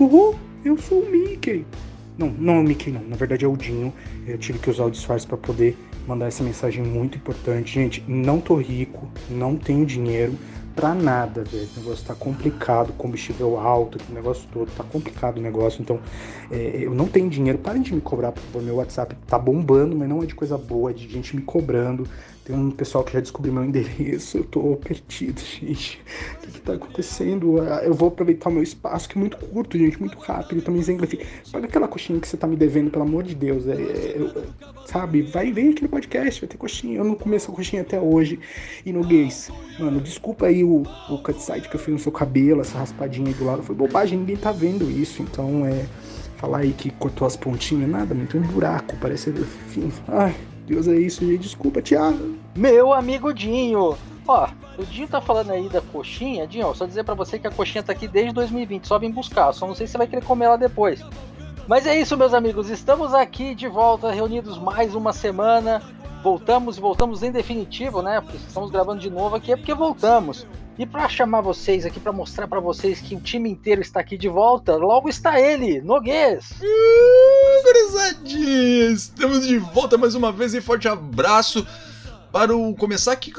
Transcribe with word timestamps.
Uhul, 0.00 0.34
eu 0.64 0.78
sou 0.78 1.02
o 1.02 1.10
Mickey. 1.10 1.66
Não, 2.16 2.28
não 2.30 2.54
é 2.54 2.58
o 2.60 2.62
Mickey 2.62 2.90
não, 2.90 3.02
na 3.02 3.16
verdade 3.16 3.44
é 3.44 3.48
o 3.48 3.54
Dinho. 3.54 3.92
Eu 4.26 4.38
tive 4.38 4.58
que 4.58 4.70
usar 4.70 4.86
o 4.86 4.90
disfarce 4.90 5.26
para 5.26 5.36
poder 5.36 5.76
mandar 6.08 6.26
essa 6.26 6.42
mensagem 6.42 6.82
muito 6.82 7.18
importante. 7.18 7.74
Gente, 7.74 8.02
não 8.08 8.40
tô 8.40 8.56
rico, 8.56 9.06
não 9.28 9.56
tenho 9.56 9.84
dinheiro 9.84 10.38
pra 10.74 10.94
nada, 10.94 11.44
velho. 11.44 11.68
O 11.76 11.80
negócio 11.80 12.06
tá 12.06 12.14
complicado, 12.14 12.94
combustível 12.94 13.60
alto, 13.60 13.98
o 14.08 14.14
negócio 14.14 14.48
todo, 14.50 14.70
tá 14.74 14.82
complicado 14.84 15.36
o 15.36 15.42
negócio. 15.42 15.82
Então, 15.82 16.00
é, 16.50 16.78
eu 16.80 16.94
não 16.94 17.06
tenho 17.06 17.28
dinheiro. 17.28 17.58
Parem 17.58 17.82
de 17.82 17.94
me 17.94 18.00
cobrar, 18.00 18.32
por 18.32 18.40
favor. 18.40 18.62
Meu 18.62 18.76
WhatsApp 18.76 19.14
tá 19.26 19.38
bombando, 19.38 19.94
mas 19.94 20.08
não 20.08 20.22
é 20.22 20.26
de 20.26 20.34
coisa 20.34 20.56
boa, 20.56 20.92
é 20.92 20.94
de 20.94 21.06
gente 21.06 21.36
me 21.36 21.42
cobrando. 21.42 22.08
Tem 22.44 22.56
um 22.56 22.70
pessoal 22.70 23.04
que 23.04 23.12
já 23.12 23.20
descobriu 23.20 23.52
meu 23.52 23.64
endereço, 23.64 24.38
eu 24.38 24.44
tô 24.44 24.76
perdido, 24.76 25.40
gente. 25.40 26.00
O 26.34 26.40
que, 26.40 26.52
que 26.52 26.60
tá 26.60 26.72
acontecendo? 26.72 27.60
Ah, 27.60 27.82
eu 27.84 27.92
vou 27.92 28.08
aproveitar 28.08 28.48
o 28.48 28.52
meu 28.52 28.62
espaço, 28.62 29.08
que 29.08 29.18
é 29.18 29.20
muito 29.20 29.36
curto, 29.36 29.76
gente, 29.76 30.00
muito 30.00 30.18
rápido. 30.18 30.62
Também 30.62 30.80
exemplifica. 30.80 31.24
Paga 31.52 31.66
aquela 31.66 31.86
coxinha 31.86 32.18
que 32.18 32.26
você 32.26 32.36
tá 32.36 32.46
me 32.46 32.56
devendo, 32.56 32.90
pelo 32.90 33.04
amor 33.04 33.24
de 33.24 33.34
Deus. 33.34 33.66
É, 33.66 33.74
é, 33.74 34.44
sabe? 34.86 35.22
Vai, 35.22 35.52
vem 35.52 35.70
aqui 35.70 35.82
no 35.82 35.88
podcast, 35.88 36.40
vai 36.40 36.48
ter 36.48 36.56
coxinha. 36.56 36.98
Eu 36.98 37.04
não 37.04 37.14
comi 37.14 37.36
essa 37.36 37.52
coxinha 37.52 37.82
até 37.82 38.00
hoje. 38.00 38.40
E 38.86 38.92
no 38.92 39.04
gays, 39.04 39.50
mano, 39.78 40.00
desculpa 40.00 40.46
aí 40.46 40.64
o, 40.64 40.82
o 41.10 41.18
cutside 41.18 41.68
que 41.68 41.76
eu 41.76 41.80
fiz 41.80 41.92
no 41.92 42.00
seu 42.00 42.12
cabelo, 42.12 42.62
essa 42.62 42.78
raspadinha 42.78 43.28
aí 43.28 43.34
do 43.34 43.44
lado. 43.44 43.62
Foi 43.62 43.76
bobagem, 43.76 44.18
ninguém 44.18 44.36
tá 44.36 44.50
vendo 44.50 44.90
isso. 44.90 45.22
Então 45.22 45.66
é. 45.66 45.84
Falar 46.38 46.60
aí 46.60 46.72
que 46.72 46.90
cortou 46.92 47.26
as 47.26 47.36
pontinhas, 47.36 47.86
nada, 47.90 48.14
muito 48.14 48.38
um 48.38 48.40
buraco, 48.40 48.96
parece. 48.98 49.28
Enfim, 49.28 49.92
ai. 50.08 50.34
Deus, 50.70 50.86
é 50.86 50.94
isso, 50.94 51.26
gente. 51.26 51.40
Desculpa, 51.40 51.82
Thiago. 51.82 52.36
Meu 52.54 52.92
amigo 52.92 53.34
Dinho. 53.34 53.98
Ó, 54.24 54.48
o 54.78 54.84
Dinho 54.84 55.08
tá 55.08 55.20
falando 55.20 55.50
aí 55.50 55.68
da 55.68 55.80
coxinha. 55.80 56.46
Dinho, 56.46 56.72
só 56.76 56.86
dizer 56.86 57.02
para 57.02 57.14
você 57.14 57.40
que 57.40 57.48
a 57.48 57.50
coxinha 57.50 57.82
tá 57.82 57.90
aqui 57.90 58.06
desde 58.06 58.32
2020. 58.32 58.86
Só 58.86 58.96
vim 58.96 59.10
buscar. 59.10 59.52
Só 59.52 59.66
não 59.66 59.74
sei 59.74 59.88
se 59.88 59.92
você 59.92 59.98
vai 59.98 60.06
querer 60.06 60.24
comer 60.24 60.44
ela 60.44 60.56
depois. 60.56 61.04
Mas 61.66 61.88
é 61.88 62.00
isso, 62.00 62.16
meus 62.16 62.32
amigos. 62.32 62.70
Estamos 62.70 63.12
aqui 63.12 63.52
de 63.52 63.66
volta, 63.66 64.12
reunidos 64.12 64.58
mais 64.58 64.94
uma 64.94 65.12
semana. 65.12 65.82
Voltamos 66.22 66.78
e 66.78 66.80
voltamos 66.80 67.24
em 67.24 67.32
definitivo, 67.32 68.00
né? 68.00 68.20
Porque 68.20 68.36
estamos 68.36 68.70
gravando 68.70 69.00
de 69.00 69.10
novo 69.10 69.34
aqui 69.34 69.50
é 69.50 69.56
porque 69.56 69.74
voltamos. 69.74 70.46
E 70.80 70.86
para 70.86 71.06
chamar 71.10 71.42
vocês 71.42 71.84
aqui, 71.84 72.00
para 72.00 72.10
mostrar 72.10 72.48
para 72.48 72.58
vocês 72.58 73.02
que 73.02 73.14
o 73.14 73.20
time 73.20 73.50
inteiro 73.50 73.82
está 73.82 74.00
aqui 74.00 74.16
de 74.16 74.30
volta, 74.30 74.76
logo 74.76 75.10
está 75.10 75.38
ele, 75.38 75.78
Noguês. 75.82 76.52
Uh, 76.52 77.60
Estamos 78.90 79.46
de 79.46 79.58
volta 79.58 79.98
mais 79.98 80.14
uma 80.14 80.32
vez 80.32 80.54
e 80.54 80.60
forte 80.62 80.88
abraço 80.88 81.66
para 82.32 82.56
o 82.56 82.74
começar 82.74 83.12
aqui 83.12 83.30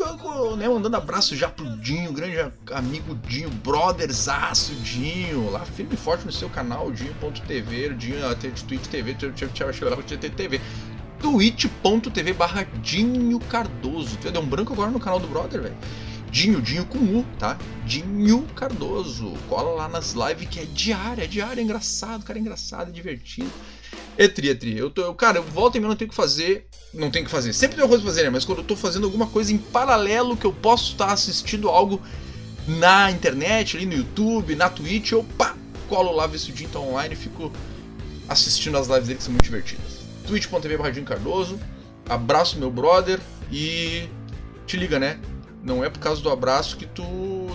né, 0.56 0.70
mandando 0.70 0.96
abraço 0.96 1.36
já 1.36 1.50
pro 1.50 1.66
Dinho, 1.78 2.14
grande 2.14 2.38
amigo 2.74 3.16
Dinho, 3.28 3.50
brothersaço 3.50 4.76
Dinho, 4.76 5.50
lá 5.50 5.62
firme 5.62 5.96
e 5.96 5.98
forte 5.98 6.24
no 6.28 6.32
seu 6.32 6.48
canal, 6.48 6.92
dinho.tv, 6.92 7.96
Dinho 7.96 8.30
até 8.30 8.50
de 8.50 8.64
Twitch 8.66 8.86
TV, 8.86 9.16
TV, 9.16 10.62
twitch.tv 11.20 12.34
barra 12.34 12.68
Dinho 12.84 13.40
Cardoso. 13.40 14.16
Deu 14.18 14.44
um 14.44 14.46
branco 14.46 14.74
agora 14.74 14.92
no 14.92 15.00
canal 15.00 15.20
do 15.20 15.28
brother, 15.28 15.64
velho. 15.64 15.78
Dinho, 16.32 16.62
Dinho 16.62 16.86
com 16.86 16.98
U, 16.98 17.26
tá? 17.38 17.58
Dinho 17.86 18.48
Cardoso. 18.56 19.34
Cola 19.50 19.72
lá 19.72 19.90
nas 19.90 20.14
lives 20.14 20.48
que 20.50 20.62
é 20.62 20.66
diária, 20.66 21.24
é 21.24 21.28
diária, 21.28 21.60
é 21.60 21.64
engraçado, 21.64 22.24
cara, 22.24 22.40
é 22.40 22.42
engraçado, 22.42 22.90
é 22.90 22.92
divertido. 22.92 23.52
É 24.18 24.28
tri, 24.28 24.50
é 24.50 24.56
tri. 24.56 24.78
Eu 24.78 24.90
tô, 24.90 25.14
cara, 25.14 25.40
eu 25.40 25.44
volto 25.44 25.76
e 25.76 25.80
meia 25.80 25.90
não 25.90 25.96
tenho 25.96 26.10
que 26.10 26.16
fazer. 26.16 26.68
Não 26.94 27.12
tenho 27.12 27.26
que 27.26 27.32
fazer. 27.32 27.52
Sempre 27.54 27.78
tem 27.78 27.88
coisa 27.88 28.02
pra 28.02 28.12
fazer, 28.12 28.24
né? 28.24 28.30
Mas 28.30 28.46
quando 28.46 28.60
eu 28.60 28.64
tô 28.64 28.76
fazendo 28.76 29.06
alguma 29.06 29.28
coisa 29.28 29.52
em 29.52 29.58
paralelo 29.58 30.38
que 30.38 30.46
eu 30.46 30.54
posso 30.54 30.94
estar 30.94 31.12
assistindo 31.12 31.68
algo 31.70 32.02
na 32.66 33.12
internet, 33.12 33.76
ali 33.76 33.86
no 33.86 33.94
YouTube, 33.94 34.56
na 34.56 34.70
Twitch, 34.70 35.12
eu 35.12 35.24
pá, 35.38 35.56
colo 35.90 36.12
lá, 36.14 36.28
ver 36.28 36.40
se 36.40 36.50
o 36.50 36.54
Dinho 36.54 36.70
tá 36.70 36.80
online 36.80 37.14
e 37.14 37.18
fico 37.18 37.52
assistindo 38.30 38.78
as 38.78 38.88
lives 38.88 39.08
dele 39.08 39.18
que 39.18 39.24
são 39.24 39.34
muito 39.34 39.44
divertidas. 39.44 40.00
twitch.tv 40.26 41.02
Cardoso. 41.02 41.60
Abraço 42.08 42.58
meu 42.58 42.72
brother 42.72 43.20
e 43.52 44.08
te 44.66 44.78
liga, 44.78 44.98
né? 45.00 45.20
Não 45.64 45.84
é 45.84 45.90
por 45.90 46.00
causa 46.00 46.22
do 46.22 46.30
abraço 46.30 46.76
que 46.78 46.86
tu 46.86 47.04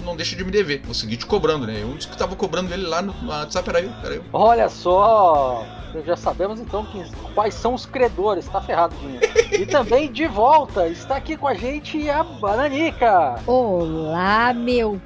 não 0.04 0.16
deixa 0.16 0.36
de 0.36 0.44
me 0.44 0.50
dever. 0.50 0.82
Vou 0.84 0.94
seguir 0.94 1.16
te 1.16 1.26
cobrando, 1.26 1.66
né? 1.66 1.82
Eu 1.82 1.92
disse 1.94 2.08
que 2.08 2.16
tava 2.16 2.36
cobrando 2.36 2.72
ele 2.72 2.86
lá 2.86 3.02
no 3.02 3.12
WhatsApp, 3.28 3.66
peraí, 3.66 3.90
peraí. 4.00 4.20
Olha 4.32 4.68
só, 4.68 5.66
já 6.04 6.16
sabemos 6.16 6.60
então 6.60 6.86
que, 6.86 7.04
quais 7.34 7.54
são 7.54 7.74
os 7.74 7.84
credores, 7.84 8.46
tá 8.46 8.60
ferrado, 8.60 8.94
Dinho. 8.96 9.20
e 9.60 9.66
também 9.66 10.10
de 10.10 10.26
volta, 10.26 10.88
está 10.88 11.16
aqui 11.16 11.36
com 11.36 11.48
a 11.48 11.54
gente 11.54 12.08
a 12.08 12.22
Bananica. 12.22 13.40
Olá, 13.46 14.52
meu 14.52 15.00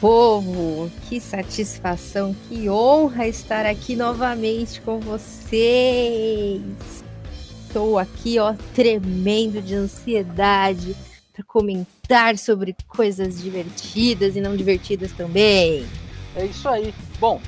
povo, 0.00 0.90
que 1.08 1.20
satisfação, 1.20 2.34
que 2.48 2.68
honra 2.68 3.26
estar 3.26 3.66
aqui 3.66 3.94
novamente 3.96 4.80
com 4.80 4.98
vocês. 4.98 6.62
Estou 7.66 7.98
aqui, 7.98 8.38
ó, 8.38 8.54
tremendo 8.74 9.60
de 9.60 9.74
ansiedade 9.74 10.96
para 11.36 11.44
comentar 11.44 12.38
sobre 12.38 12.74
coisas 12.88 13.42
divertidas 13.42 14.36
e 14.36 14.40
não 14.40 14.56
divertidas 14.56 15.12
também. 15.12 15.86
É 16.34 16.46
isso 16.46 16.66
aí. 16.66 16.94
Bom, 17.20 17.40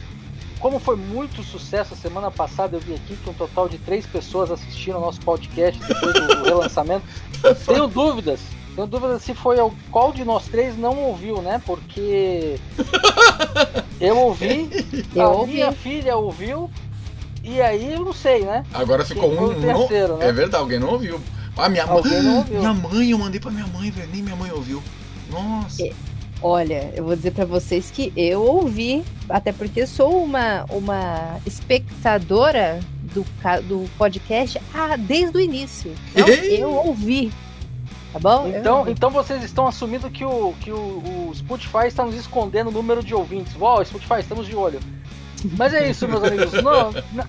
como 0.60 0.78
foi 0.78 0.96
muito 0.96 1.42
sucesso 1.42 1.94
a 1.94 1.96
semana 1.96 2.30
passada, 2.30 2.76
eu 2.76 2.80
vi 2.80 2.94
aqui 2.94 3.16
que 3.16 3.30
um 3.30 3.32
total 3.32 3.66
de 3.66 3.78
três 3.78 4.04
pessoas 4.04 4.50
assistiram 4.50 4.98
ao 4.98 5.06
nosso 5.06 5.20
podcast 5.20 5.82
depois 5.82 6.12
do 6.12 6.44
relançamento. 6.44 7.04
Tenho 7.64 7.86
dúvidas. 7.86 8.40
Tenho 8.74 8.86
dúvidas 8.86 9.22
se 9.22 9.34
foi 9.34 9.56
qual 9.90 10.12
de 10.12 10.22
nós 10.22 10.46
três 10.46 10.76
não 10.76 10.96
ouviu, 11.04 11.40
né? 11.40 11.60
Porque 11.64 12.60
eu 13.98 14.18
ouvi, 14.18 14.68
eu 15.14 15.22
a 15.22 15.30
ouvi. 15.30 15.52
minha 15.54 15.72
filha 15.72 16.14
ouviu, 16.14 16.70
e 17.42 17.60
aí 17.60 17.94
eu 17.94 18.04
não 18.04 18.12
sei, 18.12 18.44
né? 18.44 18.64
Agora 18.74 19.04
ficou 19.04 19.32
um. 19.32 19.60
Terceiro, 19.60 20.08
não... 20.08 20.18
né? 20.18 20.28
É 20.28 20.32
verdade, 20.32 20.62
alguém 20.62 20.78
não 20.78 20.90
ouviu. 20.90 21.18
Ah, 21.58 21.68
minha 21.68 21.84
mãe. 21.86 22.02
Minha 22.48 22.72
mãe, 22.72 23.10
eu 23.10 23.18
mandei 23.18 23.40
pra 23.40 23.50
minha 23.50 23.66
mãe, 23.66 23.90
velho. 23.90 24.08
Nem 24.12 24.22
minha 24.22 24.36
mãe 24.36 24.50
ouviu. 24.52 24.82
Nossa. 25.30 25.82
É, 25.82 25.92
olha, 26.40 26.92
eu 26.94 27.04
vou 27.04 27.16
dizer 27.16 27.32
para 27.32 27.44
vocês 27.44 27.90
que 27.90 28.12
eu 28.16 28.42
ouvi, 28.42 29.04
até 29.28 29.52
porque 29.52 29.86
sou 29.86 30.22
uma, 30.22 30.64
uma 30.70 31.40
espectadora 31.44 32.78
do, 33.12 33.24
do 33.66 33.90
podcast 33.98 34.60
ah, 34.72 34.96
desde 34.96 35.36
o 35.36 35.40
início. 35.40 35.92
Então, 36.14 36.28
eu 36.28 36.70
ouvi. 36.70 37.32
Tá 38.12 38.18
bom? 38.18 38.48
Então, 38.48 38.88
então 38.88 39.10
vocês 39.10 39.42
estão 39.42 39.66
assumindo 39.66 40.08
que 40.08 40.24
o, 40.24 40.54
que 40.60 40.70
o, 40.70 40.76
o 41.28 41.32
Spotify 41.34 41.88
está 41.88 42.04
nos 42.04 42.14
escondendo 42.14 42.68
o 42.68 42.72
número 42.72 43.02
de 43.02 43.14
ouvintes. 43.14 43.54
Uau, 43.56 43.84
Spotify, 43.84 44.20
estamos 44.20 44.46
de 44.46 44.56
olho. 44.56 44.80
Mas 45.56 45.74
é 45.74 45.90
isso, 45.90 46.08
meus 46.08 46.22
amigos. 46.22 46.52
No, 46.62 46.92
na, 47.12 47.26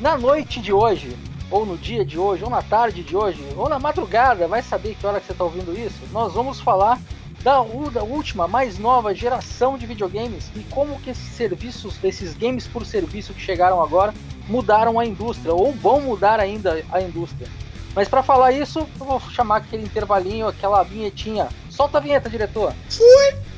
na 0.00 0.18
noite 0.18 0.60
de 0.60 0.72
hoje, 0.72 1.16
ou 1.52 1.66
no 1.66 1.76
dia 1.76 2.04
de 2.04 2.18
hoje, 2.18 2.42
ou 2.42 2.50
na 2.50 2.62
tarde 2.62 3.02
de 3.02 3.14
hoje, 3.14 3.38
ou 3.56 3.68
na 3.68 3.78
madrugada, 3.78 4.48
vai 4.48 4.62
saber 4.62 4.96
que 4.96 5.06
hora 5.06 5.20
que 5.20 5.26
você 5.26 5.32
está 5.32 5.44
ouvindo 5.44 5.78
isso, 5.78 6.00
nós 6.10 6.32
vamos 6.32 6.58
falar 6.58 6.98
da, 7.42 7.62
da, 7.92 8.02
última, 8.02 8.48
mais 8.48 8.78
nova 8.78 9.14
geração 9.14 9.76
de 9.76 9.84
videogames 9.84 10.50
e 10.56 10.60
como 10.70 10.98
que 11.00 11.10
esses 11.10 11.28
serviços, 11.34 12.02
esses 12.02 12.34
games 12.34 12.66
por 12.66 12.86
serviço 12.86 13.34
que 13.34 13.40
chegaram 13.40 13.82
agora, 13.82 14.14
mudaram 14.48 14.98
a 14.98 15.04
indústria, 15.04 15.52
ou 15.52 15.72
vão 15.72 16.00
mudar 16.00 16.40
ainda 16.40 16.82
a 16.90 17.00
indústria. 17.00 17.48
Mas 17.94 18.08
para 18.08 18.22
falar 18.22 18.52
isso, 18.52 18.80
eu 18.98 19.06
vou 19.06 19.20
chamar 19.20 19.58
aquele 19.58 19.84
intervalinho, 19.84 20.48
aquela 20.48 20.82
vinhetinha. 20.82 21.48
Solta 21.68 21.98
a 21.98 22.00
vinheta, 22.00 22.30
diretor. 22.30 22.72
Fui! 22.88 23.51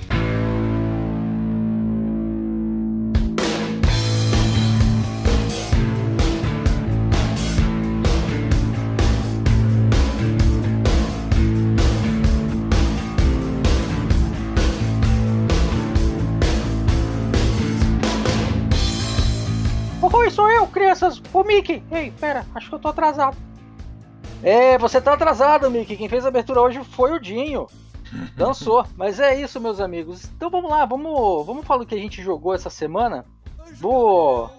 Ô 21.45 21.47
Mickey! 21.47 21.83
Ei, 21.93 22.11
pera, 22.11 22.47
acho 22.55 22.71
que 22.71 22.75
eu 22.75 22.79
tô 22.79 22.89
atrasado. 22.89 23.37
É, 24.43 24.79
você 24.79 24.99
tá 24.99 25.13
atrasado, 25.13 25.71
Mickey. 25.71 25.95
Quem 25.95 26.09
fez 26.09 26.25
a 26.25 26.29
abertura 26.29 26.63
hoje 26.63 26.83
foi 26.83 27.13
o 27.13 27.21
Dinho. 27.21 27.67
Dançou. 28.35 28.87
Mas 28.97 29.21
é 29.21 29.39
isso, 29.39 29.61
meus 29.61 29.79
amigos. 29.79 30.25
Então 30.35 30.49
vamos 30.49 30.71
lá, 30.71 30.87
vamos, 30.87 31.47
vamos 31.47 31.67
falar 31.67 31.83
o 31.83 31.87
que 31.87 31.95
a 31.95 31.99
gente 31.99 32.23
jogou 32.23 32.55
essa 32.55 32.71
semana. 32.71 33.27
Vou. 33.75 34.51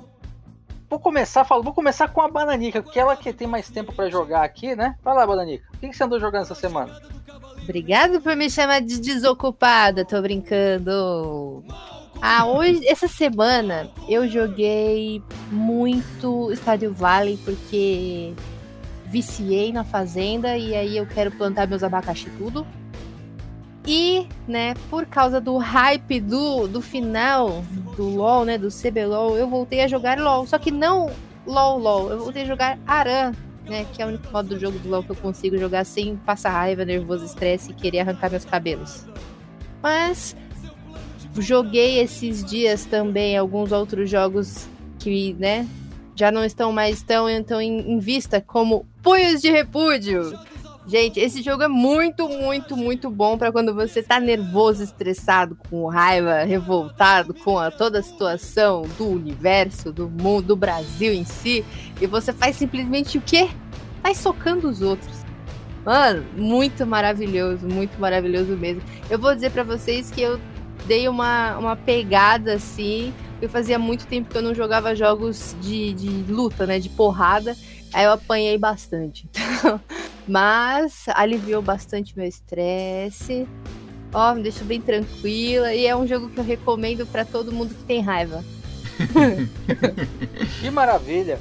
Vou 0.88 1.00
começar, 1.00 1.44
falo, 1.44 1.64
vou 1.64 1.74
começar 1.74 2.08
com 2.10 2.22
a 2.22 2.30
Bananica, 2.30 2.84
que 2.84 3.00
ela 3.00 3.16
que 3.16 3.34
tem 3.34 3.48
mais 3.48 3.68
tempo 3.68 3.92
para 3.92 4.08
jogar 4.08 4.44
aqui, 4.44 4.76
né? 4.76 4.96
Vai 5.04 5.16
lá, 5.16 5.26
Bananica. 5.26 5.68
O 5.74 5.78
que, 5.80 5.90
que 5.90 5.98
você 5.98 6.04
andou 6.04 6.20
jogando 6.20 6.44
essa 6.44 6.54
semana? 6.54 7.02
Obrigado 7.64 8.22
por 8.22 8.36
me 8.36 8.48
chamar 8.48 8.82
de 8.82 9.00
desocupada, 9.00 10.06
tô 10.06 10.22
brincando. 10.22 11.64
Ah, 12.22 12.46
hoje, 12.48 12.88
essa 12.88 13.08
semana, 13.08 13.90
eu 14.08 14.28
joguei 14.28 15.22
muito 15.52 16.52
Stardew 16.54 16.94
Valley 16.94 17.38
porque 17.44 18.34
viciei 19.06 19.72
na 19.72 19.84
fazenda 19.84 20.58
e 20.58 20.76
aí 20.76 20.98
eu 20.98 21.06
quero 21.06 21.32
plantar 21.32 21.68
meus 21.68 21.84
abacaxi 21.84 22.30
tudo. 22.38 22.66
E, 23.88 24.28
né, 24.48 24.74
por 24.90 25.06
causa 25.06 25.40
do 25.40 25.58
hype 25.58 26.20
do, 26.20 26.68
do 26.68 26.82
final 26.82 27.64
do 27.96 28.04
LoL, 28.10 28.44
né, 28.44 28.58
do 28.58 28.70
CBLOL, 28.70 29.38
eu 29.38 29.48
voltei 29.48 29.82
a 29.82 29.88
jogar 29.88 30.18
LoL. 30.18 30.48
Só 30.48 30.58
que 30.58 30.72
não 30.72 31.12
LoL 31.46 31.78
LoL, 31.78 32.10
eu 32.10 32.20
voltei 32.20 32.42
a 32.42 32.46
jogar 32.46 32.80
Aran, 32.88 33.34
né, 33.66 33.86
que 33.94 34.02
é 34.02 34.06
o 34.06 34.10
único 34.10 34.32
modo 34.32 34.50
do 34.50 34.60
jogo 34.60 34.80
do 34.80 34.90
LoL 34.90 35.04
que 35.04 35.12
eu 35.12 35.16
consigo 35.16 35.58
jogar 35.58 35.86
sem 35.86 36.16
passar 36.18 36.50
raiva, 36.50 36.84
nervoso, 36.84 37.26
estresse 37.26 37.72
e 37.72 37.74
querer 37.76 38.00
arrancar 38.00 38.32
meus 38.32 38.44
cabelos. 38.44 39.06
Mas 39.84 40.36
joguei 41.42 42.00
esses 42.00 42.44
dias 42.44 42.86
também 42.86 43.38
alguns 43.38 43.72
outros 43.72 44.10
jogos 44.10 44.68
que, 45.00 45.34
né, 45.40 45.68
já 46.16 46.32
não 46.32 46.44
estão 46.44 46.72
mais 46.72 47.02
tão, 47.02 47.26
tão 47.44 47.62
em, 47.62 47.94
em 47.94 48.00
vista, 48.00 48.42
como 48.42 48.86
Punhos 49.04 49.42
de 49.42 49.52
Repúdio. 49.52 50.38
Gente, 50.88 51.20
esse 51.20 51.42
jogo 51.42 51.64
é 51.64 51.68
muito, 51.68 52.30
muito, 52.30 52.78
muito 52.78 53.10
bom 53.10 53.38
para 53.40 53.52
quando 53.52 53.74
você 53.74 54.04
tá 54.04 54.20
nervoso, 54.20 54.84
estressado, 54.84 55.58
com 55.70 55.88
raiva, 55.88 56.44
revoltado 56.44 57.34
com 57.34 57.58
a, 57.58 57.72
toda 57.72 58.00
a 58.00 58.04
situação 58.04 58.84
do 58.96 59.08
universo, 59.08 59.92
do 59.92 60.08
mundo, 60.08 60.50
do 60.50 60.56
Brasil 60.56 61.12
em 61.12 61.26
si, 61.26 61.66
e 62.00 62.06
você 62.06 62.32
faz 62.32 62.56
simplesmente 62.56 63.18
o 63.18 63.22
quê? 63.22 63.50
Vai 64.04 64.14
socando 64.14 64.70
os 64.70 64.84
outros. 64.84 65.26
Mano, 65.84 66.24
muito 66.36 66.86
maravilhoso, 66.86 67.68
muito 67.68 68.00
maravilhoso 68.00 68.56
mesmo. 68.56 68.82
Eu 69.10 69.18
vou 69.18 69.34
dizer 69.34 69.52
para 69.52 69.64
vocês 69.64 70.12
que 70.12 70.22
eu 70.22 70.40
dei 70.88 71.08
uma, 71.08 71.58
uma 71.58 71.76
pegada 71.76 72.54
assim, 72.54 73.14
eu 73.42 73.50
fazia 73.50 73.78
muito 73.78 74.08
tempo 74.08 74.30
que 74.30 74.38
eu 74.38 74.42
não 74.42 74.56
jogava 74.56 74.96
jogos 74.96 75.56
de, 75.62 75.94
de 75.94 76.32
luta, 76.32 76.66
né, 76.66 76.80
de 76.80 76.90
porrada. 76.90 77.56
Aí 77.94 78.06
eu 78.06 78.12
apanhei 78.12 78.58
bastante. 78.58 79.30
Mas 80.28 81.06
aliviou 81.10 81.62
bastante 81.62 82.18
meu 82.18 82.28
estresse. 82.28 83.48
Ó, 84.14 84.34
me 84.34 84.44
deixou 84.44 84.66
bem 84.66 84.82
tranquila. 84.82 85.74
E 85.74 85.86
é 85.86 85.96
um 85.96 86.08
jogo 86.08 86.30
que 86.30 86.40
eu 86.40 86.44
recomendo 86.44 87.06
para 87.06 87.24
todo 87.24 87.52
mundo 87.52 87.74
que 87.76 87.84
tem 87.84 88.02
raiva. 88.02 88.44
que 90.62 90.70
maravilha! 90.72 91.40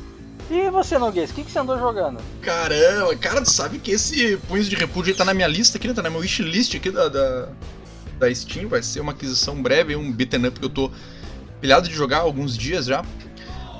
E 0.50 0.68
você, 0.70 0.98
Noguês, 0.98 1.30
o 1.30 1.34
que, 1.34 1.44
que 1.44 1.50
você 1.50 1.58
andou 1.58 1.78
jogando? 1.78 2.20
Caramba, 2.42 3.16
cara, 3.16 3.40
tu 3.40 3.50
sabe 3.50 3.78
que 3.78 3.92
esse 3.92 4.36
Punhos 4.48 4.68
de 4.68 4.76
Repúdio 4.76 5.16
tá 5.16 5.24
na 5.24 5.32
minha 5.32 5.48
lista 5.48 5.78
aqui, 5.78 5.88
né? 5.88 5.94
Tá 5.94 6.02
na 6.02 6.10
minha 6.10 6.20
wishlist 6.20 6.76
aqui 6.76 6.90
da, 6.90 7.08
da, 7.08 7.48
da 8.18 8.32
Steam. 8.34 8.68
Vai 8.68 8.82
ser 8.82 9.00
uma 9.00 9.12
aquisição 9.12 9.62
breve, 9.62 9.96
um 9.96 10.12
beat'em 10.12 10.46
up 10.46 10.58
que 10.58 10.66
eu 10.66 10.70
tô 10.70 10.90
pilhado 11.60 11.88
de 11.88 11.94
jogar 11.94 12.18
há 12.18 12.22
alguns 12.22 12.56
dias 12.56 12.86
já. 12.86 13.04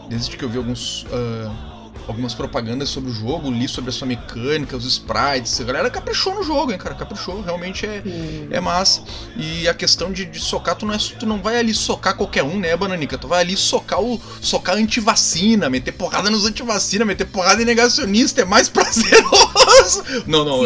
Desde 0.09 0.37
que 0.37 0.45
eu 0.45 0.49
vi 0.49 0.59
alguns. 0.59 1.05
Uh 1.05 1.74
algumas 2.07 2.35
propagandas 2.35 2.89
sobre 2.89 3.11
o 3.11 3.15
jogo, 3.15 3.51
li 3.51 3.69
sobre 3.69 3.91
a 3.91 3.93
sua 3.93 4.07
mecânica, 4.07 4.77
os 4.77 4.85
sprites. 4.85 5.61
A 5.61 5.65
galera 5.65 5.91
caprichou 5.91 6.35
no 6.35 6.43
jogo, 6.43 6.73
hein, 6.73 6.79
cara? 6.79 6.95
Caprichou, 6.95 7.41
realmente 7.41 7.87
é, 7.87 8.03
é 8.51 8.61
massa. 8.61 9.03
E 9.37 9.69
a 9.69 9.75
questão 9.75 10.13
de, 10.13 10.25
de 10.25 10.41
socar, 10.41 10.77
tu 10.77 10.87
não, 10.87 10.95
é, 10.95 10.99
tu 10.99 11.27
não 11.27 11.41
vai 11.41 11.59
ali 11.59 11.75
socar 11.75 12.17
qualquer 12.17 12.43
um, 12.43 12.59
né, 12.59 12.77
Bananica? 12.77 13.17
Tu 13.19 13.29
vai 13.29 13.41
ali 13.41 13.57
socar 13.57 14.01
o 14.01 14.21
socar 14.41 14.77
antivacina, 14.77 15.71
meter 15.71 15.93
porrada 15.93 16.31
nos 16.31 16.45
antivacina, 16.45 17.05
meter 17.05 17.27
porrada 17.27 17.63
em 17.63 17.65
negacionista, 17.65 18.43
é 18.43 18.45
mais 18.45 18.69
prazeroso. 18.71 20.05
Não, 20.27 20.45
não, 20.45 20.63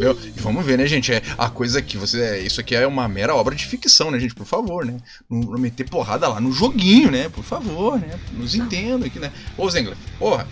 meu, 0.00 0.18
vamos 0.36 0.64
ver, 0.64 0.78
né, 0.78 0.86
gente? 0.86 1.12
É, 1.12 1.22
a 1.38 1.48
coisa 1.48 1.78
aqui, 1.78 1.96
você, 1.96 2.20
é, 2.20 2.38
isso 2.40 2.60
aqui 2.60 2.74
é 2.74 2.86
uma 2.86 3.08
mera 3.08 3.34
obra 3.34 3.54
de 3.54 3.66
ficção, 3.66 4.10
né, 4.10 4.18
gente? 4.18 4.34
Por 4.34 4.46
favor, 4.46 4.84
né? 4.84 4.96
Não, 5.28 5.40
não 5.40 5.58
meter 5.58 5.88
porrada 5.88 6.28
lá 6.28 6.40
no 6.40 6.52
joguinho, 6.52 7.10
né? 7.10 7.28
Por 7.28 7.44
favor, 7.44 7.98
né? 7.98 8.18
Nos 8.32 8.54
entendo 8.54 9.04
aqui, 9.06 9.18
né? 9.18 9.32
Ô, 9.56 9.68
Zengler, 9.68 9.96
porra, 10.18 10.46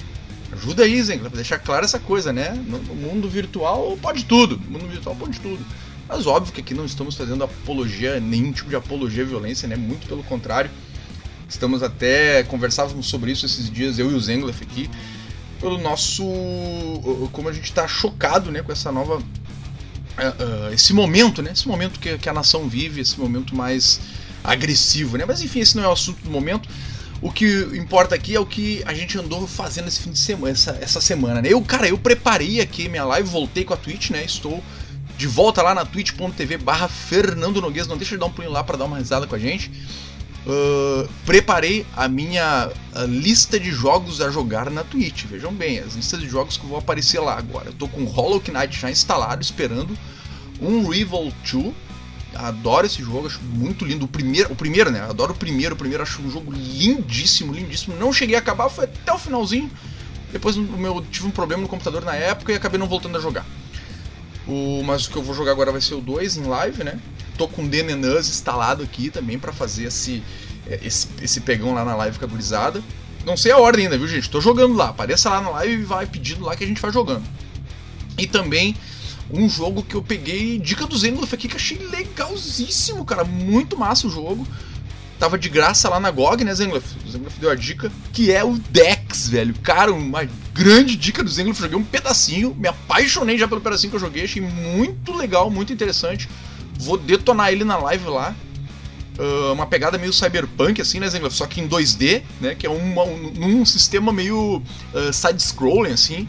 Ajuda 0.52 0.82
aí, 0.82 1.00
Zen, 1.02 1.18
pra 1.18 1.28
deixar 1.28 1.58
clara 1.58 1.84
essa 1.84 1.98
coisa, 1.98 2.32
né? 2.32 2.50
No, 2.66 2.78
mundo 2.94 3.28
virtual 3.28 3.96
pode 4.02 4.24
tudo. 4.24 4.60
No 4.68 4.78
mundo 4.78 4.90
virtual 4.90 5.14
pode 5.14 5.38
tudo. 5.38 5.64
Mas 6.08 6.26
óbvio 6.26 6.52
que 6.52 6.60
aqui 6.60 6.74
não 6.74 6.84
estamos 6.84 7.14
fazendo 7.14 7.44
apologia, 7.44 8.18
nenhum 8.18 8.50
tipo 8.50 8.68
de 8.68 8.74
apologia 8.74 9.22
à 9.22 9.26
violência, 9.26 9.68
né? 9.68 9.76
Muito 9.76 10.08
pelo 10.08 10.24
contrário. 10.24 10.70
Estamos 11.48 11.82
até. 11.82 12.42
Conversávamos 12.42 13.06
sobre 13.06 13.30
isso 13.30 13.46
esses 13.46 13.70
dias, 13.70 13.98
eu 13.98 14.10
e 14.10 14.14
o 14.14 14.20
Zenglef 14.20 14.60
aqui. 14.60 14.90
Pelo 15.60 15.78
nosso. 15.78 16.24
Como 17.32 17.48
a 17.48 17.52
gente 17.52 17.64
está 17.64 17.86
chocado, 17.86 18.50
né? 18.50 18.60
Com 18.60 18.72
essa 18.72 18.90
nova. 18.90 19.18
Uh, 19.18 20.68
uh, 20.68 20.74
esse 20.74 20.92
momento, 20.92 21.42
né? 21.42 21.52
Esse 21.52 21.68
momento 21.68 22.00
que 22.00 22.28
a 22.28 22.32
nação 22.32 22.68
vive, 22.68 23.00
esse 23.00 23.18
momento 23.18 23.54
mais 23.54 24.00
agressivo, 24.42 25.16
né? 25.16 25.24
Mas 25.24 25.42
enfim, 25.42 25.60
esse 25.60 25.76
não 25.76 25.84
é 25.84 25.88
o 25.88 25.92
assunto 25.92 26.22
do 26.24 26.30
momento. 26.30 26.68
O 27.22 27.30
que 27.30 27.68
importa 27.74 28.14
aqui 28.14 28.34
é 28.34 28.40
o 28.40 28.46
que 28.46 28.82
a 28.86 28.94
gente 28.94 29.18
andou 29.18 29.46
fazendo 29.46 29.88
esse 29.88 30.00
fim 30.00 30.10
de 30.10 30.18
semana, 30.18 30.52
essa, 30.52 30.78
essa 30.80 31.00
semana, 31.00 31.42
né? 31.42 31.52
Eu, 31.52 31.60
cara, 31.60 31.86
eu 31.86 31.98
preparei 31.98 32.60
aqui 32.60 32.88
minha 32.88 33.04
live, 33.04 33.28
voltei 33.28 33.62
com 33.62 33.74
a 33.74 33.76
Twitch, 33.76 34.10
né? 34.10 34.24
Estou 34.24 34.62
de 35.18 35.26
volta 35.26 35.60
lá 35.60 35.74
na 35.74 35.84
twitch.tv 35.84 36.56
barra 36.56 36.88
Fernando 36.88 37.60
Noguês. 37.60 37.86
Não 37.86 37.98
deixa 37.98 38.14
de 38.14 38.20
dar 38.20 38.26
um 38.26 38.30
pulinho 38.30 38.52
lá 38.52 38.64
para 38.64 38.78
dar 38.78 38.86
uma 38.86 38.96
risada 38.96 39.26
com 39.26 39.34
a 39.34 39.38
gente. 39.38 39.70
Uh, 40.46 41.06
preparei 41.26 41.84
a 41.94 42.08
minha 42.08 42.70
a 42.94 43.02
lista 43.02 43.60
de 43.60 43.70
jogos 43.70 44.22
a 44.22 44.30
jogar 44.30 44.70
na 44.70 44.82
Twitch. 44.82 45.26
Vejam 45.26 45.52
bem, 45.52 45.78
as 45.78 45.94
listas 45.94 46.20
de 46.20 46.26
jogos 46.26 46.56
que 46.56 46.64
vão 46.64 46.78
aparecer 46.78 47.20
lá 47.20 47.36
agora. 47.36 47.66
Eu 47.66 47.74
tô 47.74 47.86
com 47.86 48.04
Hollow 48.04 48.42
Knight 48.48 48.80
já 48.80 48.90
instalado, 48.90 49.42
esperando 49.42 49.94
um 50.58 50.88
Rival 50.88 51.30
2 51.52 51.74
Adoro 52.34 52.86
esse 52.86 53.02
jogo, 53.02 53.26
acho 53.26 53.40
muito 53.42 53.84
lindo. 53.84 54.04
O 54.04 54.08
primeiro, 54.08 54.52
o 54.52 54.56
primeiro, 54.56 54.90
né? 54.90 55.00
Adoro 55.00 55.32
o 55.32 55.36
primeiro. 55.36 55.74
O 55.74 55.78
primeiro 55.78 56.02
acho 56.02 56.22
um 56.22 56.30
jogo 56.30 56.52
lindíssimo, 56.52 57.52
lindíssimo. 57.52 57.96
Não 57.96 58.12
cheguei 58.12 58.36
a 58.36 58.38
acabar, 58.38 58.68
foi 58.68 58.84
até 58.84 59.12
o 59.12 59.18
finalzinho. 59.18 59.70
Depois 60.32 60.56
o 60.56 60.62
meu 60.62 61.04
tive 61.10 61.26
um 61.26 61.30
problema 61.30 61.62
no 61.62 61.68
computador 61.68 62.04
na 62.04 62.14
época 62.14 62.52
e 62.52 62.54
acabei 62.54 62.78
não 62.78 62.86
voltando 62.86 63.18
a 63.18 63.20
jogar. 63.20 63.44
O, 64.46 64.82
mas 64.84 65.06
o 65.06 65.10
que 65.10 65.16
eu 65.16 65.22
vou 65.22 65.34
jogar 65.34 65.52
agora 65.52 65.72
vai 65.72 65.80
ser 65.80 65.94
o 65.94 66.00
2 66.00 66.36
em 66.36 66.44
live, 66.44 66.84
né? 66.84 66.98
Tô 67.36 67.48
com 67.48 67.64
o 67.64 67.68
DNNUS 67.68 68.28
instalado 68.28 68.82
aqui 68.82 69.10
também 69.10 69.38
para 69.38 69.52
fazer 69.52 69.84
esse, 69.84 70.22
é, 70.66 70.80
esse, 70.82 71.08
esse 71.20 71.40
pegão 71.40 71.74
lá 71.74 71.84
na 71.84 71.94
live 71.96 72.18
com 72.18 72.24
a 72.24 72.28
gurizada. 72.28 72.82
Não 73.24 73.36
sei 73.36 73.52
a 73.52 73.58
ordem 73.58 73.84
ainda, 73.84 73.98
viu, 73.98 74.08
gente? 74.08 74.30
Tô 74.30 74.40
jogando 74.40 74.74
lá. 74.74 74.88
Apareça 74.88 75.28
lá 75.28 75.40
na 75.40 75.50
live 75.50 75.82
e 75.82 75.84
vai 75.84 76.06
pedindo 76.06 76.44
lá 76.44 76.56
que 76.56 76.64
a 76.64 76.66
gente 76.66 76.80
vai 76.80 76.92
jogando. 76.92 77.24
E 78.16 78.26
também 78.26 78.74
um 79.32 79.48
jogo 79.48 79.82
que 79.82 79.94
eu 79.94 80.02
peguei 80.02 80.58
dica 80.58 80.86
do 80.86 80.96
Zenloff 80.96 81.34
aqui 81.34 81.48
que 81.48 81.56
achei 81.56 81.78
legalzíssimo, 81.78 83.04
cara. 83.04 83.24
Muito 83.24 83.78
massa 83.78 84.06
o 84.06 84.10
jogo. 84.10 84.46
Tava 85.20 85.38
de 85.38 85.50
graça 85.50 85.86
lá 85.88 86.00
na 86.00 86.10
GOG, 86.10 86.44
né, 86.44 86.54
Zengloff? 86.54 86.86
O 87.06 87.10
Zengloff 87.10 87.38
deu 87.38 87.50
a 87.50 87.54
dica, 87.54 87.92
que 88.10 88.32
é 88.32 88.42
o 88.42 88.54
Dex, 88.70 89.28
velho. 89.28 89.54
Cara, 89.62 89.92
uma 89.92 90.26
grande 90.54 90.96
dica 90.96 91.22
do 91.22 91.28
Zengloff. 91.28 91.60
Joguei 91.60 91.76
um 91.76 91.84
pedacinho, 91.84 92.54
me 92.54 92.66
apaixonei 92.66 93.36
já 93.36 93.46
pelo 93.46 93.60
pedacinho 93.60 93.90
que 93.90 93.96
eu 93.96 94.00
joguei. 94.00 94.24
Achei 94.24 94.40
muito 94.40 95.12
legal, 95.12 95.50
muito 95.50 95.74
interessante. 95.74 96.26
Vou 96.78 96.96
detonar 96.96 97.52
ele 97.52 97.64
na 97.64 97.76
live 97.76 98.06
lá. 98.06 98.34
Uh, 99.18 99.52
uma 99.52 99.66
pegada 99.66 99.98
meio 99.98 100.12
cyberpunk, 100.14 100.80
assim, 100.80 100.98
né, 100.98 101.08
Zengloff? 101.10 101.36
Só 101.36 101.46
que 101.46 101.60
em 101.60 101.68
2D, 101.68 102.22
né? 102.40 102.54
Que 102.54 102.66
é 102.66 102.70
um, 102.70 103.60
um 103.60 103.66
sistema 103.66 104.14
meio 104.14 104.62
uh, 104.94 105.12
side-scrolling, 105.12 105.92
assim. 105.92 106.26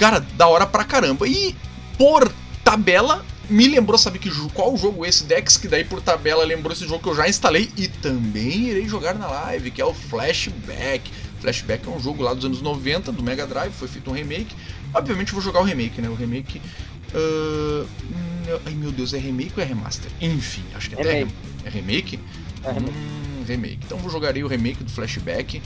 Cara, 0.00 0.18
da 0.18 0.48
hora 0.48 0.66
pra 0.66 0.82
caramba. 0.82 1.28
E 1.28 1.54
por 1.98 2.32
tabela, 2.64 3.24
me 3.48 3.68
lembrou, 3.68 3.98
sabe 3.98 4.18
que 4.18 4.30
qual 4.50 4.76
jogo 4.76 5.04
é 5.04 5.08
esse 5.08 5.24
Dex, 5.24 5.56
que 5.56 5.68
daí 5.68 5.84
por 5.84 6.00
tabela 6.00 6.44
lembrou 6.44 6.72
esse 6.72 6.86
jogo 6.86 7.02
que 7.02 7.08
eu 7.08 7.14
já 7.14 7.28
instalei 7.28 7.70
e 7.76 7.88
também 7.88 8.68
irei 8.68 8.88
jogar 8.88 9.14
na 9.14 9.26
live, 9.26 9.70
que 9.70 9.80
é 9.80 9.84
o 9.84 9.92
Flashback. 9.92 11.10
Flashback 11.40 11.86
é 11.86 11.90
um 11.90 12.00
jogo 12.00 12.22
lá 12.22 12.32
dos 12.32 12.44
anos 12.44 12.62
90, 12.62 13.12
do 13.12 13.22
Mega 13.22 13.46
Drive, 13.46 13.72
foi 13.72 13.88
feito 13.88 14.10
um 14.10 14.14
remake. 14.14 14.54
Obviamente 14.94 15.32
vou 15.32 15.42
jogar 15.42 15.60
o 15.60 15.64
remake, 15.64 16.00
né? 16.00 16.08
O 16.08 16.14
remake. 16.14 16.60
Uh... 17.14 17.86
Ai 18.66 18.74
meu 18.74 18.92
Deus, 18.92 19.14
é 19.14 19.18
remake 19.18 19.52
ou 19.56 19.62
é 19.62 19.66
remaster? 19.66 20.10
Enfim, 20.20 20.64
acho 20.74 20.90
que 20.90 20.94
até 20.94 21.18
remake. 21.18 21.34
é 21.64 21.68
remake. 21.68 22.20
É 22.62 22.72
remake. 22.72 22.92
Hum, 22.92 23.44
remake. 23.46 23.80
Então 23.84 23.98
vou 23.98 24.10
jogar 24.10 24.36
o 24.36 24.46
remake 24.46 24.82
do 24.84 24.90
Flashback 24.90 25.62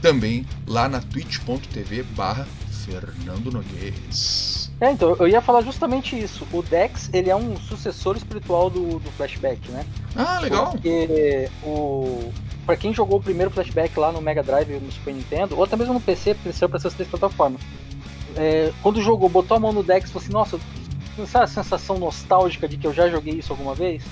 também 0.00 0.46
lá 0.66 0.88
na 0.88 1.00
twitch.tv 1.00 2.02
barra 2.14 2.46
Fernando 2.84 3.50
Noguês. 3.50 4.65
É, 4.80 4.90
então, 4.90 5.16
eu 5.18 5.26
ia 5.26 5.40
falar 5.40 5.62
justamente 5.62 6.18
isso. 6.18 6.46
O 6.52 6.62
Dex, 6.62 7.08
ele 7.12 7.30
é 7.30 7.36
um 7.36 7.56
sucessor 7.56 8.16
espiritual 8.16 8.68
do, 8.68 8.98
do 8.98 9.10
Flashback, 9.12 9.70
né? 9.70 9.86
Ah, 10.14 10.38
legal. 10.40 10.70
Porque 10.70 11.48
o... 11.64 12.30
Pra 12.66 12.76
quem 12.76 12.92
jogou 12.92 13.18
o 13.18 13.22
primeiro 13.22 13.50
Flashback 13.50 13.98
lá 13.98 14.10
no 14.12 14.20
Mega 14.20 14.42
Drive 14.42 14.68
no 14.80 14.90
Super 14.90 15.14
Nintendo, 15.14 15.56
ou 15.56 15.64
até 15.64 15.76
mesmo 15.76 15.94
no 15.94 16.00
PC, 16.00 16.34
porque 16.34 16.48
ele 16.48 16.56
saiu 16.56 16.68
pra 16.68 16.78
essas 16.78 16.92
três 16.92 17.08
plataformas. 17.08 17.60
É, 18.36 18.72
quando 18.82 19.00
jogou, 19.00 19.28
botou 19.28 19.56
a 19.56 19.60
mão 19.60 19.72
no 19.72 19.82
Dex 19.82 20.10
e 20.10 20.12
falou 20.12 20.24
assim, 20.24 20.32
nossa, 20.32 20.60
sabe 21.26 21.44
a 21.44 21.46
sensação 21.46 21.96
nostálgica 21.96 22.68
de 22.68 22.76
que 22.76 22.86
eu 22.86 22.92
já 22.92 23.08
joguei 23.08 23.34
isso 23.34 23.52
alguma 23.52 23.74
vez? 23.74 24.02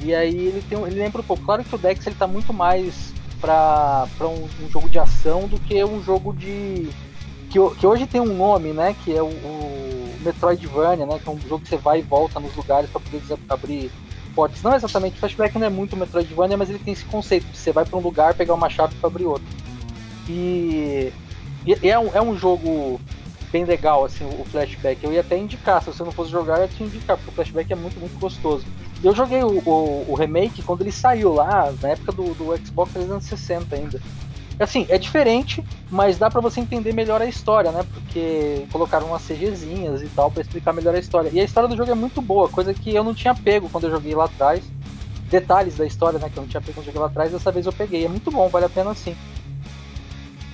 E 0.00 0.14
aí 0.14 0.36
ele, 0.36 0.62
tem, 0.68 0.78
ele 0.82 0.96
lembra 0.96 1.22
um 1.22 1.24
pouco. 1.24 1.44
Claro 1.44 1.64
que 1.64 1.74
o 1.74 1.78
Dex 1.78 2.06
ele 2.06 2.16
tá 2.16 2.26
muito 2.26 2.52
mais 2.52 3.14
pra, 3.40 4.06
pra 4.18 4.28
um, 4.28 4.46
um 4.62 4.68
jogo 4.68 4.88
de 4.88 4.98
ação 4.98 5.48
do 5.48 5.58
que 5.58 5.82
um 5.84 6.02
jogo 6.02 6.34
de 6.34 6.88
que, 7.56 7.76
que 7.76 7.86
hoje 7.86 8.06
tem 8.06 8.20
um 8.20 8.34
nome, 8.36 8.72
né? 8.72 8.94
Que 9.04 9.16
é 9.16 9.22
o, 9.22 9.28
o, 9.28 10.14
Metroidvania, 10.20 11.06
né? 11.06 11.18
Que 11.22 11.28
é 11.28 11.32
um 11.32 11.40
jogo 11.40 11.60
que 11.60 11.68
você 11.68 11.76
vai 11.76 12.00
e 12.00 12.02
volta 12.02 12.38
nos 12.38 12.54
lugares 12.54 12.90
para 12.90 13.00
poder 13.00 13.22
abrir 13.48 13.90
portas. 14.34 14.62
Não 14.62 14.74
exatamente, 14.74 15.16
o 15.16 15.20
Flashback 15.20 15.58
não 15.58 15.66
é 15.66 15.70
muito 15.70 15.96
Metroidvania, 15.96 16.56
mas 16.56 16.68
ele 16.68 16.78
tem 16.78 16.92
esse 16.92 17.04
conceito 17.04 17.46
de 17.46 17.56
você 17.56 17.72
vai 17.72 17.84
para 17.84 17.98
um 17.98 18.02
lugar, 18.02 18.34
pegar 18.34 18.54
uma 18.54 18.68
chave 18.68 18.94
para 18.96 19.08
abrir 19.08 19.24
outro. 19.24 19.46
E, 20.28 21.12
e 21.64 21.88
é, 21.88 21.98
um, 21.98 22.10
é 22.12 22.20
um 22.20 22.36
jogo 22.36 23.00
bem 23.50 23.64
legal, 23.64 24.04
assim, 24.04 24.24
o 24.24 24.44
Flashback. 24.44 25.02
Eu 25.02 25.12
ia 25.12 25.20
até 25.20 25.38
indicar, 25.38 25.80
se 25.80 25.86
você 25.86 26.02
não 26.02 26.12
fosse 26.12 26.30
jogar, 26.30 26.60
eu 26.60 26.68
te 26.68 26.82
indicar, 26.82 27.16
porque 27.16 27.30
o 27.30 27.34
Flashback 27.34 27.72
é 27.72 27.76
muito, 27.76 27.98
muito 27.98 28.18
gostoso. 28.18 28.66
eu 29.02 29.14
joguei 29.14 29.42
o, 29.42 29.62
o, 29.64 30.04
o, 30.08 30.14
remake 30.14 30.62
quando 30.62 30.82
ele 30.82 30.92
saiu 30.92 31.32
lá, 31.32 31.72
na 31.80 31.90
época 31.90 32.12
do, 32.12 32.34
do 32.34 32.66
Xbox 32.66 32.92
360 32.92 33.76
ainda. 33.76 34.00
Assim, 34.58 34.86
é 34.88 34.96
diferente, 34.96 35.62
mas 35.90 36.16
dá 36.16 36.30
para 36.30 36.40
você 36.40 36.60
entender 36.60 36.92
melhor 36.94 37.20
a 37.20 37.26
história, 37.26 37.70
né? 37.70 37.84
Porque 37.92 38.66
colocaram 38.72 39.08
umas 39.08 39.22
CGzinhas 39.22 40.00
e 40.00 40.06
tal 40.08 40.30
para 40.30 40.40
explicar 40.40 40.72
melhor 40.72 40.94
a 40.94 40.98
história. 40.98 41.30
E 41.30 41.38
a 41.38 41.44
história 41.44 41.68
do 41.68 41.76
jogo 41.76 41.90
é 41.90 41.94
muito 41.94 42.22
boa, 42.22 42.48
coisa 42.48 42.72
que 42.72 42.94
eu 42.94 43.04
não 43.04 43.14
tinha 43.14 43.34
pego 43.34 43.68
quando 43.68 43.84
eu 43.84 43.90
joguei 43.90 44.14
lá 44.14 44.24
atrás. 44.24 44.64
Detalhes 45.28 45.76
da 45.76 45.84
história, 45.84 46.18
né? 46.18 46.30
Que 46.30 46.38
eu 46.38 46.42
não 46.42 46.48
tinha 46.48 46.60
pego 46.60 46.74
quando 46.74 46.86
eu 46.86 46.86
joguei 46.86 47.00
lá 47.00 47.06
atrás, 47.08 47.32
dessa 47.32 47.52
vez 47.52 47.66
eu 47.66 47.72
peguei. 47.72 48.06
É 48.06 48.08
muito 48.08 48.30
bom, 48.30 48.48
vale 48.48 48.64
a 48.64 48.70
pena 48.70 48.94
sim. 48.94 49.14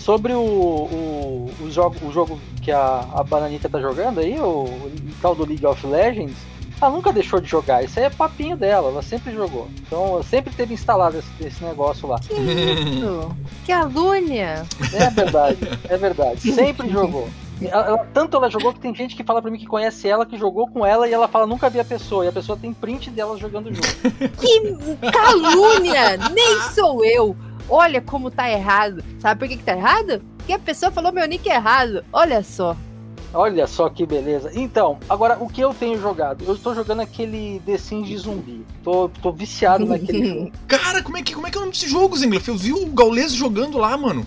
Sobre 0.00 0.32
o, 0.32 0.40
o, 0.40 1.50
o, 1.60 1.70
jogo, 1.70 1.94
o 2.04 2.10
jogo 2.10 2.40
que 2.60 2.72
a, 2.72 3.06
a 3.14 3.22
Bananita 3.22 3.68
tá 3.68 3.80
jogando 3.80 4.18
aí, 4.18 4.36
o, 4.40 4.64
o 4.64 4.92
tal 5.20 5.36
do 5.36 5.46
League 5.46 5.64
of 5.64 5.86
Legends, 5.86 6.36
ela 6.82 6.94
nunca 6.94 7.12
deixou 7.12 7.40
de 7.40 7.48
jogar. 7.48 7.84
Isso 7.84 7.98
aí 7.98 8.06
é 8.06 8.10
papinho 8.10 8.56
dela, 8.56 8.88
ela 8.88 9.02
sempre 9.02 9.32
jogou. 9.32 9.68
Então, 9.86 10.22
sempre 10.22 10.52
teve 10.54 10.74
instalado 10.74 11.18
esse, 11.18 11.28
esse 11.40 11.64
negócio 11.64 12.08
lá. 12.08 12.18
Que 12.18 12.34
isso? 12.34 13.36
que 13.64 13.72
alúnia! 13.72 14.64
É 14.92 15.10
verdade, 15.10 15.58
é 15.88 15.96
verdade. 15.96 16.52
Sempre 16.52 16.88
jogou. 16.88 17.28
Ela, 17.60 17.98
tanto 18.12 18.36
ela 18.36 18.50
jogou 18.50 18.72
que 18.72 18.80
tem 18.80 18.94
gente 18.94 19.14
que 19.14 19.22
fala 19.22 19.40
pra 19.40 19.50
mim 19.50 19.58
que 19.58 19.66
conhece 19.66 20.08
ela, 20.08 20.26
que 20.26 20.36
jogou 20.36 20.66
com 20.68 20.84
ela 20.84 21.08
e 21.08 21.12
ela 21.12 21.28
fala 21.28 21.46
nunca 21.46 21.70
vi 21.70 21.78
a 21.78 21.84
pessoa. 21.84 22.24
E 22.24 22.28
a 22.28 22.32
pessoa 22.32 22.58
tem 22.60 22.72
print 22.72 23.10
dela 23.10 23.36
jogando 23.38 23.72
junto. 23.72 24.10
Que 24.40 25.10
calúnia! 25.12 26.16
Nem 26.32 26.60
sou 26.74 27.04
eu! 27.04 27.36
Olha 27.68 28.00
como 28.00 28.30
tá 28.30 28.50
errado. 28.50 29.04
Sabe 29.20 29.38
por 29.38 29.48
que, 29.48 29.56
que 29.56 29.62
tá 29.62 29.76
errado? 29.76 30.22
Porque 30.36 30.52
a 30.52 30.58
pessoa 30.58 30.90
falou 30.90 31.12
meu 31.12 31.26
nick 31.26 31.48
errado. 31.48 32.04
Olha 32.12 32.42
só. 32.42 32.76
Olha 33.34 33.66
só 33.66 33.88
que 33.88 34.04
beleza. 34.04 34.50
Então, 34.54 34.98
agora 35.08 35.38
o 35.40 35.48
que 35.48 35.60
eu 35.60 35.72
tenho 35.72 35.98
jogado? 36.00 36.44
Eu 36.44 36.54
estou 36.54 36.74
jogando 36.74 37.00
aquele 37.00 37.60
The 37.64 37.78
Sims 37.78 38.06
de 38.06 38.16
zumbi. 38.18 38.64
Tô, 38.84 39.08
tô 39.08 39.32
viciado 39.32 39.86
naquele 39.86 40.28
jogo. 40.28 40.52
Cara, 40.68 41.02
como 41.02 41.16
é 41.16 41.22
que 41.22 41.34
como 41.34 41.46
é 41.46 41.50
que 41.50 41.56
é 41.56 41.60
o 41.60 41.62
nome 41.62 41.72
desse 41.72 41.88
jogo, 41.88 42.16
Zengler? 42.16 42.42
Eu 42.46 42.56
vi 42.56 42.72
o 42.72 42.86
Gaules 42.86 43.32
jogando 43.32 43.78
lá, 43.78 43.96
mano. 43.96 44.26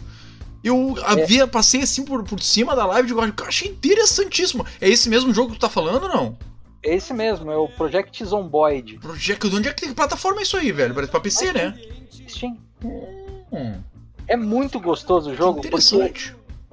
Eu 0.64 0.96
é. 0.98 1.22
havia, 1.22 1.48
passei 1.48 1.84
assim 1.84 2.04
por, 2.04 2.24
por 2.24 2.42
cima 2.42 2.76
da 2.76 2.88
live 2.88 3.08
de 3.08 3.14
eu 3.14 3.46
achei 3.46 3.70
interessantíssimo. 3.70 4.66
É 4.82 4.90
esse 4.90 5.08
mesmo 5.08 5.32
jogo 5.32 5.52
que 5.52 5.58
tu 5.58 5.62
tá 5.62 5.70
falando 5.70 6.04
ou 6.04 6.10
não? 6.10 6.38
É 6.82 6.96
esse 6.96 7.14
mesmo, 7.14 7.52
é 7.52 7.58
o 7.58 7.68
Project 7.68 8.26
Zomboid. 8.26 8.98
Project, 8.98 9.48
onde 9.48 9.70
é 9.70 9.74
que, 9.74 9.88
que 9.88 9.94
plataforma 9.94 10.40
é 10.40 10.44
isso 10.44 10.58
aí, 10.58 10.72
velho? 10.72 10.94
Parece 10.96 11.12
pra 11.12 11.20
PC, 11.20 11.54
né? 11.54 11.80
Steam. 12.28 12.58
Hum. 12.84 13.76
É 14.28 14.36
muito 14.36 14.80
gostoso 14.80 15.32
o 15.32 15.36
jogo, 15.36 15.62
porque 15.62 15.80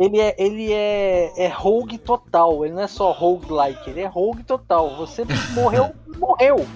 ele 0.03 0.21
é, 0.21 0.35
ele 0.37 0.73
é, 0.73 1.33
é 1.37 1.49
rogue 1.49 1.97
total. 1.99 2.65
Ele 2.65 2.75
não 2.75 2.83
é 2.83 2.89
só 2.89 3.13
roguelike, 3.13 3.91
ele 3.91 4.01
é 4.01 4.07
rogue 4.07 4.43
total. 4.43 4.97
Você 4.97 5.25
morreu, 5.55 5.93
morreu. 6.19 6.67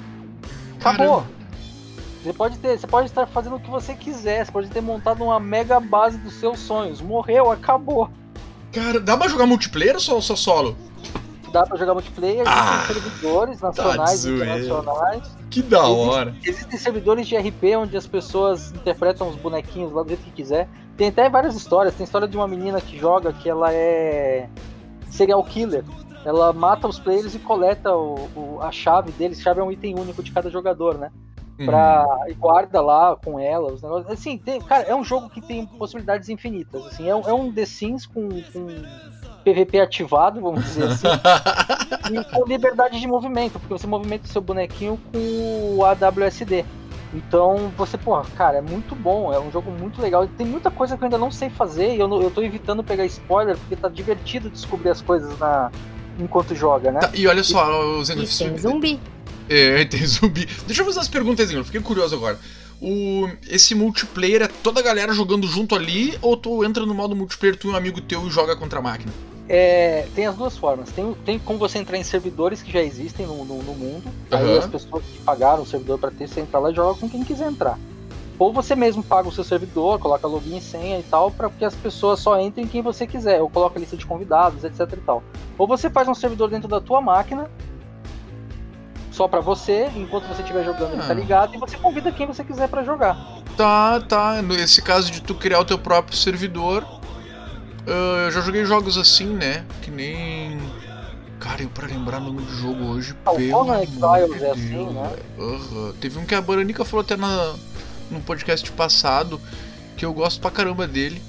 Acabou. 0.79 1.23
Caramba. 1.23 1.37
Você 2.23 2.33
pode 2.33 2.59
ter, 2.59 2.77
você 2.77 2.87
pode 2.89 3.07
estar 3.07 3.27
fazendo 3.27 3.55
o 3.55 3.61
que 3.61 3.71
você 3.71 3.95
quiser, 3.95 4.45
você 4.45 4.51
pode 4.51 4.69
ter 4.69 4.81
montado 4.81 5.23
uma 5.23 5.39
mega 5.39 5.79
base 5.79 6.19
dos 6.19 6.35
seus 6.35 6.59
sonhos. 6.59 7.01
Morreu, 7.01 7.53
acabou. 7.53 8.11
Cara, 8.73 8.99
dá 8.99 9.17
pra 9.17 9.29
jogar 9.29 9.47
multiplayer 9.47 9.95
ou 9.95 10.01
só, 10.01 10.21
só 10.21 10.35
solo? 10.35 10.77
Dá 11.53 11.65
pra 11.65 11.77
jogar 11.77 11.95
multiplayer, 11.95 12.45
ah, 12.45 12.83
existem 12.83 13.03
servidores 13.03 13.61
tá 13.61 13.69
nacionais 13.69 14.25
e 14.25 14.31
internacionais. 14.31 15.23
Que 15.51 15.63
da 15.63 15.87
hora. 15.87 16.31
Existem, 16.31 16.51
existem 16.51 16.79
servidores 16.79 17.29
de 17.29 17.37
RP 17.37 17.77
onde 17.79 17.97
as 17.97 18.09
pessoas 18.09 18.73
interpretam 18.73 19.29
os 19.29 19.37
bonequinhos 19.37 19.93
lá 19.93 20.03
do 20.03 20.09
jeito 20.09 20.25
que 20.25 20.33
quiser. 20.33 20.69
Tem 20.97 21.09
até 21.09 21.29
várias 21.29 21.55
histórias. 21.55 21.95
Tem 21.95 22.05
história 22.05 22.27
de 22.27 22.37
uma 22.37 22.49
menina 22.49 22.81
que 22.81 22.99
joga 22.99 23.33
que 23.33 23.49
ela 23.49 23.73
é 23.73 24.49
serial 25.11 25.43
killer. 25.45 25.85
Ela 26.25 26.53
mata 26.53 26.89
os 26.89 26.99
players 26.99 27.35
e 27.35 27.39
coleta 27.39 27.95
o, 27.95 28.29
o, 28.35 28.59
a 28.61 28.73
chave 28.73 29.13
deles. 29.13 29.39
A 29.39 29.43
chave 29.43 29.61
é 29.61 29.63
um 29.63 29.71
item 29.71 29.99
único 29.99 30.23
de 30.23 30.33
cada 30.33 30.51
jogador, 30.51 30.99
né? 30.99 31.11
Pra, 31.65 32.05
uhum. 32.07 32.31
E 32.31 32.35
guarda 32.35 32.81
lá 32.81 33.17
com 33.17 33.39
ela 33.41 33.73
os 33.73 33.81
negócios. 33.81 34.11
Assim, 34.11 34.37
tem, 34.37 34.61
cara, 34.61 34.85
é 34.85 34.95
um 34.95 35.05
jogo 35.05 35.31
que 35.31 35.41
tem 35.41 35.65
possibilidades 35.67 36.29
infinitas. 36.29 36.85
Assim, 36.87 37.05
é, 37.05 37.11
é 37.11 37.33
um 37.33 37.51
The 37.53 37.65
Sims 37.65 38.05
com, 38.05 38.29
com 38.53 38.67
PVP 39.45 39.81
ativado, 39.81 40.41
vamos 40.41 40.65
dizer 40.65 40.85
assim, 40.85 41.07
e 42.13 42.25
com 42.25 42.45
liberdade 42.45 43.01
de 43.01 43.07
movimento, 43.07 43.61
porque 43.61 43.73
você 43.73 43.87
movimenta 43.87 44.25
o 44.25 44.29
seu 44.29 44.43
bonequinho 44.43 45.01
com 45.13 45.77
o 45.79 45.85
AWSD. 45.85 46.65
Então 47.15 47.73
você, 47.77 47.97
pô, 47.97 48.21
cara, 48.37 48.59
é 48.59 48.61
muito 48.61 48.95
bom, 48.95 49.33
é 49.33 49.41
um 49.41 49.51
jogo 49.51 49.71
muito 49.71 50.01
legal. 50.01 50.27
Tem 50.27 50.47
muita 50.47 50.71
coisa 50.71 50.97
que 50.97 51.03
eu 51.03 51.07
ainda 51.07 51.19
não 51.19 51.31
sei 51.31 51.49
fazer 51.49 51.95
e 51.95 52.01
eu, 52.01 52.23
eu 52.23 52.31
tô 52.31 52.43
evitando 52.43 52.83
pegar 52.83 53.07
spoiler 53.07 53.57
porque 53.57 53.77
tá 53.77 53.89
divertido 53.89 54.51
descobrir 54.51 54.91
as 54.91 55.01
coisas 55.01 55.39
na, 55.39 55.71
enquanto 56.19 56.55
joga, 56.55 56.91
né? 56.91 57.01
Tá, 57.01 57.11
e 57.15 57.27
olha 57.27 57.43
só, 57.43 57.99
os 57.99 58.09
e 58.09 58.15
tem 58.15 58.59
zumbi. 58.59 59.01
É, 59.49 59.85
tem 59.87 60.05
zumbi. 60.05 60.47
Deixa 60.67 60.83
eu 60.83 60.87
fazer 60.87 60.99
umas 60.99 61.09
perguntas, 61.09 61.51
eu 61.51 61.65
fiquei 61.65 61.81
curioso 61.81 62.15
agora. 62.15 62.39
O, 62.81 63.29
esse 63.49 63.75
multiplayer 63.75 64.43
é 64.43 64.49
toda 64.49 64.81
a 64.81 64.83
galera 64.83 65.15
jogando 65.15 65.47
junto 65.47 65.75
ali 65.75 66.17
ou 66.21 66.37
tu 66.37 66.63
entra 66.63 66.85
no 66.85 66.95
modo 66.95 67.17
multiplayer, 67.17 67.57
tu 67.57 67.69
e 67.69 67.71
um 67.71 67.77
amigo 67.77 68.01
teu 68.03 68.27
e 68.27 68.31
joga 68.31 68.55
contra 68.55 68.81
a 68.81 68.83
máquina? 68.83 69.13
É, 69.49 70.09
tem 70.15 70.27
as 70.27 70.35
duas 70.35 70.57
formas. 70.57 70.91
Tem, 70.91 71.15
tem 71.25 71.39
como 71.39 71.59
você 71.59 71.79
entrar 71.79 71.97
em 71.97 72.03
servidores 72.03 72.63
que 72.63 72.73
já 72.73 72.83
existem 72.83 73.27
no, 73.27 73.45
no, 73.45 73.63
no 73.63 73.75
mundo. 73.75 74.07
Uhum. 74.07 74.39
Aí 74.39 74.59
as 74.59 74.67
pessoas 74.67 75.05
que 75.05 75.19
pagaram 75.21 75.63
o 75.63 75.67
servidor 75.67 75.99
para 75.99 76.11
ter, 76.11 76.29
você 76.29 76.41
entra 76.41 76.59
lá 76.59 76.71
e 76.71 76.75
joga 76.75 76.99
com 76.99 77.09
quem 77.09 77.23
quiser 77.23 77.49
entrar. 77.49 77.79
Ou 78.39 78.53
você 78.53 78.75
mesmo 78.75 79.03
paga 79.03 79.29
o 79.29 79.33
seu 79.33 79.45
servidor, 79.45 79.99
coloca 79.99 80.27
login 80.27 80.59
e 80.59 80.61
senha 80.61 80.99
e 80.99 81.03
tal, 81.03 81.31
para 81.31 81.49
que 81.49 81.65
as 81.65 81.75
pessoas 81.75 82.21
só 82.21 82.39
entrem 82.39 82.67
quem 82.67 82.83
você 82.83 83.07
quiser. 83.07 83.41
Ou 83.41 83.49
coloca 83.49 83.79
lista 83.79 83.97
de 83.97 84.05
convidados, 84.05 84.65
etc 84.65 84.81
e 84.93 85.01
tal. 85.01 85.23
Ou 85.57 85.67
você 85.67 85.89
faz 85.89 86.07
um 86.07 86.15
servidor 86.15 86.51
dentro 86.51 86.69
da 86.69 86.81
tua 86.81 87.01
máquina, 87.01 87.49
só 89.17 89.27
para 89.27 89.41
você, 89.41 89.91
enquanto 89.97 90.29
você 90.29 90.43
estiver 90.43 90.63
jogando, 90.63 90.93
ele 90.93 91.03
tá 91.03 91.13
ah. 91.13 91.15
ligado, 91.15 91.55
e 91.55 91.59
você 91.59 91.79
convida 91.79 92.13
quem 92.13 92.27
você 92.27 92.45
quiser 92.45 92.69
para 92.69 92.85
jogar. 92.85 93.17
Tá, 93.57 93.99
tá. 93.99 94.43
Nesse 94.43 94.83
caso 94.83 95.11
de 95.11 95.23
tu 95.23 95.35
criar 95.35 95.61
o 95.61 95.65
teu 95.65 95.79
próprio 95.79 96.15
servidor, 96.15 96.87
Uh, 97.87 98.27
eu 98.27 98.31
já 98.33 98.41
joguei 98.41 98.65
jogos 98.65 98.99
assim, 98.99 99.27
né? 99.27 99.65
Que 99.83 99.91
nem. 99.91 100.59
Cara, 101.39 101.63
eu 101.63 101.69
pra 101.69 101.87
lembrar 101.87 102.19
o 102.19 102.25
nome 102.25 102.43
do 102.43 102.53
jogo 102.57 102.85
hoje. 102.85 103.15
Ah, 103.25 103.33
o 103.33 103.51
Conan 103.51 103.81
Exiles 103.81 104.43
é 104.43 104.51
assim, 104.51 104.87
né? 104.91 105.17
Uhum. 105.39 105.93
Teve 106.01 106.19
um 106.19 106.25
que 106.25 106.35
a 106.35 106.41
Baranica 106.41 106.85
falou 106.85 107.05
até 107.05 107.17
na, 107.17 107.55
no 108.11 108.21
podcast 108.21 108.71
passado 108.73 109.41
que 109.97 110.05
eu 110.05 110.13
gosto 110.13 110.41
pra 110.41 110.51
caramba 110.51 110.87
dele. 110.87 111.23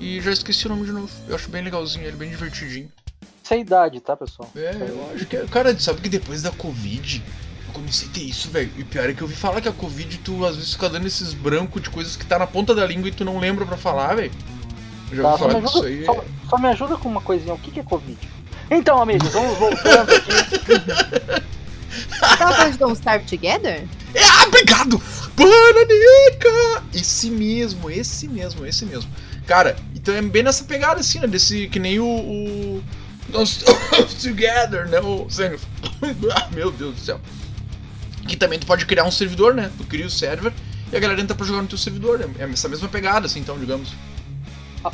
E 0.00 0.20
já 0.20 0.32
esqueci 0.32 0.66
o 0.66 0.70
nome 0.70 0.86
de 0.86 0.92
novo. 0.92 1.10
Eu 1.28 1.34
acho 1.34 1.48
bem 1.50 1.62
legalzinho, 1.62 2.06
ele 2.06 2.16
bem 2.16 2.30
divertidinho. 2.30 2.90
Isso 3.42 3.54
é 3.54 3.58
idade, 3.58 4.00
tá, 4.00 4.16
pessoal? 4.16 4.50
É, 4.56 4.74
eu 4.88 5.10
acho 5.14 5.26
que. 5.26 5.36
É, 5.36 5.44
cara, 5.46 5.78
sabe 5.78 6.00
que 6.00 6.08
depois 6.08 6.40
da 6.40 6.50
Covid 6.50 7.22
eu 7.68 7.74
comecei 7.74 8.08
a 8.08 8.10
ter 8.10 8.22
isso, 8.22 8.48
velho. 8.48 8.70
E 8.78 8.84
pior 8.84 9.10
é 9.10 9.12
que 9.12 9.20
eu 9.20 9.26
ouvi 9.26 9.36
falar 9.36 9.60
que 9.60 9.68
a 9.68 9.72
Covid, 9.72 10.16
tu 10.18 10.46
às 10.46 10.56
vezes 10.56 10.72
fica 10.72 10.88
dando 10.88 11.06
esses 11.06 11.34
brancos 11.34 11.82
de 11.82 11.90
coisas 11.90 12.16
que 12.16 12.24
tá 12.24 12.38
na 12.38 12.46
ponta 12.46 12.74
da 12.74 12.86
língua 12.86 13.08
e 13.08 13.12
tu 13.12 13.24
não 13.24 13.38
lembra 13.38 13.66
pra 13.66 13.76
falar, 13.76 14.14
velho. 14.14 14.32
Já 15.12 15.22
tá, 15.22 15.38
só, 15.38 15.48
me 15.48 15.56
ajuda, 15.56 15.86
aí, 15.86 16.04
só, 16.04 16.24
só, 16.48 16.58
me 16.58 16.68
ajuda 16.68 16.96
com 16.96 17.08
uma 17.08 17.20
coisinha. 17.20 17.54
O 17.54 17.58
que, 17.58 17.70
que 17.70 17.80
é 17.80 17.82
Covid? 17.82 18.18
Então, 18.70 19.00
amigos, 19.00 19.28
vamos 19.32 19.58
voltando 19.58 20.10
aqui. 20.10 21.44
Tava 22.18 22.70
de 22.70 22.78
Don't 22.78 22.94
Starve 22.94 23.24
Together? 23.26 23.84
É, 24.14 24.22
ah, 24.22 24.44
obrigado! 24.46 25.00
Bananica! 25.36 26.84
Esse 26.92 27.30
mesmo, 27.30 27.90
esse 27.90 28.28
mesmo, 28.28 28.64
esse 28.66 28.84
mesmo. 28.84 29.10
Cara, 29.46 29.76
então 29.94 30.14
é 30.14 30.22
bem 30.22 30.42
nessa 30.42 30.64
pegada 30.64 31.00
assim, 31.00 31.20
né? 31.20 31.26
Desse 31.26 31.68
que 31.68 31.78
nem 31.78 31.98
o. 31.98 32.06
o 32.06 32.82
Don't 33.28 33.48
Starve 33.48 34.14
Together, 34.22 34.88
né? 34.88 35.00
O, 35.00 35.26
ah, 36.34 36.48
meu 36.52 36.70
Deus 36.70 36.94
do 36.94 37.00
céu. 37.00 37.20
Que 38.26 38.36
também 38.36 38.58
tu 38.58 38.66
pode 38.66 38.86
criar 38.86 39.04
um 39.04 39.10
servidor, 39.10 39.54
né? 39.54 39.70
Tu 39.76 39.84
cria 39.84 40.06
o 40.06 40.10
server 40.10 40.52
e 40.90 40.96
a 40.96 41.00
galera 41.00 41.20
entra 41.20 41.36
pra 41.36 41.46
jogar 41.46 41.62
no 41.62 41.68
teu 41.68 41.78
servidor. 41.78 42.20
É 42.38 42.44
essa 42.44 42.68
mesma 42.68 42.88
pegada, 42.88 43.26
assim, 43.26 43.40
então, 43.40 43.58
digamos. 43.58 43.92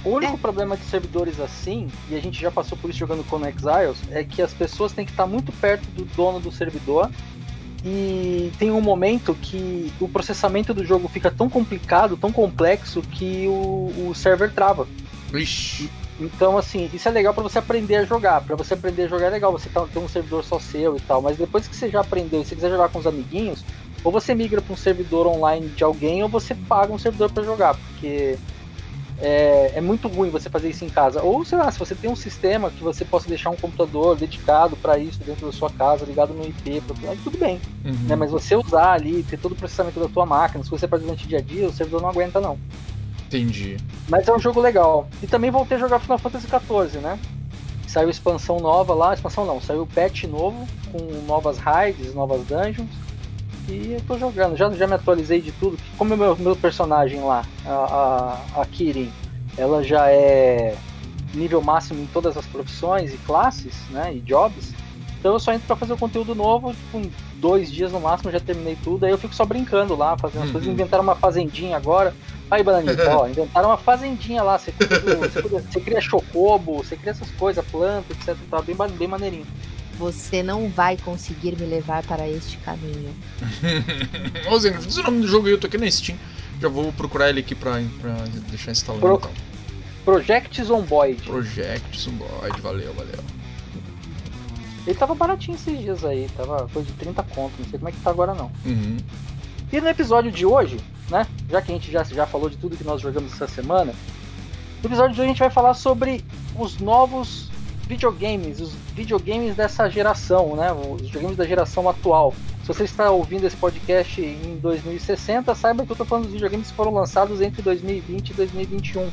O 0.05 0.11
único 0.11 0.35
é. 0.35 0.39
problema 0.39 0.77
de 0.77 0.85
servidores 0.85 1.41
assim, 1.41 1.89
e 2.09 2.15
a 2.15 2.21
gente 2.21 2.41
já 2.41 2.51
passou 2.51 2.79
por 2.79 2.91
isso 2.91 2.99
jogando 2.99 3.25
com 3.25 3.45
Exiles, 3.45 3.99
é 4.11 4.23
que 4.23 4.41
as 4.41 4.53
pessoas 4.53 4.93
têm 4.93 5.05
que 5.05 5.11
estar 5.11 5.27
muito 5.27 5.51
perto 5.53 5.85
do 5.91 6.05
dono 6.05 6.39
do 6.39 6.53
servidor. 6.53 7.11
E 7.85 8.53
tem 8.59 8.71
um 8.71 8.81
momento 8.81 9.35
que 9.35 9.91
o 9.99 10.07
processamento 10.07 10.75
do 10.75 10.85
jogo 10.85 11.09
fica 11.09 11.31
tão 11.31 11.49
complicado, 11.49 12.17
tão 12.17 12.31
complexo, 12.31 13.01
que 13.01 13.47
o, 13.49 14.09
o 14.09 14.15
server 14.15 14.53
trava. 14.53 14.87
Ixi. 15.33 15.91
Então, 16.21 16.59
assim, 16.59 16.91
isso 16.93 17.09
é 17.09 17.11
legal 17.11 17.33
para 17.33 17.43
você 17.43 17.59
aprender 17.59 17.97
a 17.97 18.05
jogar. 18.05 18.43
Para 18.43 18.55
você 18.55 18.75
aprender 18.75 19.05
a 19.05 19.09
jogar 19.09 19.27
é 19.29 19.31
legal 19.31 19.51
você 19.51 19.71
ter 19.71 19.99
um 19.99 20.09
servidor 20.09 20.45
só 20.45 20.59
seu 20.59 20.97
e 20.97 21.01
tal. 21.01 21.23
Mas 21.23 21.39
depois 21.39 21.67
que 21.67 21.75
você 21.75 21.89
já 21.89 22.01
aprendeu 22.01 22.43
e 22.43 22.45
você 22.45 22.55
quiser 22.55 22.69
jogar 22.69 22.91
com 22.91 22.99
os 22.99 23.07
amiguinhos, 23.07 23.65
ou 24.05 24.13
você 24.13 24.35
migra 24.35 24.61
para 24.61 24.75
um 24.75 24.77
servidor 24.77 25.27
online 25.27 25.69
de 25.69 25.83
alguém, 25.83 26.23
ou 26.23 26.29
você 26.29 26.55
paga 26.55 26.93
um 26.93 26.99
servidor 26.99 27.33
para 27.33 27.43
jogar. 27.43 27.75
Porque 27.75 28.39
é, 29.21 29.73
é, 29.75 29.81
muito 29.81 30.09
ruim 30.09 30.31
você 30.31 30.49
fazer 30.49 30.71
isso 30.71 30.85
em 30.85 30.89
casa. 30.89 31.23
Ou, 31.23 31.45
sei 31.45 31.59
lá, 31.59 31.71
se 31.71 31.79
você 31.79 31.95
tem 31.95 32.11
um 32.11 32.17
sistema 32.17 32.71
que 32.71 32.83
você 32.83 33.05
possa 33.05 33.29
deixar 33.29 33.51
um 33.51 33.57
computador 33.57 34.17
dedicado 34.17 34.77
para 34.77 34.99
isso 34.99 35.19
dentro 35.23 35.47
da 35.47 35.53
sua 35.53 35.71
casa, 35.71 36.05
ligado 36.05 36.33
no 36.33 36.45
IP, 36.45 36.83
aí 37.07 37.19
tudo 37.23 37.39
bem. 37.39 37.61
Uhum. 37.85 37.93
Né? 38.09 38.17
Mas 38.17 38.31
você 38.31 38.57
usar 38.57 38.93
ali, 38.93 39.23
ter 39.23 39.39
todo 39.39 39.53
o 39.53 39.57
processamento 39.57 40.01
da 40.01 40.09
tua 40.09 40.25
máquina, 40.25 40.65
se 40.65 40.71
você 40.71 40.89
faz 40.89 41.03
durante 41.03 41.25
o 41.25 41.29
dia 41.29 41.39
a 41.39 41.43
dia, 41.43 41.69
o 41.69 41.73
servidor 41.73 42.01
não 42.01 42.09
aguenta, 42.09 42.41
não. 42.41 42.59
Entendi. 43.27 43.77
Mas 44.09 44.27
é 44.27 44.33
um 44.33 44.41
jogo 44.41 44.61
legal. 44.61 45.09
E 45.23 45.27
também 45.27 45.51
voltei 45.51 45.77
a 45.77 45.81
jogar 45.81 46.01
Final 46.01 46.19
Fantasy 46.19 46.47
XIV, 46.47 46.99
né? 47.01 47.19
Saiu 47.87 48.09
expansão 48.09 48.59
nova 48.59 48.95
lá, 48.95 49.13
expansão 49.13 49.45
não, 49.45 49.61
saiu 49.61 49.87
patch 49.87 50.25
novo, 50.25 50.67
com 50.93 50.99
novas 51.27 51.59
raids, 51.59 52.15
novas 52.15 52.45
dungeons. 52.47 52.89
E 53.71 53.93
eu 53.95 54.01
tô 54.03 54.19
jogando. 54.19 54.57
Já, 54.57 54.71
já 54.73 54.87
me 54.87 54.95
atualizei 54.95 55.41
de 55.41 55.53
tudo. 55.53 55.79
Como 55.97 56.15
o 56.15 56.17
meu, 56.17 56.37
meu 56.37 56.57
personagem 56.57 57.21
lá, 57.21 57.45
a, 57.65 57.71
a, 58.57 58.61
a 58.63 58.65
Kirin, 58.67 59.13
ela 59.57 59.83
já 59.83 60.11
é 60.11 60.77
nível 61.35 61.61
máximo 61.63 62.03
em 62.03 62.07
todas 62.07 62.37
as 62.37 62.47
profissões 62.47 63.15
e 63.15 63.19
classes, 63.19 63.75
né? 63.91 64.13
E 64.15 64.21
jobs. 64.21 64.73
Então 65.21 65.35
eu 65.35 65.39
só 65.39 65.53
entro 65.53 65.67
pra 65.67 65.77
fazer 65.77 65.93
o 65.93 65.99
conteúdo 65.99 66.35
novo, 66.35 66.73
tipo, 66.73 67.03
dois 67.35 67.71
dias 67.71 67.93
no 67.93 68.01
máximo, 68.01 68.33
já 68.33 68.41
terminei 68.41 68.75
tudo, 68.83 69.05
aí 69.05 69.11
eu 69.13 69.19
fico 69.19 69.35
só 69.35 69.45
brincando 69.45 69.95
lá, 69.95 70.17
fazendo 70.17 70.41
as 70.43 70.47
Uhum. 70.47 70.53
coisas, 70.53 70.71
inventaram 70.71 71.03
uma 71.05 71.15
fazendinha 71.15 71.77
agora. 71.77 72.15
Aí, 72.51 72.63
Bananito, 72.63 73.03
ó, 73.07 73.29
inventaram 73.29 73.69
uma 73.69 73.77
fazendinha 73.77 74.43
lá, 74.43 74.59
você, 74.59 74.73
você, 74.73 75.49
você 75.49 75.81
cria 75.81 76.01
chocobo, 76.01 76.79
você 76.79 76.97
cria 76.97 77.11
essas 77.11 77.31
coisas, 77.33 77.63
planta, 77.67 78.13
etc. 78.13 78.35
Tá 78.51 78.63
bem, 78.63 78.75
bem 78.97 79.07
maneirinho. 79.09 79.47
Você 80.01 80.43
não 80.43 80.67
vai 80.71 80.97
conseguir 80.97 81.57
me 81.61 81.67
levar 81.67 82.03
para 82.05 82.27
este 82.27 82.57
caminho. 82.57 83.15
Ô, 84.51 84.59
Zé, 84.59 84.71
diz 84.71 84.97
o 84.97 85.03
nome 85.03 85.21
do 85.21 85.29
jogo 85.29 85.47
aí, 85.47 85.53
eu 85.53 85.61
tô 85.61 85.67
aqui 85.67 85.77
na 85.77 85.91
Steam. 85.91 86.17
Já 86.59 86.69
vou 86.69 86.91
procurar 86.95 87.29
ele 87.29 87.41
aqui 87.41 87.55
pra, 87.55 87.73
pra 88.01 88.13
deixar 88.49 88.71
instalado. 88.73 89.03
Pro- 89.03 89.17
então. 89.17 89.31
Project 90.03 90.65
Zomboid. 90.65 91.23
Project 91.23 92.01
Zomboid, 92.01 92.61
valeu, 92.63 92.95
valeu. 92.95 93.23
Ele 94.87 94.99
tava 94.99 95.15
baratinho 95.15 95.55
esses 95.55 95.79
dias 95.79 96.03
aí, 96.03 96.31
tava 96.35 96.67
coisa 96.73 96.89
de 96.89 96.95
30 96.95 97.23
conto, 97.25 97.53
não 97.59 97.69
sei 97.69 97.79
como 97.79 97.91
é 97.91 97.93
que 97.93 98.01
tá 98.01 98.09
agora 98.09 98.33
não. 98.35 98.51
Uhum. 98.65 98.97
E 99.71 99.81
no 99.83 99.89
episódio 99.89 100.33
de 100.33 100.47
hoje, 100.47 100.79
né? 101.11 101.27
Já 101.51 101.61
que 101.61 101.71
a 101.71 101.75
gente 101.75 101.93
já, 101.93 102.03
já 102.05 102.27
falou 102.27 102.49
de 102.49 102.57
tudo 102.57 102.75
que 102.75 102.85
nós 102.85 103.03
jogamos 103.03 103.35
essa 103.35 103.47
semana, 103.47 103.93
no 104.83 104.89
episódio 104.89 105.15
de 105.15 105.21
hoje 105.21 105.27
a 105.27 105.33
gente 105.33 105.39
vai 105.41 105.51
falar 105.51 105.75
sobre 105.75 106.25
os 106.59 106.79
novos 106.79 107.51
videogames, 107.91 108.61
os 108.61 108.73
videogames 108.95 109.57
dessa 109.57 109.89
geração, 109.91 110.55
né? 110.55 110.73
Os 110.73 111.03
videogames 111.03 111.37
da 111.37 111.45
geração 111.45 111.89
atual. 111.89 112.33
Se 112.63 112.69
você 112.69 112.85
está 112.85 113.11
ouvindo 113.11 113.45
esse 113.49 113.57
podcast 113.57 114.21
em 114.23 114.59
2060, 114.59 115.53
saiba 115.57 115.85
que 115.85 115.91
eu 115.91 115.97
tô 115.97 116.05
falando 116.05 116.27
dos 116.27 116.35
videogames 116.35 116.69
que 116.69 116.77
foram 116.77 116.95
lançados 116.95 117.41
entre 117.41 117.61
2020 117.63 118.31
e 118.31 118.35
2021. 118.35 119.11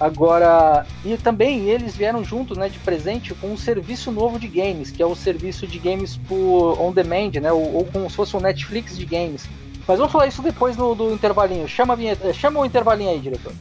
Agora, 0.00 0.84
e 1.04 1.16
também 1.16 1.70
eles 1.70 1.94
vieram 1.94 2.24
junto, 2.24 2.58
né, 2.58 2.68
de 2.68 2.80
presente 2.80 3.32
com 3.34 3.52
um 3.52 3.56
serviço 3.56 4.10
novo 4.10 4.40
de 4.40 4.48
games, 4.48 4.90
que 4.90 5.00
é 5.00 5.06
o 5.06 5.14
serviço 5.14 5.68
de 5.68 5.78
games 5.78 6.16
por 6.28 6.78
on 6.80 6.92
demand, 6.92 7.30
né, 7.40 7.52
ou, 7.52 7.76
ou 7.76 7.84
como 7.84 8.10
se 8.10 8.16
fosse 8.16 8.36
um 8.36 8.40
Netflix 8.40 8.98
de 8.98 9.06
games. 9.06 9.48
Mas 9.86 9.98
vamos 9.98 10.12
falar 10.12 10.26
isso 10.26 10.42
depois 10.42 10.76
no, 10.76 10.96
do 10.96 11.12
intervalinho. 11.12 11.68
Chama 11.68 11.94
vinheta, 11.94 12.32
chama 12.32 12.58
o 12.58 12.66
intervalinho 12.66 13.10
aí, 13.10 13.20
diretor. 13.20 13.52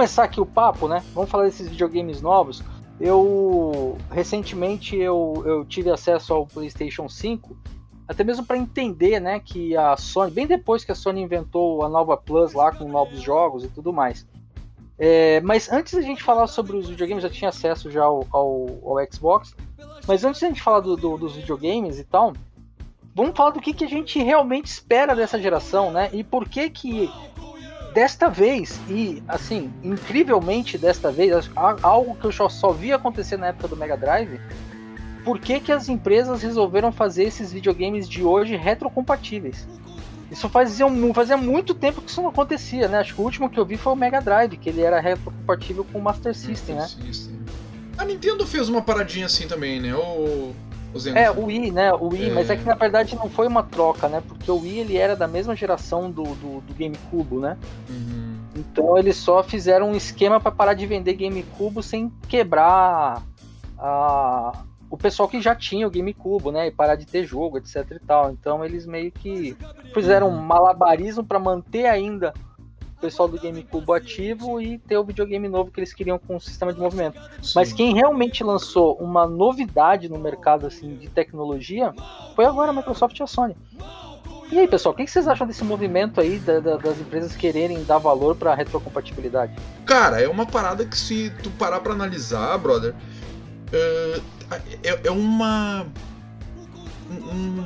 Começar 0.00 0.24
aqui 0.24 0.40
o 0.40 0.46
papo, 0.46 0.88
né? 0.88 1.04
Vamos 1.12 1.28
falar 1.28 1.44
desses 1.44 1.68
videogames 1.68 2.22
novos. 2.22 2.62
Eu 2.98 3.98
recentemente 4.10 4.96
eu, 4.96 5.42
eu 5.44 5.62
tive 5.66 5.90
acesso 5.90 6.32
ao 6.32 6.46
PlayStation 6.46 7.06
5, 7.06 7.54
até 8.08 8.24
mesmo 8.24 8.46
para 8.46 8.56
entender, 8.56 9.20
né, 9.20 9.40
que 9.40 9.76
a 9.76 9.98
Sony, 9.98 10.30
bem 10.30 10.46
depois 10.46 10.84
que 10.84 10.90
a 10.92 10.94
Sony 10.94 11.20
inventou 11.20 11.84
a 11.84 11.88
nova 11.90 12.16
Plus 12.16 12.54
lá 12.54 12.72
com 12.72 12.88
novos 12.88 13.20
jogos 13.20 13.62
e 13.62 13.68
tudo 13.68 13.92
mais. 13.92 14.26
É, 14.98 15.38
mas 15.42 15.70
antes 15.70 15.92
da 15.92 16.00
gente 16.00 16.22
falar 16.22 16.46
sobre 16.46 16.78
os 16.78 16.88
videogames, 16.88 17.22
eu 17.22 17.30
tinha 17.30 17.50
acesso 17.50 17.90
já 17.90 18.02
ao, 18.02 18.26
ao, 18.32 18.68
ao 18.82 19.12
Xbox. 19.12 19.54
Mas 20.08 20.24
antes 20.24 20.40
da 20.40 20.48
gente 20.48 20.62
falar 20.62 20.80
do- 20.80 20.96
do- 20.96 21.18
dos 21.18 21.36
videogames 21.36 21.98
e 21.98 22.04
tal, 22.04 22.32
vamos 23.14 23.36
falar 23.36 23.50
do 23.50 23.60
que, 23.60 23.74
que 23.74 23.84
a 23.84 23.88
gente 23.88 24.18
realmente 24.22 24.64
espera 24.66 25.14
dessa 25.14 25.38
geração, 25.38 25.90
né? 25.90 26.08
E 26.14 26.24
por 26.24 26.48
que 26.48 26.70
que 26.70 27.10
desta 27.92 28.28
vez, 28.28 28.80
e 28.88 29.22
assim, 29.26 29.72
incrivelmente 29.82 30.78
desta 30.78 31.10
vez, 31.10 31.50
algo 31.82 32.16
que 32.16 32.24
eu 32.26 32.32
só, 32.32 32.72
vi 32.72 32.92
acontecer 32.92 33.36
na 33.36 33.48
época 33.48 33.68
do 33.68 33.76
Mega 33.76 33.96
Drive, 33.96 34.40
por 35.24 35.38
que, 35.38 35.60
que 35.60 35.72
as 35.72 35.88
empresas 35.88 36.42
resolveram 36.42 36.90
fazer 36.90 37.24
esses 37.24 37.52
videogames 37.52 38.08
de 38.08 38.22
hoje 38.22 38.56
retrocompatíveis? 38.56 39.66
Isso 40.30 40.48
fazia, 40.48 40.86
fazia 41.12 41.36
muito 41.36 41.74
tempo 41.74 42.00
que 42.00 42.10
isso 42.10 42.22
não 42.22 42.28
acontecia, 42.28 42.86
né? 42.86 42.98
Acho 42.98 43.14
que 43.14 43.20
o 43.20 43.24
último 43.24 43.50
que 43.50 43.58
eu 43.58 43.66
vi 43.66 43.76
foi 43.76 43.92
o 43.92 43.96
Mega 43.96 44.20
Drive, 44.20 44.56
que 44.56 44.68
ele 44.68 44.80
era 44.80 45.00
retrocompatível 45.00 45.84
com 45.84 45.98
o 45.98 46.02
Master 46.02 46.34
System, 46.34 46.76
né? 46.76 46.86
System. 46.86 47.40
A 47.98 48.04
Nintendo 48.04 48.46
fez 48.46 48.68
uma 48.68 48.80
paradinha 48.80 49.26
assim 49.26 49.48
também, 49.48 49.80
né? 49.80 49.92
O. 49.94 50.54
É, 51.14 51.30
o 51.30 51.46
Wii, 51.46 51.70
né? 51.70 51.92
O 51.92 52.08
Wii, 52.08 52.30
É. 52.30 52.32
mas 52.32 52.50
é 52.50 52.56
que 52.56 52.64
na 52.64 52.74
verdade 52.74 53.14
não 53.16 53.28
foi 53.30 53.46
uma 53.46 53.62
troca, 53.62 54.08
né? 54.08 54.22
Porque 54.26 54.50
o 54.50 54.58
Wii 54.60 54.78
ele 54.80 54.96
era 54.96 55.14
da 55.14 55.26
mesma 55.28 55.54
geração 55.54 56.10
do, 56.10 56.22
do, 56.24 56.60
do 56.62 56.74
GameCube, 56.74 57.36
né? 57.36 57.56
Uhum. 57.88 58.36
Então 58.56 58.98
eles 58.98 59.16
só 59.16 59.42
fizeram 59.42 59.90
um 59.90 59.94
esquema 59.96 60.40
para 60.40 60.50
parar 60.50 60.74
de 60.74 60.84
vender 60.86 61.14
GameCube 61.14 61.82
sem 61.82 62.10
quebrar 62.28 63.22
a- 63.78 64.52
o 64.90 64.96
pessoal 64.96 65.28
que 65.28 65.40
já 65.40 65.54
tinha 65.54 65.86
o 65.86 65.90
GameCube, 65.90 66.50
né? 66.50 66.66
E 66.66 66.70
parar 66.72 66.96
de 66.96 67.06
ter 67.06 67.24
jogo, 67.24 67.58
etc 67.58 67.86
e 67.92 67.98
tal. 68.00 68.30
Então 68.32 68.64
eles 68.64 68.84
meio 68.86 69.12
que 69.12 69.56
fizeram 69.94 70.28
um 70.28 70.36
malabarismo 70.42 71.22
para 71.24 71.38
manter 71.38 71.86
ainda 71.86 72.34
pessoal 73.00 73.28
do 73.28 73.40
GameCube 73.40 73.92
ativo 73.92 74.60
e 74.60 74.78
ter 74.78 74.96
o 74.98 75.04
videogame 75.04 75.48
novo 75.48 75.70
que 75.70 75.80
eles 75.80 75.92
queriam 75.92 76.18
com 76.18 76.36
o 76.36 76.40
sistema 76.40 76.72
de 76.72 76.78
movimento. 76.78 77.20
Mas 77.54 77.68
Sim. 77.70 77.74
quem 77.76 77.94
realmente 77.94 78.44
lançou 78.44 78.96
uma 78.96 79.26
novidade 79.26 80.08
no 80.08 80.18
mercado 80.18 80.66
assim 80.66 80.96
de 80.96 81.08
tecnologia 81.08 81.92
foi 82.36 82.44
agora 82.44 82.70
a 82.70 82.74
Microsoft 82.74 83.18
e 83.18 83.22
a 83.22 83.26
Sony. 83.26 83.56
E 84.52 84.58
aí, 84.58 84.66
pessoal, 84.66 84.92
o 84.92 84.96
que 84.96 85.06
vocês 85.06 85.28
acham 85.28 85.46
desse 85.46 85.62
movimento 85.62 86.20
aí 86.20 86.38
da- 86.40 86.58
da- 86.58 86.76
das 86.76 86.98
empresas 87.00 87.36
quererem 87.36 87.84
dar 87.84 87.98
valor 87.98 88.34
para 88.34 88.52
retrocompatibilidade? 88.54 89.54
Cara, 89.86 90.20
é 90.20 90.28
uma 90.28 90.44
parada 90.44 90.84
que 90.84 90.96
se 90.98 91.30
tu 91.42 91.50
parar 91.52 91.78
pra 91.80 91.92
analisar, 91.92 92.58
brother, 92.58 92.92
é, 93.72 94.20
é, 94.82 95.00
é 95.04 95.10
uma 95.10 95.86
um- 97.10 97.64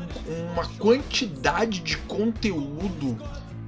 uma 0.52 0.66
quantidade 0.78 1.80
de 1.80 1.98
conteúdo 1.98 3.18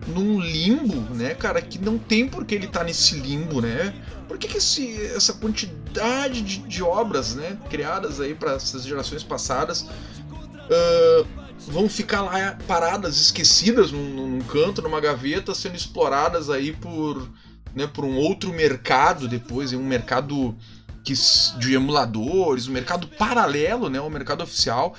num 0.06 0.40
limbo, 0.40 1.00
né, 1.14 1.34
cara, 1.34 1.60
que 1.60 1.78
não 1.78 1.98
tem 1.98 2.28
por 2.28 2.44
que 2.44 2.54
ele 2.54 2.66
tá 2.66 2.84
nesse 2.84 3.16
limbo, 3.16 3.60
né? 3.60 3.94
Por 4.28 4.38
que, 4.38 4.48
que 4.48 4.58
esse, 4.58 5.00
essa 5.06 5.32
quantidade 5.32 6.42
de, 6.42 6.58
de 6.58 6.82
obras, 6.82 7.34
né, 7.34 7.56
criadas 7.70 8.20
aí 8.20 8.34
para 8.34 8.52
essas 8.54 8.84
gerações 8.84 9.22
passadas 9.22 9.86
ah, 10.70 11.24
vão 11.68 11.88
ficar 11.88 12.22
lá 12.22 12.56
paradas, 12.66 13.16
esquecidas 13.16 13.90
num, 13.90 14.28
num 14.28 14.40
canto, 14.40 14.82
numa 14.82 15.00
gaveta, 15.00 15.54
sendo 15.54 15.76
exploradas 15.76 16.50
aí 16.50 16.72
por 16.72 17.28
né, 17.74 17.86
por 17.86 18.04
um 18.04 18.16
outro 18.16 18.52
mercado 18.52 19.28
depois, 19.28 19.72
um 19.74 19.84
mercado 19.84 20.56
que, 21.04 21.12
de 21.58 21.74
emuladores, 21.74 22.68
um 22.68 22.72
mercado 22.72 23.06
paralelo, 23.06 23.90
né, 23.90 24.00
um 24.00 24.08
mercado 24.08 24.42
oficial. 24.42 24.94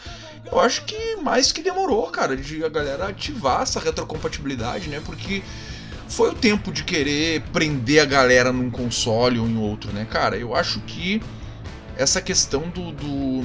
Eu 0.51 0.59
acho 0.59 0.85
que 0.85 1.17
mais 1.17 1.51
que 1.51 1.61
demorou, 1.61 2.07
cara, 2.09 2.35
de 2.35 2.63
a 2.63 2.69
galera 2.69 3.07
ativar 3.07 3.61
essa 3.61 3.79
retrocompatibilidade, 3.79 4.89
né, 4.89 5.01
porque 5.05 5.43
foi 6.07 6.31
o 6.31 6.33
tempo 6.33 6.71
de 6.71 6.83
querer 6.83 7.41
prender 7.51 8.01
a 8.01 8.05
galera 8.05 8.51
num 8.51 8.69
console 8.69 9.39
ou 9.39 9.47
em 9.47 9.57
outro, 9.57 9.91
né, 9.91 10.05
cara. 10.09 10.37
Eu 10.37 10.55
acho 10.55 10.79
que 10.81 11.21
essa 11.97 12.21
questão 12.21 12.69
do, 12.69 12.91
do 12.91 13.43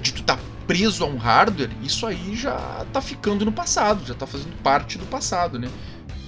de 0.00 0.12
tu 0.12 0.22
tá 0.22 0.38
preso 0.66 1.04
a 1.04 1.06
um 1.06 1.16
hardware, 1.16 1.70
isso 1.82 2.06
aí 2.06 2.34
já 2.34 2.86
tá 2.92 3.00
ficando 3.00 3.44
no 3.44 3.52
passado, 3.52 4.06
já 4.06 4.14
tá 4.14 4.26
fazendo 4.26 4.56
parte 4.62 4.98
do 4.98 5.06
passado, 5.06 5.58
né? 5.58 5.68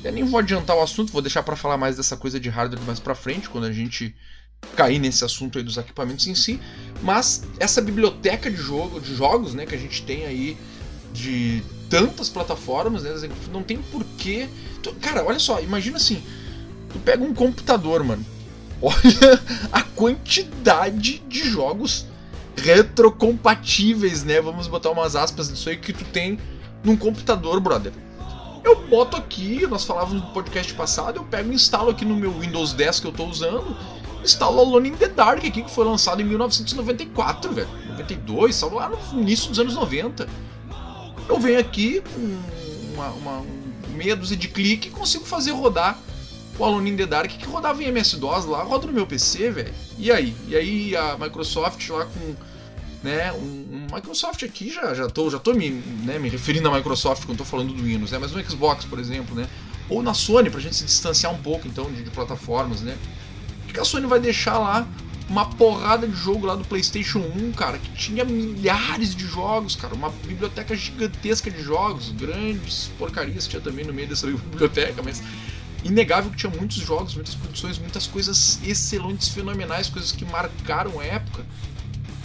Eu 0.03 0.13
nem 0.13 0.25
vou 0.25 0.41
adiantar 0.41 0.77
o 0.77 0.83
assunto, 0.83 1.13
vou 1.13 1.23
deixar 1.23 1.43
pra 1.45 1.55
falar 1.55 1.77
mais 1.77 1.97
dessa 1.97 2.17
coisa 2.17 2.41
de 2.41 2.49
hardware 2.49 2.85
mais 2.85 2.99
pra 2.99 3.15
frente, 3.15 3.49
quando 3.49 3.65
a 3.65 3.73
gente 3.73 4.15
cair 4.77 4.99
nesse 4.99 5.25
assunto 5.25 5.59
aí 5.59 5.65
dos 5.65 5.77
equipamentos 5.77 6.27
em 6.27 6.35
si. 6.35 6.61
Mas 7.03 7.45
essa 7.59 7.81
biblioteca 7.81 8.51
de 8.51 8.57
jogo, 8.57 9.01
de 9.01 9.15
jogos, 9.15 9.55
né, 9.55 9.67
que 9.67 9.75
a 9.75 9.79
gente 9.79 10.03
tem 10.03 10.25
aí 10.25 10.57
de 11.13 11.63
tantas 11.91 12.29
plataformas, 12.29 13.03
né, 13.03 13.29
não 13.53 13.63
tem 13.63 13.79
porquê. 13.79 14.49
Cara, 15.01 15.25
olha 15.25 15.39
só, 15.39 15.61
imagina 15.61 15.97
assim, 15.97 16.23
tu 16.91 16.99
pega 17.01 17.23
um 17.23 17.35
computador, 17.35 18.03
mano. 18.03 18.25
Olha 18.83 19.41
a 19.71 19.83
quantidade 19.83 21.23
de 21.29 21.49
jogos 21.49 22.05
retrocompatíveis, 22.57 24.25
né? 24.25 24.41
Vamos 24.41 24.67
botar 24.67 24.91
umas 24.91 25.15
aspas 25.15 25.49
nisso 25.49 25.69
aí 25.69 25.77
que 25.77 25.93
tu 25.93 26.05
tem 26.07 26.37
num 26.83 26.97
computador, 26.97 27.61
brother. 27.61 27.93
Eu 28.65 28.87
boto 28.89 29.17
aqui, 29.17 29.67
nós 29.67 29.85
falávamos 29.85 30.23
no 30.23 30.31
podcast 30.33 30.73
passado, 30.75 31.17
eu 31.17 31.25
pego 31.25 31.51
e 31.51 31.55
instalo 31.55 31.91
aqui 31.91 32.05
no 32.05 32.15
meu 32.15 32.33
Windows 32.33 32.73
10 32.73 33.01
que 33.01 33.07
eu 33.07 33.13
tô 33.13 33.25
usando, 33.25 33.77
instalo 34.23 34.61
Alone 34.61 34.91
in 34.91 34.95
the 34.95 35.09
Dark 35.09 35.45
aqui, 35.45 35.63
que 35.63 35.71
foi 35.71 35.85
lançado 35.85 36.21
em 36.21 36.25
1994, 36.25 37.53
velho. 37.53 37.69
92, 37.89 38.55
salvo 38.55 38.77
lá 38.77 38.89
no 38.89 39.21
início 39.21 39.49
dos 39.49 39.59
anos 39.59 39.75
90. 39.75 40.29
Eu 41.29 41.39
venho 41.39 41.59
aqui 41.59 42.01
com 42.01 42.95
uma, 42.95 43.09
uma 43.11 43.39
um 43.41 43.73
meia 43.95 44.17
dúzia 44.17 44.37
de 44.37 44.49
clique 44.49 44.89
e 44.89 44.91
consigo 44.91 45.25
fazer 45.25 45.53
rodar 45.53 45.99
o 46.59 46.65
Alone 46.65 46.91
in 46.91 46.97
the 46.97 47.07
Dark 47.07 47.31
que 47.31 47.47
rodava 47.47 47.83
em 47.83 47.87
MS-DOS 47.87 48.47
lá, 48.47 48.63
roda 48.63 48.87
no 48.87 48.93
meu 48.93 49.07
PC, 49.07 49.51
velho. 49.51 49.75
E 49.99 50.11
aí? 50.11 50.35
E 50.49 50.57
aí 50.57 50.97
a 50.97 51.17
Microsoft 51.19 51.89
lá 51.89 52.05
com 52.07 52.35
né, 53.03 53.33
um, 53.33 53.37
um, 53.39 53.87
Microsoft 53.93 54.45
aqui 54.45 54.71
já 54.71 54.95
já 54.95 55.09
tô 55.09 55.29
já 55.29 55.39
tô 55.39 55.53
me, 55.55 55.71
né, 55.71 56.19
me 56.19 56.29
referindo 56.29 56.69
à 56.69 56.77
Microsoft 56.77 57.25
quando 57.27 57.39
tô 57.39 57.45
falando 57.45 57.73
do 57.73 57.83
Windows, 57.83 58.13
né, 58.13 58.19
mas 58.19 58.31
no 58.31 58.43
Xbox, 58.49 58.85
por 58.85 59.01
exemplo, 59.01 59.35
né, 59.35 59.49
ou 59.89 60.03
na 60.03 60.15
Sony 60.15 60.51
pra 60.51 60.61
gente 60.61 60.77
se 60.77 60.85
distanciar 60.85 61.33
um 61.33 61.39
pouco 61.39 61.67
então 61.67 61.91
de, 61.91 62.03
de 62.05 62.11
plataformas, 62.11 62.81
né? 62.81 62.97
Que 63.73 63.81
a 63.81 63.85
Sony 63.85 64.07
vai 64.07 64.21
deixar 64.21 64.59
lá 64.59 64.87
uma 65.29 65.47
porrada 65.47 66.07
de 66.07 66.15
jogo 66.15 66.47
lá 66.47 66.55
do 66.55 66.65
PlayStation 66.65 67.21
1, 67.21 67.53
cara, 67.53 67.79
que 67.79 67.91
tinha 67.93 68.25
milhares 68.25 69.15
de 69.15 69.27
jogos, 69.27 69.75
cara, 69.75 69.95
uma 69.95 70.11
biblioteca 70.27 70.77
gigantesca 70.77 71.51
de 71.51 71.63
jogos, 71.63 72.11
grandes 72.11 72.91
porcarias 72.99 73.47
tinha 73.47 73.63
também 73.63 73.85
no 73.85 73.95
meio 73.95 74.09
dessa 74.09 74.27
biblioteca, 74.29 75.03
mas 75.03 75.23
inegável 75.85 76.31
que 76.31 76.37
tinha 76.37 76.53
muitos 76.53 76.77
jogos, 76.77 77.15
muitas 77.15 77.35
produções, 77.35 77.79
muitas 77.79 78.07
coisas 78.07 78.61
excelentes, 78.63 79.29
fenomenais, 79.29 79.89
coisas 79.89 80.13
que 80.13 80.25
marcaram 80.25 81.01
a 81.01 81.05
época. 81.05 81.45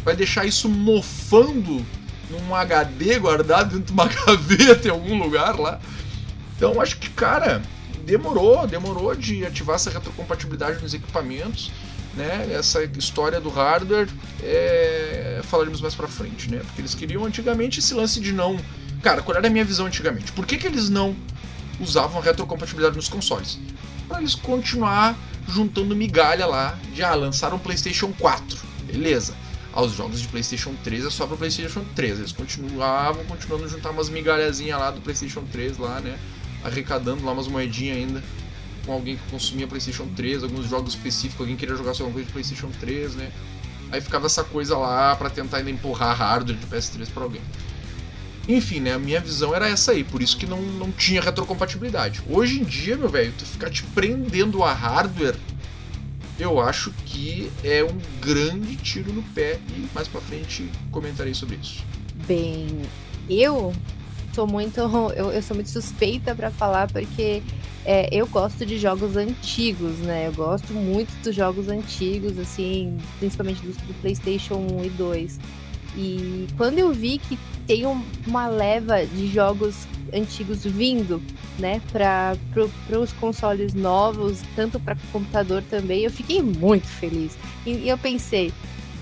Vai 0.04 0.16
deixar 0.16 0.46
isso 0.46 0.70
mofando 0.70 1.86
num 2.30 2.54
HD 2.54 3.20
guardado 3.20 3.76
dentro 3.76 3.86
de 3.86 3.92
uma 3.94 4.08
gaveta 4.26 4.88
em 4.88 4.92
algum 4.92 5.18
lugar 5.18 5.58
lá. 5.58 5.80
Então 6.56 6.82
acho 6.82 6.98
que, 6.98 7.10
cara, 7.10 7.62
demorou, 8.08 8.66
demorou 8.66 9.14
de 9.14 9.46
ativar 9.46 9.76
essa 9.76 9.92
retrocompatibilidade 9.92 10.82
nos 10.82 10.94
equipamentos 10.94 11.72
né? 12.18 12.50
Essa 12.52 12.84
história 12.84 13.40
do 13.40 13.50
hardware 13.50 14.10
é... 14.44 15.40
falaremos 15.44 15.80
mais 15.80 15.94
para 15.94 16.08
frente, 16.08 16.50
né? 16.50 16.58
Porque 16.66 16.82
eles 16.82 16.96
queriam 16.96 17.24
antigamente 17.24 17.80
esse 17.80 17.94
lance 17.94 18.20
de 18.20 18.34
não, 18.34 18.60
cara, 19.02 19.22
qual 19.22 19.38
era 19.38 19.48
a 19.48 19.50
minha 19.50 19.64
visão 19.64 19.86
antigamente? 19.86 20.32
Por 20.32 20.46
que, 20.46 20.58
que 20.58 20.66
eles 20.66 20.90
não 20.90 21.16
usavam 21.80 22.20
retrocompatibilidade 22.20 22.96
nos 22.96 23.08
consoles? 23.08 23.60
Para 24.08 24.20
eles 24.20 24.34
continuar 24.34 25.16
juntando 25.48 25.96
migalha 25.96 26.46
lá 26.46 26.78
de 26.94 27.04
ah, 27.04 27.14
lançaram 27.14 27.58
o 27.58 27.60
PlayStation 27.60 28.12
4, 28.20 28.58
beleza? 28.86 29.36
Aos 29.72 29.92
jogos 29.92 30.20
de 30.20 30.28
PlayStation 30.28 30.74
3 30.84 31.06
é 31.06 31.10
só 31.12 31.28
para 31.28 31.38
PlayStation 31.38 31.86
3. 31.96 32.18
Eles 32.18 32.32
continuavam, 32.32 33.24
continuando 33.26 33.66
a 33.66 33.68
juntar 33.68 33.92
umas 33.92 34.10
migalhazinhas 34.10 34.80
lá 34.80 34.90
do 34.90 35.02
PlayStation 35.02 35.44
3 35.52 35.78
lá, 35.78 36.00
né? 36.00 36.18
Arrecadando 36.68 37.26
lá 37.26 37.32
umas 37.32 37.48
moedinhas 37.48 37.98
ainda 37.98 38.24
com 38.86 38.94
alguém 38.94 39.18
que 39.18 39.32
consumia 39.32 39.68
PlayStation 39.68 40.08
3, 40.16 40.44
alguns 40.44 40.68
jogos 40.68 40.94
específicos, 40.94 41.42
alguém 41.42 41.58
queria 41.58 41.76
jogar 41.76 41.94
só 41.94 42.04
alguma 42.04 42.14
coisa 42.14 42.28
de 42.28 42.32
PlayStation 42.32 42.70
3, 42.80 43.16
né? 43.16 43.32
Aí 43.92 44.02
ficava 44.02 44.26
essa 44.26 44.44
coisa 44.44 44.78
lá 44.78 45.16
para 45.16 45.30
tentar 45.30 45.58
ainda 45.58 45.70
empurrar 45.70 46.16
hardware 46.16 46.58
de 46.58 46.66
PS3 46.68 47.08
para 47.14 47.24
alguém. 47.24 47.42
Enfim, 48.48 48.80
né? 48.80 48.94
A 48.94 49.00
minha 49.00 49.20
visão 49.20 49.54
era 49.54 49.68
essa 49.68 49.92
aí, 49.92 50.04
por 50.04 50.22
isso 50.22 50.38
que 50.38 50.46
não, 50.46 50.62
não 50.62 50.92
tinha 50.92 51.22
retrocompatibilidade. 51.22 52.22
Hoje 52.30 52.62
em 52.62 52.64
dia, 52.64 52.96
meu 52.96 53.10
velho, 53.10 53.34
tu 53.38 53.46
ficar 53.46 53.70
te 53.70 53.84
prendendo 53.84 54.64
a 54.64 54.74
hardware, 54.74 55.36
eu 56.40 56.60
acho 56.62 56.92
que 57.06 57.52
é 57.64 57.84
um 57.84 57.98
grande 58.22 58.76
tiro 58.78 59.12
no 59.12 59.24
pé 59.24 59.60
e 59.76 59.88
mais 59.94 60.08
para 60.08 60.22
frente 60.22 60.70
comentarei 60.92 61.34
sobre 61.34 61.58
isso. 61.58 61.84
Bem, 62.26 62.82
eu 63.30 63.74
sou 64.38 64.46
muito 64.46 64.80
eu, 65.18 65.32
eu 65.32 65.42
sou 65.42 65.56
muito 65.56 65.70
suspeita 65.72 66.36
para 66.36 66.52
falar 66.52 66.88
porque 66.92 67.42
é, 67.84 68.08
eu 68.12 68.28
gosto 68.28 68.66
de 68.66 68.78
jogos 68.78 69.16
antigos, 69.16 69.98
né? 70.00 70.28
Eu 70.28 70.34
gosto 70.34 70.74
muito 70.74 71.10
dos 71.24 71.34
jogos 71.34 71.70
antigos, 71.70 72.38
assim, 72.38 72.98
principalmente 73.18 73.62
dos 73.62 73.78
do 73.78 73.94
PlayStation 74.02 74.56
1 74.56 74.86
e 74.86 74.90
2. 74.90 75.40
E 75.96 76.48
quando 76.58 76.78
eu 76.78 76.92
vi 76.92 77.18
que 77.18 77.40
tem 77.66 77.86
uma 78.28 78.48
leva 78.48 79.06
de 79.06 79.28
jogos 79.28 79.88
antigos 80.14 80.66
vindo, 80.66 81.22
né, 81.58 81.82
para 81.92 82.36
pro, 82.54 82.70
os 83.00 83.14
consoles 83.14 83.74
novos, 83.74 84.42
tanto 84.54 84.80
para 84.82 84.98
computador 85.14 85.64
também, 85.70 86.02
eu 86.04 86.12
fiquei 86.12 86.42
muito 86.42 86.88
feliz. 86.88 87.38
E, 87.66 87.72
e 87.72 87.90
eu 87.90 87.98
pensei, 87.98 88.54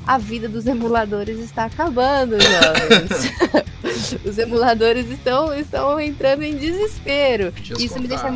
a 0.06 0.20
vida 0.20 0.48
dos 0.48 0.68
emuladores 0.68 1.40
está 1.40 1.66
acabando, 1.66 2.38
jovens. 2.40 3.66
os 4.26 4.38
emuladores 4.38 5.10
estão, 5.10 5.54
estão 5.54 6.00
entrando 6.00 6.44
em 6.44 6.56
desespero. 6.56 7.54
Isso 7.80 8.00
me 8.00 8.08
deixa 8.08 8.30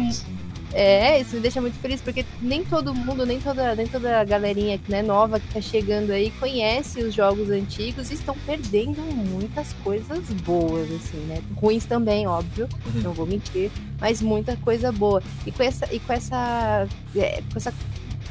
é, 0.72 1.20
isso 1.20 1.36
me 1.36 1.42
deixa 1.42 1.60
muito 1.60 1.78
feliz, 1.80 2.00
porque 2.00 2.24
nem 2.42 2.64
todo 2.64 2.94
mundo, 2.94 3.26
nem 3.26 3.40
toda, 3.40 3.74
nem 3.74 3.88
toda 3.88 4.22
a 4.22 4.24
galerinha 4.24 4.80
né, 4.88 5.02
nova 5.02 5.40
que 5.40 5.48
tá 5.52 5.60
chegando 5.60 6.12
aí 6.12 6.30
conhece 6.40 7.02
os 7.02 7.14
jogos 7.14 7.50
antigos 7.50 8.12
e 8.12 8.14
estão 8.14 8.36
perdendo 8.46 9.02
muitas 9.02 9.74
coisas 9.84 10.30
boas, 10.44 10.92
assim, 10.92 11.18
né? 11.26 11.42
Ruins 11.56 11.86
também, 11.86 12.28
óbvio, 12.28 12.70
uhum. 12.86 13.02
não 13.02 13.14
vou 13.14 13.26
mentir, 13.26 13.72
mas 14.00 14.22
muita 14.22 14.56
coisa 14.58 14.92
boa. 14.92 15.24
E 15.46 15.52
com 15.52 15.64
essa, 15.64 15.88
e 15.92 16.00
com 16.00 16.14
essa, 16.14 16.88
é, 17.16 17.42
com 17.52 17.58
essa 17.58 17.74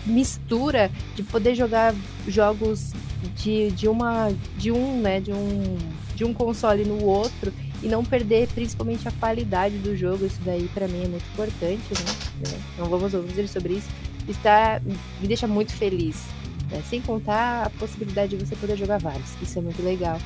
mistura 0.07 0.93
de 1.17 1.25
poder 1.25 1.57
jogar 1.57 1.93
jogos 2.29 2.93
de, 3.35 3.73
de 3.73 3.88
uma 3.88 4.33
de 4.57 4.71
um, 4.71 5.01
né, 5.01 5.21
de 5.21 5.33
um 5.33 5.77
de 6.19 6.25
um 6.25 6.35
console 6.35 6.85
no 6.85 7.05
outro 7.05 7.53
e 7.81 7.87
não 7.87 8.05
perder 8.05 8.49
principalmente 8.49 9.07
a 9.07 9.13
qualidade 9.13 9.79
do 9.79 9.97
jogo. 9.97 10.27
Isso 10.27 10.41
daí 10.45 10.69
para 10.75 10.89
mim 10.89 11.05
é 11.05 11.09
muito 11.09 11.25
importante, 11.33 11.83
né? 11.93 12.61
Não 12.77 12.87
vamos 12.87 13.13
dizer 13.29 13.49
sobre 13.49 13.75
isso. 13.75 13.89
Está 14.29 14.81
me 15.21 15.29
deixa 15.29 15.47
muito 15.47 15.73
feliz. 15.73 16.27
Né? 16.71 16.83
Sem 16.91 17.01
contar 17.01 17.67
a 17.67 17.71
possibilidade 17.71 18.37
de 18.37 18.45
você 18.45 18.57
poder 18.57 18.77
jogar 18.77 18.99
vários. 18.99 19.31
Isso 19.41 19.61
é 19.61 19.63
muito 19.63 19.81
legal. 19.81 20.19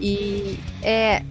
E 0.00 0.58
é 0.82 1.22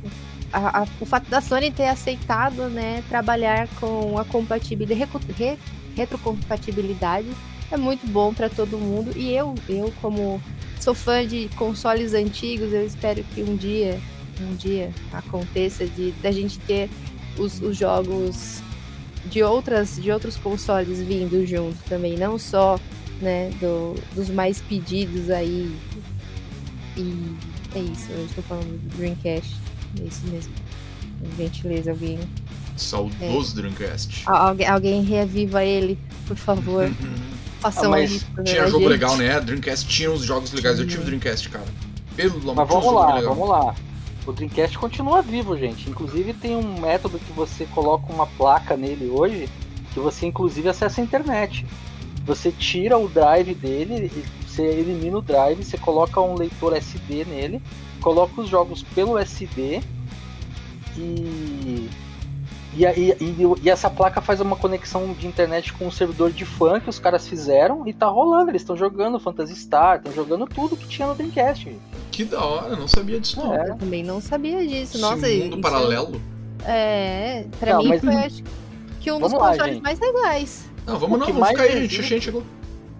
a, 0.53 0.83
a, 0.83 0.87
o 1.01 1.05
fato 1.05 1.29
da 1.29 1.41
Sony 1.41 1.69
ter 1.69 1.87
aceitado, 1.87 2.69
né, 2.69 3.03
trabalhar 3.09 3.67
com 3.81 4.17
a 4.17 4.23
compatibilidade, 4.23 5.11
re, 5.37 5.57
retrocompatibilidade 5.97 7.27
é 7.69 7.77
muito 7.77 8.07
bom 8.07 8.33
para 8.33 8.49
todo 8.49 8.77
mundo. 8.77 9.11
E 9.17 9.33
eu, 9.33 9.55
eu 9.67 9.93
como 10.01 10.41
sou 10.85 10.93
fã 10.93 11.25
de 11.25 11.49
consoles 11.55 12.13
antigos, 12.13 12.71
eu 12.71 12.85
espero 12.85 13.23
que 13.33 13.41
um 13.41 13.55
dia 13.55 13.99
um 14.39 14.55
dia 14.55 14.91
aconteça 15.11 15.87
de 15.87 16.11
da 16.21 16.31
gente 16.31 16.59
ter 16.59 16.89
os, 17.39 17.59
os 17.59 17.75
jogos 17.75 18.61
de 19.25 19.41
outras 19.41 19.95
de 19.95 20.11
outros 20.11 20.37
consoles 20.37 21.01
vindo 21.01 21.43
junto 21.43 21.77
também, 21.89 22.15
não 22.15 22.37
só 22.37 22.79
né, 23.19 23.49
do, 23.59 23.95
dos 24.13 24.29
mais 24.29 24.61
pedidos 24.61 25.31
aí. 25.31 25.75
E 26.95 27.35
é 27.73 27.79
isso, 27.79 28.11
eu 28.11 28.25
estou 28.25 28.43
falando 28.43 28.79
do 28.79 28.97
Dreamcast. 28.97 29.55
É 29.99 30.03
isso 30.03 30.27
mesmo. 30.27 30.53
Gentileza, 31.35 31.91
alguém. 31.91 32.19
Saudoso 32.77 33.57
é. 33.57 33.61
Dreamcast. 33.61 34.23
Algu 34.27 34.63
alguém 34.65 35.03
reaviva 35.03 35.63
ele, 35.63 35.97
por 36.27 36.37
favor. 36.37 36.89
Ah, 37.65 37.99
isso. 38.01 38.25
Tinha 38.43 38.67
jogo 38.67 38.79
gente. 38.79 38.89
legal, 38.89 39.17
né? 39.17 39.39
Dreamcast 39.39 39.87
tinha 39.87 40.11
uns 40.11 40.21
jogos 40.21 40.51
legais. 40.51 40.79
Eu 40.79 40.87
tive 40.87 41.03
Dreamcast, 41.03 41.49
cara. 41.49 41.65
Pelo 42.15 42.37
amor 42.37 42.55
Mas 42.55 42.69
vamos 42.69 42.93
lá, 42.93 43.21
vamos 43.21 43.49
lá. 43.49 43.75
O 44.25 44.31
Dreamcast 44.31 44.77
continua 44.77 45.21
vivo, 45.21 45.57
gente. 45.57 45.89
Inclusive 45.89 46.33
tem 46.33 46.55
um 46.55 46.79
método 46.79 47.19
que 47.19 47.31
você 47.33 47.65
coloca 47.65 48.11
uma 48.11 48.27
placa 48.27 48.77
nele 48.77 49.09
hoje, 49.09 49.49
que 49.93 49.99
você 49.99 50.27
inclusive 50.27 50.69
acessa 50.69 51.01
a 51.01 51.03
internet. 51.03 51.65
Você 52.25 52.51
tira 52.51 52.97
o 52.97 53.07
drive 53.07 53.53
dele, 53.53 54.11
você 54.45 54.63
elimina 54.63 55.17
o 55.17 55.21
drive, 55.21 55.63
você 55.63 55.77
coloca 55.77 56.19
um 56.21 56.35
leitor 56.35 56.75
SD 56.75 57.25
nele, 57.25 57.61
coloca 58.01 58.41
os 58.41 58.49
jogos 58.49 58.81
pelo 58.81 59.17
SD 59.17 59.81
e 60.97 61.89
e, 62.75 62.85
e, 62.85 63.11
e, 63.21 63.63
e, 63.63 63.69
essa 63.69 63.89
placa 63.89 64.21
faz 64.21 64.41
uma 64.41 64.55
conexão 64.55 65.13
de 65.13 65.25
internet 65.27 65.71
com 65.73 65.87
o 65.87 65.91
servidor 65.91 66.31
de 66.31 66.45
fã 66.45 66.79
que 66.79 66.89
os 66.89 66.99
caras 66.99 67.27
fizeram 67.27 67.87
e 67.87 67.93
tá 67.93 68.07
rolando. 68.07 68.51
Eles 68.51 68.61
estão 68.61 68.75
jogando 68.75 69.19
Phantasy 69.19 69.55
Star, 69.55 69.97
estão 69.97 70.11
jogando 70.13 70.45
tudo 70.45 70.75
que 70.75 70.87
tinha 70.87 71.07
no 71.07 71.15
Dreamcast. 71.15 71.75
Que 72.11 72.25
da 72.25 72.43
hora, 72.43 72.75
não 72.75 72.87
sabia 72.87 73.19
disso 73.19 73.39
não. 73.39 73.53
É. 73.55 73.69
Eu 73.69 73.75
também 73.75 74.03
não 74.03 74.19
sabia 74.19 74.65
disso. 74.65 74.97
Nossa, 74.99 75.29
Esse 75.29 75.49
mundo 75.49 75.61
paralelo. 75.61 76.21
É, 76.65 77.45
pra 77.59 77.73
não, 77.73 77.83
mim 77.83 77.99
foi 77.99 78.15
acho 78.15 78.43
que 78.99 79.11
um 79.11 79.19
dos 79.19 79.31
consoles 79.31 79.79
mais 79.79 79.99
legais. 79.99 80.65
Não, 80.85 80.99
vamos 80.99 81.19
não, 81.19 81.27
vamos 81.27 81.47
ficar 81.49 81.63
aí, 81.63 81.87
gente. 81.87 81.99
A 81.99 82.03
gente 82.03 82.23
chegou. 82.23 82.43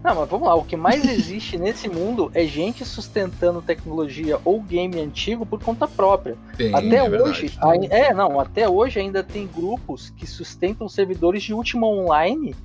Não, 0.05 0.13
mas 0.13 0.29
vamos 0.29 0.47
lá, 0.47 0.53
o 0.53 0.63
que 0.63 0.77
mais 0.77 1.03
existe 1.03 1.57
nesse 1.57 1.89
mundo 1.89 2.29
é 2.35 2.45
gente 2.45 2.85
sustentando 2.85 3.59
tecnologia 3.59 4.39
ou 4.45 4.61
game 4.61 5.01
antigo 5.01 5.47
por 5.47 5.59
conta 5.59 5.87
própria. 5.87 6.37
Tem, 6.55 6.75
até 6.75 6.97
é 6.97 7.03
hoje, 7.09 7.51
é, 7.89 8.13
não, 8.13 8.39
até 8.39 8.69
hoje 8.69 8.99
ainda 8.99 9.23
tem 9.23 9.47
grupos 9.47 10.11
que 10.11 10.27
sustentam 10.27 10.87
servidores 10.87 11.41
de 11.41 11.55
última 11.55 11.87
online 11.87 12.55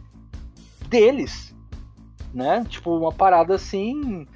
deles, 0.86 1.54
né? 2.34 2.62
Tipo 2.68 2.94
uma 2.98 3.10
parada 3.10 3.54
assim, 3.54 4.26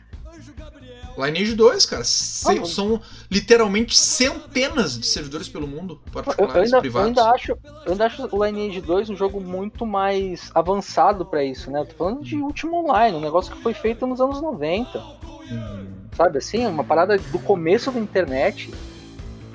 Lineage 1.17 1.55
2, 1.55 1.87
cara. 1.87 2.05
Se, 2.05 2.59
ah, 2.59 2.65
são 2.65 3.01
literalmente 3.31 3.97
centenas 3.97 4.99
de 4.99 5.07
servidores 5.07 5.49
pelo 5.49 5.67
mundo, 5.67 6.01
particulares, 6.13 6.55
eu 6.55 6.63
ainda, 6.63 6.81
privados. 6.81 7.17
Eu 7.17 7.23
ainda, 7.23 7.35
acho, 7.35 7.53
eu 7.53 7.93
ainda 7.93 8.07
acho 8.07 8.29
o 8.31 8.45
Lineage 8.45 8.81
2 8.81 9.11
um 9.11 9.17
jogo 9.17 9.41
muito 9.41 9.87
mais 9.87 10.51
avançado 10.55 11.25
para 11.25 11.45
isso, 11.45 11.71
né? 11.71 11.81
Eu 11.81 11.87
tô 11.87 11.95
falando 11.95 12.23
de 12.23 12.37
último 12.37 12.77
online, 12.77 13.17
um 13.17 13.21
negócio 13.21 13.55
que 13.55 13.63
foi 13.63 13.75
feito 13.75 14.07
nos 14.07 14.21
anos 14.21 14.41
90. 14.41 14.99
Hum. 14.99 15.87
Sabe 16.17 16.39
assim? 16.39 16.67
Uma 16.67 16.85
parada 16.85 17.17
do 17.17 17.39
começo 17.39 17.91
da 17.91 18.01
internet. 18.01 18.73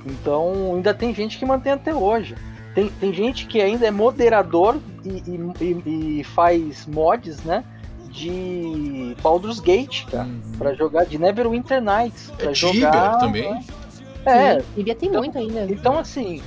Então 0.06 0.76
ainda 0.76 0.94
tem 0.94 1.14
gente 1.14 1.38
que 1.38 1.46
mantém 1.46 1.74
até 1.74 1.94
hoje. 1.94 2.36
Tem, 2.74 2.90
tem 2.90 3.14
gente 3.14 3.48
que 3.48 3.62
ainda 3.62 3.86
é 3.86 3.92
moderador 3.92 4.78
e, 5.04 5.24
e, 5.28 6.20
e 6.20 6.24
faz 6.24 6.86
mods, 6.86 7.44
né? 7.44 7.64
De 8.20 9.16
Baldur's 9.22 9.62
Gate, 9.62 10.06
cara, 10.08 10.26
uhum. 10.26 10.42
pra 10.58 10.74
jogar, 10.74 11.06
de 11.06 11.18
Neverwinter 11.18 11.82
Nights, 11.82 12.32
pra 12.38 12.52
é 12.52 12.54
jogar. 12.54 13.18
também? 13.18 13.50
Né? 13.50 13.64
É. 14.26 14.62
Tibia 14.76 14.94
tem 14.94 15.10
então, 15.10 15.22
muito 15.22 15.38
ainda. 15.38 15.64
Então, 15.72 15.98
assim, 15.98 16.42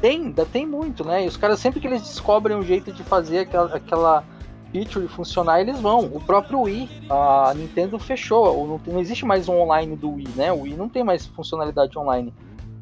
tem, 0.00 0.22
ainda 0.22 0.46
tem 0.46 0.66
muito, 0.66 1.04
né? 1.04 1.24
E 1.24 1.28
os 1.28 1.36
caras, 1.36 1.60
sempre 1.60 1.80
que 1.80 1.86
eles 1.86 2.00
descobrem 2.00 2.56
um 2.56 2.62
jeito 2.62 2.90
de 2.90 3.02
fazer 3.02 3.40
aquela, 3.40 3.76
aquela 3.76 4.24
feature 4.72 5.06
funcionar, 5.08 5.60
eles 5.60 5.78
vão. 5.78 6.06
O 6.06 6.20
próprio 6.20 6.62
Wii, 6.62 6.88
a 7.10 7.52
Nintendo 7.54 7.98
fechou. 7.98 8.66
Não, 8.66 8.80
não 8.94 9.00
existe 9.00 9.26
mais 9.26 9.48
um 9.48 9.60
online 9.60 9.96
do 9.96 10.14
Wii, 10.14 10.28
né? 10.34 10.50
O 10.50 10.62
Wii 10.62 10.76
não 10.76 10.88
tem 10.88 11.04
mais 11.04 11.26
funcionalidade 11.26 11.98
online. 11.98 12.32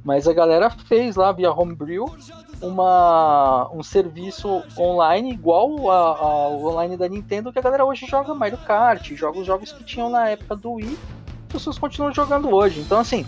Mas 0.04 0.28
a 0.28 0.32
galera 0.32 0.70
fez 0.70 1.16
lá 1.16 1.32
via 1.32 1.52
Homebrew 1.52 2.06
uma, 2.60 3.68
um 3.72 3.82
serviço 3.82 4.62
online 4.78 5.32
igual 5.32 5.90
ao 5.90 6.64
online 6.64 6.96
da 6.96 7.08
Nintendo, 7.08 7.52
que 7.52 7.58
a 7.58 7.62
galera 7.62 7.84
hoje 7.84 8.06
joga 8.06 8.34
Mario 8.34 8.58
Kart, 8.58 9.12
joga 9.14 9.38
os 9.38 9.46
jogos 9.46 9.72
que 9.72 9.84
tinham 9.84 10.08
na 10.08 10.28
época 10.28 10.56
do 10.56 10.72
Wii, 10.72 10.98
as 11.46 11.52
pessoas 11.52 11.78
continuam 11.78 12.12
jogando 12.12 12.50
hoje. 12.50 12.80
Então, 12.80 12.98
assim, 12.98 13.24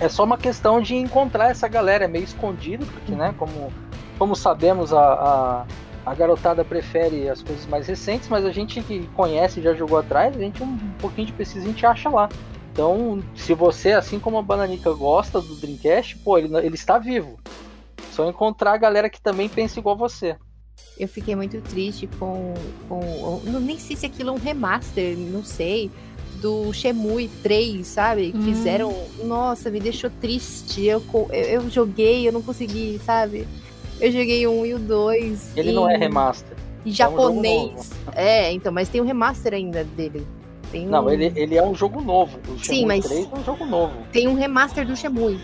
é 0.00 0.08
só 0.08 0.24
uma 0.24 0.38
questão 0.38 0.80
de 0.80 0.94
encontrar 0.94 1.50
essa 1.50 1.68
galera, 1.68 2.04
é 2.04 2.08
meio 2.08 2.24
escondido, 2.24 2.86
porque, 2.86 3.12
né, 3.12 3.34
como, 3.38 3.72
como 4.18 4.36
sabemos, 4.36 4.92
a, 4.92 5.00
a, 5.00 5.66
a, 6.06 6.14
garotada 6.14 6.64
prefere 6.64 7.28
as 7.28 7.42
coisas 7.42 7.66
mais 7.66 7.86
recentes, 7.86 8.28
mas 8.28 8.44
a 8.44 8.50
gente 8.52 8.82
que 8.82 9.06
conhece 9.08 9.62
já 9.62 9.74
jogou 9.74 9.98
atrás, 9.98 10.36
a 10.36 10.40
gente 10.40 10.62
um 10.62 10.76
pouquinho 10.98 11.26
de 11.26 11.32
pesquisa 11.32 11.64
a 11.64 11.68
gente 11.68 11.86
acha 11.86 12.08
lá. 12.08 12.28
Então, 12.72 13.20
se 13.34 13.54
você, 13.54 13.92
assim 13.92 14.20
como 14.20 14.38
a 14.38 14.42
Bananica 14.42 14.92
gosta 14.92 15.40
do 15.40 15.56
Dreamcast, 15.56 16.16
pô, 16.18 16.38
ele, 16.38 16.56
ele 16.58 16.76
está 16.76 16.96
vivo. 16.96 17.36
Só 18.18 18.28
encontrar 18.28 18.72
a 18.72 18.76
galera 18.76 19.08
que 19.08 19.20
também 19.20 19.48
pensa 19.48 19.78
igual 19.78 19.96
você. 19.96 20.34
Eu 20.98 21.06
fiquei 21.06 21.36
muito 21.36 21.60
triste 21.60 22.08
com. 22.18 22.52
com 22.88 23.40
não, 23.44 23.60
nem 23.60 23.78
sei 23.78 23.94
se 23.94 24.06
aquilo 24.06 24.30
é 24.30 24.32
um 24.32 24.38
remaster, 24.38 25.16
não 25.16 25.44
sei 25.44 25.88
do 26.40 26.72
Shemui 26.72 27.30
3, 27.44 27.86
sabe? 27.86 28.32
Hum. 28.34 28.42
Fizeram. 28.42 28.92
Nossa, 29.22 29.70
me 29.70 29.78
deixou 29.78 30.10
triste. 30.20 30.84
Eu, 30.84 31.00
eu, 31.30 31.44
eu, 31.44 31.70
joguei, 31.70 32.26
eu 32.26 32.32
não 32.32 32.42
consegui, 32.42 33.00
sabe? 33.04 33.46
Eu 34.00 34.10
joguei 34.10 34.48
um 34.48 34.66
e 34.66 34.74
o 34.74 34.80
dois. 34.80 35.56
Ele 35.56 35.70
em, 35.70 35.74
não 35.74 35.88
é 35.88 35.96
remaster. 35.96 36.56
Em 36.84 36.90
japonês. 36.90 37.92
É, 38.16 38.46
é, 38.46 38.52
então, 38.52 38.72
mas 38.72 38.88
tem 38.88 39.00
um 39.00 39.04
remaster 39.04 39.54
ainda 39.54 39.84
dele. 39.84 40.26
Tem 40.72 40.88
não, 40.88 41.04
um... 41.04 41.10
ele, 41.10 41.32
ele 41.36 41.56
é 41.56 41.62
um 41.62 41.72
jogo 41.72 42.00
novo. 42.00 42.36
O 42.48 42.58
Sim, 42.58 42.84
mas 42.84 43.04
3 43.04 43.28
é 43.32 43.36
um 43.36 43.44
jogo 43.44 43.64
novo. 43.64 43.94
Tem 44.10 44.26
um 44.26 44.34
remaster 44.34 44.84
do 44.84 44.96
Shemui. 44.96 45.38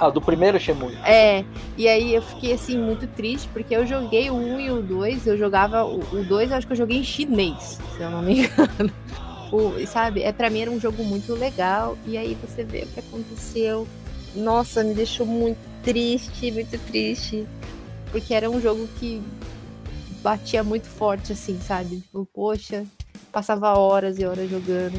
Ah, 0.00 0.08
do 0.08 0.20
primeiro 0.20 0.58
Shemui. 0.58 0.96
É, 1.04 1.44
e 1.76 1.86
aí 1.86 2.14
eu 2.14 2.22
fiquei 2.22 2.54
assim 2.54 2.78
muito 2.78 3.06
triste, 3.06 3.46
porque 3.52 3.76
eu 3.76 3.86
joguei 3.86 4.30
o 4.30 4.34
1 4.34 4.60
e 4.60 4.70
o 4.70 4.82
2, 4.82 5.26
eu 5.26 5.36
jogava 5.36 5.84
o 5.84 6.24
2, 6.24 6.50
acho 6.52 6.66
que 6.66 6.72
eu 6.72 6.76
joguei 6.76 6.96
em 6.96 7.04
chinês, 7.04 7.78
se 7.94 8.02
eu 8.02 8.10
não 8.10 8.22
me 8.22 8.40
engano. 8.48 8.90
O, 9.52 9.86
sabe, 9.86 10.22
é 10.22 10.32
para 10.32 10.48
mim 10.48 10.60
era 10.60 10.70
um 10.70 10.80
jogo 10.80 11.04
muito 11.04 11.34
legal 11.34 11.98
e 12.06 12.16
aí 12.16 12.34
você 12.40 12.64
vê 12.64 12.84
o 12.84 12.86
que 12.86 13.00
aconteceu. 13.00 13.86
Nossa, 14.34 14.82
me 14.82 14.94
deixou 14.94 15.26
muito 15.26 15.58
triste, 15.82 16.50
muito 16.50 16.78
triste, 16.86 17.46
porque 18.10 18.32
era 18.32 18.48
um 18.48 18.58
jogo 18.58 18.88
que 18.98 19.20
batia 20.22 20.64
muito 20.64 20.86
forte 20.86 21.32
assim, 21.32 21.60
sabe? 21.60 21.96
Tipo, 22.00 22.26
poxa, 22.32 22.86
passava 23.30 23.76
horas 23.76 24.18
e 24.18 24.24
horas 24.24 24.48
jogando. 24.48 24.98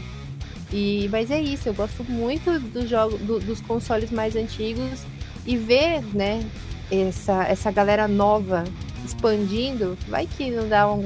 E 0.72 1.10
mas 1.12 1.30
é 1.30 1.42
isso, 1.42 1.68
eu 1.68 1.74
gosto 1.74 2.04
muito 2.04 2.60
do 2.60 2.88
jogo 2.88 3.18
do, 3.18 3.40
dos 3.40 3.60
consoles 3.62 4.12
mais 4.12 4.36
antigos 4.36 5.04
e 5.46 5.58
ver, 5.58 6.02
né, 6.14 6.44
essa 6.90 7.44
essa 7.44 7.72
galera 7.72 8.08
nova 8.08 8.64
expandindo, 9.04 9.98
vai 10.08 10.28
que 10.28 10.50
não 10.52 10.68
dá 10.68 10.92
um 10.92 11.04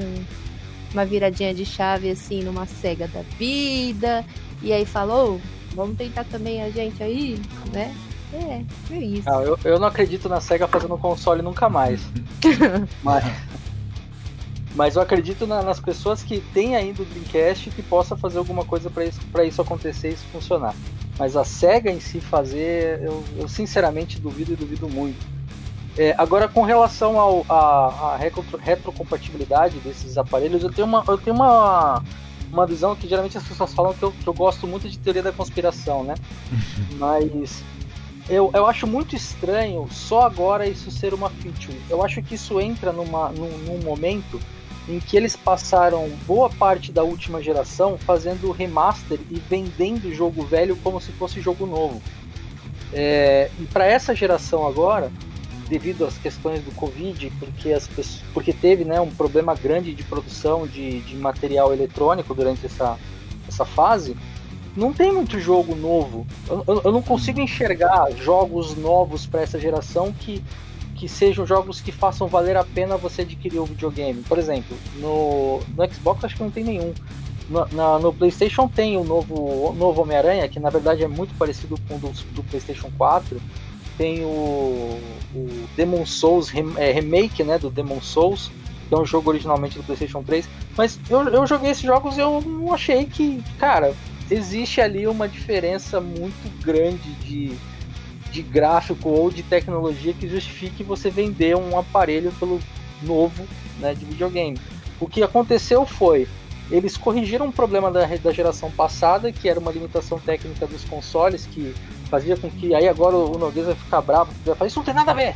uma 0.92 1.04
viradinha 1.04 1.52
de 1.52 1.64
chave 1.64 2.10
assim 2.10 2.42
numa 2.42 2.66
cega 2.66 3.06
da 3.08 3.22
vida. 3.38 4.24
E 4.62 4.72
aí 4.72 4.86
falou, 4.86 5.40
vamos 5.74 5.96
tentar 5.96 6.24
também 6.24 6.62
a 6.62 6.70
gente 6.70 7.02
aí, 7.02 7.40
né? 7.72 7.94
É, 8.32 8.94
é 8.94 8.98
isso. 8.98 9.28
Não, 9.28 9.42
eu, 9.42 9.58
eu 9.64 9.78
não 9.78 9.86
acredito 9.86 10.28
na 10.28 10.40
SEGA 10.40 10.66
fazendo 10.66 10.96
console 10.98 11.42
nunca 11.42 11.68
mais. 11.68 12.00
mas, 13.02 13.24
mas 14.76 14.94
eu 14.94 15.02
acredito 15.02 15.46
na, 15.46 15.62
nas 15.62 15.80
pessoas 15.80 16.22
que 16.22 16.38
têm 16.52 16.76
ainda 16.76 17.02
o 17.02 17.04
Dreamcast 17.06 17.70
que 17.70 17.82
possa 17.82 18.14
fazer 18.14 18.36
alguma 18.36 18.62
coisa 18.62 18.90
para 18.90 19.06
isso, 19.06 19.18
isso 19.46 19.62
acontecer 19.62 20.10
e 20.10 20.12
isso 20.12 20.24
funcionar. 20.30 20.74
Mas 21.18 21.34
a 21.34 21.44
SEGA 21.44 21.90
em 21.90 21.98
si 21.98 22.20
fazer, 22.20 23.00
eu, 23.02 23.24
eu 23.38 23.48
sinceramente 23.48 24.20
duvido 24.20 24.52
e 24.52 24.56
duvido 24.56 24.86
muito. 24.86 25.26
É, 25.96 26.14
agora, 26.18 26.46
com 26.46 26.60
relação 26.60 27.42
à 27.48 28.18
retro, 28.18 28.44
retrocompatibilidade 28.60 29.78
desses 29.78 30.18
aparelhos, 30.18 30.62
eu 30.62 30.70
tenho 30.70 30.86
uma, 30.86 31.02
eu 31.08 31.16
tenho 31.16 31.34
uma, 31.34 32.02
uma 32.52 32.66
visão 32.66 32.94
que 32.94 33.08
geralmente 33.08 33.38
as 33.38 33.44
pessoas 33.44 33.72
falam 33.72 33.94
que 33.94 34.02
eu, 34.02 34.12
que 34.12 34.26
eu 34.26 34.34
gosto 34.34 34.66
muito 34.66 34.90
de 34.90 34.98
teoria 34.98 35.22
da 35.22 35.32
conspiração, 35.32 36.04
né? 36.04 36.16
Mas 37.00 37.64
eu, 38.28 38.50
eu 38.52 38.66
acho 38.66 38.86
muito 38.86 39.16
estranho 39.16 39.88
só 39.90 40.26
agora 40.26 40.68
isso 40.68 40.90
ser 40.90 41.14
uma 41.14 41.30
feature. 41.30 41.80
Eu 41.88 42.04
acho 42.04 42.20
que 42.20 42.34
isso 42.34 42.60
entra 42.60 42.92
numa, 42.92 43.30
num, 43.30 43.56
num 43.58 43.78
momento 43.82 44.38
em 44.88 45.00
que 45.00 45.16
eles 45.16 45.34
passaram 45.34 46.08
boa 46.26 46.48
parte 46.48 46.92
da 46.92 47.02
última 47.02 47.42
geração 47.42 47.98
fazendo 47.98 48.50
remaster 48.52 49.18
e 49.30 49.38
vendendo 49.38 50.14
jogo 50.14 50.44
velho 50.44 50.76
como 50.76 51.00
se 51.00 51.12
fosse 51.12 51.40
jogo 51.40 51.66
novo. 51.66 52.00
É, 52.92 53.50
e 53.58 53.64
para 53.64 53.84
essa 53.84 54.14
geração 54.14 54.66
agora, 54.66 55.10
devido 55.68 56.04
às 56.04 56.16
questões 56.16 56.62
do 56.62 56.70
Covid, 56.72 57.32
porque, 57.38 57.72
as 57.72 57.86
pessoas, 57.86 58.22
porque 58.32 58.52
teve 58.52 58.84
né, 58.84 59.00
um 59.00 59.10
problema 59.10 59.54
grande 59.54 59.92
de 59.92 60.02
produção 60.04 60.66
de, 60.66 61.00
de 61.00 61.16
material 61.16 61.72
eletrônico 61.72 62.34
durante 62.34 62.66
essa, 62.66 62.96
essa 63.48 63.64
fase, 63.64 64.16
não 64.76 64.92
tem 64.92 65.12
muito 65.12 65.40
jogo 65.40 65.74
novo. 65.74 66.26
Eu, 66.48 66.64
eu, 66.66 66.82
eu 66.84 66.92
não 66.92 67.02
consigo 67.02 67.40
enxergar 67.40 68.10
jogos 68.12 68.76
novos 68.76 69.26
para 69.26 69.40
essa 69.40 69.58
geração 69.58 70.12
que, 70.12 70.42
que 70.96 71.08
sejam 71.08 71.46
jogos 71.46 71.80
que 71.80 71.92
façam 71.92 72.26
valer 72.26 72.56
a 72.56 72.64
pena 72.64 72.96
você 72.96 73.22
adquirir 73.22 73.58
o 73.58 73.66
videogame. 73.66 74.22
Por 74.22 74.38
exemplo, 74.38 74.76
no, 74.96 75.60
no 75.76 75.92
Xbox 75.92 76.24
acho 76.24 76.36
que 76.36 76.42
não 76.42 76.50
tem 76.50 76.64
nenhum. 76.64 76.92
No, 77.48 77.98
no 78.00 78.12
PlayStation 78.12 78.66
tem 78.66 78.96
o 78.96 79.04
novo, 79.04 79.72
novo 79.78 80.02
Homem-Aranha, 80.02 80.48
que 80.48 80.58
na 80.58 80.70
verdade 80.70 81.04
é 81.04 81.08
muito 81.08 81.32
parecido 81.38 81.76
com 81.86 81.94
o 81.94 81.98
do, 81.98 82.08
do 82.32 82.42
PlayStation 82.42 82.90
4 82.98 83.40
tem 83.96 84.24
o, 84.24 85.00
o 85.34 85.68
Demon 85.76 86.04
Souls 86.04 86.52
é, 86.76 86.92
remake, 86.92 87.42
né, 87.42 87.58
do 87.58 87.70
Demon 87.70 88.00
Souls, 88.00 88.50
que 88.88 88.94
é 88.94 88.98
um 88.98 89.06
jogo 89.06 89.30
originalmente 89.30 89.78
do 89.78 89.84
PlayStation 89.84 90.22
3. 90.22 90.48
Mas 90.76 90.98
eu, 91.08 91.22
eu 91.28 91.46
joguei 91.46 91.70
esses 91.70 91.82
jogos 91.82 92.16
e 92.16 92.20
eu 92.20 92.40
não 92.42 92.72
achei 92.72 93.04
que, 93.06 93.42
cara, 93.58 93.94
existe 94.30 94.80
ali 94.80 95.06
uma 95.06 95.28
diferença 95.28 96.00
muito 96.00 96.64
grande 96.64 97.10
de, 97.24 97.56
de 98.36 98.42
gráfico 98.42 99.08
ou 99.08 99.30
de 99.30 99.42
tecnologia 99.42 100.12
que 100.12 100.28
justifique 100.28 100.82
você 100.82 101.08
vender 101.08 101.56
um 101.56 101.78
aparelho 101.78 102.30
pelo 102.32 102.60
novo 103.02 103.46
né, 103.80 103.94
de 103.94 104.04
videogame. 104.04 104.58
O 105.00 105.06
que 105.06 105.22
aconteceu 105.22 105.86
foi 105.86 106.28
eles 106.70 106.96
corrigiram 106.96 107.46
um 107.46 107.52
problema 107.52 107.90
da, 107.90 108.04
da 108.04 108.32
geração 108.32 108.70
passada, 108.70 109.30
que 109.30 109.48
era 109.48 109.58
uma 109.58 109.70
limitação 109.70 110.18
técnica 110.18 110.66
dos 110.66 110.84
consoles, 110.84 111.46
que 111.46 111.72
fazia 112.10 112.36
com 112.36 112.50
que 112.50 112.74
aí 112.74 112.88
agora 112.88 113.16
o 113.16 113.38
Nogueira 113.38 113.68
vai 113.68 113.76
ficar 113.76 114.00
bravo, 114.00 114.32
vai 114.44 114.54
falar, 114.54 114.66
isso 114.66 114.78
não 114.78 114.84
tem 114.84 114.94
nada 114.94 115.12
a 115.12 115.14
ver! 115.14 115.34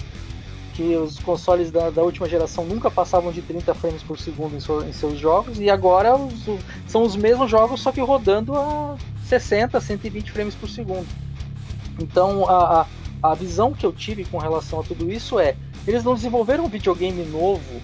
Que 0.75 0.97
os 0.97 1.19
consoles 1.21 1.71
da, 1.71 1.89
da 1.91 2.03
última 2.03 2.29
geração 2.29 2.65
nunca 2.65 2.91
passavam 2.91 3.31
de 3.31 3.43
30 3.43 3.73
frames 3.75 4.03
por 4.03 4.19
segundo 4.19 4.57
em, 4.57 4.61
seu, 4.61 4.83
em 4.83 4.93
seus 4.93 5.19
jogos, 5.19 5.61
e 5.61 5.71
agora 5.71 6.17
os, 6.17 6.47
são 6.89 7.03
os 7.03 7.15
mesmos 7.15 7.49
jogos, 7.49 7.81
só 7.81 7.93
que 7.93 8.01
rodando 8.01 8.57
a 8.57 8.97
60, 9.27 9.81
120 9.81 10.33
frames 10.33 10.55
por 10.57 10.69
segundo. 10.69 11.07
Então 12.01 12.49
a, 12.49 12.87
a, 13.23 13.31
a 13.31 13.35
visão 13.35 13.73
que 13.73 13.85
eu 13.85 13.93
tive 13.93 14.25
com 14.25 14.39
relação 14.39 14.81
a 14.81 14.83
tudo 14.83 15.13
isso 15.13 15.39
é, 15.39 15.55
eles 15.87 16.03
não 16.03 16.15
desenvolveram 16.15 16.65
um 16.65 16.69
videogame 16.69 17.25
novo 17.25 17.81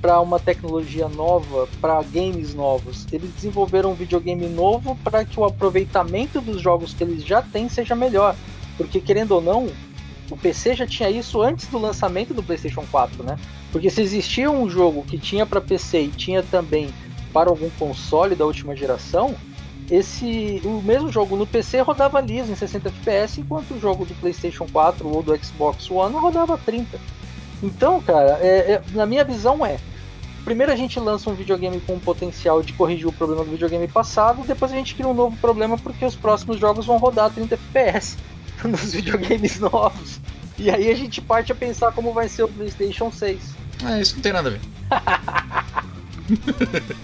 para 0.00 0.20
uma 0.20 0.38
tecnologia 0.38 1.08
nova, 1.08 1.68
para 1.80 2.00
games 2.02 2.54
novos. 2.54 3.06
Eles 3.12 3.30
desenvolveram 3.32 3.90
um 3.90 3.94
videogame 3.94 4.46
novo 4.46 4.96
para 5.02 5.24
que 5.24 5.38
o 5.38 5.44
aproveitamento 5.44 6.40
dos 6.40 6.60
jogos 6.60 6.94
que 6.94 7.02
eles 7.02 7.24
já 7.24 7.42
têm 7.42 7.68
seja 7.68 7.94
melhor. 7.94 8.36
Porque, 8.76 9.00
querendo 9.00 9.32
ou 9.32 9.40
não, 9.40 9.68
o 10.30 10.36
PC 10.36 10.76
já 10.76 10.86
tinha 10.86 11.10
isso 11.10 11.42
antes 11.42 11.66
do 11.66 11.78
lançamento 11.78 12.32
do 12.32 12.42
PlayStation 12.42 12.84
4, 12.90 13.24
né? 13.24 13.36
Porque 13.72 13.90
se 13.90 14.00
existia 14.00 14.50
um 14.50 14.68
jogo 14.70 15.02
que 15.02 15.18
tinha 15.18 15.44
para 15.44 15.60
PC 15.60 16.02
e 16.02 16.08
tinha 16.08 16.42
também 16.42 16.90
para 17.32 17.50
algum 17.50 17.68
console 17.70 18.34
da 18.34 18.46
última 18.46 18.76
geração, 18.76 19.34
esse 19.90 20.60
o 20.64 20.82
mesmo 20.82 21.10
jogo 21.10 21.36
no 21.36 21.46
PC 21.46 21.80
rodava 21.80 22.20
liso 22.20 22.52
em 22.52 22.56
60 22.56 22.88
FPS, 22.88 23.40
enquanto 23.40 23.72
o 23.72 23.80
jogo 23.80 24.04
do 24.04 24.14
PlayStation 24.14 24.66
4 24.70 25.08
ou 25.08 25.22
do 25.22 25.36
Xbox 25.42 25.90
One 25.90 26.14
rodava 26.14 26.58
30. 26.58 26.98
Então, 27.62 28.00
cara, 28.00 28.38
é, 28.40 28.72
é, 28.72 28.82
na 28.92 29.06
minha 29.06 29.24
visão 29.24 29.64
é. 29.64 29.78
Primeiro 30.44 30.72
a 30.72 30.76
gente 30.76 30.98
lança 31.00 31.28
um 31.28 31.34
videogame 31.34 31.80
com 31.80 31.94
o 31.94 32.00
potencial 32.00 32.62
de 32.62 32.72
corrigir 32.72 33.06
o 33.06 33.12
problema 33.12 33.44
do 33.44 33.50
videogame 33.50 33.88
passado, 33.88 34.44
depois 34.46 34.72
a 34.72 34.74
gente 34.74 34.94
cria 34.94 35.08
um 35.08 35.14
novo 35.14 35.36
problema 35.38 35.76
porque 35.76 36.04
os 36.04 36.14
próximos 36.14 36.58
jogos 36.58 36.86
vão 36.86 36.96
rodar 36.96 37.30
30 37.30 37.54
FPS 37.54 38.16
nos 38.64 38.92
videogames 38.92 39.58
novos. 39.58 40.20
E 40.56 40.70
aí 40.70 40.90
a 40.90 40.94
gente 40.94 41.20
parte 41.20 41.52
a 41.52 41.54
pensar 41.54 41.92
como 41.92 42.12
vai 42.12 42.28
ser 42.28 42.44
o 42.44 42.48
PlayStation 42.48 43.10
6. 43.12 43.40
É, 43.84 44.00
isso 44.00 44.14
não 44.14 44.22
tem 44.22 44.32
nada 44.32 44.48
a 44.48 44.52
ver. 44.52 44.60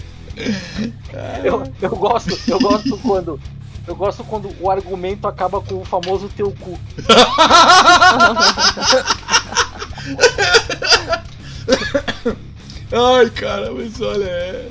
eu, 1.43 1.63
eu 1.81 1.95
gosto, 1.95 2.37
eu 2.47 2.59
gosto 2.59 2.95
quando. 2.99 3.39
Eu 3.87 3.95
gosto 3.95 4.23
quando 4.23 4.49
o 4.59 4.71
argumento 4.71 5.27
acaba 5.27 5.61
com 5.61 5.81
o 5.81 5.85
famoso 5.85 6.27
teu 6.29 6.51
cu. 6.59 6.79
Ai, 12.91 13.29
cara, 13.29 13.71
mas 13.71 14.01
olha, 14.01 14.23
é, 14.23 14.69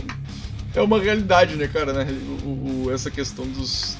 é 0.74 0.82
uma 0.82 1.00
realidade, 1.00 1.54
né, 1.54 1.68
cara, 1.68 1.92
né? 1.92 2.06
O, 2.44 2.86
o, 2.86 2.92
essa 2.92 3.08
questão 3.08 3.46
dos, 3.46 3.96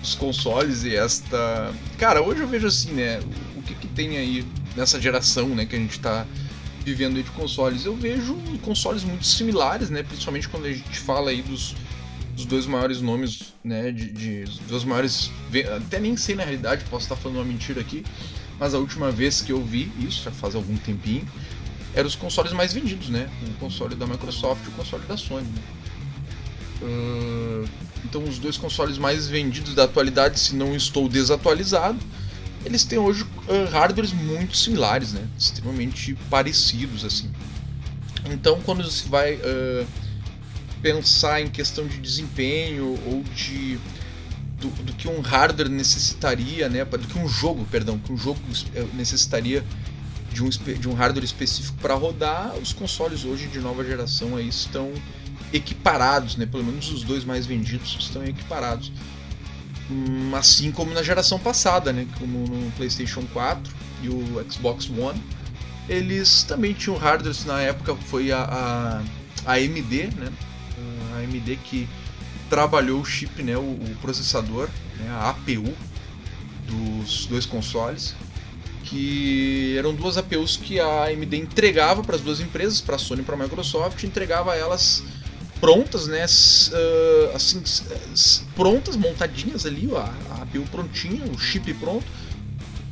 dos, 0.00 0.14
consoles 0.14 0.84
e 0.84 0.96
esta. 0.96 1.70
Cara, 1.98 2.22
hoje 2.22 2.40
eu 2.40 2.48
vejo 2.48 2.66
assim, 2.66 2.92
né? 2.92 3.20
O, 3.56 3.62
que, 3.62 3.74
que 3.74 3.86
tem 3.88 4.16
aí 4.16 4.46
nessa 4.74 4.98
geração, 5.00 5.48
né, 5.48 5.66
que 5.66 5.76
a 5.76 5.78
gente 5.78 6.00
tá 6.00 6.24
vivendo 6.86 7.16
aí 7.16 7.24
de 7.24 7.30
consoles? 7.32 7.84
Eu 7.84 7.96
vejo 7.96 8.36
consoles 8.62 9.02
muito 9.02 9.26
similares, 9.26 9.90
né? 9.90 10.04
Principalmente 10.04 10.48
quando 10.48 10.66
a 10.66 10.72
gente 10.72 10.98
fala 11.00 11.30
aí 11.30 11.42
dos, 11.42 11.74
dos 12.36 12.46
dois 12.46 12.64
maiores 12.64 13.00
nomes, 13.00 13.52
né? 13.64 13.90
De, 13.90 14.08
de 14.12 14.44
dos 14.68 14.84
maiores. 14.84 15.32
Até 15.76 15.98
nem 15.98 16.16
sei 16.16 16.36
na 16.36 16.44
realidade, 16.44 16.84
posso 16.88 17.06
estar 17.06 17.16
falando 17.16 17.38
uma 17.38 17.44
mentira 17.44 17.80
aqui, 17.80 18.04
mas 18.60 18.72
a 18.72 18.78
última 18.78 19.10
vez 19.10 19.42
que 19.42 19.50
eu 19.50 19.62
vi 19.64 19.90
isso, 19.98 20.22
já 20.22 20.30
faz 20.30 20.54
algum 20.54 20.76
tempinho, 20.76 21.28
eram 21.92 22.06
os 22.06 22.14
consoles 22.14 22.52
mais 22.52 22.72
vendidos, 22.72 23.08
né? 23.08 23.28
O 23.48 23.54
console 23.54 23.96
da 23.96 24.06
Microsoft 24.06 24.64
e 24.64 24.68
o 24.68 24.72
console 24.72 25.04
da 25.06 25.16
Sony. 25.16 25.44
Né? 25.44 25.62
Uh, 26.82 27.68
então, 28.04 28.22
os 28.22 28.38
dois 28.38 28.56
consoles 28.56 28.96
mais 28.96 29.26
vendidos 29.26 29.74
da 29.74 29.84
atualidade, 29.84 30.38
se 30.38 30.54
não 30.54 30.76
estou 30.76 31.08
desatualizado, 31.08 31.98
eles 32.66 32.84
têm 32.84 32.98
hoje 32.98 33.22
uh, 33.22 33.70
hardwares 33.70 34.12
muito 34.12 34.56
similares, 34.56 35.12
né? 35.12 35.24
Extremamente 35.38 36.14
parecidos, 36.28 37.04
assim. 37.04 37.30
Então, 38.28 38.60
quando 38.62 38.88
se 38.90 39.08
vai 39.08 39.34
uh, 39.34 39.86
pensar 40.82 41.40
em 41.40 41.48
questão 41.48 41.86
de 41.86 41.98
desempenho 41.98 42.98
ou 43.06 43.22
de 43.34 43.78
do, 44.58 44.68
do, 44.82 44.92
que 44.94 45.06
um 45.06 45.20
hardware 45.20 45.68
necessitaria, 45.68 46.68
né? 46.68 46.84
Do 46.84 47.06
que 47.06 47.18
um 47.18 47.28
jogo, 47.28 47.64
perdão, 47.70 47.98
que 47.98 48.12
um 48.12 48.16
jogo 48.16 48.40
necessitaria 48.94 49.64
de 50.32 50.42
um, 50.42 50.48
de 50.48 50.88
um 50.88 50.92
hardware 50.92 51.24
específico 51.24 51.78
para 51.80 51.94
rodar, 51.94 52.54
os 52.56 52.72
consoles 52.72 53.24
hoje 53.24 53.46
de 53.46 53.60
nova 53.60 53.84
geração 53.84 54.36
aí 54.36 54.48
estão 54.48 54.92
equiparados, 55.52 56.36
né? 56.36 56.46
Pelo 56.46 56.64
menos 56.64 56.90
os 56.90 57.04
dois 57.04 57.24
mais 57.24 57.46
vendidos 57.46 57.96
estão 58.00 58.24
equiparados. 58.24 58.90
Hum, 59.90 60.34
assim 60.34 60.72
como 60.72 60.92
na 60.92 61.02
geração 61.02 61.38
passada, 61.38 61.92
né? 61.92 62.06
Como 62.18 62.46
no 62.46 62.70
PlayStation 62.72 63.22
4 63.32 63.72
e 64.02 64.08
o 64.08 64.44
Xbox 64.50 64.88
One, 64.90 65.22
eles 65.88 66.42
também 66.42 66.72
tinham 66.72 66.96
hardware. 66.96 67.34
Na 67.46 67.60
época 67.60 67.94
foi 67.94 68.32
a, 68.32 68.42
a, 68.42 69.52
a 69.52 69.54
AMD, 69.54 70.08
né? 70.16 70.32
A 71.14 71.18
AMD 71.18 71.56
que 71.64 71.88
trabalhou 72.50 73.00
o 73.00 73.04
chip, 73.04 73.42
né? 73.42 73.56
O, 73.56 73.60
o 73.60 73.96
processador, 74.00 74.68
né? 74.98 75.08
a 75.10 75.30
APU 75.30 75.72
dos 76.66 77.26
dois 77.26 77.46
consoles 77.46 78.14
que 78.86 79.76
eram 79.76 79.92
duas 79.92 80.16
APUs 80.16 80.56
que 80.56 80.78
a 80.78 81.06
AMD 81.06 81.36
entregava 81.36 82.02
para 82.02 82.14
as 82.14 82.22
duas 82.22 82.40
empresas, 82.40 82.80
para 82.80 82.94
a 82.94 82.98
Sony 82.98 83.20
e 83.20 83.24
para 83.24 83.34
a 83.34 83.38
Microsoft, 83.38 84.02
entregava 84.04 84.54
elas 84.54 85.02
prontas, 85.60 86.06
né, 86.06 86.22
assim, 86.22 87.62
prontas, 88.54 88.96
montadinhas 88.96 89.64
ali, 89.66 89.88
a 89.94 90.42
APU 90.42 90.62
prontinha, 90.70 91.24
o 91.24 91.38
chip 91.38 91.72
pronto, 91.74 92.06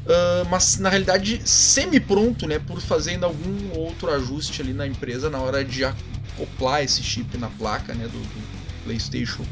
Uh, 0.05 0.45
mas 0.51 0.79
na 0.79 0.91
realidade 0.91 1.41
semi-pronto, 1.47 2.47
né, 2.47 2.59
por 2.59 2.79
fazendo 2.79 3.25
algum 3.25 3.79
outro 3.79 4.11
ajuste 4.11 4.61
ali 4.61 4.75
na 4.75 4.87
empresa 4.87 5.31
na 5.31 5.39
hora 5.39 5.65
de 5.65 5.83
acoplar 5.83 6.83
esse 6.83 7.03
chip 7.03 7.39
na 7.39 7.49
placa, 7.49 7.95
né, 7.95 8.05
do, 8.05 8.19
do 8.19 8.85
PlayStation 8.85 9.43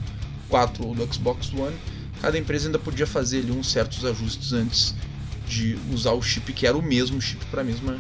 4 0.51 0.87
ou 0.87 0.95
do 0.95 1.11
Xbox 1.11 1.51
One. 1.55 1.75
Cada 2.21 2.39
empresa 2.39 2.69
ainda 2.69 2.79
podia 2.79 3.07
fazer 3.07 3.39
ali 3.39 3.51
uns 3.51 3.73
certos 3.73 4.05
ajustes 4.05 4.53
antes 4.53 4.95
de 5.49 5.79
usar 5.91 6.13
o 6.13 6.21
chip 6.21 6.53
que 6.53 6.67
era 6.67 6.77
o 6.77 6.83
mesmo 6.83 7.21
chip 7.21 7.43
para 7.47 7.63
a 7.63 7.65
mesma 7.65 7.97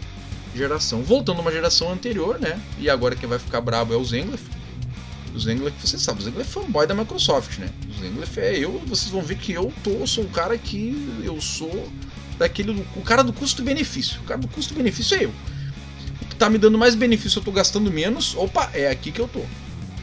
geração. 0.55 1.03
Voltando 1.03 1.39
a 1.39 1.41
uma 1.41 1.53
geração 1.53 1.91
anterior, 1.91 2.39
né? 2.39 2.61
E 2.79 2.91
agora 2.91 3.17
quem 3.17 3.27
vai 3.27 3.39
ficar 3.39 3.63
brabo 3.63 3.95
é 3.95 3.97
o 3.97 4.05
Zenglef. 4.05 4.43
O 5.35 5.39
Zenglef, 5.39 5.75
você 5.81 5.99
sabe, 5.99 6.21
o 6.21 6.23
Zenglef 6.25 6.49
é 6.49 6.53
fanboy 6.53 6.87
da 6.87 6.95
Microsoft, 6.95 7.59
né? 7.59 7.69
O 7.89 8.01
Zenglef 8.01 8.39
é 8.39 8.59
eu, 8.59 8.83
vocês 8.87 9.11
vão 9.11 9.23
ver 9.23 9.37
que 9.37 9.53
eu 9.53 9.73
tô, 9.83 10.07
sou 10.07 10.25
um 10.25 10.29
cara 10.29 10.57
que 10.59 11.23
eu 11.25 11.41
sou 11.41 11.91
daquele 12.39 12.85
o 12.97 13.03
cara 13.03 13.23
do 13.23 13.33
custo-benefício. 13.33 14.21
O 14.21 14.25
cara 14.25 14.41
do 14.41 14.49
custo-benefício 14.49 15.17
é 15.17 15.25
eu. 15.25 15.33
O 16.21 16.27
que 16.27 16.37
tá 16.37 16.51
me 16.51 16.59
dando 16.59 16.77
mais 16.77 16.95
benefício, 16.95 17.39
eu 17.39 17.45
tô 17.45 17.51
gastando 17.51 17.91
menos. 17.91 18.35
Opa, 18.37 18.71
é 18.75 18.91
aqui 18.91 19.11
que 19.11 19.21
eu 19.21 19.29
tô. 19.29 19.41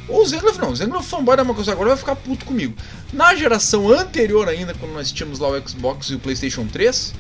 O 0.08 0.26
Zenglef 0.26 0.58
não, 0.58 0.72
o 0.72 0.76
Zenglef 0.76 1.06
é 1.06 1.08
fanboy 1.08 1.38
da 1.38 1.44
Microsoft, 1.44 1.74
agora 1.74 1.90
vai 1.90 1.98
ficar 1.98 2.16
puto 2.16 2.46
comigo. 2.46 2.74
Na 3.14 3.36
geração 3.36 3.90
anterior 3.90 4.50
ainda, 4.50 4.74
quando 4.74 4.94
nós 4.94 5.12
tínhamos 5.12 5.38
lá 5.38 5.50
o 5.50 5.68
Xbox 5.68 6.08
e 6.08 6.16
o 6.16 6.20
PlayStation 6.20 6.66
3, 6.66 7.14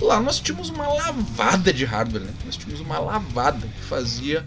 Lá 0.00 0.18
nós 0.18 0.40
tínhamos 0.40 0.70
uma 0.70 0.88
lavada 0.88 1.72
de 1.72 1.84
hardware, 1.84 2.22
né? 2.22 2.32
Nós 2.46 2.56
tínhamos 2.56 2.80
uma 2.80 2.98
lavada 2.98 3.66
que 3.66 3.84
fazia 3.84 4.44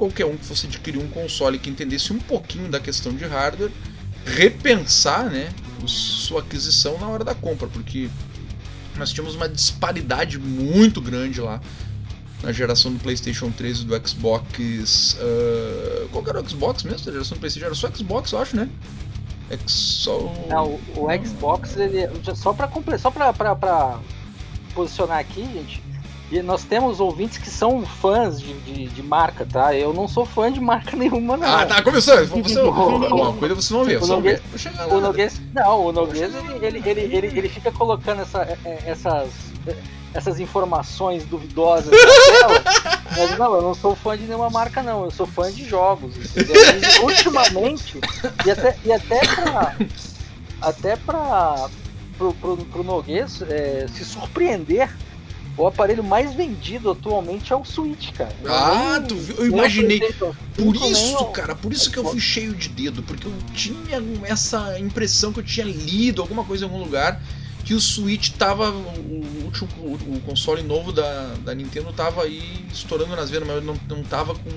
qualquer 0.00 0.24
um 0.24 0.34
que 0.34 0.46
fosse 0.46 0.66
adquirir 0.66 0.98
um 0.98 1.08
console 1.08 1.58
que 1.58 1.68
entendesse 1.68 2.10
um 2.10 2.18
pouquinho 2.18 2.70
da 2.70 2.80
questão 2.80 3.12
de 3.12 3.26
hardware 3.26 3.70
repensar, 4.24 5.28
né, 5.28 5.52
sua 5.86 6.40
aquisição 6.40 6.98
na 6.98 7.06
hora 7.06 7.22
da 7.22 7.34
compra, 7.34 7.68
porque 7.68 8.08
nós 8.96 9.12
tínhamos 9.12 9.34
uma 9.34 9.46
disparidade 9.46 10.38
muito 10.38 11.02
grande 11.02 11.38
lá 11.38 11.60
na 12.42 12.50
geração 12.50 12.90
do 12.90 12.98
PlayStation 12.98 13.50
3 13.50 13.80
e 13.80 13.84
do 13.84 14.08
Xbox. 14.08 15.14
Uh, 15.14 16.08
qual 16.10 16.24
era 16.26 16.40
o 16.40 16.48
Xbox 16.48 16.82
mesmo? 16.82 17.10
A 17.10 17.12
geração 17.12 17.36
do 17.36 17.40
PlayStation 17.40 17.66
era 17.66 17.74
só 17.74 17.90
Xbox, 17.90 18.32
eu 18.32 18.38
acho, 18.38 18.56
né? 18.56 18.70
Só... 19.66 20.32
Não, 20.48 20.78
o, 20.96 21.26
Xbox, 21.26 21.76
ele. 21.76 22.08
Só 22.34 22.52
pra, 22.54 22.70
só 22.98 23.10
pra 23.10 24.00
posicionar 24.74 25.18
aqui, 25.18 25.42
gente. 25.42 25.89
E 26.30 26.40
nós 26.42 26.62
temos 26.62 27.00
ouvintes 27.00 27.38
que 27.38 27.50
são 27.50 27.84
fãs 27.84 28.40
de, 28.40 28.54
de, 28.60 28.86
de, 28.86 29.02
marca, 29.02 29.44
tá? 29.44 29.74
Eu 29.74 29.92
não 29.92 30.06
sou 30.06 30.24
fã 30.24 30.50
de 30.50 30.60
marca 30.60 30.94
nenhuma, 30.96 31.36
não. 31.36 31.46
Ah, 31.46 31.66
tá, 31.66 31.82
começou. 31.82 32.24
Você, 32.26 32.58
alguma 32.60 33.32
coisa 33.32 33.54
vocês 33.54 33.70
vão 33.70 33.84
ver. 33.84 34.00
O 34.00 34.06
Noguês, 34.06 34.40
o 34.88 35.00
Noguês, 35.00 35.40
não, 35.52 35.86
o 35.86 35.92
Noguês, 35.92 36.32
ele, 36.32 36.66
ele, 36.66 36.88
ele, 36.88 37.00
ele, 37.16 37.26
ele 37.38 37.48
fica 37.48 37.72
colocando 37.72 38.22
essa, 38.22 38.42
é, 38.42 38.56
é, 38.64 38.82
essas, 38.86 39.28
essas 40.14 40.38
informações 40.38 41.24
duvidosas 41.24 41.90
na 41.90 41.98
tela. 41.98 43.00
Mas 43.18 43.36
não, 43.36 43.54
eu 43.56 43.62
não 43.62 43.74
sou 43.74 43.96
fã 43.96 44.16
de 44.16 44.22
nenhuma 44.22 44.50
marca, 44.50 44.84
não. 44.84 45.04
Eu 45.04 45.10
sou 45.10 45.26
fã 45.26 45.50
de 45.50 45.64
jogos? 45.64 46.14
E, 46.36 47.02
ultimamente, 47.02 47.98
e 48.46 48.50
até, 48.52 48.76
e 48.84 48.92
até 48.92 49.18
pra... 49.26 49.74
Até 50.62 50.94
pra, 50.94 51.70
pro, 52.18 52.34
pro, 52.34 52.56
pro 52.58 52.84
Noguês 52.84 53.40
é, 53.42 53.86
se 53.88 54.04
surpreender. 54.04 54.90
O 55.56 55.66
aparelho 55.66 56.02
mais 56.02 56.32
vendido 56.34 56.90
atualmente 56.90 57.52
é 57.52 57.56
o 57.56 57.64
Switch, 57.64 58.12
cara. 58.12 58.34
Ah, 58.46 58.98
nem, 58.98 59.08
tu 59.08 59.16
viu? 59.16 59.36
Eu 59.36 59.46
imaginei. 59.46 60.00
Por 60.54 60.76
isso, 60.76 61.24
cara, 61.26 61.54
por 61.54 61.72
isso 61.72 61.90
que 61.90 61.98
eu 61.98 62.04
fui 62.04 62.20
cheio 62.20 62.54
de 62.54 62.68
dedo, 62.68 63.02
porque 63.02 63.26
eu 63.26 63.32
tinha 63.54 64.02
essa 64.24 64.78
impressão 64.78 65.32
que 65.32 65.40
eu 65.40 65.44
tinha 65.44 65.66
lido 65.66 66.22
alguma 66.22 66.44
coisa 66.44 66.64
em 66.64 66.68
algum 66.68 66.82
lugar 66.82 67.20
que 67.64 67.74
o 67.74 67.80
Switch 67.80 68.30
tava. 68.30 68.70
O 68.70 69.44
último 69.44 69.68
o 69.84 70.20
console 70.24 70.62
novo 70.62 70.92
da, 70.92 71.34
da 71.44 71.54
Nintendo 71.54 71.92
tava 71.92 72.22
aí 72.22 72.64
estourando 72.72 73.14
nas 73.14 73.28
vendas, 73.28 73.48
mas 73.48 73.64
não, 73.64 73.76
não 73.88 74.02
tava 74.02 74.34
com, 74.34 74.50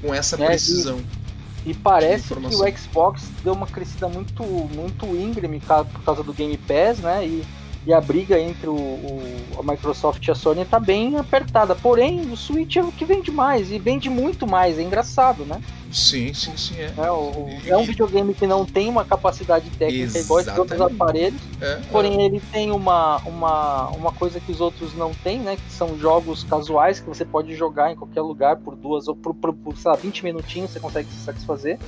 com 0.00 0.14
essa 0.14 0.36
é, 0.36 0.46
precisão. 0.46 0.98
E 0.98 1.28
e 1.66 1.74
parece 1.74 2.34
que 2.34 2.54
o 2.56 2.78
Xbox 2.78 3.24
deu 3.44 3.52
uma 3.52 3.66
crescida 3.66 4.08
muito, 4.08 4.42
muito 4.42 5.06
íngreme 5.06 5.60
por 5.60 6.02
causa 6.02 6.22
do 6.22 6.32
Game 6.32 6.56
Pass, 6.56 6.98
né? 6.98 7.26
E, 7.26 7.44
e 7.86 7.92
a 7.92 8.00
briga 8.00 8.38
entre 8.38 8.68
o, 8.68 8.74
o, 8.74 9.46
a 9.58 9.62
Microsoft 9.62 10.26
e 10.26 10.30
a 10.30 10.34
Sony 10.34 10.64
tá 10.64 10.78
bem 10.78 11.16
apertada. 11.16 11.74
Porém, 11.74 12.20
o 12.30 12.36
Switch 12.36 12.76
é 12.76 12.82
o 12.82 12.92
que 12.92 13.04
vende 13.04 13.30
mais, 13.30 13.70
e 13.70 13.78
vende 13.78 14.10
muito 14.10 14.46
mais, 14.46 14.78
é 14.78 14.82
engraçado, 14.82 15.44
né? 15.44 15.60
Sim, 15.90 16.34
sim, 16.34 16.54
sim. 16.56 16.74
É, 16.76 16.92
é, 16.98 17.10
o, 17.10 17.48
é 17.66 17.76
um 17.76 17.84
videogame 17.84 18.34
que 18.34 18.46
não 18.46 18.66
tem 18.66 18.88
uma 18.88 19.04
capacidade 19.04 19.70
técnica 19.70 20.18
igual 20.18 20.42
de 20.42 20.50
outros 20.50 20.80
aparelhos, 20.80 21.40
é, 21.60 21.80
porém 21.90 22.20
é. 22.20 22.24
ele 22.26 22.40
tem 22.52 22.70
uma, 22.70 23.16
uma, 23.18 23.88
uma 23.88 24.12
coisa 24.12 24.38
que 24.38 24.52
os 24.52 24.60
outros 24.60 24.94
não 24.94 25.12
têm, 25.14 25.38
né? 25.40 25.56
Que 25.56 25.72
são 25.72 25.98
jogos 25.98 26.44
casuais 26.44 27.00
que 27.00 27.08
você 27.08 27.24
pode 27.24 27.54
jogar 27.54 27.90
em 27.90 27.96
qualquer 27.96 28.20
lugar 28.20 28.56
por 28.56 28.76
duas 28.76 29.08
ou 29.08 29.16
por, 29.16 29.34
por, 29.34 29.54
por 29.54 29.76
sei 29.78 29.90
lá, 29.90 29.96
20 29.96 30.24
minutinhos 30.24 30.70
você 30.70 30.80
consegue 30.80 31.08
se 31.08 31.24
satisfazer. 31.24 31.78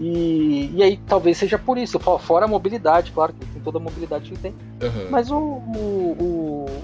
E, 0.00 0.70
e 0.74 0.82
aí 0.82 1.00
talvez 1.06 1.36
seja 1.36 1.58
por 1.58 1.76
isso, 1.76 1.98
fora 1.98 2.44
a 2.44 2.48
mobilidade, 2.48 3.10
claro 3.10 3.32
que 3.32 3.44
tem 3.44 3.60
toda 3.62 3.78
a 3.78 3.80
mobilidade 3.80 4.30
que 4.30 4.38
tem. 4.38 4.52
Uhum. 4.82 5.10
Mas 5.10 5.30
o, 5.30 5.36
o, 5.36 6.16
o, 6.20 6.82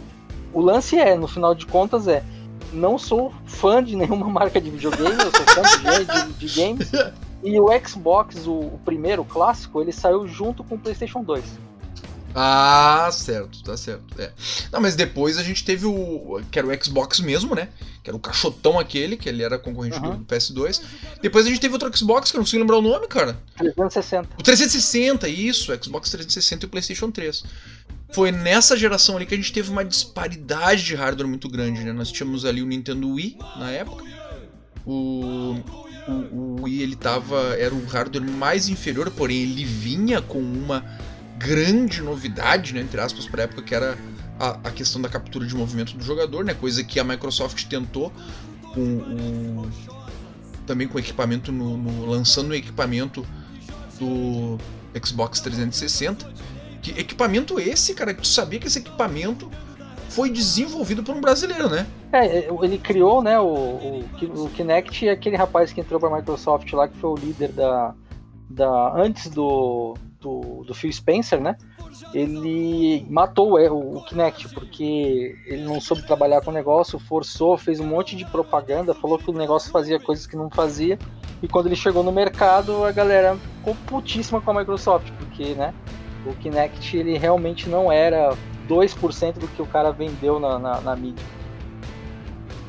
o 0.52 0.60
lance 0.60 0.98
é, 0.98 1.16
no 1.16 1.28
final 1.28 1.54
de 1.54 1.66
contas, 1.66 2.08
é 2.08 2.22
não 2.72 2.98
sou 2.98 3.32
fã 3.46 3.82
de 3.82 3.94
nenhuma 3.94 4.26
marca 4.30 4.60
de 4.60 4.70
videogame, 4.70 5.14
eu 5.14 5.30
sou 5.30 5.46
fã 5.46 5.62
de, 5.62 6.32
de, 6.32 6.46
de 6.46 6.60
games. 6.60 6.90
E 7.44 7.60
o 7.60 7.66
Xbox, 7.86 8.46
o, 8.46 8.52
o, 8.52 8.80
primeiro, 8.86 9.20
o 9.20 9.24
clássico, 9.24 9.78
ele 9.78 9.92
saiu 9.92 10.26
junto 10.26 10.64
com 10.64 10.76
o 10.76 10.78
PlayStation 10.78 11.22
2. 11.22 11.44
Ah, 12.34 13.08
certo, 13.12 13.62
tá 13.62 13.76
certo. 13.76 14.02
É. 14.20 14.32
Não, 14.72 14.80
mas 14.80 14.96
depois 14.96 15.38
a 15.38 15.42
gente 15.42 15.64
teve 15.64 15.86
o. 15.86 16.40
que 16.50 16.58
era 16.58 16.66
o 16.66 16.84
Xbox 16.84 17.20
mesmo, 17.20 17.54
né? 17.54 17.68
Que 18.02 18.10
era 18.10 18.16
o 18.16 18.20
cachotão 18.20 18.78
aquele, 18.78 19.16
que 19.16 19.28
ele 19.28 19.42
era 19.42 19.58
concorrente 19.58 19.98
Uhum. 19.98 20.16
do 20.18 20.24
PS2. 20.24 20.82
Depois 21.22 21.46
a 21.46 21.48
gente 21.48 21.60
teve 21.60 21.72
outro 21.74 21.96
Xbox, 21.96 22.30
que 22.30 22.36
eu 22.36 22.40
não 22.40 22.44
consigo 22.44 22.60
lembrar 22.60 22.78
o 22.78 22.82
nome, 22.82 23.06
cara. 23.06 23.38
360. 23.56 24.28
O 24.38 24.42
360, 24.42 25.28
isso, 25.28 25.72
o 25.72 25.84
Xbox 25.84 26.10
360 26.10 26.64
e 26.64 26.66
o 26.66 26.68
PlayStation 26.70 27.10
3. 27.10 27.44
Foi 28.12 28.30
nessa 28.32 28.76
geração 28.76 29.16
ali 29.16 29.26
que 29.26 29.34
a 29.34 29.36
gente 29.36 29.52
teve 29.52 29.70
uma 29.70 29.84
disparidade 29.84 30.82
de 30.84 30.94
hardware 30.94 31.28
muito 31.28 31.48
grande, 31.48 31.84
né? 31.84 31.92
Nós 31.92 32.10
tínhamos 32.10 32.44
ali 32.44 32.62
o 32.62 32.66
Nintendo 32.66 33.10
Wii 33.10 33.38
na 33.58 33.70
época. 33.70 34.04
O, 34.84 35.56
o, 36.08 36.12
o 36.12 36.62
Wii 36.62 36.82
ele 36.82 36.96
tava. 36.96 37.54
Era 37.58 37.74
o 37.74 37.84
hardware 37.86 38.24
mais 38.28 38.68
inferior, 38.68 39.10
porém 39.10 39.38
ele 39.42 39.64
vinha 39.64 40.20
com 40.20 40.38
uma 40.40 40.84
grande 41.38 42.00
novidade, 42.02 42.74
né? 42.74 42.80
Entre 42.80 43.00
aspas, 43.00 43.26
pra 43.26 43.44
época, 43.44 43.62
que 43.62 43.74
era 43.74 43.96
a, 44.38 44.50
a 44.64 44.70
questão 44.70 45.00
da 45.00 45.08
captura 45.08 45.46
de 45.46 45.54
movimento 45.54 45.96
do 45.96 46.04
jogador, 46.04 46.44
né? 46.44 46.54
Coisa 46.54 46.82
que 46.84 46.98
a 47.00 47.04
Microsoft 47.04 47.64
tentou 47.66 48.12
com 48.72 48.80
o. 48.98 49.70
Também 50.66 50.88
com 50.88 50.98
equipamento 50.98 51.52
no, 51.52 51.76
no- 51.76 52.06
lançando 52.06 52.50
o 52.50 52.54
equipamento 52.54 53.26
do 53.98 54.58
Xbox 55.04 55.40
360. 55.40 56.32
Que 56.80 56.92
equipamento 56.98 57.58
esse, 57.60 57.94
cara? 57.94 58.14
que 58.14 58.22
Tu 58.22 58.28
sabia 58.28 58.58
que 58.58 58.66
esse 58.66 58.78
equipamento 58.78 59.50
foi 60.08 60.30
desenvolvido 60.30 61.02
por 61.02 61.14
um 61.14 61.20
brasileiro, 61.20 61.68
né? 61.68 61.86
É, 62.12 62.48
ele 62.62 62.78
criou, 62.78 63.20
né, 63.22 63.38
o, 63.40 63.44
o, 63.46 64.04
o 64.44 64.50
Kinect 64.50 65.04
e 65.04 65.08
aquele 65.08 65.36
rapaz 65.36 65.72
que 65.72 65.80
entrou 65.80 65.98
pra 65.98 66.14
Microsoft 66.14 66.72
lá, 66.72 66.86
que 66.88 66.96
foi 66.98 67.10
o 67.10 67.16
líder 67.16 67.52
da. 67.52 67.94
da 68.48 68.94
antes 68.96 69.28
do, 69.28 69.96
do, 70.24 70.64
do 70.64 70.74
Phil 70.74 70.90
Spencer, 70.90 71.40
né? 71.40 71.56
Ele 72.14 73.06
matou 73.10 73.58
o, 73.58 73.98
o 73.98 74.04
Kinect, 74.04 74.48
porque 74.54 75.36
ele 75.46 75.62
não 75.62 75.80
soube 75.80 76.02
trabalhar 76.02 76.40
com 76.40 76.50
o 76.50 76.54
negócio, 76.54 76.98
forçou, 76.98 77.58
fez 77.58 77.78
um 77.78 77.86
monte 77.86 78.16
de 78.16 78.24
propaganda, 78.24 78.94
falou 78.94 79.18
que 79.18 79.30
o 79.30 79.34
negócio 79.34 79.70
fazia 79.70 80.00
coisas 80.00 80.26
que 80.26 80.36
não 80.36 80.50
fazia. 80.50 80.98
E 81.42 81.46
quando 81.46 81.66
ele 81.66 81.76
chegou 81.76 82.02
no 82.02 82.10
mercado, 82.10 82.84
a 82.84 82.90
galera 82.90 83.36
ficou 83.36 83.76
putíssima 83.86 84.40
com 84.40 84.50
a 84.50 84.54
Microsoft, 84.54 85.10
porque, 85.18 85.54
né? 85.54 85.74
O 86.24 86.34
Kinect 86.34 86.96
ele 86.96 87.18
realmente 87.18 87.68
não 87.68 87.92
era 87.92 88.34
2% 88.66 89.34
do 89.34 89.46
que 89.48 89.60
o 89.60 89.66
cara 89.66 89.92
vendeu 89.92 90.40
na, 90.40 90.58
na, 90.58 90.80
na 90.80 90.96
mídia. 90.96 91.24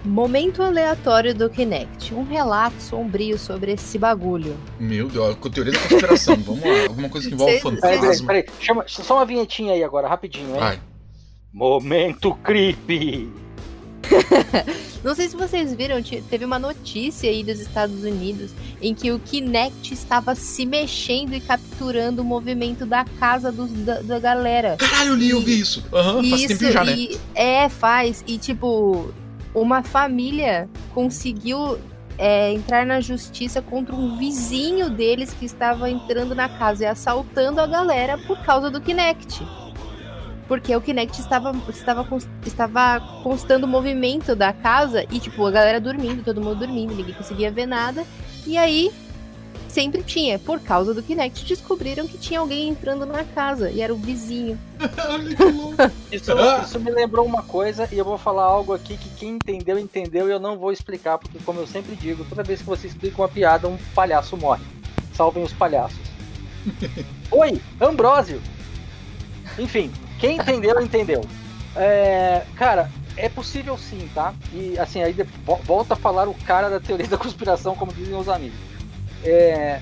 Momento 0.05 0.61
aleatório 0.61 1.33
do 1.33 1.49
Kinect. 1.49 2.13
Um 2.13 2.23
relato 2.23 2.79
sombrio 2.81 3.37
sobre 3.39 3.71
esse 3.73 3.97
bagulho. 3.97 4.55
Meu 4.79 5.07
Deus, 5.09 5.35
com 5.37 5.49
teoria 5.49 5.73
da 5.73 5.79
conspiração. 5.79 6.35
Vamos 6.45 6.63
lá, 6.63 6.83
alguma 6.87 7.09
coisa 7.09 7.27
que 7.27 7.33
envolve 7.33 7.53
Cês- 7.53 7.63
Peraí, 7.63 7.79
peraí, 7.81 7.99
fantasma. 7.99 8.27
peraí. 8.27 8.45
Chama, 8.59 8.85
só 8.87 9.15
uma 9.15 9.25
vinhetinha 9.25 9.73
aí 9.73 9.83
agora, 9.83 10.07
rapidinho, 10.07 10.53
hein? 10.53 10.59
Vai. 10.59 10.79
Momento 11.51 12.35
creepy. 12.43 13.29
Não 15.03 15.15
sei 15.15 15.27
se 15.27 15.35
vocês 15.35 15.73
viram, 15.73 16.01
te- 16.01 16.21
teve 16.29 16.45
uma 16.45 16.59
notícia 16.59 17.29
aí 17.29 17.43
dos 17.43 17.59
Estados 17.59 18.03
Unidos 18.03 18.51
em 18.81 18.93
que 18.93 19.11
o 19.11 19.19
Kinect 19.19 19.93
estava 19.93 20.35
se 20.35 20.65
mexendo 20.65 21.33
e 21.33 21.39
capturando 21.39 22.21
o 22.21 22.25
movimento 22.25 22.85
da 22.85 23.03
casa 23.19 23.51
dos- 23.51 23.71
da, 23.71 24.01
da 24.01 24.19
galera. 24.19 24.75
Caralho, 24.77 25.11
eu 25.11 25.15
li, 25.15 25.29
eu 25.31 25.41
vi 25.41 25.59
isso. 25.59 25.83
Aham, 25.93 26.23
faz 26.29 26.41
Isso, 26.41 26.47
tempinho 26.49 26.71
já, 26.71 26.83
né? 26.83 26.93
e 26.95 27.17
é, 27.33 27.69
faz. 27.69 28.23
E 28.27 28.37
tipo, 28.37 29.11
uma 29.55 29.81
família 29.81 30.69
conseguiu 30.93 31.79
é, 32.17 32.51
entrar 32.51 32.85
na 32.85 32.99
justiça 32.99 33.61
contra 33.61 33.95
um 33.95 34.17
vizinho 34.17 34.89
deles 34.89 35.33
que 35.33 35.45
estava 35.45 35.89
entrando 35.89 36.35
na 36.35 36.49
casa 36.49 36.83
e 36.83 36.87
assaltando 36.87 37.61
a 37.61 37.65
galera 37.65 38.17
por 38.17 38.37
causa 38.39 38.69
do 38.69 38.81
Kinect. 38.81 39.41
Porque 40.47 40.75
o 40.75 40.81
Kinect 40.81 41.19
estava, 41.19 41.55
estava, 41.69 42.07
estava 42.45 42.99
constando 43.23 43.65
o 43.65 43.69
movimento 43.69 44.35
da 44.35 44.53
casa 44.53 45.03
e, 45.09 45.19
tipo, 45.19 45.43
a 45.45 45.51
galera 45.51 45.81
dormindo, 45.81 46.23
todo 46.23 46.39
mundo 46.39 46.59
dormindo, 46.59 46.93
ninguém 46.93 47.15
conseguia 47.15 47.49
ver 47.49 47.65
nada. 47.65 48.05
E 48.45 48.55
aí, 48.57 48.91
sempre 49.75 50.01
tinha. 50.01 50.39
Por 50.39 50.61
causa 50.61 50.93
do 50.93 51.03
Kinect, 51.03 51.45
descobriram 51.45 52.07
que 52.07 52.17
tinha 52.17 52.39
alguém 52.39 52.69
entrando 52.69 53.05
na 53.05 53.25
casa 53.25 53.69
e 53.69 53.81
era 53.81 53.93
o 53.93 53.97
vizinho. 53.97 54.57
Olha 55.09 55.35
que 55.35 55.43
louco. 55.43 55.75
Isso, 56.09 56.31
isso 56.63 56.79
me 56.79 56.91
lembrou 56.91 57.25
uma 57.25 57.43
coisa 57.43 57.87
e 57.91 57.97
eu 57.97 58.05
vou 58.05 58.17
falar 58.17 58.45
algo 58.45 58.73
aqui 58.73 58.95
que 58.95 59.09
quem 59.09 59.31
entendeu, 59.31 59.77
entendeu 59.77 60.29
e 60.29 60.31
eu 60.31 60.39
não 60.39 60.57
vou 60.57 60.71
explicar, 60.71 61.17
porque 61.17 61.37
como 61.39 61.59
eu 61.59 61.67
sempre 61.67 61.93
digo, 61.93 62.23
toda 62.23 62.41
vez 62.41 62.61
que 62.61 62.65
você 62.65 62.87
explica 62.87 63.21
uma 63.21 63.27
piada, 63.27 63.67
um 63.67 63.77
palhaço 63.93 64.37
morre. 64.37 64.63
Salvem 65.13 65.43
os 65.43 65.51
palhaços. 65.51 65.99
Oi, 67.29 67.61
Ambrósio! 67.81 68.41
Enfim, 69.59 69.91
quem 70.19 70.37
entendeu, 70.37 70.81
entendeu. 70.81 71.21
É, 71.75 72.45
cara, 72.55 72.89
é 73.17 73.27
possível 73.27 73.77
sim, 73.77 74.09
tá? 74.15 74.33
E 74.53 74.79
assim, 74.79 75.03
aí 75.03 75.13
volta 75.63 75.95
a 75.95 75.97
falar 75.97 76.29
o 76.29 76.33
cara 76.33 76.69
da 76.69 76.79
teoria 76.79 77.07
da 77.07 77.17
conspiração, 77.17 77.75
como 77.75 77.93
dizem 77.93 78.15
os 78.15 78.29
amigos. 78.29 78.74
É, 79.25 79.79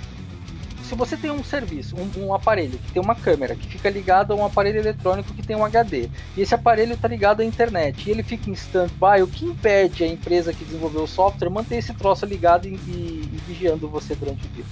se 0.83 0.95
você 0.95 1.17
tem 1.17 1.31
um 1.31 1.43
serviço, 1.43 1.95
um, 1.97 2.25
um 2.27 2.33
aparelho 2.33 2.77
que 2.77 2.91
tem 2.91 3.01
uma 3.01 3.15
câmera 3.15 3.55
que 3.55 3.67
fica 3.67 3.89
ligado 3.89 4.31
a 4.31 4.35
um 4.35 4.45
aparelho 4.45 4.79
eletrônico 4.79 5.33
que 5.33 5.41
tem 5.41 5.55
um 5.55 5.65
HD, 5.65 6.09
e 6.37 6.41
esse 6.41 6.53
aparelho 6.53 6.93
está 6.93 7.07
ligado 7.07 7.41
à 7.41 7.45
internet, 7.45 8.07
e 8.07 8.11
ele 8.11 8.23
fica 8.23 8.49
em 8.49 8.53
stand-by, 8.53 9.21
o 9.21 9.27
que 9.27 9.45
impede 9.45 10.03
a 10.03 10.07
empresa 10.07 10.53
que 10.53 10.63
desenvolveu 10.63 11.03
o 11.03 11.07
software 11.07 11.49
manter 11.49 11.77
esse 11.77 11.93
troço 11.93 12.25
ligado 12.25 12.67
e, 12.67 12.73
e- 12.75 13.29
e 13.33 13.39
vigiando 13.47 13.87
você 13.87 14.13
durante 14.15 14.45
o 14.45 14.49
dia? 14.49 14.65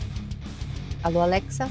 Alô, 1.03 1.21
Alexa? 1.21 1.67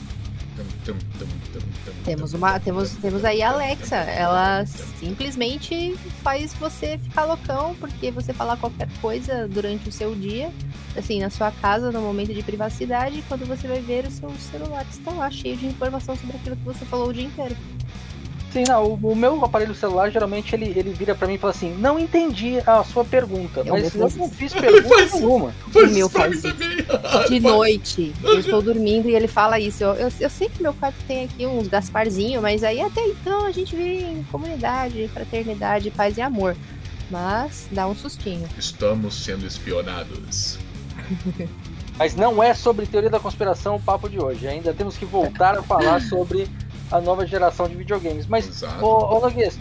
Temos 2.05 2.35
uma, 2.35 2.61
temos, 2.61 2.93
temos 2.97 3.25
aí 3.25 3.43
a 3.43 3.51
Alexa. 3.51 3.97
Ela 3.97 4.65
simplesmente 4.67 5.97
faz 6.23 6.55
você 6.55 6.99
ficar 6.99 7.25
loucão 7.25 7.75
porque 7.81 8.11
você 8.11 8.33
falar 8.33 8.57
qualquer 8.57 8.89
coisa 9.01 9.49
durante 9.49 9.89
o 9.89 9.93
seu 9.93 10.15
dia, 10.15 10.51
assim, 10.97 11.21
na 11.21 11.31
sua 11.31 11.51
casa, 11.51 11.91
no 11.91 12.01
momento 12.01 12.33
de 12.35 12.43
privacidade, 12.43 13.23
quando 13.29 13.47
você 13.47 13.67
vai 13.67 13.81
ver 13.81 14.07
o 14.07 14.11
seu 14.11 14.31
celular 14.39 14.85
está 14.91 15.11
lá 15.13 15.31
cheio 15.31 15.57
de 15.57 15.67
informação 15.67 16.17
sobre 16.17 16.37
aquilo 16.37 16.57
que 16.57 16.65
você 16.65 16.85
falou 16.85 17.09
o 17.09 17.13
dia 17.13 17.25
inteiro. 17.25 17.57
Sim, 18.53 18.65
não, 18.67 18.85
o, 18.85 18.95
o 19.13 19.15
meu 19.15 19.45
aparelho 19.45 19.75
celular 19.75 20.11
geralmente 20.11 20.55
ele, 20.55 20.73
ele 20.77 20.91
vira 20.93 21.15
para 21.15 21.29
mim 21.29 21.35
e 21.35 21.39
fala 21.39 21.53
assim: 21.53 21.73
Não 21.79 21.99
entendi 21.99 22.59
a 22.67 22.83
sua 22.83 23.05
pergunta, 23.05 23.61
É, 23.61 23.71
o 23.71 23.75
mas 23.75 23.95
eu 23.95 24.11
não 24.17 24.29
fiz 24.29 24.53
pergunta 24.55 24.89
Faz- 24.89 25.13
nenhuma. 25.15 25.55
Faz 25.73 25.91
O 25.91 25.95
meu 25.95 26.09
faz. 26.09 26.43
De 27.31 27.39
noite, 27.41 28.13
eu 28.25 28.41
estou 28.41 28.61
dormindo 28.61 29.09
e 29.09 29.15
ele 29.15 29.29
fala 29.29 29.59
isso. 29.61 29.85
Eu, 29.85 29.95
eu, 29.95 30.13
eu 30.19 30.31
sei 30.31 30.49
que 30.49 30.61
meu 30.61 30.75
quarto 30.75 30.97
tem 31.07 31.25
aqui 31.25 31.47
uns 31.47 31.69
Gasparzinho, 31.69 32.43
mas 32.43 32.65
aí 32.65 32.81
até 32.81 33.01
então 33.07 33.47
a 33.47 33.53
gente 33.53 33.77
vive 33.77 34.03
em 34.05 34.23
comunidade, 34.25 35.09
fraternidade, 35.15 35.91
paz 35.93 36.17
e 36.17 36.21
amor. 36.21 36.57
Mas 37.09 37.69
dá 37.71 37.87
um 37.87 37.95
sustinho. 37.95 38.49
Estamos 38.59 39.15
sendo 39.25 39.47
espionados. 39.47 40.59
Mas 41.99 42.15
não 42.17 42.43
é 42.43 42.55
sobre 42.55 42.87
teoria 42.87 43.11
da 43.11 43.21
conspiração 43.21 43.77
o 43.77 43.81
papo 43.81 44.09
de 44.09 44.19
hoje. 44.19 44.49
Ainda 44.49 44.73
temos 44.73 44.97
que 44.97 45.05
voltar 45.05 45.59
a 45.59 45.63
falar 45.63 46.01
sobre 46.01 46.49
a 46.91 47.01
nova 47.01 47.27
geração 47.27 47.69
de 47.69 47.75
videogames. 47.75 48.27
Mas, 48.27 48.63
ô, 48.81 49.17
ô 49.17 49.21
Noguês, 49.21 49.59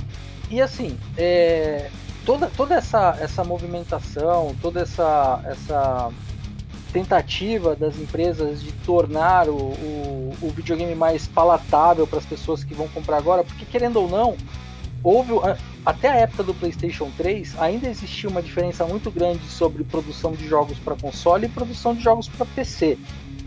e 0.50 0.62
assim, 0.62 0.98
é, 1.18 1.90
toda, 2.26 2.48
toda 2.48 2.76
essa, 2.76 3.18
essa 3.20 3.44
movimentação, 3.44 4.56
toda 4.62 4.82
essa, 4.82 5.42
essa 5.46 6.12
tentativa 6.92 7.76
das 7.76 7.98
empresas 7.98 8.62
de 8.62 8.72
tornar 8.72 9.48
o, 9.48 9.56
o, 9.56 10.34
o 10.42 10.50
videogame 10.50 10.96
mais 10.96 11.28
palatável 11.28 12.08
para 12.08 12.20
as 12.20 12.26
pessoas 12.26 12.64
que 12.64 12.74
vão 12.74 12.88
comprar 12.88 13.18
agora, 13.18 13.44
porque 13.44 13.66
querendo 13.66 13.98
ou 13.98 14.10
não, 14.10 14.36
houve 15.04 15.34
até 15.86 16.10
a 16.10 16.16
época 16.16 16.44
do 16.44 16.54
PlayStation 16.54 17.10
3 17.16 17.60
ainda 17.60 17.88
existia 17.88 18.30
uma 18.30 18.42
diferença 18.42 18.86
muito 18.86 19.10
grande 19.10 19.46
sobre 19.48 19.84
produção 19.84 20.34
de 20.34 20.48
jogos 20.48 20.78
para 20.80 20.96
console 20.96 21.46
e 21.46 21.50
produção 21.50 21.94
de 21.94 22.02
jogos 22.02 22.28
para 22.28 22.46
PC. 22.46 22.98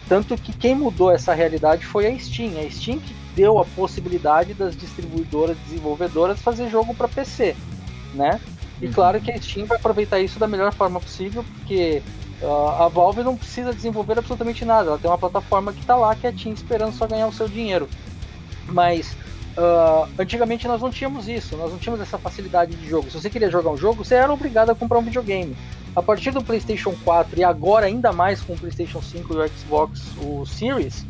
Tanto 0.08 0.36
que 0.36 0.52
quem 0.52 0.74
mudou 0.74 1.10
essa 1.10 1.32
realidade 1.32 1.86
foi 1.86 2.06
a 2.06 2.18
Steam. 2.18 2.52
A 2.58 2.70
Steam 2.70 2.98
que 2.98 3.14
deu 3.34 3.58
a 3.58 3.64
possibilidade 3.64 4.54
das 4.54 4.76
distribuidoras, 4.76 5.56
desenvolvedoras 5.66 6.40
fazer 6.40 6.68
jogo 6.68 6.94
para 6.94 7.08
PC, 7.08 7.56
né? 8.14 8.40
E 8.80 8.86
Uhum. 8.86 8.92
claro 8.92 9.20
que 9.20 9.30
a 9.30 9.40
Steam 9.40 9.66
vai 9.66 9.78
aproveitar 9.78 10.20
isso 10.20 10.38
da 10.38 10.48
melhor 10.48 10.72
forma 10.74 11.00
possível, 11.00 11.44
porque 11.44 12.02
ah, 12.42 12.84
a 12.84 12.88
Valve 12.88 13.22
não 13.22 13.36
precisa 13.36 13.72
desenvolver 13.72 14.18
absolutamente 14.18 14.64
nada. 14.64 14.90
Ela 14.90 14.98
tem 14.98 15.10
uma 15.10 15.18
plataforma 15.18 15.72
que 15.72 15.80
está 15.80 15.94
lá, 15.94 16.14
que 16.14 16.26
é 16.26 16.30
a 16.30 16.32
Steam, 16.32 16.52
esperando 16.52 16.92
só 16.92 17.06
ganhar 17.06 17.28
o 17.28 17.32
seu 17.32 17.48
dinheiro. 17.48 17.88
Mas 18.66 19.16
ah, 19.56 20.08
antigamente 20.18 20.66
nós 20.66 20.80
não 20.80 20.90
tínhamos 20.90 21.28
isso, 21.28 21.56
nós 21.56 21.70
não 21.70 21.78
tínhamos 21.78 22.00
essa 22.00 22.18
facilidade 22.18 22.74
de 22.74 22.88
jogo. 22.88 23.10
Se 23.10 23.20
você 23.20 23.28
queria 23.28 23.50
jogar 23.50 23.70
um 23.70 23.76
jogo, 23.76 24.04
você 24.04 24.14
era 24.14 24.32
obrigado 24.32 24.70
a 24.70 24.74
comprar 24.74 24.98
um 24.98 25.02
videogame. 25.02 25.56
A 25.94 26.02
partir 26.02 26.30
do 26.30 26.42
PlayStation 26.42 26.94
4 27.04 27.40
e 27.40 27.44
agora 27.44 27.86
ainda 27.86 28.12
mais 28.12 28.40
com 28.40 28.54
o 28.54 28.58
PlayStation 28.58 29.02
5 29.02 29.34
e 29.34 29.36
o 29.36 29.48
Xbox, 29.48 30.00
o 30.22 30.46
Series, 30.46 31.04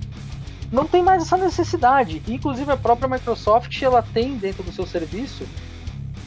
não 0.72 0.86
tem 0.86 1.02
mais 1.02 1.22
essa 1.22 1.36
necessidade. 1.36 2.22
Inclusive 2.26 2.72
a 2.72 2.76
própria 2.76 3.08
Microsoft 3.08 3.80
ela 3.80 4.02
tem 4.02 4.36
dentro 4.36 4.62
do 4.62 4.72
seu 4.72 4.86
serviço 4.86 5.46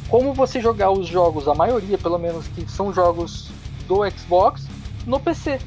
como 0.07 0.33
você 0.33 0.61
jogar 0.61 0.91
os 0.91 1.07
jogos, 1.07 1.47
a 1.47 1.55
maioria 1.55 1.97
pelo 1.97 2.19
menos 2.19 2.47
que 2.47 2.69
são 2.69 2.93
jogos 2.93 3.49
do 3.87 4.09
Xbox, 4.09 4.67
no 5.05 5.19
PC. 5.19 5.59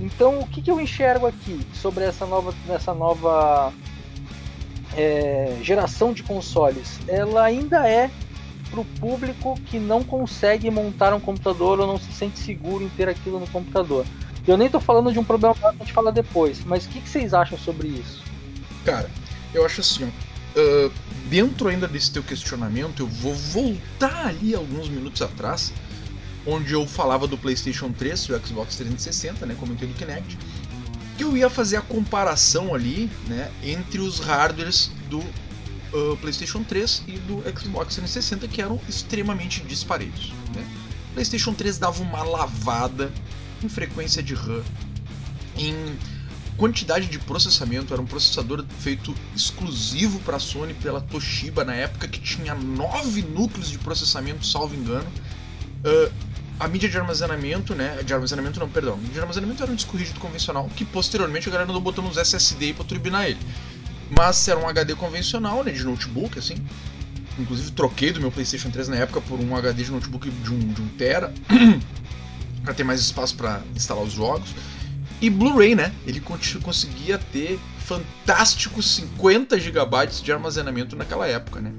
Então 0.00 0.38
o 0.38 0.46
que, 0.46 0.62
que 0.62 0.70
eu 0.70 0.80
enxergo 0.80 1.26
aqui 1.26 1.60
sobre 1.74 2.04
essa 2.04 2.24
nova, 2.24 2.54
essa 2.68 2.94
nova 2.94 3.72
é, 4.96 5.58
geração 5.62 6.12
de 6.12 6.22
consoles, 6.22 6.98
ela 7.06 7.44
ainda 7.44 7.88
é 7.88 8.10
para 8.70 8.80
o 8.80 8.84
público 8.84 9.58
que 9.66 9.78
não 9.78 10.02
consegue 10.02 10.70
montar 10.70 11.14
um 11.14 11.20
computador 11.20 11.78
ou 11.78 11.86
não 11.86 11.98
se 11.98 12.12
sente 12.12 12.38
seguro 12.38 12.82
em 12.82 12.88
ter 12.88 13.08
aquilo 13.08 13.38
no 13.38 13.46
computador. 13.46 14.04
Eu 14.46 14.56
nem 14.56 14.66
estou 14.66 14.80
falando 14.80 15.12
de 15.12 15.18
um 15.18 15.24
problema 15.24 15.54
que 15.54 15.66
a 15.66 15.72
gente 15.72 15.92
fala 15.92 16.12
depois, 16.12 16.64
mas 16.64 16.86
o 16.86 16.88
que, 16.88 17.00
que, 17.00 17.08
vocês 17.08 17.34
acham 17.34 17.58
sobre 17.58 17.88
isso? 17.88 18.22
Cara, 18.84 19.10
eu 19.52 19.64
acho 19.66 19.80
assim, 19.80 20.04
uh, 20.04 20.92
dentro 21.28 21.68
ainda 21.68 21.88
desse 21.88 22.12
teu 22.12 22.22
questionamento, 22.22 23.02
eu 23.02 23.06
vou 23.06 23.34
voltar 23.34 24.26
ali 24.26 24.54
alguns 24.54 24.88
minutos 24.88 25.20
atrás, 25.20 25.72
onde 26.46 26.72
eu 26.72 26.86
falava 26.86 27.26
do 27.26 27.36
PlayStation 27.36 27.90
3 27.90 28.20
e 28.20 28.32
o 28.32 28.46
Xbox 28.46 28.76
360, 28.76 29.46
né, 29.46 29.56
comentei 29.58 29.88
do 29.88 29.94
Kinect, 29.94 30.38
eu 31.22 31.36
ia 31.36 31.48
fazer 31.48 31.76
a 31.76 31.82
comparação 31.82 32.74
ali, 32.74 33.10
né, 33.26 33.50
entre 33.62 34.00
os 34.00 34.18
hardwares 34.18 34.90
do 35.08 35.18
uh, 35.18 36.16
PlayStation 36.20 36.62
3 36.62 37.04
e 37.06 37.12
do 37.18 37.42
Xbox 37.58 37.94
360 37.94 38.48
que 38.48 38.60
eram 38.60 38.80
extremamente 38.88 39.62
disparetos. 39.62 40.32
Né? 40.54 40.66
O 41.10 41.14
PlayStation 41.14 41.54
3 41.54 41.78
dava 41.78 42.02
uma 42.02 42.22
lavada 42.22 43.10
em 43.62 43.68
frequência 43.68 44.22
de 44.22 44.34
RAM, 44.34 44.62
em 45.56 45.96
quantidade 46.56 47.06
de 47.06 47.18
processamento, 47.18 47.92
era 47.92 48.00
um 48.00 48.06
processador 48.06 48.64
feito 48.80 49.14
exclusivo 49.34 50.18
para 50.20 50.36
a 50.36 50.40
Sony 50.40 50.74
pela 50.74 51.00
Toshiba 51.00 51.64
na 51.64 51.74
época 51.74 52.08
que 52.08 52.20
tinha 52.20 52.54
nove 52.54 53.22
núcleos 53.22 53.70
de 53.70 53.78
processamento, 53.78 54.46
salvo 54.46 54.74
engano. 54.74 55.06
Uh, 55.84 56.12
a 56.58 56.68
mídia 56.68 56.88
de 56.88 56.96
armazenamento, 56.96 57.74
né? 57.74 58.02
De 58.04 58.14
armazenamento 58.14 58.58
não, 58.58 58.68
perdão. 58.68 58.94
A 58.94 58.96
mídia 58.96 59.14
de 59.14 59.20
armazenamento 59.20 59.62
era 59.62 59.72
um 59.72 59.74
disco 59.74 59.96
rígido 59.96 60.20
convencional 60.20 60.68
que 60.74 60.84
posteriormente 60.84 61.48
a 61.48 61.52
galera 61.52 61.70
andou 61.70 61.82
botando 61.82 62.06
uns 62.06 62.16
SSD 62.16 62.74
para 62.74 62.84
turbinar 62.84 63.26
ele. 63.26 63.38
Mas 64.10 64.46
era 64.48 64.58
um 64.58 64.68
HD 64.68 64.94
convencional, 64.94 65.62
né? 65.64 65.72
De 65.72 65.84
notebook, 65.84 66.38
assim. 66.38 66.56
Inclusive 67.38 67.70
troquei 67.72 68.12
do 68.12 68.20
meu 68.20 68.30
PlayStation 68.30 68.70
3 68.70 68.88
na 68.88 68.96
época 68.96 69.20
por 69.20 69.38
um 69.38 69.54
HD 69.54 69.84
de 69.84 69.90
notebook 69.90 70.30
de 70.30 70.52
um, 70.52 70.58
de 70.58 70.80
um 70.80 70.88
Tera. 70.88 71.32
para 72.66 72.74
ter 72.74 72.82
mais 72.82 73.00
espaço 73.00 73.36
para 73.36 73.62
instalar 73.74 74.02
os 74.02 74.12
jogos. 74.12 74.50
E 75.20 75.30
Blu-ray, 75.30 75.74
né? 75.74 75.92
Ele 76.04 76.20
conseguia 76.20 77.16
ter 77.16 77.58
fantásticos 77.78 78.90
50 78.96 79.58
GB 79.58 80.06
de 80.22 80.32
armazenamento 80.32 80.96
naquela 80.96 81.26
época, 81.26 81.60
né? 81.60 81.72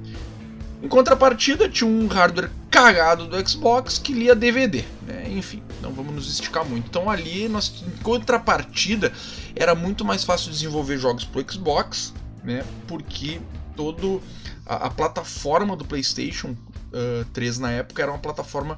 Em 0.81 0.87
contrapartida, 0.87 1.67
tinha 1.67 1.89
um 1.89 2.07
hardware 2.07 2.51
cagado 2.69 3.27
do 3.27 3.49
Xbox 3.49 3.97
que 3.97 4.13
lia 4.13 4.35
DVD. 4.35 4.83
Né? 5.01 5.27
Enfim, 5.31 5.63
não 5.81 5.91
vamos 5.91 6.13
nos 6.13 6.29
esticar 6.29 6.63
muito. 6.63 6.87
Então 6.87 7.09
ali, 7.09 7.47
nós, 7.47 7.83
em 7.85 8.03
contrapartida, 8.03 9.11
era 9.55 9.73
muito 9.73 10.05
mais 10.05 10.23
fácil 10.23 10.51
desenvolver 10.51 10.97
jogos 10.97 11.25
pro 11.25 11.43
Xbox, 11.51 12.13
né? 12.43 12.63
porque 12.87 13.39
todo 13.75 14.21
a, 14.65 14.87
a 14.87 14.89
plataforma 14.89 15.75
do 15.75 15.83
PlayStation 15.83 16.49
uh, 16.93 17.25
3 17.33 17.59
na 17.59 17.71
época 17.71 18.03
era 18.03 18.11
uma 18.11 18.19
plataforma 18.19 18.77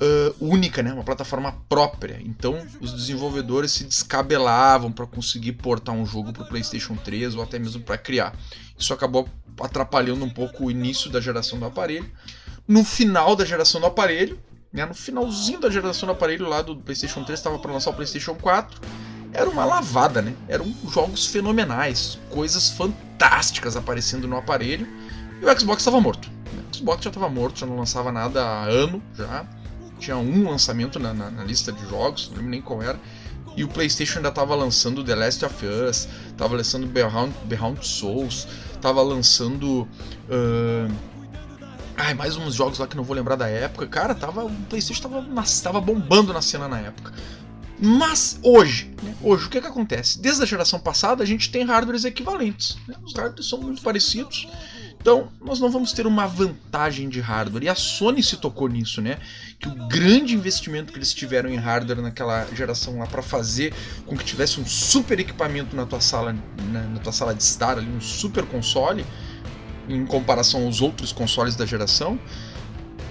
uh, 0.00 0.34
única, 0.40 0.82
né? 0.82 0.92
uma 0.92 1.04
plataforma 1.04 1.52
própria. 1.68 2.20
Então 2.24 2.58
os 2.80 2.92
desenvolvedores 2.92 3.72
se 3.72 3.84
descabelavam 3.84 4.90
para 4.90 5.06
conseguir 5.06 5.52
portar 5.52 5.94
um 5.94 6.06
jogo 6.06 6.32
para 6.32 6.42
o 6.42 6.48
PlayStation 6.48 6.96
3 6.96 7.34
ou 7.34 7.42
até 7.42 7.58
mesmo 7.58 7.82
para 7.82 7.98
criar. 7.98 8.34
Isso 8.78 8.92
acabou 8.92 9.28
atrapalhando 9.60 10.24
um 10.24 10.30
pouco 10.30 10.66
o 10.66 10.70
início 10.70 11.10
da 11.10 11.20
geração 11.20 11.58
do 11.58 11.64
aparelho. 11.64 12.10
No 12.66 12.84
final 12.84 13.36
da 13.36 13.44
geração 13.44 13.80
do 13.80 13.86
aparelho, 13.86 14.38
né, 14.72 14.84
no 14.84 14.94
finalzinho 14.94 15.60
da 15.60 15.70
geração 15.70 16.06
do 16.06 16.12
aparelho 16.12 16.48
lá 16.48 16.62
do 16.62 16.76
PlayStation 16.76 17.22
3, 17.22 17.38
estava 17.38 17.58
para 17.58 17.72
lançar 17.72 17.90
o 17.90 17.94
PlayStation 17.94 18.34
4. 18.34 18.80
Era 19.32 19.50
uma 19.50 19.64
lavada, 19.64 20.22
né? 20.22 20.32
Eram 20.48 20.72
jogos 20.88 21.26
fenomenais, 21.26 22.18
coisas 22.30 22.70
fantásticas 22.70 23.76
aparecendo 23.76 24.28
no 24.28 24.36
aparelho. 24.36 24.86
E 25.42 25.44
o 25.44 25.58
Xbox 25.58 25.82
estava 25.82 26.00
morto. 26.00 26.30
O 26.72 26.76
Xbox 26.76 27.02
já 27.02 27.10
estava 27.10 27.28
morto, 27.28 27.58
já 27.58 27.66
não 27.66 27.76
lançava 27.76 28.12
nada 28.12 28.44
há 28.44 28.64
ano 28.64 29.02
já 29.16 29.44
tinha 30.04 30.16
um 30.16 30.48
lançamento 30.50 30.98
na, 30.98 31.14
na, 31.14 31.30
na 31.30 31.44
lista 31.44 31.72
de 31.72 31.88
jogos, 31.88 32.28
não 32.28 32.36
lembro 32.36 32.50
nem 32.50 32.60
qual 32.60 32.82
era. 32.82 33.00
E 33.56 33.62
o 33.62 33.68
PlayStation 33.68 34.18
ainda 34.18 34.28
estava 34.28 34.54
lançando 34.54 35.04
The 35.04 35.14
Last 35.14 35.44
of 35.44 35.66
Us, 35.66 36.08
estava 36.28 36.56
lançando 36.56 36.86
Beyond 36.86 37.86
Souls, 37.86 38.48
estava 38.74 39.00
lançando. 39.02 39.88
Uh... 40.28 40.92
Ai, 41.96 42.12
mais 42.14 42.36
uns 42.36 42.54
jogos 42.54 42.80
lá 42.80 42.88
que 42.88 42.96
não 42.96 43.04
vou 43.04 43.14
lembrar 43.14 43.36
da 43.36 43.46
época. 43.46 43.86
Cara, 43.86 44.14
tava, 44.14 44.44
o 44.44 44.50
PlayStation 44.68 45.06
estava 45.06 45.24
tava 45.62 45.80
bombando 45.80 46.32
na 46.32 46.42
cena 46.42 46.66
na 46.66 46.80
época. 46.80 47.12
Mas 47.80 48.38
hoje, 48.42 48.92
né, 49.02 49.14
hoje 49.22 49.46
o 49.46 49.50
que, 49.50 49.60
que 49.60 49.66
acontece? 49.66 50.20
Desde 50.20 50.42
a 50.42 50.46
geração 50.46 50.80
passada 50.80 51.22
a 51.22 51.26
gente 51.26 51.50
tem 51.50 51.64
hardwares 51.64 52.04
equivalentes. 52.04 52.76
Né? 52.88 52.96
Os 53.04 53.14
hardwares 53.14 53.48
são 53.48 53.60
muito 53.60 53.82
parecidos. 53.82 54.48
Então, 55.04 55.28
nós 55.38 55.60
não 55.60 55.70
vamos 55.70 55.92
ter 55.92 56.06
uma 56.06 56.26
vantagem 56.26 57.10
de 57.10 57.20
hardware. 57.20 57.64
E 57.64 57.68
a 57.68 57.74
Sony 57.74 58.22
se 58.22 58.38
tocou 58.38 58.68
nisso, 58.68 59.02
né? 59.02 59.18
Que 59.60 59.68
o 59.68 59.74
grande 59.86 60.34
investimento 60.34 60.90
que 60.90 60.98
eles 60.98 61.12
tiveram 61.12 61.50
em 61.50 61.56
hardware 61.56 62.00
naquela 62.00 62.46
geração 62.54 62.98
lá 62.98 63.06
para 63.06 63.20
fazer 63.20 63.74
com 64.06 64.16
que 64.16 64.24
tivesse 64.24 64.58
um 64.58 64.64
super 64.64 65.20
equipamento 65.20 65.76
na 65.76 65.84
tua 65.84 66.00
sala, 66.00 66.34
na, 66.72 66.84
na 66.84 66.98
tua 67.00 67.12
sala 67.12 67.34
de 67.34 67.42
estar 67.42 67.76
ali, 67.76 67.86
um 67.86 68.00
super 68.00 68.46
console, 68.46 69.04
em 69.90 70.06
comparação 70.06 70.64
aos 70.64 70.80
outros 70.80 71.12
consoles 71.12 71.54
da 71.54 71.66
geração, 71.66 72.18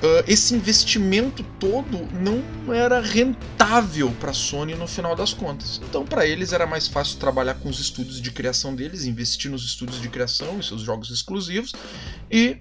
Uh, 0.04 0.22
esse 0.28 0.54
investimento 0.54 1.46
todo 1.58 2.06
não 2.12 2.74
era 2.74 3.00
rentável 3.00 4.12
para 4.20 4.32
a 4.32 4.34
Sony 4.34 4.76
no 4.76 4.86
final 4.86 5.16
das 5.16 5.34
contas. 5.34 5.80
Então, 5.88 6.06
para 6.06 6.28
eles 6.28 6.52
era 6.52 6.68
mais 6.68 6.90
fácil 6.90 7.18
trabalhar 7.20 7.54
com 7.54 7.70
os 7.70 7.80
estúdios 7.80 8.20
de 8.20 8.30
criação 8.30 8.76
deles, 8.76 9.06
investir 9.06 9.50
nos 9.50 9.64
estúdios 9.64 10.02
de 10.02 10.10
criação 10.10 10.60
e 10.60 10.64
seus 10.64 10.82
jogos 10.82 11.10
exclusivos 11.10 11.72
e 12.30 12.58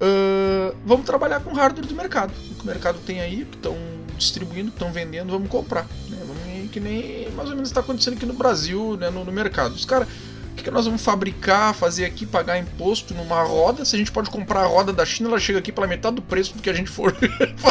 uh, 0.00 0.74
vamos 0.86 1.04
trabalhar 1.04 1.40
com 1.40 1.50
o 1.50 1.54
hardware 1.54 1.86
do 1.86 1.94
mercado. 1.94 2.32
O 2.52 2.54
que 2.54 2.62
o 2.62 2.66
mercado 2.66 2.98
tem 3.04 3.20
aí, 3.20 3.44
que 3.44 3.56
estão 3.56 3.76
distribuindo, 4.16 4.70
estão 4.70 4.90
vendendo, 4.90 5.30
vamos 5.30 5.50
comprar. 5.50 5.84
Né? 6.08 6.18
Vamos, 6.26 6.70
que 6.70 6.80
nem 6.80 7.30
mais 7.32 7.50
ou 7.50 7.54
menos 7.54 7.68
está 7.68 7.80
acontecendo 7.80 8.14
aqui 8.14 8.26
no 8.26 8.34
Brasil, 8.34 8.96
né, 8.96 9.10
no, 9.10 9.24
no 9.24 9.32
mercado. 9.32 9.74
Os 9.74 9.84
caras 9.84 10.08
que, 10.58 10.64
que 10.64 10.70
nós 10.70 10.84
vamos 10.84 11.02
fabricar, 11.02 11.72
fazer 11.72 12.04
aqui, 12.04 12.26
pagar 12.26 12.58
imposto 12.58 13.14
numa 13.14 13.42
roda? 13.42 13.84
Se 13.84 13.94
a 13.94 13.98
gente 13.98 14.10
pode 14.10 14.28
comprar 14.28 14.62
a 14.62 14.66
roda 14.66 14.92
da 14.92 15.06
China, 15.06 15.30
ela 15.30 15.38
chega 15.38 15.58
aqui 15.58 15.72
pela 15.72 15.86
metade 15.86 16.16
do 16.16 16.22
preço 16.22 16.54
do 16.54 16.60
que 16.60 16.68
a 16.68 16.72
gente 16.72 16.90
for, 16.90 17.16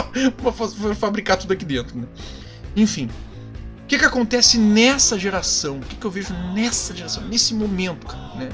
fabricar 0.97 1.37
tudo 1.37 1.53
aqui 1.53 1.65
dentro. 1.65 1.97
Né? 1.97 2.07
Enfim. 2.75 3.09
O 3.83 3.87
que, 3.87 3.97
que 3.97 4.05
acontece 4.05 4.57
nessa 4.57 5.17
geração? 5.17 5.77
O 5.77 5.81
que, 5.81 5.95
que 5.95 6.05
eu 6.05 6.11
vejo 6.11 6.33
nessa 6.53 6.95
geração, 6.95 7.23
nesse 7.23 7.53
momento, 7.53 8.05
cara, 8.05 8.35
né? 8.35 8.49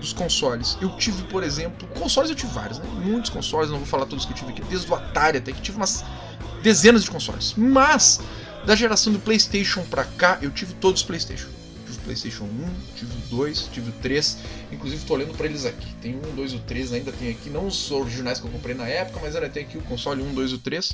Dos 0.00 0.12
consoles. 0.12 0.78
Eu 0.80 0.96
tive, 0.96 1.22
por 1.24 1.42
exemplo, 1.42 1.86
consoles 1.88 2.30
eu 2.30 2.36
tive 2.36 2.52
vários, 2.52 2.78
né? 2.78 2.86
Muitos 3.04 3.30
consoles, 3.30 3.70
não 3.70 3.78
vou 3.78 3.86
falar 3.86 4.06
todos 4.06 4.24
que 4.24 4.32
eu 4.32 4.36
tive 4.36 4.52
aqui, 4.52 4.62
desde 4.62 4.90
o 4.90 4.94
Atari 4.94 5.38
até 5.38 5.52
que 5.52 5.60
tive 5.60 5.76
umas 5.76 6.02
dezenas 6.62 7.04
de 7.04 7.10
consoles. 7.10 7.54
Mas, 7.56 8.20
da 8.64 8.74
geração 8.74 9.12
do 9.12 9.18
PlayStation 9.18 9.82
pra 9.82 10.04
cá, 10.04 10.38
eu 10.40 10.50
tive 10.50 10.72
todos 10.74 11.02
os 11.02 11.06
PlayStation. 11.06 11.48
PlayStation 12.04 12.44
1, 12.44 12.48
tive 12.96 13.12
o 13.12 13.36
2, 13.36 13.68
tive 13.72 13.90
o 13.90 13.92
3. 13.94 14.38
Inclusive 14.70 15.02
estou 15.02 15.16
olhando 15.16 15.36
para 15.36 15.46
eles 15.46 15.64
aqui. 15.64 15.92
Tem 16.00 16.14
um, 16.14 16.34
2 16.34 16.52
e 16.52 16.56
o 16.56 16.60
3 16.60 16.92
ainda 16.92 17.12
tem 17.12 17.30
aqui. 17.30 17.50
Não 17.50 17.66
os 17.66 17.90
originais 17.90 18.38
que 18.38 18.46
eu 18.46 18.50
comprei 18.50 18.74
na 18.74 18.86
época, 18.86 19.20
mas 19.20 19.34
ainda 19.34 19.48
tem 19.48 19.64
aqui 19.64 19.78
o 19.78 19.82
console 19.82 20.22
1, 20.22 20.34
2 20.34 20.50
e 20.52 20.54
o 20.54 20.58
3. 20.58 20.92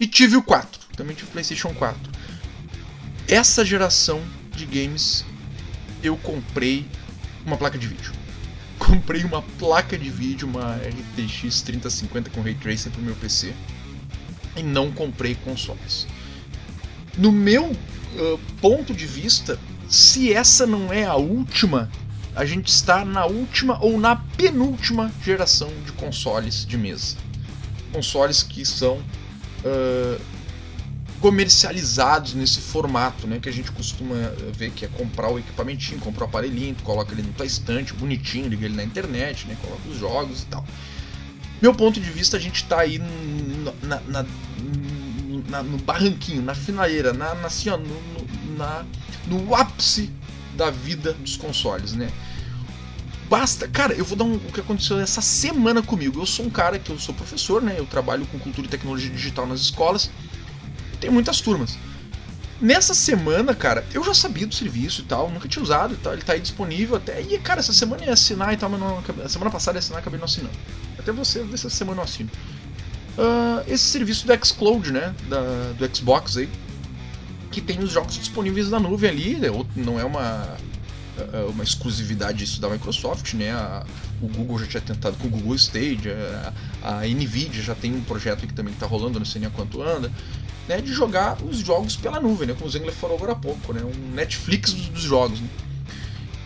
E 0.00 0.06
tive 0.06 0.36
o 0.36 0.42
4. 0.42 0.80
Também 0.96 1.14
tive 1.14 1.28
o 1.28 1.32
PlayStation 1.32 1.72
4. 1.74 1.98
Essa 3.28 3.64
geração 3.64 4.22
de 4.54 4.66
games 4.66 5.24
eu 6.02 6.16
comprei 6.16 6.86
uma 7.46 7.56
placa 7.56 7.78
de 7.78 7.86
vídeo. 7.86 8.12
Comprei 8.78 9.22
uma 9.22 9.42
placa 9.42 9.96
de 9.96 10.10
vídeo, 10.10 10.48
uma 10.48 10.76
RTX 10.76 11.62
3050 11.62 12.30
com 12.30 12.42
Ray 12.42 12.54
Tracing 12.56 12.90
para 12.90 13.00
o 13.00 13.04
meu 13.04 13.14
PC. 13.14 13.54
E 14.56 14.62
não 14.62 14.90
comprei 14.90 15.36
consoles. 15.36 16.06
No 17.16 17.30
meu 17.30 17.66
uh, 17.66 18.38
ponto 18.60 18.92
de 18.92 19.06
vista, 19.06 19.58
se 19.92 20.32
essa 20.32 20.66
não 20.66 20.90
é 20.90 21.04
a 21.04 21.16
última, 21.16 21.90
a 22.34 22.46
gente 22.46 22.68
está 22.68 23.04
na 23.04 23.26
última 23.26 23.78
ou 23.78 24.00
na 24.00 24.16
penúltima 24.16 25.12
geração 25.22 25.70
de 25.84 25.92
consoles 25.92 26.64
de 26.64 26.78
mesa. 26.78 27.18
Consoles 27.92 28.42
que 28.42 28.64
são 28.64 28.96
uh, 28.96 30.20
comercializados 31.20 32.32
nesse 32.32 32.58
formato, 32.58 33.26
né? 33.26 33.38
Que 33.38 33.50
a 33.50 33.52
gente 33.52 33.70
costuma 33.70 34.14
ver 34.56 34.70
que 34.70 34.86
é 34.86 34.88
comprar 34.88 35.30
o 35.30 35.38
equipamentinho, 35.38 36.00
comprar 36.00 36.24
o 36.24 36.28
aparelhinho, 36.28 36.74
coloca 36.82 37.12
ele 37.12 37.20
no 37.20 37.32
tua 37.34 37.44
estante, 37.44 37.92
bonitinho, 37.92 38.48
liga 38.48 38.64
ele 38.64 38.74
na 38.74 38.84
internet, 38.84 39.46
né? 39.46 39.58
Coloca 39.60 39.86
os 39.90 39.98
jogos 39.98 40.44
e 40.44 40.46
tal. 40.46 40.64
Meu 41.60 41.74
ponto 41.74 42.00
de 42.00 42.08
vista, 42.08 42.38
a 42.38 42.40
gente 42.40 42.62
está 42.62 42.80
aí 42.80 42.98
na, 42.98 44.00
na, 44.08 44.26
na, 45.50 45.62
no 45.62 45.76
barranquinho, 45.76 46.40
na 46.40 46.54
finaleira, 46.54 47.12
na, 47.12 47.34
na, 47.34 47.48
assim, 47.48 47.68
ó, 47.68 47.76
no, 47.76 48.22
na 48.52 48.84
no 49.26 49.54
ápice 49.54 50.10
da 50.54 50.70
vida 50.70 51.12
dos 51.14 51.36
consoles, 51.36 51.92
né? 51.92 52.10
Basta, 53.28 53.66
cara, 53.66 53.94
eu 53.94 54.04
vou 54.04 54.16
dar 54.16 54.24
um, 54.24 54.34
o 54.34 54.52
que 54.52 54.60
aconteceu 54.60 55.00
essa 55.00 55.22
semana 55.22 55.82
comigo. 55.82 56.20
Eu 56.20 56.26
sou 56.26 56.44
um 56.44 56.50
cara 56.50 56.78
que 56.78 56.90
eu 56.90 56.98
sou 56.98 57.14
professor, 57.14 57.62
né? 57.62 57.76
Eu 57.78 57.86
trabalho 57.86 58.26
com 58.26 58.38
cultura 58.38 58.66
e 58.66 58.70
tecnologia 58.70 59.08
digital 59.08 59.46
nas 59.46 59.60
escolas. 59.60 60.10
Tem 61.00 61.10
muitas 61.10 61.40
turmas. 61.40 61.78
Nessa 62.60 62.94
semana, 62.94 63.54
cara, 63.54 63.84
eu 63.92 64.04
já 64.04 64.14
sabia 64.14 64.46
do 64.46 64.54
serviço 64.54 65.00
e 65.00 65.04
tal, 65.04 65.30
nunca 65.30 65.48
tinha 65.48 65.62
usado 65.62 65.94
e 65.94 65.96
tal, 65.96 66.12
ele 66.12 66.22
tá 66.22 66.34
aí 66.34 66.40
disponível 66.40 66.94
até. 66.94 67.20
E, 67.20 67.38
cara, 67.38 67.58
essa 67.58 67.72
semana 67.72 68.04
ia 68.04 68.12
assinar 68.12 68.52
e 68.52 68.56
tal, 68.56 68.70
mas 68.70 68.78
não, 68.78 69.02
a 69.24 69.28
semana 69.28 69.50
passada 69.50 69.78
ia 69.78 69.80
assinar 69.80 69.98
acabei 69.98 70.18
não 70.18 70.26
assinando. 70.26 70.54
Até 70.96 71.10
você, 71.10 71.42
dessa 71.42 71.68
semana 71.68 72.00
eu 72.00 72.04
assino. 72.04 72.30
Uh, 73.18 73.64
esse 73.66 73.84
serviço 73.84 74.26
do 74.26 74.46
Xcloud, 74.46 74.92
né, 74.92 75.14
da, 75.28 75.40
do 75.72 75.96
Xbox 75.96 76.36
aí, 76.36 76.48
que 77.52 77.60
tem 77.60 77.78
os 77.78 77.90
jogos 77.92 78.18
disponíveis 78.18 78.70
na 78.70 78.80
nuvem 78.80 79.10
ali, 79.10 79.34
né, 79.36 79.48
não 79.76 80.00
é 80.00 80.04
uma, 80.04 80.56
uh, 81.18 81.50
uma 81.50 81.62
exclusividade 81.62 82.42
isso 82.42 82.60
da 82.60 82.68
Microsoft, 82.68 83.34
né, 83.34 83.52
a, 83.52 83.84
o 84.20 84.26
Google 84.26 84.58
já 84.58 84.66
tinha 84.66 84.80
tentado 84.80 85.16
com 85.18 85.28
o 85.28 85.30
Google 85.30 85.54
Stage, 85.54 86.10
a, 86.82 87.00
a 87.00 87.06
Nvidia 87.06 87.62
já 87.62 87.74
tem 87.74 87.94
um 87.94 88.02
projeto 88.02 88.46
que 88.46 88.54
também 88.54 88.72
está 88.72 88.86
rolando, 88.86 89.18
não 89.18 89.26
sei 89.26 89.40
nem 89.40 89.50
quanto 89.50 89.82
anda 89.82 90.10
né, 90.68 90.80
de 90.80 90.92
jogar 90.92 91.36
os 91.42 91.58
jogos 91.58 91.96
pela 91.96 92.20
nuvem, 92.20 92.48
né, 92.48 92.54
como 92.54 92.66
o 92.66 92.70
Zengler 92.70 92.94
falou 92.94 93.16
agora 93.16 93.32
há 93.32 93.36
pouco, 93.36 93.72
né, 93.72 93.82
um 93.82 94.14
Netflix 94.14 94.72
dos, 94.72 94.88
dos 94.88 95.02
jogos. 95.02 95.40
Né. 95.40 95.48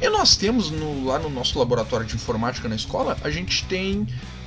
E 0.00 0.08
nós 0.10 0.36
temos 0.36 0.70
no, 0.70 1.04
lá 1.04 1.18
no 1.18 1.30
nosso 1.30 1.58
laboratório 1.58 2.06
de 2.06 2.14
informática 2.16 2.68
na 2.68 2.76
escola, 2.76 3.16
a 3.22 3.30
gente 3.30 3.64
tem 3.64 4.06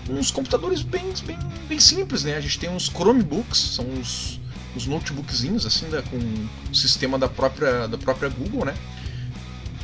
uns 0.10 0.32
computadores 0.32 0.82
bem, 0.82 1.06
bem, 1.26 1.38
bem 1.68 1.80
simples, 1.80 2.24
né? 2.24 2.36
A 2.36 2.42
gente 2.42 2.58
tem 2.60 2.70
uns 2.70 2.86
Chromebooks, 2.86 3.58
são 3.76 3.86
uns, 3.86 4.40
uns 4.80 4.88
notebookzinhos 4.88 5.66
assim, 5.66 5.90
da, 5.90 6.02
com 6.02 6.18
o 6.18 6.76
sistema 6.76 7.20
da 7.20 7.28
própria, 7.28 7.88
da 7.88 7.98
própria 7.98 8.30
Google, 8.30 8.66
né? 8.66 8.74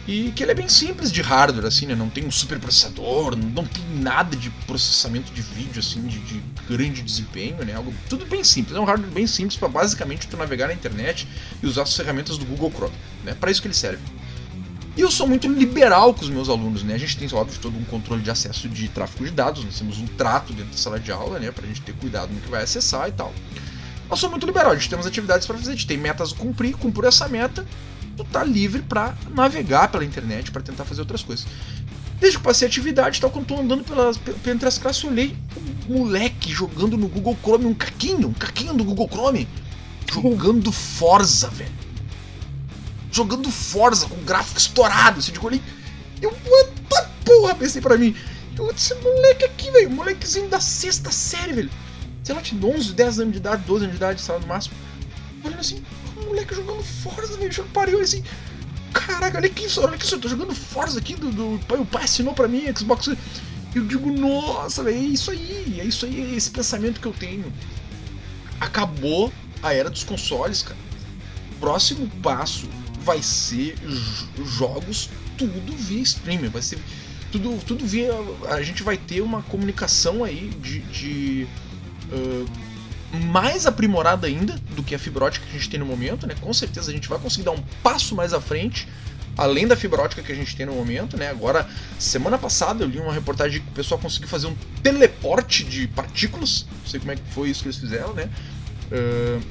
E 0.08 0.32
que 0.36 0.44
ele 0.44 0.52
é 0.52 0.56
bem 0.56 0.70
simples 0.70 1.12
de 1.12 1.22
hardware, 1.22 1.66
assim, 1.66 1.88
né? 1.88 1.96
Não 1.96 2.10
tem 2.10 2.26
um 2.26 2.32
super 2.32 2.60
processador, 2.60 3.36
não 3.36 3.66
tem 3.66 3.84
nada 4.00 4.36
de 4.36 4.52
processamento 4.68 5.34
de 5.34 5.42
vídeo, 5.42 5.80
assim, 5.80 6.04
de, 6.04 6.20
de 6.20 6.42
grande 6.70 7.02
desempenho, 7.02 7.66
né? 7.66 7.74
Algo, 7.74 7.92
tudo 8.08 8.24
bem 8.26 8.44
simples. 8.44 8.78
É 8.78 8.80
um 8.80 8.86
hardware 8.86 9.12
bem 9.12 9.26
simples 9.26 9.58
para 9.58 9.68
basicamente 9.68 10.28
tu 10.28 10.38
navegar 10.38 10.68
na 10.68 10.74
internet 10.74 11.28
e 11.62 11.66
usar 11.66 11.82
as 11.84 11.96
ferramentas 11.96 12.38
do 12.38 12.46
Google 12.46 12.72
Chrome, 12.72 12.96
né? 13.24 13.34
Para 13.34 13.50
isso 13.50 13.62
que 13.62 13.68
ele 13.68 13.74
serve. 13.74 14.02
E 14.96 15.02
eu 15.02 15.12
sou 15.12 15.28
muito 15.28 15.48
liberal 15.48 16.14
com 16.14 16.22
os 16.22 16.30
meus 16.30 16.50
alunos, 16.50 16.84
né? 16.84 16.94
A 16.94 16.98
gente 16.98 17.18
tem, 17.18 17.28
óbvio, 17.34 17.60
todo 17.60 17.76
um 17.76 17.84
controle 17.84 18.22
de 18.22 18.30
acesso 18.30 18.70
de 18.70 18.88
tráfego 18.88 19.26
de 19.26 19.32
dados, 19.32 19.66
nós 19.66 19.78
temos 19.78 19.98
um 19.98 20.06
trato 20.06 20.54
dentro 20.54 20.72
da 20.72 20.78
sala 20.78 21.00
de 21.00 21.12
aula, 21.12 21.40
né? 21.40 21.52
Pra 21.52 21.66
gente 21.66 21.82
ter 21.82 21.94
cuidado 21.94 22.32
no 22.32 22.40
que 22.40 22.48
vai 22.48 22.62
acessar 22.62 23.10
e 23.10 23.12
tal. 23.12 23.34
Eu 24.10 24.16
sou 24.16 24.30
muito 24.30 24.46
liberal, 24.46 24.72
a 24.72 24.76
gente 24.76 24.90
tem 24.90 24.98
umas 24.98 25.08
atividades 25.08 25.48
para 25.48 25.58
fazer, 25.58 25.72
a 25.72 25.74
gente 25.74 25.88
tem 25.88 25.98
metas 25.98 26.32
a 26.32 26.36
cumprir, 26.36 26.76
cumprir 26.76 27.08
essa 27.08 27.28
meta, 27.28 27.66
tu 28.16 28.24
tá 28.24 28.44
livre 28.44 28.82
para 28.82 29.16
navegar 29.32 29.90
pela 29.90 30.06
internet, 30.06 30.52
para 30.52 30.62
tentar 30.62 30.86
fazer 30.86 31.02
outras 31.02 31.24
coisas. 31.24 31.46
Desde 32.20 32.38
que 32.38 32.44
passei 32.44 32.68
a 32.68 32.70
atividade, 32.70 33.20
tal, 33.20 33.30
quando 33.30 33.48
tô 33.48 33.60
andando 33.60 33.84
pelas, 33.84 34.20
entre 34.48 34.68
as 34.68 34.78
classes, 34.78 35.04
eu 35.04 35.10
olhei 35.10 35.36
um 35.90 35.98
moleque 35.98 36.52
jogando 36.52 36.98
no 36.98 37.08
Google 37.08 37.38
Chrome, 37.42 37.66
um 37.66 37.74
caquinho, 37.74 38.30
um 38.30 38.34
caquinho 38.34 38.74
do 38.74 38.84
Google 38.84 39.10
Chrome, 39.12 39.48
jogando 40.12 40.72
Forza, 40.74 41.50
velho. 41.50 41.72
Jogando 43.12 43.50
Forza 43.50 44.08
com 44.08 44.16
gráfico 44.24 44.60
estourado, 44.60 45.20
assim, 45.20 45.32
de 45.32 45.40
olhei. 45.40 45.62
Eu, 46.22 46.32
what 46.50 46.72
porra, 47.26 47.56
pensei 47.56 47.82
pra 47.82 47.98
mim. 47.98 48.16
Eu, 48.58 48.72
esse 48.72 48.94
moleque 48.96 49.44
aqui, 49.44 49.72
velho, 49.72 49.90
molequezinho 49.90 50.48
da 50.48 50.60
sexta 50.60 51.12
série, 51.12 51.54
velho. 51.54 51.70
Sei 52.26 52.34
lá, 52.34 52.42
tinha 52.42 52.60
11, 52.60 52.94
10 52.94 53.20
anos 53.20 53.34
de 53.34 53.38
idade, 53.38 53.64
12 53.68 53.84
anos 53.84 53.98
de 53.98 54.04
idade, 54.04 54.20
sei 54.20 54.34
lá, 54.34 54.42
no 54.42 54.48
máximo. 54.48 54.76
Olhando 55.44 55.60
assim, 55.60 55.84
moleque 56.26 56.56
jogando 56.56 56.82
Forza, 56.82 57.38
velho. 57.38 57.52
Já 57.52 57.64
parei 57.66 58.02
assim. 58.02 58.24
Caraca, 58.92 59.38
olha 59.38 59.48
aqui, 59.48 59.68
olha 59.78 59.94
aqui, 59.94 60.12
eu 60.12 60.20
tô 60.20 60.28
jogando 60.28 60.56
Forza 60.56 60.98
aqui 60.98 61.16
do, 61.16 61.30
do. 61.30 61.76
O 61.80 61.86
pai 61.86 62.06
assinou 62.06 62.34
pra 62.34 62.48
mim, 62.48 62.64
Xbox. 62.76 63.16
Eu 63.76 63.86
digo, 63.86 64.10
nossa, 64.12 64.82
velho, 64.82 64.98
é 64.98 65.02
isso 65.02 65.30
aí, 65.30 65.78
é 65.80 65.84
isso 65.84 66.06
aí, 66.06 66.34
é 66.34 66.36
esse 66.36 66.50
pensamento 66.50 67.00
que 67.00 67.06
eu 67.06 67.14
tenho. 67.14 67.54
Acabou 68.60 69.32
a 69.62 69.72
era 69.72 69.90
dos 69.90 70.04
consoles, 70.04 70.64
cara. 70.64 70.80
Próximo 71.60 72.10
passo 72.24 72.68
vai 73.02 73.22
ser 73.22 73.76
jogos 74.44 75.10
tudo 75.38 75.76
via 75.76 76.02
streaming, 76.02 76.50
vai 76.50 76.62
ser 76.62 76.80
tudo, 77.32 77.64
tudo 77.66 77.86
via. 77.86 78.12
A 78.50 78.64
gente 78.64 78.82
vai 78.82 78.98
ter 78.98 79.22
uma 79.22 79.44
comunicação 79.44 80.24
aí 80.24 80.50
de, 80.62 80.80
de 80.80 81.48
uh, 82.12 82.76
mais 83.32 83.66
aprimorada 83.66 84.28
ainda 84.28 84.56
do 84.76 84.84
que 84.84 84.94
a 84.94 85.00
fibra 85.00 85.26
ótica 85.26 85.46
que 85.46 85.56
a 85.56 85.60
gente 85.60 85.70
tem 85.70 85.80
no 85.80 85.86
momento, 85.86 86.28
né? 86.28 86.36
Com 86.40 86.54
certeza 86.54 86.92
a 86.92 86.94
gente 86.94 87.08
vai 87.08 87.20
conseguir 87.20 87.44
dar 87.44 87.52
um 87.52 87.62
passo 87.82 88.16
mais 88.16 88.34
à 88.34 88.42
frente, 88.42 88.88
além 89.38 89.68
da 89.68 89.76
fibra 89.76 90.02
ótica 90.02 90.22
que 90.22 90.32
a 90.32 90.36
gente 90.36 90.56
tem 90.56 90.66
no 90.66 90.74
momento, 90.74 91.18
né? 91.18 91.30
Agora, 91.30 91.68
semana 91.98 92.38
passada 92.38 92.84
eu 92.84 92.88
li 92.88 93.00
uma 93.00 93.14
reportagem 93.14 93.62
que 93.62 93.68
o 93.68 93.72
pessoal 93.72 94.00
conseguiu 94.00 94.28
fazer 94.28 94.48
um 94.48 94.56
teleporte 94.82 95.64
de 95.64 95.88
partículas, 95.88 96.66
não 96.72 96.90
sei 96.90 97.00
como 97.00 97.12
é 97.12 97.16
que 97.16 97.24
foi 97.32 97.50
isso 97.50 97.62
que 97.62 97.68
eles 97.68 97.78
fizeram, 97.78 98.14
né? 98.14 98.30
Uh, 98.92 99.42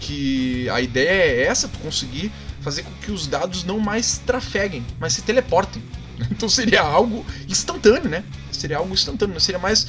que 0.00 0.68
a 0.70 0.80
ideia 0.80 1.08
é 1.08 1.42
essa, 1.44 1.68
conseguir 1.68 2.32
fazer 2.60 2.82
com 2.82 2.92
que 2.94 3.12
os 3.12 3.26
dados 3.26 3.64
não 3.64 3.78
mais 3.78 4.18
trafeguem, 4.18 4.84
mas 4.98 5.12
se 5.12 5.22
teleportem. 5.22 5.82
Então 6.30 6.48
seria 6.48 6.82
algo 6.82 7.26
instantâneo, 7.48 8.08
né? 8.08 8.22
Seria 8.52 8.76
algo 8.76 8.94
instantâneo, 8.94 9.40
seria 9.40 9.58
mais 9.58 9.88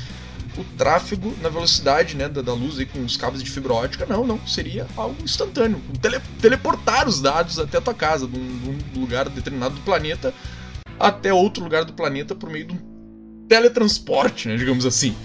o 0.58 0.64
tráfego 0.78 1.36
na 1.42 1.50
velocidade 1.50 2.16
né, 2.16 2.30
da, 2.30 2.42
da 2.42 2.54
luz 2.54 2.78
aí, 2.80 2.86
com 2.86 3.04
os 3.04 3.18
cabos 3.18 3.42
de 3.42 3.50
fibra 3.50 3.74
ótica. 3.74 4.06
Não, 4.06 4.26
não. 4.26 4.46
Seria 4.48 4.88
algo 4.96 5.24
instantâneo. 5.24 5.82
Tele, 6.02 6.20
teleportar 6.42 7.08
os 7.08 7.22
dados 7.22 7.60
até 7.60 7.78
a 7.78 7.82
tua 7.82 7.94
casa, 7.94 8.28
de 8.28 8.38
um, 8.38 8.78
de 8.78 9.00
um, 9.00 9.02
lugar 9.02 9.30
determinado 9.30 9.76
do 9.76 9.82
planeta 9.82 10.34
até 11.00 11.34
outro 11.34 11.64
lugar 11.64 11.84
do 11.84 11.94
planeta 11.94 12.36
por 12.36 12.50
meio 12.50 12.66
de 12.66 12.74
um 12.74 13.46
teletransporte, 13.48 14.48
né, 14.48 14.56
digamos 14.56 14.86
assim. 14.86 15.16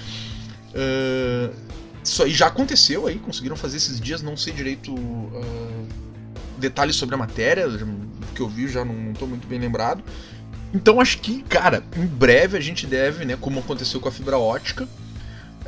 Uh, 0.71 1.55
isso 2.03 2.23
aí 2.23 2.33
já 2.33 2.47
aconteceu 2.47 3.07
aí, 3.07 3.19
conseguiram 3.19 3.57
fazer 3.57 3.77
esses 3.77 4.01
dias, 4.01 4.23
não 4.23 4.37
sei 4.37 4.53
direito 4.53 4.95
uh, 4.95 5.89
detalhes 6.57 6.97
sobre 6.97 7.15
a 7.15 7.19
matéria, 7.19 7.67
que 8.35 8.41
eu 8.41 8.49
vi 8.49 8.69
já 8.69 8.85
não 8.85 9.13
estou 9.13 9.29
muito 9.29 9.47
bem 9.47 9.59
lembrado. 9.59 10.03
Então 10.73 11.01
acho 11.01 11.19
que, 11.19 11.43
cara, 11.43 11.83
em 11.97 12.07
breve 12.07 12.57
a 12.57 12.61
gente 12.61 12.87
deve, 12.87 13.25
né, 13.25 13.37
como 13.41 13.61
aconteceu 13.61 14.01
com 14.01 14.09
a 14.09 14.13
fibra 14.13 14.39
ótica, 14.39 14.89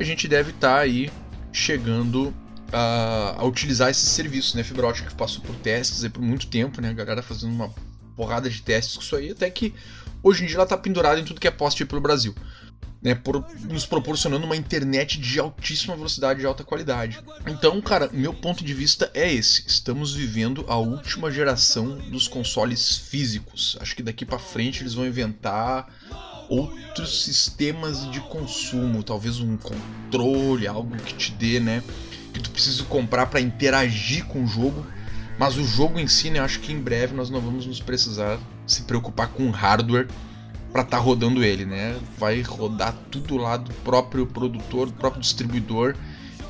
a 0.01 0.05
gente 0.05 0.27
deve 0.27 0.51
estar 0.51 0.77
tá 0.77 0.81
aí 0.81 1.11
chegando 1.53 2.35
a, 2.73 3.37
a, 3.39 3.45
utilizar 3.45 3.91
esses 3.91 4.09
serviços, 4.09 4.55
né? 4.55 4.65
Fibra 4.65 4.87
ótica 4.87 5.11
que 5.11 5.15
passou 5.15 5.43
por 5.43 5.55
testes 5.57 6.03
aí 6.03 6.09
por 6.09 6.23
muito 6.23 6.47
tempo, 6.47 6.81
né? 6.81 6.89
A 6.89 6.95
galera 6.95 7.23
fazendo 7.23 7.53
uma 7.53 7.73
porrada 8.17 8.49
de 8.49 8.63
testes 8.63 8.97
com 8.97 9.03
isso 9.03 9.17
aí, 9.17 9.31
até 9.33 9.51
que 9.51 9.75
hoje 10.23 10.43
em 10.43 10.47
dia 10.47 10.57
ela 10.57 10.65
está 10.65 10.77
pendurada 10.77 11.21
em 11.21 11.25
tudo 11.25 11.41
que 11.41 11.47
é 11.47 11.51
poste 11.51 11.85
pelo 11.85 12.01
Brasil. 12.01 12.35
Né, 13.03 13.15
por, 13.15 13.43
nos 13.63 13.87
proporcionando 13.87 14.45
uma 14.45 14.55
internet 14.55 15.19
de 15.19 15.41
altíssima 15.41 15.97
velocidade 15.97 16.43
e 16.43 16.45
alta 16.45 16.63
qualidade. 16.63 17.19
Então, 17.47 17.81
cara, 17.81 18.11
meu 18.13 18.35
ponto 18.35 18.63
de 18.63 18.75
vista 18.75 19.11
é 19.15 19.33
esse. 19.33 19.65
Estamos 19.67 20.15
vivendo 20.15 20.67
a 20.69 20.77
última 20.77 21.31
geração 21.31 21.97
dos 22.11 22.29
consoles 22.29 22.99
físicos. 22.99 23.79
Acho 23.81 23.97
que 23.97 24.03
daqui 24.03 24.27
para 24.27 24.39
frente 24.39 24.83
eles 24.83 24.93
vão 24.93 25.07
inventar 25.07 25.89
outros 26.51 27.23
sistemas 27.23 28.11
de 28.11 28.21
consumo, 28.21 29.05
talvez 29.05 29.39
um 29.39 29.57
controle, 29.57 30.67
algo 30.67 30.97
que 30.97 31.15
te 31.15 31.33
dê, 31.33 31.61
né, 31.61 31.83
que 32.35 32.41
tu 32.41 32.51
precisa 32.51 32.83
comprar 32.85 33.27
para 33.27 33.41
interagir 33.41 34.27
com 34.27 34.43
o 34.43 34.47
jogo. 34.47 34.85
Mas 35.39 35.57
o 35.57 35.65
jogo 35.65 35.99
em 35.99 36.07
si, 36.07 36.29
né, 36.29 36.41
acho 36.41 36.61
que 36.61 36.73
em 36.73 36.81
breve 36.81 37.15
nós 37.15 37.31
não 37.31 37.41
vamos 37.41 37.65
nos 37.65 37.81
precisar 37.81 38.39
se 38.67 38.83
preocupar 38.83 39.29
com 39.29 39.49
hardware 39.51 40.09
para 40.71 40.83
estar 40.83 40.99
tá 40.99 41.03
rodando 41.03 41.43
ele, 41.43 41.65
né? 41.65 41.99
Vai 42.19 42.43
rodar 42.43 42.95
tudo 43.11 43.39
lá 43.39 43.57
do 43.57 43.73
próprio 43.77 44.27
produtor, 44.27 44.89
do 44.89 44.93
próprio 44.93 45.23
distribuidor. 45.23 45.97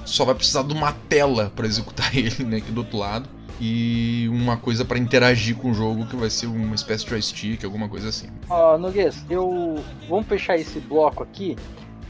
Só 0.04 0.24
vai 0.24 0.34
precisar 0.34 0.64
de 0.64 0.74
uma 0.74 0.92
tela 0.92 1.52
para 1.54 1.66
executar 1.66 2.10
ele, 2.16 2.42
né, 2.42 2.56
aqui 2.56 2.72
do 2.72 2.78
outro 2.78 2.98
lado 2.98 3.28
e 3.60 4.26
uma 4.30 4.56
coisa 4.56 4.84
para 4.84 4.98
interagir 4.98 5.54
com 5.54 5.70
o 5.70 5.74
jogo 5.74 6.06
que 6.06 6.16
vai 6.16 6.30
ser 6.30 6.46
uma 6.46 6.74
espécie 6.74 7.04
de 7.04 7.10
joystick, 7.10 7.62
alguma 7.64 7.88
coisa 7.88 8.08
assim. 8.08 8.28
Ó, 8.48 8.74
oh, 8.74 8.78
Noguês, 8.78 9.24
eu 9.28 9.76
vamos 10.08 10.26
fechar 10.26 10.56
esse 10.56 10.80
bloco 10.80 11.22
aqui, 11.22 11.56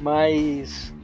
mas 0.01 0.95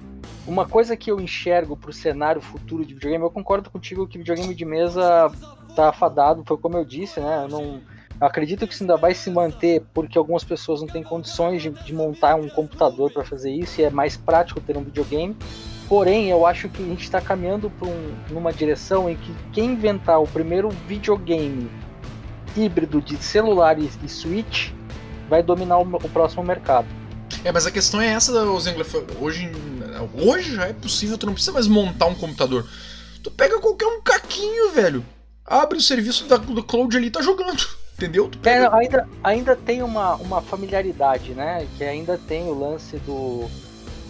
uma 0.47 0.65
coisa 0.65 0.97
que 0.97 1.11
eu 1.11 1.21
enxergo 1.21 1.77
para 1.77 1.91
o 1.91 1.93
cenário 1.93 2.41
futuro 2.41 2.87
de 2.87 2.95
videogame, 2.95 3.25
eu 3.25 3.31
concordo 3.31 3.69
contigo 3.69 4.07
que 4.07 4.19
videogame 4.19 4.55
de 4.55 4.65
mesa 4.65 5.33
tá 5.75 5.89
afadado, 5.89 6.45
foi 6.47 6.57
como 6.57 6.77
eu 6.77 6.85
disse, 6.85 7.19
né? 7.19 7.43
Eu 7.43 7.49
não 7.49 7.81
eu 8.19 8.27
acredito 8.27 8.67
que 8.67 8.73
isso 8.73 8.83
ainda 8.83 8.97
vai 8.97 9.13
se 9.13 9.29
manter 9.31 9.83
porque 9.93 10.17
algumas 10.17 10.43
pessoas 10.43 10.81
não 10.81 10.89
têm 10.89 11.03
condições 11.03 11.61
de, 11.61 11.71
de 11.71 11.93
montar 11.93 12.37
um 12.37 12.49
computador 12.49 13.13
para 13.13 13.25
fazer 13.25 13.53
isso 13.53 13.81
e 13.81 13.85
é 13.85 13.91
mais 13.91 14.17
prático 14.17 14.61
ter 14.61 14.77
um 14.77 14.83
videogame. 14.83 15.37
Porém, 15.89 16.29
eu 16.29 16.45
acho 16.45 16.69
que 16.69 16.83
a 16.83 16.87
gente 16.87 17.05
está 17.05 17.21
caminhando 17.21 17.71
para 17.71 17.89
um, 17.89 18.15
numa 18.31 18.53
direção 18.53 19.09
em 19.09 19.17
que 19.17 19.33
quem 19.53 19.73
inventar 19.73 20.21
o 20.21 20.27
primeiro 20.27 20.69
videogame 20.89 21.71
híbrido 22.57 23.01
de 23.01 23.17
celular 23.23 23.79
e, 23.79 23.89
e 24.03 24.09
Switch 24.09 24.71
vai 25.29 25.43
dominar 25.43 25.79
o, 25.79 25.83
o, 25.83 26.09
próximo 26.09 26.43
mercado. 26.43 26.89
É, 27.45 27.53
mas 27.53 27.67
a 27.67 27.71
questão 27.71 28.01
é 28.01 28.09
essa, 28.09 28.33
Zengler. 28.59 28.87
Hoje, 29.21 29.51
hoje 30.15 30.57
já 30.57 30.67
é 30.67 30.73
possível, 30.73 31.17
tu 31.17 31.27
não 31.27 31.35
precisa 31.35 31.53
mais 31.53 31.69
montar 31.69 32.07
um 32.07 32.15
computador. 32.15 32.67
Tu 33.23 33.31
pega 33.31 33.61
qualquer 33.61 33.87
um 33.87 34.01
caquinho, 34.01 34.73
velho. 34.73 35.05
Abre 35.45 35.79
o 35.79 35.83
serviço 35.83 36.27
da, 36.27 36.37
do 36.37 36.65
cloud 36.65 36.97
ali 36.97 37.07
e 37.07 37.11
tá 37.11 37.23
jogando. 37.23 37.65
Entendeu? 37.95 38.31
É, 38.33 38.37
pega... 38.43 38.67
É, 38.67 38.75
ainda, 38.75 39.09
ainda 39.23 39.57
tem 39.57 39.83
uma, 39.83 40.17
uma 40.17 40.43
familiaridade, 40.43 41.33
né? 41.33 41.67
Que 41.77 41.85
ainda 41.85 42.19
tem 42.19 42.45
o 42.49 42.59
lance 42.59 42.99
do 42.99 43.49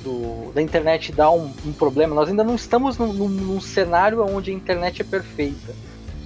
do, 0.06 0.52
da 0.52 0.62
internet 0.62 1.10
dá 1.10 1.28
um, 1.30 1.52
um, 1.66 1.72
problema, 1.72 2.14
nós 2.14 2.28
ainda 2.28 2.44
não 2.44 2.54
estamos 2.54 2.96
num, 2.96 3.12
num, 3.12 3.28
num, 3.28 3.60
cenário 3.60 4.24
onde 4.24 4.52
a 4.52 4.54
internet 4.54 5.02
é 5.02 5.04
perfeita. 5.04 5.74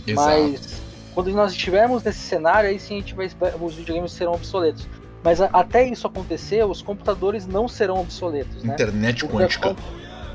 Exato. 0.06 0.28
Mas 0.28 0.82
Quando 1.14 1.30
nós 1.32 1.52
estivermos 1.52 2.04
nesse 2.04 2.18
cenário, 2.18 2.68
aí 2.68 2.78
sim 2.78 2.96
a 2.96 2.98
gente 2.98 3.14
vai, 3.14 3.30
os 3.60 3.74
videogames 3.74 4.12
serão 4.12 4.34
obsoletos. 4.34 4.86
Mas 5.24 5.40
a, 5.40 5.46
até 5.46 5.88
isso 5.88 6.06
acontecer, 6.06 6.64
os 6.64 6.82
computadores 6.82 7.46
não 7.46 7.66
serão 7.66 8.00
obsoletos. 8.00 8.62
Né? 8.62 8.74
Internet 8.74 9.26
quântica. 9.26 9.74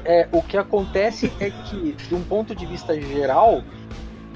É, 0.03 0.27
o 0.31 0.41
que 0.41 0.57
acontece 0.57 1.31
é 1.39 1.49
que, 1.49 1.93
de 1.93 2.13
um 2.13 2.23
ponto 2.23 2.55
de 2.55 2.65
vista 2.65 2.99
geral, 2.99 3.63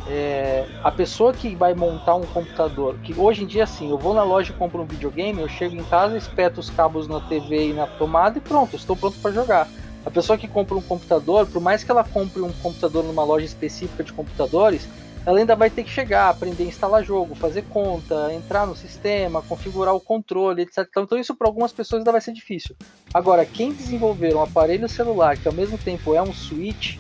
é, 0.08 0.66
a 0.84 0.92
pessoa 0.92 1.34
que 1.34 1.56
vai 1.56 1.74
montar 1.74 2.16
um 2.16 2.22
computador, 2.22 2.98
que 3.00 3.14
hoje 3.20 3.44
em 3.44 3.48
dia 3.48 3.64
assim, 3.64 3.90
eu 3.90 3.98
vou 3.98 4.14
na 4.14 4.24
loja 4.24 4.52
e 4.52 4.56
compro 4.56 4.82
um 4.82 4.86
videogame, 4.86 5.42
eu 5.42 5.48
chego 5.48 5.76
em 5.76 5.84
casa, 5.84 6.18
espeto 6.18 6.60
os 6.60 6.70
cabos 6.70 7.08
na 7.08 7.20
TV 7.20 7.70
e 7.70 7.74
na 7.74 7.86
tomada 7.86 8.38
e 8.38 8.42
pronto, 8.42 8.76
estou 8.76 8.96
pronto 8.96 9.18
para 9.20 9.32
jogar. 9.32 9.68
A 10.06 10.10
pessoa 10.10 10.38
que 10.38 10.48
compra 10.48 10.76
um 10.76 10.82
computador, 10.82 11.46
por 11.48 11.62
mais 11.62 11.84
que 11.84 11.92
ela 11.92 12.04
compre 12.04 12.42
um 12.42 12.52
computador 12.64 13.04
numa 13.04 13.24
loja 13.24 13.46
específica 13.46 14.04
de 14.04 14.14
computadores, 14.14 14.88
ela 15.26 15.40
ainda 15.40 15.56
vai 15.56 15.70
ter 15.70 15.84
que 15.84 15.92
chegar, 15.92 16.30
aprender 16.30 16.64
a 16.64 16.68
instalar 16.68 17.04
jogo, 17.04 17.36
fazer 17.36 17.64
conta, 17.64 18.34
entrar 18.34 18.66
no 18.66 18.76
sistema, 18.76 19.42
configurar 19.42 19.94
o 19.94 20.00
controle, 20.00 20.64
etc. 20.64 20.88
Então 20.98 21.18
isso 21.18 21.36
para 21.36 21.48
algumas 21.48 21.74
pessoas 21.74 22.00
ainda 22.00 22.12
vai 22.12 22.22
ser 22.22 22.32
difícil. 22.32 22.76
Agora, 23.14 23.46
quem 23.46 23.74
desenvolver 23.74 24.36
um 24.36 24.42
aparelho 24.42 24.88
celular 24.88 25.38
que 25.38 25.48
ao 25.48 25.54
mesmo 25.54 25.78
tempo 25.78 26.16
é 26.16 26.22
um 26.22 26.34
switch, 26.34 26.98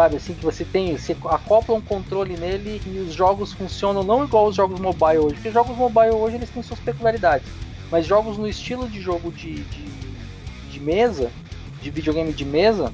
sabe, 0.00 0.16
assim 0.16 0.32
que 0.32 0.42
você 0.42 0.64
tem, 0.64 0.96
você 0.96 1.14
acopla 1.26 1.74
um 1.74 1.80
controle 1.80 2.34
nele 2.34 2.80
e 2.86 3.00
os 3.00 3.12
jogos 3.12 3.52
funcionam 3.52 4.02
não 4.02 4.24
igual 4.24 4.46
os 4.46 4.56
jogos 4.56 4.80
mobile 4.80 5.18
hoje, 5.18 5.34
porque 5.34 5.50
jogos 5.50 5.76
mobile 5.76 6.12
hoje 6.12 6.36
eles 6.36 6.48
têm 6.48 6.62
suas 6.62 6.80
peculiaridades, 6.80 7.46
mas 7.90 8.06
jogos 8.06 8.38
no 8.38 8.48
estilo 8.48 8.88
de 8.88 8.98
jogo 8.98 9.30
de, 9.30 9.56
de, 9.56 9.84
de 10.70 10.80
mesa, 10.80 11.30
de 11.82 11.90
videogame 11.90 12.32
de 12.32 12.46
mesa, 12.46 12.90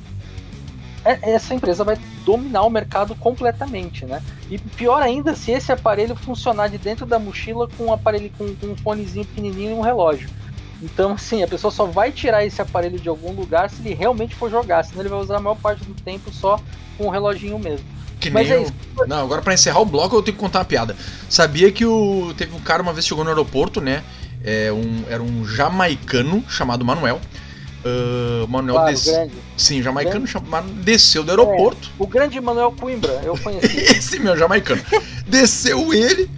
é, 1.04 1.30
essa 1.30 1.54
empresa 1.54 1.84
vai 1.84 1.96
dominar 2.24 2.62
o 2.62 2.70
mercado 2.70 3.14
completamente, 3.14 4.04
né? 4.04 4.20
E 4.50 4.58
pior 4.58 5.00
ainda 5.00 5.36
se 5.36 5.52
esse 5.52 5.70
aparelho 5.70 6.16
funcionar 6.16 6.68
de 6.68 6.78
dentro 6.78 7.06
da 7.06 7.20
mochila 7.20 7.68
com 7.78 7.84
um 7.84 7.92
aparelho 7.92 8.32
com, 8.36 8.52
com 8.56 8.66
um 8.66 8.76
fonezinho 8.76 9.24
pequenininho 9.26 9.70
e 9.70 9.74
um 9.74 9.80
relógio. 9.80 10.28
Então, 10.82 11.12
assim, 11.12 11.42
a 11.42 11.48
pessoa 11.48 11.70
só 11.70 11.86
vai 11.86 12.12
tirar 12.12 12.44
esse 12.44 12.60
aparelho 12.60 12.98
de 12.98 13.08
algum 13.08 13.32
lugar 13.32 13.70
se 13.70 13.80
ele 13.80 13.94
realmente 13.94 14.34
for 14.34 14.50
jogar, 14.50 14.84
senão 14.84 15.00
ele 15.00 15.08
vai 15.08 15.18
usar 15.18 15.38
a 15.38 15.40
maior 15.40 15.56
parte 15.56 15.84
do 15.84 15.94
tempo 15.94 16.30
só 16.32 16.60
com 16.98 17.06
o 17.06 17.10
reloginho 17.10 17.58
mesmo. 17.58 17.86
Que 18.20 18.30
Mas 18.30 18.50
é 18.50 18.62
isso. 18.62 18.72
Não, 19.06 19.24
agora 19.24 19.42
para 19.42 19.54
encerrar 19.54 19.80
o 19.80 19.84
bloco 19.84 20.16
eu 20.16 20.22
tenho 20.22 20.36
que 20.36 20.40
contar 20.40 20.60
uma 20.60 20.64
piada. 20.64 20.96
Sabia 21.28 21.70
que 21.70 21.84
o 21.84 22.32
teve 22.36 22.54
um 22.54 22.60
cara 22.60 22.82
uma 22.82 22.92
vez 22.92 23.06
chegou 23.06 23.22
no 23.22 23.30
aeroporto, 23.30 23.80
né? 23.80 24.02
É 24.42 24.72
um, 24.72 25.04
era 25.08 25.22
um 25.22 25.46
jamaicano 25.46 26.42
chamado 26.48 26.84
Manuel. 26.84 27.20
Uh, 27.84 28.48
Manuel 28.48 28.74
claro, 28.74 28.92
des... 28.92 29.04
grande. 29.04 29.34
Sim, 29.56 29.82
jamaicano 29.82 30.26
grande. 30.26 30.30
Chama... 30.30 30.62
desceu 30.62 31.22
do 31.22 31.30
aeroporto. 31.30 31.88
É, 31.88 32.02
o 32.02 32.06
grande 32.06 32.40
Manuel 32.40 32.72
Coimbra, 32.72 33.20
eu 33.22 33.36
conheci. 33.38 33.78
Esse 33.96 34.18
meu 34.18 34.36
jamaicano. 34.36 34.82
desceu 35.26 35.92
ele 35.92 36.28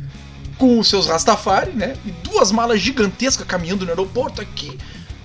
com 0.59 0.79
os 0.79 0.89
seus 0.89 1.07
Rastafari, 1.07 1.71
né? 1.71 1.97
E 2.05 2.11
duas 2.11 2.51
malas 2.51 2.81
gigantescas 2.81 3.47
caminhando 3.47 3.85
no 3.85 3.91
aeroporto 3.91 4.43
aqui. 4.43 4.77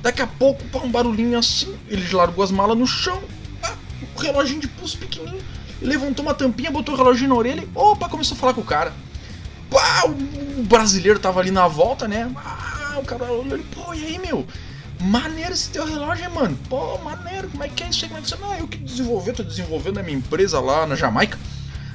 Daqui 0.01 0.21
a 0.21 0.27
pouco, 0.27 0.63
pá, 0.65 0.79
um 0.79 0.91
barulhinho 0.91 1.37
assim, 1.37 1.75
ele 1.87 2.07
largou 2.13 2.43
as 2.43 2.51
malas 2.51 2.77
no 2.77 2.85
chão, 2.85 3.21
pá, 3.61 3.73
o 4.15 4.19
reloginho 4.19 4.59
de 4.59 4.67
pulso 4.67 4.97
pequenininho, 4.97 5.41
levantou 5.81 6.23
uma 6.23 6.33
tampinha, 6.33 6.69
botou 6.69 6.93
o 6.93 6.97
reloginho 6.97 7.29
na 7.29 7.35
orelha 7.35 7.67
opa, 7.73 8.07
começou 8.09 8.35
a 8.35 8.39
falar 8.39 8.53
com 8.53 8.61
o 8.61 8.65
cara. 8.65 8.93
Pá, 9.69 10.03
o 10.05 10.63
brasileiro 10.63 11.19
tava 11.19 11.39
ali 11.39 11.51
na 11.51 11.67
volta, 11.67 12.07
né? 12.07 12.29
Ah, 12.35 12.99
o 12.99 13.03
cara 13.03 13.23
olhou 13.23 13.55
ele, 13.55 13.65
pô, 13.73 13.93
e 13.93 14.05
aí, 14.05 14.19
meu? 14.19 14.45
Maneiro 15.01 15.51
esse 15.51 15.69
teu 15.69 15.85
relógio, 15.85 16.29
mano. 16.31 16.57
Pô, 16.69 16.97
maneiro, 16.99 17.49
como 17.49 17.63
é 17.63 17.69
que 17.69 17.83
é 17.83 17.89
isso 17.89 18.05
aí? 18.05 18.09
Como 18.09 18.19
é 18.19 18.23
que 18.23 18.29
você. 18.29 18.35
Não, 18.35 18.53
eu 18.55 18.67
que 18.67 18.77
desenvolvi, 18.77 19.33
tô 19.33 19.43
desenvolvendo 19.43 19.97
a 19.97 20.03
minha 20.03 20.17
empresa 20.17 20.59
lá 20.59 20.85
na 20.85 20.95
Jamaica. 20.95 21.39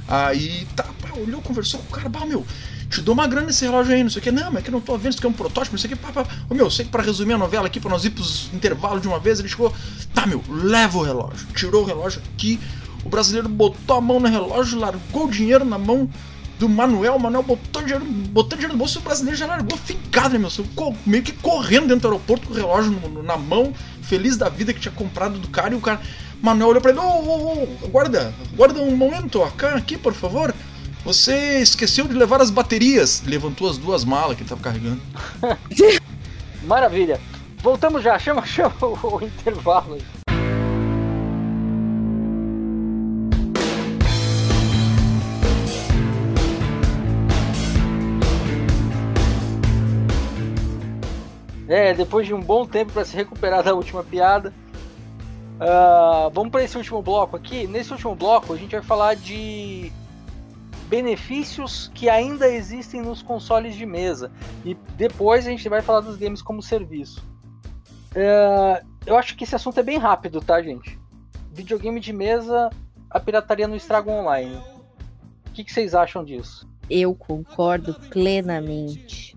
Aí, 0.08 0.66
tá, 0.74 0.84
pá, 1.00 1.10
olhou, 1.16 1.40
conversou 1.40 1.80
com 1.80 1.86
o 1.86 1.90
cara, 1.90 2.08
bah, 2.08 2.26
meu, 2.26 2.44
te 2.88 3.02
dou 3.02 3.14
uma 3.14 3.26
grana 3.26 3.48
nesse 3.48 3.64
relógio 3.64 3.94
aí, 3.94 4.02
não 4.02 4.10
sei 4.10 4.20
o 4.20 4.22
que. 4.22 4.30
Não, 4.30 4.50
mas 4.50 4.56
é 4.56 4.62
que 4.62 4.68
eu 4.68 4.72
não 4.72 4.80
tô 4.80 4.96
vendo, 4.96 5.10
isso 5.10 5.18
aqui 5.18 5.26
é 5.26 5.30
um 5.30 5.32
protótipo, 5.32 5.74
não 5.74 5.78
sei 5.78 5.92
o 5.92 5.96
que. 5.96 6.00
Pá, 6.00 6.12
pá. 6.12 6.26
Ô, 6.48 6.54
meu, 6.54 6.70
sei 6.70 6.84
que 6.84 6.90
pra 6.90 7.02
resumir 7.02 7.34
a 7.34 7.38
novela 7.38 7.66
aqui, 7.66 7.78
pra 7.78 7.90
nós 7.90 8.04
ir 8.04 8.10
pros 8.10 8.50
intervalos 8.52 9.02
de 9.02 9.08
uma 9.08 9.18
vez, 9.18 9.38
ele 9.38 9.48
chegou, 9.48 9.72
tá, 10.14 10.26
meu, 10.26 10.42
leva 10.48 10.98
o 10.98 11.02
relógio. 11.02 11.46
Tirou 11.54 11.82
o 11.82 11.86
relógio 11.86 12.22
aqui, 12.34 12.58
o 13.04 13.08
brasileiro 13.08 13.48
botou 13.48 13.96
a 13.96 14.00
mão 14.00 14.18
no 14.18 14.28
relógio, 14.28 14.78
largou 14.78 15.26
o 15.26 15.30
dinheiro 15.30 15.64
na 15.64 15.78
mão 15.78 16.08
do 16.58 16.68
Manuel, 16.68 17.16
o 17.16 17.20
Manuel 17.20 17.42
botou 17.42 17.82
dinheiro, 17.82 18.04
botou 18.04 18.56
dinheiro 18.56 18.72
no 18.72 18.78
bolso, 18.78 18.98
o 18.98 19.02
brasileiro 19.02 19.38
já 19.38 19.46
largou 19.46 19.78
fincado, 19.78 20.30
né, 20.30 20.38
meu? 20.38 20.96
Meio 21.06 21.22
que 21.22 21.32
correndo 21.32 21.86
dentro 21.86 22.00
do 22.00 22.08
aeroporto 22.08 22.48
com 22.48 22.54
o 22.54 22.56
relógio 22.56 23.22
na 23.22 23.36
mão, 23.36 23.72
feliz 24.02 24.36
da 24.36 24.48
vida 24.48 24.72
que 24.72 24.80
tinha 24.80 24.92
comprado 24.92 25.38
do 25.38 25.48
cara, 25.48 25.74
e 25.74 25.76
o 25.76 25.80
cara. 25.80 26.00
Manuel 26.40 26.68
olhou 26.68 26.80
pra 26.80 26.90
ele, 26.92 27.00
ô, 27.00 27.02
ô, 27.02 27.62
ô, 27.82 27.88
guarda, 27.88 28.32
guarda 28.56 28.80
um 28.80 28.96
momento, 28.96 29.42
aqui, 29.42 29.98
por 29.98 30.14
favor. 30.14 30.54
Você 31.04 31.60
esqueceu 31.60 32.06
de 32.06 32.14
levar 32.14 32.40
as 32.40 32.50
baterias. 32.50 33.22
Levantou 33.24 33.68
as 33.68 33.78
duas 33.78 34.04
malas 34.04 34.36
que 34.36 34.42
ele 34.42 34.48
tava 34.48 34.60
carregando. 34.60 35.00
Maravilha. 36.64 37.20
Voltamos 37.62 38.02
já, 38.02 38.18
chama, 38.18 38.44
chama 38.46 38.74
o, 38.82 39.20
intervalo. 39.24 39.98
É, 51.68 51.92
depois 51.92 52.26
de 52.26 52.32
um 52.32 52.40
bom 52.40 52.64
tempo 52.64 52.92
para 52.92 53.04
se 53.04 53.14
recuperar 53.14 53.62
da 53.62 53.74
última 53.74 54.02
piada. 54.02 54.54
Uh, 55.60 56.30
vamos 56.30 56.50
para 56.50 56.62
esse 56.62 56.76
último 56.76 57.02
bloco 57.02 57.36
aqui. 57.36 57.66
Nesse 57.66 57.92
último 57.92 58.14
bloco, 58.14 58.54
a 58.54 58.56
gente 58.56 58.72
vai 58.72 58.82
falar 58.82 59.14
de 59.16 59.92
benefícios 60.88 61.90
que 61.94 62.08
ainda 62.08 62.48
existem 62.48 63.02
nos 63.02 63.22
consoles 63.22 63.74
de 63.76 63.84
mesa. 63.84 64.32
E 64.64 64.74
depois 64.96 65.46
a 65.46 65.50
gente 65.50 65.68
vai 65.68 65.82
falar 65.82 66.00
dos 66.00 66.16
games 66.16 66.42
como 66.42 66.62
serviço. 66.62 67.24
Uh, 68.12 68.84
eu 69.06 69.16
acho 69.16 69.36
que 69.36 69.44
esse 69.44 69.54
assunto 69.54 69.78
é 69.78 69.82
bem 69.82 69.98
rápido, 69.98 70.40
tá, 70.40 70.60
gente? 70.62 70.98
Videogame 71.52 72.00
de 72.00 72.12
mesa, 72.12 72.70
a 73.10 73.20
pirataria 73.20 73.68
no 73.68 73.76
estrago 73.76 74.10
online. 74.10 74.56
O 75.46 75.50
que, 75.52 75.62
que 75.62 75.72
vocês 75.72 75.94
acham 75.94 76.24
disso? 76.24 76.68
Eu 76.88 77.14
concordo 77.14 77.94
plenamente 78.10 79.36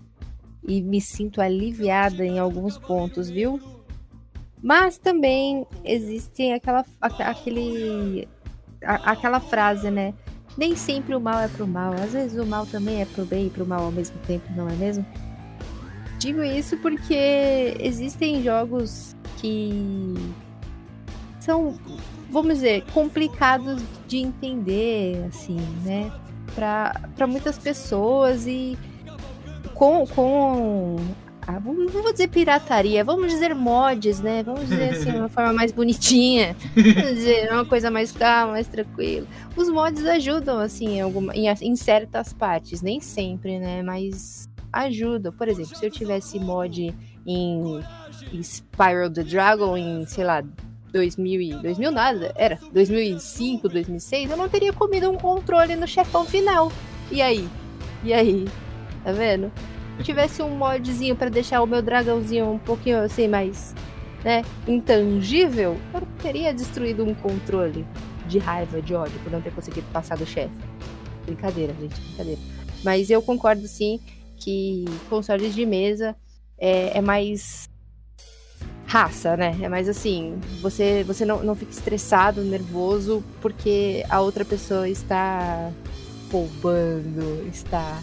e 0.66 0.80
me 0.80 1.00
sinto 1.00 1.40
aliviada 1.40 2.24
em 2.24 2.38
alguns 2.38 2.78
pontos, 2.78 3.28
viu? 3.28 3.60
Mas 4.62 4.96
também 4.96 5.66
existem 5.84 6.54
aquela, 6.54 6.84
aquele, 7.00 8.28
aquela 8.80 9.40
frase, 9.40 9.90
né? 9.90 10.14
Nem 10.56 10.76
sempre 10.76 11.14
o 11.14 11.20
mal 11.20 11.40
é 11.40 11.48
pro 11.48 11.66
mal, 11.66 11.92
às 11.94 12.12
vezes 12.12 12.38
o 12.38 12.46
mal 12.46 12.66
também 12.66 13.00
é 13.00 13.06
pro 13.06 13.24
bem 13.24 13.46
e 13.46 13.50
pro 13.50 13.66
mal 13.66 13.84
ao 13.84 13.92
mesmo 13.92 14.18
tempo, 14.26 14.44
não 14.54 14.68
é 14.68 14.74
mesmo? 14.74 15.04
Digo 16.18 16.42
isso 16.42 16.76
porque 16.78 17.76
existem 17.80 18.42
jogos 18.42 19.16
que 19.38 20.14
são, 21.40 21.74
vamos 22.30 22.54
dizer, 22.54 22.84
complicados 22.92 23.82
de 24.06 24.18
entender, 24.18 25.24
assim, 25.26 25.58
né? 25.84 26.12
Para 26.54 27.26
muitas 27.26 27.58
pessoas 27.58 28.46
e 28.46 28.78
com, 29.74 30.06
com 30.06 30.96
ah, 31.56 31.60
não 31.60 31.88
vou 31.88 32.12
dizer 32.12 32.28
pirataria, 32.28 33.04
vamos 33.04 33.30
dizer 33.30 33.54
mods, 33.54 34.20
né? 34.20 34.42
Vamos 34.42 34.68
dizer 34.68 34.90
assim, 34.90 35.10
uma 35.10 35.28
forma 35.30 35.52
mais 35.52 35.72
bonitinha. 35.72 36.56
Vamos 36.74 37.14
dizer, 37.14 37.52
uma 37.52 37.64
coisa 37.64 37.90
mais 37.90 38.12
calma, 38.12 38.52
mais 38.52 38.68
tranquila. 38.68 39.26
Os 39.56 39.68
mods 39.68 40.04
ajudam, 40.04 40.58
assim, 40.58 40.96
em, 40.96 41.00
alguma, 41.00 41.34
em, 41.34 41.46
em 41.48 41.76
certas 41.76 42.32
partes, 42.32 42.82
nem 42.82 43.00
sempre, 43.00 43.58
né? 43.58 43.82
Mas 43.82 44.48
ajudam. 44.72 45.32
Por 45.32 45.48
exemplo, 45.48 45.76
se 45.76 45.84
eu 45.84 45.90
tivesse 45.90 46.38
mod 46.38 46.94
em 47.26 47.80
Spiral 48.42 49.10
the 49.10 49.22
Dragon 49.22 49.76
em, 49.76 50.06
sei 50.06 50.24
lá, 50.24 50.42
2000 50.92 51.40
e 51.40 51.54
2000 51.54 51.90
nada, 51.90 52.32
era 52.36 52.58
2005, 52.72 53.68
2006, 53.68 54.30
eu 54.30 54.36
não 54.36 54.48
teria 54.48 54.72
comido 54.72 55.10
um 55.10 55.16
controle 55.16 55.74
no 55.74 55.86
chefão 55.86 56.24
final. 56.24 56.70
E 57.10 57.20
aí? 57.20 57.48
E 58.04 58.12
aí? 58.12 58.46
Tá 59.02 59.12
vendo? 59.12 59.50
Se 60.02 60.06
tivesse 60.06 60.42
um 60.42 60.50
modzinho 60.56 61.14
para 61.14 61.30
deixar 61.30 61.62
o 61.62 61.66
meu 61.66 61.80
dragãozinho 61.80 62.50
um 62.50 62.58
pouquinho 62.58 62.98
assim 62.98 63.28
mais, 63.28 63.72
né, 64.24 64.42
intangível, 64.66 65.76
eu 65.94 66.00
não 66.00 66.08
teria 66.20 66.52
destruído 66.52 67.04
um 67.04 67.14
controle 67.14 67.86
de 68.26 68.40
raiva, 68.40 68.82
de 68.82 68.96
ódio 68.96 69.16
por 69.20 69.30
não 69.30 69.40
ter 69.40 69.54
conseguido 69.54 69.86
passar 69.92 70.18
do 70.18 70.26
chefe. 70.26 70.52
Brincadeira, 71.24 71.72
gente, 71.80 72.00
brincadeira. 72.00 72.40
Mas 72.82 73.10
eu 73.10 73.22
concordo 73.22 73.68
sim 73.68 74.00
que 74.38 74.86
consoles 75.08 75.54
de 75.54 75.64
mesa 75.64 76.16
é, 76.58 76.98
é 76.98 77.00
mais 77.00 77.68
raça, 78.84 79.36
né? 79.36 79.56
É 79.62 79.68
mais 79.68 79.88
assim, 79.88 80.34
você, 80.60 81.04
você 81.04 81.24
não, 81.24 81.44
não 81.44 81.54
fica 81.54 81.70
estressado, 81.70 82.42
nervoso, 82.42 83.22
porque 83.40 84.04
a 84.10 84.20
outra 84.20 84.44
pessoa 84.44 84.88
está 84.88 85.70
roubando, 86.28 87.46
está 87.46 88.02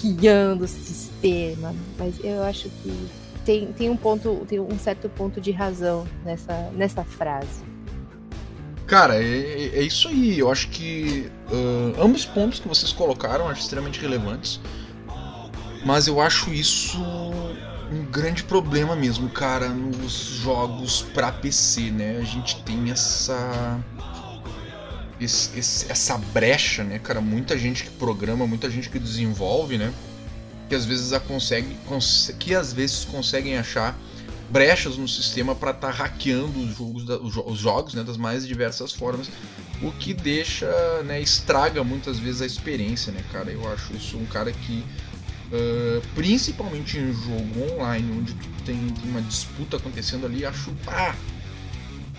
hackeando 0.00 0.64
o 0.64 0.68
sistema. 0.68 1.74
Mas 1.98 2.14
eu 2.22 2.42
acho 2.42 2.68
que 2.68 3.08
tem, 3.44 3.72
tem 3.72 3.90
um 3.90 3.96
ponto, 3.96 4.44
tem 4.48 4.58
um 4.58 4.78
certo 4.78 5.08
ponto 5.08 5.40
de 5.40 5.50
razão 5.50 6.06
nessa, 6.24 6.70
nessa 6.72 7.04
frase. 7.04 7.64
Cara, 8.86 9.22
é, 9.22 9.70
é 9.72 9.82
isso 9.82 10.08
aí. 10.08 10.38
Eu 10.38 10.50
acho 10.50 10.68
que 10.68 11.30
uh, 11.50 12.02
ambos 12.02 12.24
pontos 12.24 12.58
que 12.58 12.66
vocês 12.66 12.92
colocaram 12.92 13.48
acho 13.48 13.60
extremamente 13.60 14.00
relevantes. 14.00 14.60
Mas 15.84 16.06
eu 16.06 16.20
acho 16.20 16.52
isso 16.52 16.98
um 17.92 18.04
grande 18.10 18.44
problema 18.44 18.94
mesmo, 18.94 19.28
cara, 19.30 19.68
nos 19.68 20.12
jogos 20.12 21.02
pra 21.14 21.32
PC, 21.32 21.90
né? 21.90 22.18
A 22.18 22.24
gente 22.24 22.62
tem 22.62 22.90
essa. 22.90 23.80
Esse, 25.20 25.58
esse, 25.58 25.90
essa 25.90 26.16
brecha, 26.16 26.82
né, 26.82 26.98
cara? 26.98 27.20
Muita 27.20 27.58
gente 27.58 27.84
que 27.84 27.90
programa, 27.90 28.46
muita 28.46 28.70
gente 28.70 28.88
que 28.88 28.98
desenvolve, 28.98 29.76
né? 29.76 29.92
Que 30.68 30.74
às 30.74 30.84
vezes 30.84 31.12
a 31.12 31.20
consegue, 31.20 31.76
que 32.38 32.54
às 32.54 32.72
vezes 32.72 33.04
conseguem 33.04 33.58
achar 33.58 33.98
brechas 34.50 34.96
no 34.96 35.06
sistema 35.06 35.54
para 35.54 35.70
estar 35.70 35.88
tá 35.88 35.94
hackeando 35.94 36.58
os 36.58 36.76
jogos, 36.76 37.04
os 37.46 37.58
jogos 37.58 37.94
né, 37.94 38.02
das 38.02 38.16
mais 38.16 38.46
diversas 38.46 38.92
formas, 38.92 39.30
o 39.80 39.92
que 39.92 40.12
deixa, 40.12 40.66
né, 41.04 41.20
estraga 41.20 41.84
muitas 41.84 42.18
vezes 42.18 42.42
a 42.42 42.46
experiência, 42.46 43.12
né, 43.12 43.22
cara? 43.32 43.50
Eu 43.50 43.70
acho 43.72 43.94
isso 43.94 44.16
um 44.16 44.26
cara 44.26 44.52
que 44.52 44.84
Uh, 45.50 46.00
principalmente 46.14 46.96
em 46.96 47.12
jogo 47.12 47.74
online, 47.74 48.08
onde 48.16 48.34
tu 48.34 48.48
tem, 48.64 48.86
tem, 48.86 49.10
uma 49.10 49.20
disputa 49.20 49.78
acontecendo 49.78 50.24
ali, 50.24 50.46
acho 50.46 50.72
ah, 50.86 51.12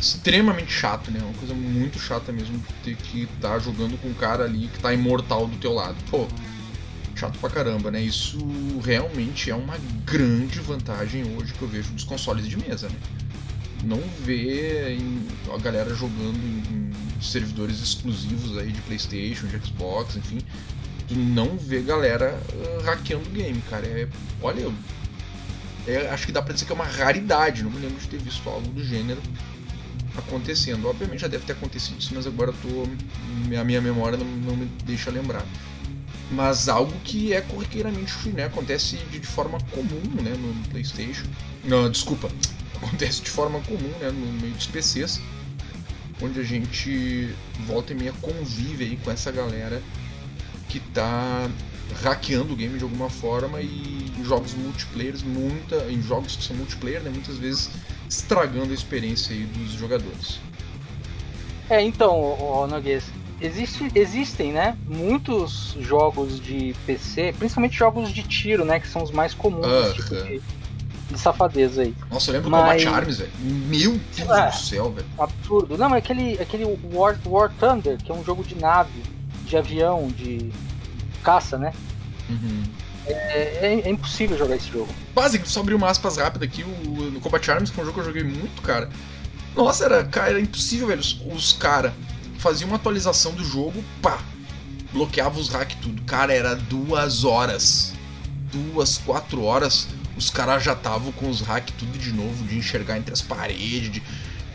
extremamente 0.01 0.71
chato, 0.71 1.11
né? 1.11 1.19
Uma 1.21 1.33
coisa 1.33 1.53
muito 1.53 1.99
chata 1.99 2.31
mesmo 2.31 2.61
ter 2.83 2.95
que 2.95 3.23
estar 3.23 3.51
tá 3.51 3.59
jogando 3.59 3.97
com 4.01 4.09
um 4.09 4.13
cara 4.13 4.43
ali 4.45 4.67
que 4.67 4.79
tá 4.79 4.91
imortal 4.91 5.47
do 5.47 5.55
teu 5.57 5.73
lado. 5.73 5.95
Pô, 6.09 6.27
chato 7.15 7.37
pra 7.37 7.49
caramba, 7.51 7.91
né? 7.91 8.01
Isso 8.01 8.39
realmente 8.83 9.51
é 9.51 9.55
uma 9.55 9.77
grande 10.03 10.59
vantagem 10.59 11.23
hoje 11.37 11.53
que 11.53 11.61
eu 11.61 11.67
vejo 11.67 11.91
dos 11.91 12.03
consoles 12.03 12.47
de 12.47 12.57
mesa, 12.57 12.89
né? 12.89 12.95
Não 13.83 14.01
ver 14.23 14.97
a 15.53 15.57
galera 15.59 15.93
jogando 15.93 16.37
em, 16.37 16.91
servidores 17.21 17.79
exclusivos 17.79 18.57
aí 18.57 18.71
de 18.71 18.81
PlayStation, 18.81 19.45
de 19.45 19.59
Xbox, 19.59 20.15
enfim, 20.15 20.39
tu 21.07 21.13
não 21.13 21.55
vê 21.55 21.79
galera 21.83 22.35
uh, 22.51 22.83
hackeando 22.83 23.29
o 23.29 23.31
game, 23.31 23.61
cara. 23.69 23.85
É, 23.85 24.07
olha, 24.41 24.71
é, 25.85 26.09
acho 26.09 26.25
que 26.25 26.31
dá 26.31 26.41
pra 26.41 26.53
dizer 26.53 26.65
que 26.65 26.71
é 26.71 26.75
uma 26.75 26.85
raridade. 26.85 27.63
Não 27.63 27.69
me 27.69 27.79
lembro 27.79 27.99
de 27.99 28.07
ter 28.07 28.17
visto 28.17 28.49
algo 28.49 28.67
do 28.69 28.83
gênero 28.83 29.21
acontecendo. 30.17 30.87
Obviamente 30.87 31.21
já 31.21 31.27
deve 31.27 31.45
ter 31.45 31.53
acontecido 31.53 31.99
isso, 31.99 32.13
mas 32.13 32.27
agora 32.27 32.53
tô, 32.53 32.83
a 33.57 33.63
minha 33.63 33.81
memória 33.81 34.17
não, 34.17 34.25
não 34.25 34.55
me 34.55 34.65
deixa 34.85 35.09
lembrar. 35.11 35.45
Mas 36.31 36.69
algo 36.69 36.93
que 37.03 37.33
é 37.33 37.41
corriqueiramente, 37.41 38.29
né, 38.29 38.45
acontece 38.45 38.95
de, 39.11 39.19
forma 39.19 39.57
comum, 39.71 40.01
né, 40.21 40.33
no 40.37 40.69
PlayStation. 40.69 41.25
Não, 41.63 41.89
desculpa, 41.89 42.29
acontece 42.75 43.21
de 43.21 43.29
forma 43.29 43.59
comum, 43.61 43.91
né, 43.99 44.09
no 44.11 44.41
meio 44.41 44.53
dos 44.53 44.67
PCs, 44.67 45.19
onde 46.21 46.39
a 46.39 46.43
gente 46.43 47.35
volta 47.67 47.91
e 47.91 47.95
meia 47.95 48.13
convive 48.21 48.85
aí 48.85 48.97
com 49.03 49.11
essa 49.11 49.31
galera 49.31 49.81
que 50.69 50.77
está 50.77 51.49
hackeando 52.01 52.53
o 52.53 52.55
game 52.55 52.77
de 52.77 52.83
alguma 52.83 53.09
forma 53.09 53.59
e 53.59 54.09
em 54.17 54.23
jogos 54.23 54.53
multiplayer, 54.53 55.15
muita, 55.25 55.75
em 55.91 56.01
jogos 56.01 56.37
que 56.37 56.43
são 56.43 56.55
multiplayer, 56.55 57.01
né, 57.01 57.09
muitas 57.09 57.37
vezes 57.37 57.69
estragando 58.11 58.71
a 58.71 58.73
experiência 58.73 59.33
aí 59.33 59.45
dos 59.45 59.71
jogadores. 59.71 60.41
É, 61.69 61.81
então, 61.81 62.67
Noguês, 62.69 63.05
existe, 63.39 63.89
existem, 63.95 64.51
né, 64.51 64.77
muitos 64.85 65.77
jogos 65.79 66.41
de 66.41 66.75
PC, 66.85 67.33
principalmente 67.39 67.77
jogos 67.77 68.11
de 68.11 68.23
tiro, 68.23 68.65
né, 68.65 68.81
que 68.81 68.87
são 68.89 69.01
os 69.01 69.11
mais 69.11 69.33
comuns, 69.33 69.65
uh 69.65 69.93
tipo 69.93 70.09
de, 70.09 70.41
de 71.09 71.17
safadeza 71.17 71.83
aí. 71.83 71.95
Nossa, 72.11 72.29
eu 72.29 72.33
lembro 72.33 72.49
Mas... 72.49 72.83
do 72.83 72.85
Combat 72.85 73.01
Arms, 73.01 73.17
velho. 73.19 73.31
Meu 73.39 73.99
Deus 74.17 74.29
é, 74.29 74.49
do 74.49 74.57
céu, 74.57 74.91
velho. 74.91 75.07
Absurdo. 75.17 75.77
Não, 75.77 75.95
é 75.95 75.99
aquele, 75.99 76.33
aquele 76.41 76.65
War, 76.91 77.17
War 77.25 77.49
Thunder, 77.57 77.97
que 77.97 78.11
é 78.11 78.13
um 78.13 78.25
jogo 78.25 78.43
de 78.43 78.55
nave 78.55 79.01
de 79.45 79.57
avião, 79.57 80.07
de 80.07 80.49
caça, 81.23 81.57
né? 81.57 81.73
Uhum. 82.29 82.63
É, 83.05 83.13
é, 83.13 83.81
é, 83.85 83.89
impossível 83.89 84.37
jogar 84.37 84.55
esse 84.55 84.69
jogo. 84.69 84.93
Básico, 85.13 85.47
só 85.47 85.61
abrir 85.61 85.73
uma 85.73 85.89
aspas 85.89 86.17
rápida 86.17 86.45
aqui, 86.45 86.63
o, 86.63 87.11
no 87.11 87.19
Combat 87.19 87.51
Arms, 87.51 87.71
que 87.71 87.79
é 87.79 87.83
um 87.83 87.85
jogo 87.85 87.95
que 87.95 88.01
eu 88.01 88.05
joguei 88.05 88.23
muito, 88.23 88.61
cara. 88.61 88.89
Nossa, 89.55 89.85
era, 89.85 90.03
cara, 90.03 90.29
era 90.29 90.39
impossível, 90.39 90.87
velho. 90.87 90.99
Os, 90.99 91.19
os 91.25 91.53
caras 91.53 91.93
faziam 92.37 92.69
uma 92.69 92.77
atualização 92.77 93.33
do 93.33 93.43
jogo, 93.43 93.83
pá, 94.01 94.19
bloqueava 94.93 95.39
os 95.39 95.49
hacks 95.49 95.77
tudo. 95.81 96.01
Cara, 96.03 96.33
era 96.33 96.55
duas 96.55 97.23
horas. 97.23 97.93
Duas, 98.51 98.97
quatro 98.97 99.43
horas, 99.43 99.87
os 100.17 100.29
caras 100.29 100.61
já 100.61 100.73
estavam 100.73 101.11
com 101.13 101.29
os 101.29 101.39
hacks 101.39 101.73
tudo 101.77 101.97
de 101.97 102.11
novo, 102.11 102.43
de 102.43 102.57
enxergar 102.57 102.97
entre 102.97 103.13
as 103.13 103.21
paredes, 103.21 103.91
de... 103.91 104.03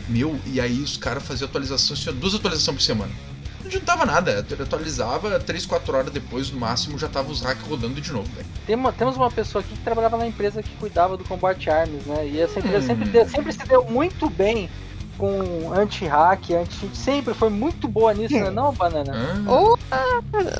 Meu, 0.07 0.39
e 0.45 0.61
aí 0.61 0.79
os 0.81 0.95
caras 0.95 1.23
faziam 1.23 1.49
atualizações, 1.49 1.99
tinha 1.99 2.13
duas 2.13 2.35
atualizações 2.35 2.77
por 2.77 2.83
semana 2.83 3.11
não 3.59 3.67
adiantava 3.67 4.05
nada. 4.05 4.45
Atualizava, 4.59 5.39
3, 5.39 5.65
4 5.65 5.97
horas 5.97 6.11
depois, 6.11 6.51
no 6.51 6.59
máximo, 6.59 6.97
já 6.97 7.07
tava 7.07 7.31
os 7.31 7.41
hacks 7.41 7.67
rodando 7.67 7.99
de 7.99 8.11
novo, 8.11 8.29
Tem 8.65 8.75
uma, 8.75 8.91
temos 8.91 9.15
uma 9.15 9.31
pessoa 9.31 9.63
aqui 9.63 9.75
que 9.75 9.83
trabalhava 9.83 10.17
na 10.17 10.27
empresa 10.27 10.61
que 10.63 10.75
cuidava 10.77 11.17
do 11.17 11.23
Combat 11.23 11.69
Arms, 11.69 12.05
né? 12.05 12.27
E 12.27 12.39
essa 12.39 12.59
empresa 12.59 12.93
hum. 12.93 12.97
sempre, 12.97 13.25
sempre 13.29 13.53
se 13.53 13.65
deu 13.65 13.83
muito 13.85 14.29
bem 14.29 14.69
com 15.17 15.73
anti-hack, 15.73 16.53
anti 16.53 16.95
sempre 16.95 17.33
foi 17.33 17.49
muito 17.49 17.87
boa 17.87 18.13
nisso, 18.13 18.35
né? 18.35 18.49
Não, 18.51 18.73
Banana? 18.73 19.13
Ah. 19.47 19.51
Oh, 19.51 19.77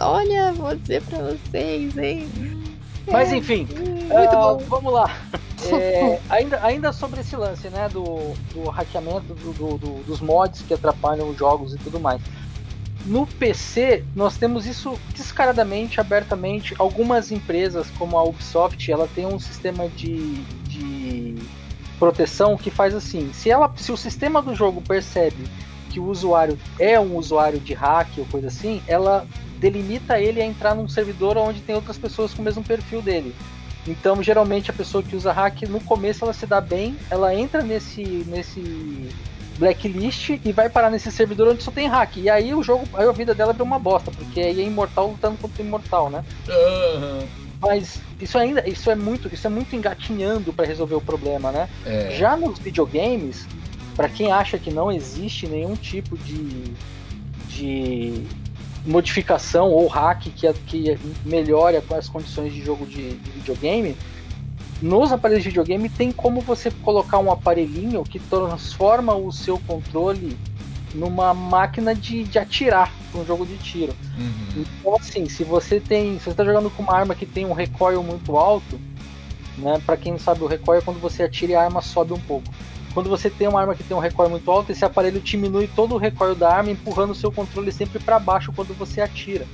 olha, 0.02 0.52
vou 0.54 0.76
dizer 0.76 1.02
pra 1.04 1.20
vocês, 1.20 1.98
hein? 1.98 2.28
Mas 3.10 3.32
é, 3.32 3.38
enfim, 3.38 3.68
uh, 3.72 4.58
vamos 4.68 4.92
lá. 4.92 5.10
É, 5.72 6.20
ainda, 6.30 6.60
ainda 6.64 6.94
sobre 6.94 7.22
esse 7.22 7.36
lance, 7.36 7.70
né, 7.70 7.90
do, 7.90 8.34
do 8.54 8.70
hackeamento 8.70 9.34
do, 9.34 9.54
do, 9.54 9.78
do, 9.78 10.04
dos 10.04 10.22
mods 10.22 10.62
que 10.62 10.74
atrapalham 10.74 11.30
os 11.30 11.38
jogos 11.38 11.74
e 11.74 11.78
tudo 11.78 12.00
mais. 12.00 12.22
No 13.08 13.26
PC, 13.26 14.04
nós 14.14 14.36
temos 14.36 14.66
isso 14.66 15.00
descaradamente, 15.16 16.02
abertamente. 16.02 16.76
Algumas 16.78 17.32
empresas, 17.32 17.88
como 17.98 18.18
a 18.18 18.24
Ubisoft, 18.24 18.92
ela 18.92 19.08
tem 19.16 19.26
um 19.26 19.40
sistema 19.40 19.88
de, 19.88 20.34
de 20.68 21.36
proteção 21.98 22.58
que 22.58 22.70
faz 22.70 22.94
assim: 22.94 23.32
se, 23.32 23.50
ela, 23.50 23.72
se 23.78 23.94
o 23.94 23.98
sistema 23.98 24.42
do 24.42 24.54
jogo 24.54 24.82
percebe 24.82 25.48
que 25.90 26.02
o 26.02 26.06
usuário 26.06 26.60
é 26.78 27.00
um 27.00 27.16
usuário 27.16 27.62
de 27.62 27.74
hack 27.74 28.10
ou 28.18 28.26
coisa 28.26 28.48
assim, 28.48 28.82
ela 28.86 29.26
delimita 29.58 30.20
ele 30.20 30.42
a 30.42 30.46
entrar 30.46 30.76
num 30.76 30.90
servidor 30.90 31.38
onde 31.38 31.62
tem 31.62 31.76
outras 31.76 31.98
pessoas 31.98 32.34
com 32.34 32.42
o 32.42 32.46
mesmo 32.46 32.62
perfil 32.62 33.02
dele. 33.02 33.34
Então, 33.88 34.22
geralmente, 34.22 34.70
a 34.70 34.74
pessoa 34.74 35.02
que 35.02 35.16
usa 35.16 35.32
hack, 35.32 35.62
no 35.62 35.80
começo 35.80 36.26
ela 36.26 36.34
se 36.34 36.46
dá 36.46 36.60
bem, 36.60 36.98
ela 37.10 37.34
entra 37.34 37.64
nesse, 37.64 38.04
nesse 38.28 39.10
blacklist 39.58 40.40
e 40.44 40.52
vai 40.52 40.70
parar 40.70 40.90
nesse 40.90 41.12
servidor 41.12 41.50
onde 41.50 41.64
só 41.64 41.72
tem 41.72 41.88
hack. 41.88 42.18
E 42.18 42.30
aí 42.30 42.54
o 42.54 42.64
jogo, 42.64 42.88
aí 42.94 43.08
a 43.08 43.12
vida 43.12 43.34
dela 43.34 43.54
vira 43.54 43.64
uma 43.64 43.80
bosta, 43.80 44.12
porque 44.12 44.40
aí 44.40 44.62
é 44.62 44.64
imortal 44.64 45.08
lutando 45.12 45.38
contra 45.38 45.62
o 45.62 45.66
imortal, 45.66 46.10
né? 46.10 46.24
Uhum. 46.48 47.28
Mas 47.60 48.00
isso 48.22 48.38
ainda, 48.38 48.68
isso 48.68 48.90
é 48.90 48.96
muito, 48.96 49.34
isso 49.34 49.48
é 49.48 49.50
muito 49.50 49.76
engatinhando 49.76 50.54
para 50.54 50.66
resolver 50.66 50.96
o 50.96 51.02
problema, 51.02 51.52
né? 51.52 51.70
É. 51.86 52.16
Já 52.18 52.38
nos 52.38 52.60
videogames, 52.60 53.48
para 53.96 54.08
quem 54.08 54.32
acha 54.32 54.60
que 54.60 54.72
não 54.72 54.92
existe 54.92 55.48
nenhum 55.48 55.76
tipo 55.76 56.16
de, 56.18 56.74
de 57.50 58.24
modificação 58.86 59.72
ou 59.72 59.88
hack 59.88 60.30
que, 60.36 60.54
que 60.68 61.00
melhore 61.26 61.82
as 61.92 62.08
condições 62.08 62.54
de 62.54 62.64
jogo 62.64 62.86
de, 62.86 63.14
de 63.14 63.32
videogame, 63.32 63.96
nos 64.82 65.12
aparelhos 65.12 65.44
de 65.44 65.50
videogame 65.50 65.90
tem 65.90 66.12
como 66.12 66.42
você 66.42 66.70
colocar 66.70 67.18
um 67.20 67.32
aparelhinho 67.32 68.04
que 68.04 68.20
transforma 68.20 69.16
o 69.16 69.32
seu 69.32 69.60
controle 69.60 70.38
numa 70.94 71.34
máquina 71.34 71.94
de, 71.96 72.24
de 72.24 72.40
atirar 72.40 72.92
para 73.12 73.22
um 73.22 73.26
jogo 73.26 73.46
de 73.46 73.58
tiro. 73.58 73.94
Uhum. 74.18 74.64
Então, 74.80 74.96
assim, 74.96 75.28
se 75.28 75.44
você 75.44 75.80
tem. 75.80 76.18
Se 76.20 76.26
você 76.26 76.32
está 76.32 76.46
jogando 76.46 76.70
com 76.70 76.84
uma 76.84 76.96
arma 76.96 77.16
que 77.16 77.26
tem 77.26 77.46
um 77.46 77.54
recoil 77.54 78.02
muito 78.04 78.38
alto, 78.38 78.80
né? 79.58 79.82
Para 79.86 79.98
quem 79.98 80.12
não 80.12 80.20
sabe, 80.20 80.44
o 80.44 80.48
recoil 80.48 80.80
é 80.80 80.82
quando 80.82 81.00
você 81.00 81.24
atira 81.24 81.52
e 81.52 81.56
a 81.56 81.64
arma 81.64 81.82
sobe 81.82 82.14
um 82.14 82.20
pouco. 82.20 82.48
Quando 82.94 83.10
você 83.10 83.30
tem 83.30 83.48
uma 83.48 83.60
arma 83.60 83.76
que 83.76 83.84
tem 83.84 83.96
um 83.96 84.00
recoil 84.00 84.30
muito 84.30 84.50
alto, 84.50 84.72
esse 84.72 84.84
aparelho 84.84 85.20
diminui 85.20 85.68
todo 85.68 85.96
o 85.96 85.98
recoil 85.98 86.34
da 86.34 86.52
arma, 86.52 86.72
empurrando 86.72 87.12
o 87.12 87.16
seu 87.16 87.32
controle 87.32 87.72
sempre 87.72 88.00
para 88.00 88.18
baixo 88.18 88.52
quando 88.52 88.76
você 88.76 89.02
atira. 89.02 89.46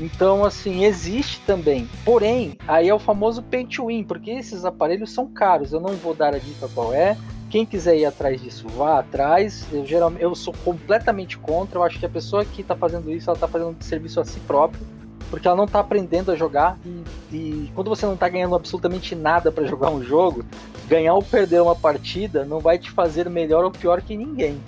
Então, 0.00 0.44
assim, 0.44 0.84
existe 0.84 1.40
também. 1.46 1.88
Porém, 2.04 2.56
aí 2.66 2.88
é 2.88 2.94
o 2.94 2.98
famoso 2.98 3.42
pay 3.42 3.66
to 3.66 3.86
win, 3.86 4.02
porque 4.02 4.30
esses 4.30 4.64
aparelhos 4.64 5.12
são 5.12 5.26
caros. 5.26 5.72
Eu 5.72 5.80
não 5.80 5.94
vou 5.94 6.14
dar 6.14 6.34
a 6.34 6.38
dica 6.38 6.68
qual 6.74 6.92
é. 6.92 7.16
Quem 7.50 7.66
quiser 7.66 7.96
ir 7.96 8.04
atrás 8.04 8.40
disso, 8.40 8.66
vá 8.68 9.00
atrás. 9.00 9.66
Eu, 9.72 9.84
geralmente, 9.84 10.22
eu 10.22 10.34
sou 10.34 10.54
completamente 10.64 11.36
contra. 11.36 11.78
Eu 11.78 11.82
acho 11.82 11.98
que 11.98 12.06
a 12.06 12.10
pessoa 12.10 12.44
que 12.44 12.62
está 12.62 12.74
fazendo 12.74 13.10
isso, 13.10 13.28
ela 13.28 13.36
está 13.36 13.48
fazendo 13.48 13.70
um 13.70 13.80
serviço 13.82 14.20
a 14.20 14.24
si 14.24 14.40
próprio, 14.40 14.80
porque 15.28 15.46
ela 15.46 15.56
não 15.56 15.64
está 15.64 15.80
aprendendo 15.80 16.30
a 16.30 16.36
jogar. 16.36 16.78
E, 16.84 17.04
e 17.36 17.72
quando 17.74 17.88
você 17.88 18.06
não 18.06 18.14
está 18.14 18.28
ganhando 18.28 18.54
absolutamente 18.54 19.14
nada 19.14 19.52
para 19.52 19.66
jogar 19.66 19.90
um 19.90 20.02
jogo, 20.02 20.44
ganhar 20.88 21.14
ou 21.14 21.22
perder 21.22 21.60
uma 21.60 21.76
partida 21.76 22.44
não 22.44 22.60
vai 22.60 22.78
te 22.78 22.90
fazer 22.90 23.28
melhor 23.28 23.64
ou 23.64 23.70
pior 23.70 24.00
que 24.00 24.16
ninguém 24.16 24.60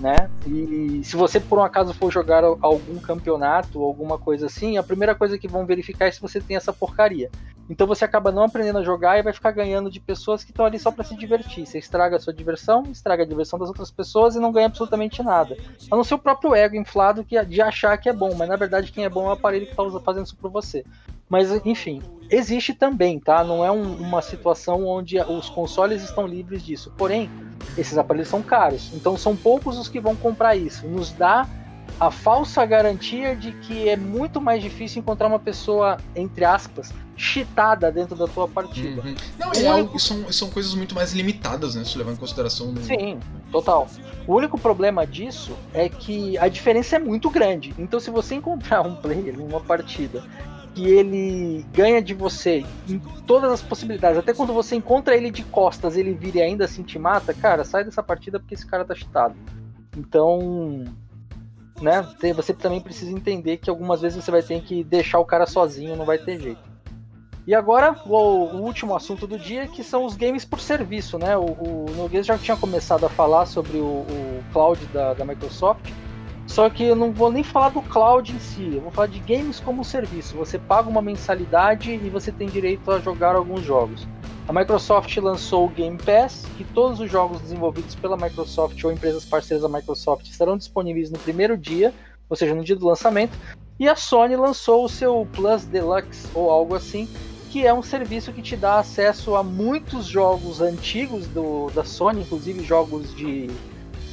né? 0.00 0.30
E 0.46 1.02
se 1.04 1.14
você 1.14 1.38
por 1.38 1.58
um 1.58 1.62
acaso 1.62 1.92
for 1.92 2.10
jogar 2.10 2.42
algum 2.42 2.98
campeonato 2.98 3.78
ou 3.80 3.86
alguma 3.86 4.18
coisa 4.18 4.46
assim, 4.46 4.78
a 4.78 4.82
primeira 4.82 5.14
coisa 5.14 5.38
que 5.38 5.46
vão 5.46 5.66
verificar 5.66 6.06
é 6.06 6.10
se 6.10 6.20
você 6.20 6.40
tem 6.40 6.56
essa 6.56 6.72
porcaria. 6.72 7.30
Então 7.68 7.86
você 7.86 8.04
acaba 8.04 8.32
não 8.32 8.42
aprendendo 8.42 8.80
a 8.80 8.82
jogar 8.82 9.18
e 9.18 9.22
vai 9.22 9.32
ficar 9.32 9.52
ganhando 9.52 9.88
de 9.88 10.00
pessoas 10.00 10.42
que 10.42 10.50
estão 10.50 10.64
ali 10.64 10.76
só 10.76 10.90
para 10.90 11.04
se 11.04 11.14
divertir. 11.14 11.64
Você 11.64 11.78
estraga 11.78 12.16
a 12.16 12.18
sua 12.18 12.32
diversão, 12.32 12.82
estraga 12.90 13.22
a 13.22 13.26
diversão 13.26 13.60
das 13.60 13.68
outras 13.68 13.92
pessoas 13.92 14.34
e 14.34 14.40
não 14.40 14.50
ganha 14.50 14.66
absolutamente 14.66 15.22
nada. 15.22 15.56
A 15.88 15.94
não 15.94 16.02
ser 16.02 16.14
o 16.14 16.18
próprio 16.18 16.52
ego 16.52 16.74
inflado 16.74 17.22
que, 17.22 17.40
de 17.44 17.62
achar 17.62 17.96
que 17.96 18.08
é 18.08 18.12
bom, 18.12 18.34
mas 18.34 18.48
na 18.48 18.56
verdade 18.56 18.90
quem 18.90 19.04
é 19.04 19.08
bom 19.08 19.26
é 19.26 19.28
o 19.28 19.32
aparelho 19.32 19.66
que 19.66 19.72
está 19.72 20.00
fazendo 20.00 20.26
isso 20.26 20.36
por 20.36 20.50
você. 20.50 20.84
Mas, 21.30 21.52
enfim, 21.64 22.02
existe 22.28 22.74
também, 22.74 23.20
tá? 23.20 23.44
Não 23.44 23.64
é 23.64 23.70
um, 23.70 23.94
uma 23.94 24.20
situação 24.20 24.84
onde 24.84 25.18
os 25.20 25.48
consoles 25.48 26.02
estão 26.02 26.26
livres 26.26 26.62
disso. 26.62 26.92
Porém, 26.98 27.30
esses 27.78 27.96
aparelhos 27.96 28.28
são 28.28 28.42
caros. 28.42 28.90
Então 28.92 29.16
são 29.16 29.36
poucos 29.36 29.78
os 29.78 29.88
que 29.88 30.00
vão 30.00 30.16
comprar 30.16 30.56
isso. 30.56 30.86
Nos 30.88 31.12
dá 31.12 31.48
a 31.98 32.10
falsa 32.10 32.64
garantia 32.66 33.36
de 33.36 33.52
que 33.52 33.88
é 33.88 33.96
muito 33.96 34.40
mais 34.40 34.62
difícil 34.62 35.00
encontrar 35.00 35.28
uma 35.28 35.38
pessoa, 35.38 35.98
entre 36.16 36.44
aspas, 36.44 36.92
cheatada 37.16 37.92
dentro 37.92 38.16
da 38.16 38.26
tua 38.26 38.48
partida. 38.48 39.02
Uhum. 39.02 39.14
Não, 39.38 39.52
é 39.52 39.66
algo, 39.66 39.98
são, 39.98 40.32
são 40.32 40.50
coisas 40.50 40.74
muito 40.74 40.94
mais 40.94 41.12
limitadas, 41.12 41.74
né? 41.74 41.84
Se 41.84 41.98
levar 41.98 42.12
em 42.12 42.16
consideração. 42.16 42.72
No... 42.72 42.82
Sim, 42.82 43.18
total. 43.52 43.86
O 44.26 44.34
único 44.34 44.58
problema 44.58 45.06
disso 45.06 45.52
é 45.74 45.88
que 45.88 46.38
a 46.38 46.48
diferença 46.48 46.96
é 46.96 46.98
muito 46.98 47.28
grande. 47.28 47.74
Então, 47.78 48.00
se 48.00 48.10
você 48.10 48.34
encontrar 48.34 48.80
um 48.82 48.94
player 48.96 49.36
numa 49.36 49.60
partida 49.60 50.24
que 50.74 50.86
ele 50.86 51.64
ganha 51.72 52.00
de 52.00 52.14
você 52.14 52.64
em 52.88 52.98
todas 53.26 53.50
as 53.50 53.62
possibilidades. 53.62 54.18
Até 54.18 54.32
quando 54.32 54.52
você 54.52 54.76
encontra 54.76 55.16
ele 55.16 55.30
de 55.30 55.42
costas, 55.44 55.96
ele 55.96 56.14
vira 56.14 56.38
e 56.38 56.42
ainda 56.42 56.64
assim 56.64 56.82
te 56.82 56.98
mata, 56.98 57.34
cara, 57.34 57.64
sai 57.64 57.84
dessa 57.84 58.02
partida 58.02 58.38
porque 58.38 58.54
esse 58.54 58.66
cara 58.66 58.84
tá 58.84 58.94
cheatado. 58.94 59.34
Então, 59.96 60.84
né, 61.80 62.06
você 62.34 62.52
também 62.52 62.80
precisa 62.80 63.10
entender 63.10 63.56
que 63.56 63.70
algumas 63.70 64.00
vezes 64.00 64.22
você 64.22 64.30
vai 64.30 64.42
ter 64.42 64.62
que 64.62 64.84
deixar 64.84 65.18
o 65.18 65.24
cara 65.24 65.46
sozinho, 65.46 65.96
não 65.96 66.04
vai 66.04 66.18
ter 66.18 66.40
jeito. 66.40 66.70
E 67.46 67.54
agora, 67.54 67.96
o, 68.06 68.58
último 68.58 68.94
assunto 68.94 69.26
do 69.26 69.38
dia, 69.38 69.66
que 69.66 69.82
são 69.82 70.04
os 70.04 70.14
games 70.14 70.44
por 70.44 70.60
serviço, 70.60 71.18
né? 71.18 71.36
O, 71.36 71.46
o 71.46 71.86
Noguês 71.96 72.26
já 72.26 72.38
tinha 72.38 72.56
começado 72.56 73.04
a 73.04 73.08
falar 73.08 73.46
sobre 73.46 73.78
o, 73.78 73.84
o 73.84 74.44
cloud 74.52 74.84
da, 74.92 75.14
da 75.14 75.24
Microsoft, 75.24 75.90
só 76.50 76.68
que 76.68 76.82
eu 76.82 76.96
não 76.96 77.12
vou 77.12 77.30
nem 77.30 77.44
falar 77.44 77.68
do 77.68 77.80
cloud 77.80 78.32
em 78.32 78.40
si, 78.40 78.74
eu 78.74 78.80
vou 78.80 78.90
falar 78.90 79.06
de 79.06 79.20
games 79.20 79.60
como 79.60 79.84
serviço. 79.84 80.36
Você 80.36 80.58
paga 80.58 80.88
uma 80.88 81.00
mensalidade 81.00 81.92
e 81.92 82.10
você 82.10 82.32
tem 82.32 82.48
direito 82.48 82.90
a 82.90 82.98
jogar 82.98 83.36
alguns 83.36 83.62
jogos. 83.62 84.04
A 84.48 84.52
Microsoft 84.52 85.16
lançou 85.18 85.66
o 85.66 85.68
Game 85.68 85.96
Pass, 85.96 86.44
que 86.58 86.64
todos 86.64 86.98
os 86.98 87.08
jogos 87.08 87.40
desenvolvidos 87.40 87.94
pela 87.94 88.16
Microsoft 88.16 88.82
ou 88.82 88.90
empresas 88.90 89.24
parceiras 89.24 89.62
da 89.62 89.68
Microsoft 89.68 90.26
estarão 90.26 90.56
disponíveis 90.56 91.08
no 91.08 91.20
primeiro 91.20 91.56
dia, 91.56 91.94
ou 92.28 92.36
seja, 92.36 92.52
no 92.52 92.64
dia 92.64 92.74
do 92.74 92.84
lançamento. 92.84 93.38
E 93.78 93.88
a 93.88 93.94
Sony 93.94 94.34
lançou 94.34 94.84
o 94.84 94.88
seu 94.88 95.24
Plus 95.32 95.64
Deluxe 95.64 96.26
ou 96.34 96.50
algo 96.50 96.74
assim, 96.74 97.08
que 97.52 97.64
é 97.64 97.72
um 97.72 97.80
serviço 97.80 98.32
que 98.32 98.42
te 98.42 98.56
dá 98.56 98.80
acesso 98.80 99.36
a 99.36 99.44
muitos 99.44 100.06
jogos 100.06 100.60
antigos 100.60 101.28
do, 101.28 101.70
da 101.70 101.84
Sony, 101.84 102.22
inclusive 102.22 102.64
jogos 102.64 103.14
de 103.14 103.48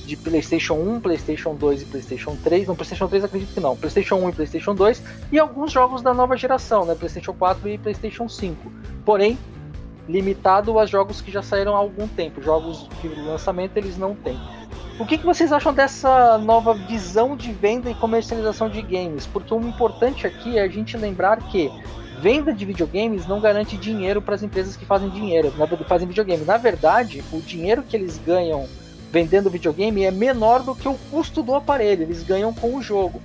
de 0.07 0.15
PlayStation 0.15 0.75
1, 0.75 1.01
PlayStation 1.01 1.53
2 1.53 1.81
e 1.81 1.85
PlayStation 1.85 2.35
3. 2.41 2.67
No 2.67 2.75
PlayStation 2.75 3.07
3 3.07 3.25
acredito 3.25 3.53
que 3.53 3.59
não. 3.59 3.75
PlayStation 3.75 4.15
1 4.15 4.29
e 4.29 4.31
PlayStation 4.31 4.73
2 4.73 5.03
e 5.31 5.37
alguns 5.37 5.71
jogos 5.71 6.01
da 6.01 6.13
nova 6.13 6.37
geração, 6.37 6.85
né? 6.85 6.95
PlayStation 6.95 7.33
4 7.33 7.67
e 7.67 7.77
PlayStation 7.77 8.29
5. 8.29 8.71
Porém, 9.05 9.37
limitado 10.07 10.79
a 10.79 10.85
jogos 10.85 11.19
que 11.19 11.29
já 11.29 11.43
saíram 11.43 11.75
há 11.75 11.79
algum 11.79 12.07
tempo. 12.07 12.41
Jogos 12.41 12.87
de 13.01 13.09
lançamento 13.09 13.75
eles 13.75 13.97
não 13.97 14.15
têm. 14.15 14.39
O 14.97 15.05
que, 15.05 15.17
que 15.17 15.25
vocês 15.25 15.51
acham 15.51 15.73
dessa 15.73 16.37
nova 16.39 16.73
visão 16.73 17.35
de 17.35 17.51
venda 17.51 17.91
e 17.91 17.93
comercialização 17.93 18.69
de 18.69 18.81
games? 18.81 19.27
Porque 19.27 19.53
o 19.53 19.59
importante 19.59 20.25
aqui 20.25 20.57
é 20.57 20.63
a 20.63 20.67
gente 20.67 20.97
lembrar 20.97 21.37
que 21.37 21.69
venda 22.19 22.51
de 22.51 22.65
videogames 22.65 23.27
não 23.27 23.39
garante 23.39 23.77
dinheiro 23.77 24.21
para 24.21 24.33
as 24.33 24.41
empresas 24.41 24.75
que 24.75 24.85
fazem 24.85 25.09
dinheiro, 25.09 25.53
fazem 25.87 26.07
videogame. 26.07 26.43
Na 26.45 26.57
verdade, 26.57 27.23
o 27.31 27.39
dinheiro 27.41 27.83
que 27.83 27.95
eles 27.95 28.17
ganham 28.17 28.67
vendendo 29.11 29.49
videogame 29.49 30.03
é 30.03 30.11
menor 30.11 30.63
do 30.63 30.75
que 30.75 30.87
o 30.87 30.97
custo 31.09 31.41
do 31.41 31.55
aparelho, 31.55 32.03
eles 32.03 32.23
ganham 32.23 32.53
com 32.53 32.75
o 32.75 32.81
jogo. 32.81 33.21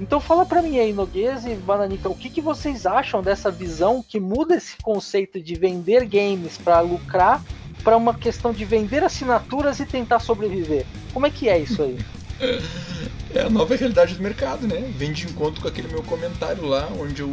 Então 0.00 0.20
fala 0.20 0.46
para 0.46 0.62
mim 0.62 0.78
aí, 0.78 0.92
Noguês 0.92 1.44
e 1.44 1.54
Bananica, 1.54 2.08
o 2.08 2.14
que, 2.14 2.30
que 2.30 2.40
vocês 2.40 2.86
acham 2.86 3.22
dessa 3.22 3.50
visão 3.50 4.04
que 4.06 4.20
muda 4.20 4.56
esse 4.56 4.76
conceito 4.80 5.40
de 5.40 5.56
vender 5.56 6.06
games 6.06 6.56
para 6.56 6.80
lucrar 6.80 7.42
para 7.82 7.96
uma 7.96 8.14
questão 8.14 8.52
de 8.52 8.64
vender 8.64 9.02
assinaturas 9.02 9.80
e 9.80 9.86
tentar 9.86 10.20
sobreviver? 10.20 10.86
Como 11.12 11.26
é 11.26 11.30
que 11.30 11.48
é 11.48 11.58
isso 11.58 11.82
aí? 11.82 11.98
É 13.34 13.42
a 13.42 13.50
nova 13.50 13.76
realidade 13.76 14.14
do 14.14 14.22
mercado, 14.22 14.66
né? 14.66 14.90
Vem 14.96 15.12
de 15.12 15.26
encontro 15.26 15.60
com 15.60 15.68
aquele 15.68 15.86
meu 15.88 16.02
comentário 16.02 16.64
lá, 16.64 16.88
onde 16.98 17.20
eu 17.20 17.30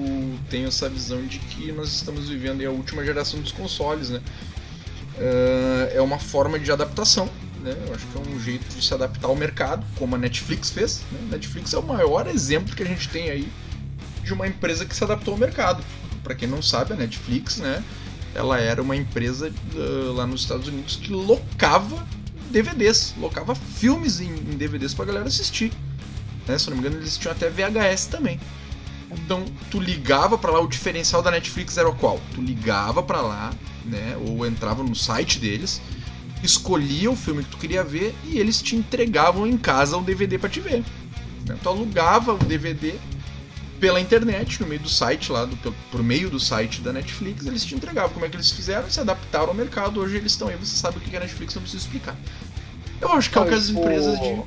tenho 0.49 0.67
essa 0.67 0.89
visão 0.89 1.25
de 1.25 1.39
que 1.39 1.71
nós 1.71 1.87
estamos 1.87 2.27
vivendo 2.27 2.61
a 2.65 2.69
última 2.69 3.03
geração 3.05 3.39
dos 3.39 3.53
consoles, 3.53 4.09
né? 4.09 4.21
Uh, 5.17 5.95
é 5.95 6.01
uma 6.01 6.19
forma 6.19 6.59
de 6.59 6.69
adaptação 6.69 7.29
né? 7.66 7.76
Eu 7.88 7.95
acho 7.95 8.05
que 8.05 8.18
é 8.18 8.22
um 8.22 8.39
jeito 8.39 8.68
de 8.68 8.86
se 8.86 8.93
adaptar 8.93 9.28
ao 9.28 9.36
mercado, 9.36 9.86
como 9.97 10.16
a 10.16 10.18
Netflix 10.18 10.70
fez. 10.70 11.01
Né? 11.11 11.20
Netflix 11.32 11.74
é 11.74 11.80
o 11.80 11.84
maior 11.84 12.28
exemplo 12.28 12.76
que 12.76 12.84
a 12.84 12.86
gente 12.86 13.09
tem 13.09 13.30
aí 13.30 13.51
de 14.24 14.34
uma 14.34 14.47
empresa 14.47 14.86
que 14.86 14.95
se 14.95 15.03
adaptou 15.03 15.34
ao 15.34 15.39
mercado. 15.39 15.84
Para 16.24 16.36
quem 16.36 16.47
não 16.47 16.61
sabe, 16.61 16.93
a 16.93 16.95
Netflix, 16.95 17.57
né? 17.57 17.84
Ela 18.34 18.59
era 18.59 18.82
uma 18.82 18.95
empresa 18.95 19.51
uh, 19.74 20.13
lá 20.13 20.28
nos 20.28 20.41
Estados 20.41 20.68
Unidos 20.68 20.97
que 20.97 21.11
locava 21.11 22.05
DVDs, 22.51 23.13
locava 23.18 23.55
filmes 23.55 24.20
em, 24.20 24.30
em 24.30 24.57
DVDs 24.57 24.93
pra 24.93 25.05
galera 25.05 25.26
assistir. 25.26 25.72
Né? 26.47 26.57
Se 26.57 26.70
não 26.70 26.78
me 26.78 26.82
engano, 26.82 27.01
eles 27.01 27.18
tinham 27.18 27.32
até 27.32 27.49
VHS 27.49 28.07
também. 28.07 28.39
Então, 29.11 29.45
tu 29.72 29.80
ligava 29.80 30.38
para 30.38 30.51
lá, 30.51 30.59
o 30.59 30.68
diferencial 30.68 31.22
da 31.22 31.32
Netflix 31.32 31.78
era 31.78 31.88
o 31.88 31.95
qual? 31.95 32.20
Tu 32.34 32.41
ligava 32.41 33.01
para 33.01 33.22
lá, 33.22 33.53
né, 33.86 34.18
ou 34.28 34.45
entrava 34.45 34.84
no 34.84 34.95
site 34.95 35.39
deles, 35.39 35.82
escolhia 36.45 37.09
o 37.09 37.15
filme 37.15 37.43
que 37.43 37.49
tu 37.49 37.57
queria 37.57 37.83
ver 37.83 38.15
e 38.23 38.39
eles 38.39 38.61
te 38.61 38.75
entregavam 38.75 39.47
em 39.47 39.57
casa 39.57 39.97
um 39.97 40.03
DVD 40.03 40.37
para 40.37 40.49
te 40.49 40.59
ver. 40.59 40.83
Né? 41.45 41.57
Tu 41.61 41.69
alugava 41.69 42.33
o 42.33 42.37
DVD 42.37 42.95
pela 43.79 43.99
internet, 43.99 44.61
no 44.61 44.67
meio 44.67 44.81
do 44.81 44.89
site 44.89 45.31
lá, 45.31 45.45
do, 45.45 45.71
por 45.91 46.01
meio 46.01 46.29
do 46.29 46.39
site 46.39 46.81
da 46.81 46.93
Netflix, 46.93 47.45
eles 47.45 47.65
te 47.65 47.75
entregavam. 47.75 48.11
Como 48.11 48.25
é 48.25 48.29
que 48.29 48.35
eles 48.35 48.51
fizeram? 48.51 48.89
Se 48.89 48.99
adaptaram 48.99 49.49
ao 49.49 49.53
mercado, 49.53 49.99
hoje 49.99 50.17
eles 50.17 50.31
estão 50.31 50.47
aí, 50.47 50.55
você 50.55 50.75
sabe 50.75 50.97
o 50.97 51.01
que 51.01 51.15
é 51.15 51.19
Netflix, 51.19 51.55
não 51.55 51.61
precisa 51.61 51.83
explicar. 51.83 52.15
Eu 53.01 53.11
acho 53.11 53.29
que 53.29 53.37
é 53.37 53.41
o 53.41 53.45
que 53.45 53.53
as 53.53 53.69
empresas 53.69 54.19
de. 54.19 54.41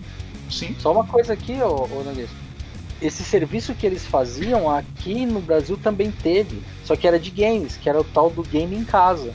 Sim. 0.50 0.74
Só 0.78 0.92
uma 0.92 1.04
coisa 1.04 1.34
aqui, 1.34 1.60
ô, 1.60 1.84
ô 1.84 2.02
Esse 3.02 3.22
serviço 3.22 3.74
que 3.74 3.86
eles 3.86 4.06
faziam 4.06 4.70
aqui 4.70 5.26
no 5.26 5.40
Brasil 5.40 5.76
também 5.76 6.10
teve, 6.10 6.62
só 6.84 6.96
que 6.96 7.06
era 7.06 7.18
de 7.18 7.30
games, 7.30 7.76
que 7.76 7.88
era 7.88 8.00
o 8.00 8.04
tal 8.04 8.30
do 8.30 8.42
game 8.42 8.74
em 8.74 8.84
casa 8.84 9.30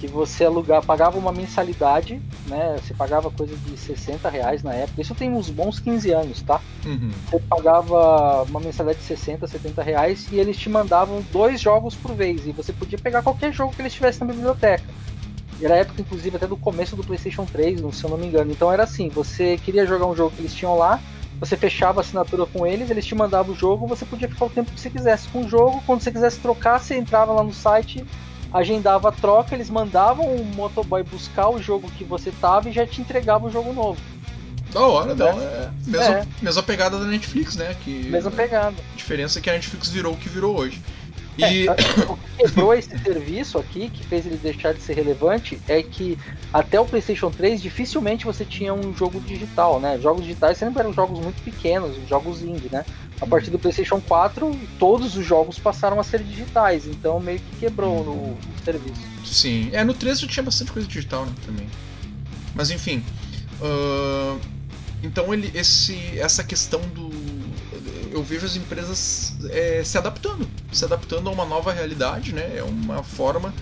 que 0.00 0.06
você 0.06 0.44
alugar, 0.44 0.84
pagava 0.84 1.18
uma 1.18 1.32
mensalidade, 1.32 2.20
né? 2.46 2.76
Você 2.80 2.94
pagava 2.94 3.30
coisa 3.30 3.56
de 3.56 3.76
60 3.76 4.28
reais 4.28 4.62
na 4.62 4.72
época. 4.72 5.00
Isso 5.00 5.14
tem 5.14 5.32
uns 5.32 5.50
bons 5.50 5.78
15 5.80 6.10
anos, 6.12 6.42
tá? 6.42 6.60
Uhum. 6.84 7.10
Você 7.30 7.40
pagava 7.40 8.42
uma 8.44 8.60
mensalidade 8.60 9.00
de 9.00 9.04
60, 9.04 9.46
70 9.46 9.82
reais 9.82 10.28
e 10.30 10.38
eles 10.38 10.56
te 10.56 10.68
mandavam 10.68 11.24
dois 11.32 11.60
jogos 11.60 11.94
por 11.94 12.14
vez. 12.14 12.46
E 12.46 12.52
você 12.52 12.72
podia 12.72 12.98
pegar 12.98 13.22
qualquer 13.22 13.52
jogo 13.52 13.74
que 13.74 13.82
eles 13.82 13.92
tivessem 13.92 14.26
na 14.26 14.32
biblioteca. 14.32 14.84
Era 15.60 15.74
a 15.74 15.78
época, 15.78 16.02
inclusive, 16.02 16.36
até 16.36 16.46
do 16.46 16.56
começo 16.56 16.94
do 16.94 17.02
PlayStation 17.02 17.46
3, 17.46 17.80
se 17.94 18.04
eu 18.04 18.10
não 18.10 18.18
me 18.18 18.26
engano. 18.26 18.52
Então 18.52 18.70
era 18.70 18.82
assim: 18.82 19.08
você 19.08 19.56
queria 19.56 19.86
jogar 19.86 20.06
um 20.06 20.14
jogo 20.14 20.34
que 20.34 20.42
eles 20.42 20.54
tinham 20.54 20.76
lá, 20.76 21.00
você 21.40 21.56
fechava 21.56 22.00
a 22.00 22.02
assinatura 22.02 22.46
com 22.46 22.66
eles, 22.66 22.90
eles 22.90 23.04
te 23.04 23.14
mandavam 23.14 23.54
o 23.54 23.58
jogo, 23.58 23.86
você 23.86 24.04
podia 24.04 24.28
ficar 24.28 24.46
o 24.46 24.50
tempo 24.50 24.70
que 24.70 24.80
você 24.80 24.90
quisesse 24.90 25.28
com 25.28 25.40
o 25.40 25.48
jogo. 25.48 25.82
Quando 25.86 26.00
você 26.00 26.10
quisesse 26.10 26.38
trocar, 26.40 26.78
você 26.78 26.96
entrava 26.96 27.32
lá 27.32 27.42
no 27.42 27.52
site 27.52 28.04
agendava 28.52 29.08
a 29.08 29.12
troca, 29.12 29.54
eles 29.54 29.70
mandavam 29.70 30.34
um 30.34 30.44
motoboy 30.44 31.02
buscar 31.02 31.48
o 31.48 31.60
jogo 31.60 31.90
que 31.90 32.04
você 32.04 32.30
tava 32.30 32.68
e 32.68 32.72
já 32.72 32.86
te 32.86 33.00
entregava 33.00 33.46
o 33.46 33.50
jogo 33.50 33.72
novo. 33.72 34.00
Da 34.72 34.80
hora, 34.80 35.14
da 35.14 35.26
hora. 35.26 35.42
É. 35.42 35.70
Mesma, 35.86 36.14
é. 36.18 36.26
mesma 36.42 36.62
pegada 36.62 36.98
da 36.98 37.04
Netflix, 37.04 37.56
né? 37.56 37.74
Que, 37.82 38.08
mesma 38.08 38.30
pegada. 38.30 38.76
A 38.92 38.96
diferença 38.96 39.38
é 39.38 39.42
que 39.42 39.48
a 39.48 39.52
Netflix 39.52 39.88
virou 39.88 40.12
o 40.12 40.16
que 40.16 40.28
virou 40.28 40.58
hoje. 40.58 40.82
E... 41.38 41.68
É, 41.68 41.72
o 42.08 42.16
que 42.16 42.36
quebrou 42.38 42.74
esse 42.74 42.96
serviço 42.98 43.58
aqui, 43.58 43.88
que 43.88 44.04
fez 44.06 44.26
ele 44.26 44.36
deixar 44.36 44.72
de 44.72 44.80
ser 44.80 44.94
relevante, 44.94 45.60
é 45.68 45.82
que 45.82 46.18
até 46.52 46.80
o 46.80 46.84
PlayStation 46.84 47.30
3 47.30 47.60
dificilmente 47.60 48.24
você 48.24 48.44
tinha 48.44 48.72
um 48.72 48.94
jogo 48.94 49.20
digital, 49.20 49.78
né? 49.80 49.98
Jogos 50.00 50.22
digitais 50.22 50.56
sempre 50.58 50.80
eram 50.80 50.92
jogos 50.92 51.18
muito 51.18 51.42
pequenos, 51.42 51.96
jogos 52.08 52.42
indie, 52.42 52.68
né? 52.70 52.84
A 53.20 53.26
partir 53.26 53.50
do 53.50 53.58
PlayStation 53.58 54.00
4, 54.00 54.58
todos 54.78 55.16
os 55.16 55.24
jogos 55.24 55.58
passaram 55.58 55.98
a 55.98 56.02
ser 56.02 56.22
digitais, 56.22 56.86
então 56.86 57.18
meio 57.18 57.38
que 57.38 57.56
quebrou 57.60 58.04
no, 58.04 58.14
no 58.14 58.64
serviço. 58.64 59.00
Sim, 59.24 59.70
é, 59.72 59.82
no 59.82 59.94
3 59.94 60.20
já 60.20 60.26
tinha 60.26 60.42
bastante 60.42 60.72
coisa 60.72 60.86
digital 60.86 61.24
né, 61.24 61.32
também. 61.44 61.66
Mas 62.54 62.70
enfim. 62.70 63.02
Uh, 63.60 64.38
então 65.02 65.32
ele, 65.32 65.50
esse, 65.54 66.18
essa 66.18 66.42
questão 66.42 66.80
do. 66.80 67.06
Eu 68.16 68.22
vejo 68.22 68.46
as 68.46 68.56
empresas 68.56 69.34
é, 69.50 69.84
se 69.84 69.98
adaptando, 69.98 70.48
se 70.72 70.82
adaptando 70.84 71.28
a 71.28 71.32
uma 71.32 71.44
nova 71.44 71.70
realidade, 71.70 72.32
né? 72.32 72.56
É 72.56 72.62
uma 72.62 73.02
forma 73.02 73.52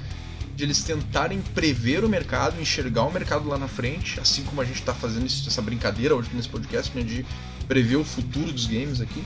de 0.55 0.63
eles 0.63 0.85
tentarem 0.85 1.43
prever 1.53 2.05
o 2.05 2.09
mercado, 2.09 2.61
enxergar 2.61 3.03
o 3.03 3.13
mercado 3.13 3.49
lá 3.49 3.59
na 3.59 3.67
frente, 3.67 4.21
assim 4.21 4.45
como 4.45 4.61
a 4.61 4.65
gente 4.65 4.79
está 4.79 4.95
fazendo 4.95 5.27
essa 5.27 5.61
brincadeira 5.61 6.15
hoje 6.15 6.31
nesse 6.33 6.49
podcast, 6.49 6.97
né, 6.97 7.03
de 7.03 7.27
prever 7.67 7.97
o 7.97 8.05
futuro 8.05 8.53
dos 8.53 8.67
games 8.67 9.01
aqui. 9.01 9.25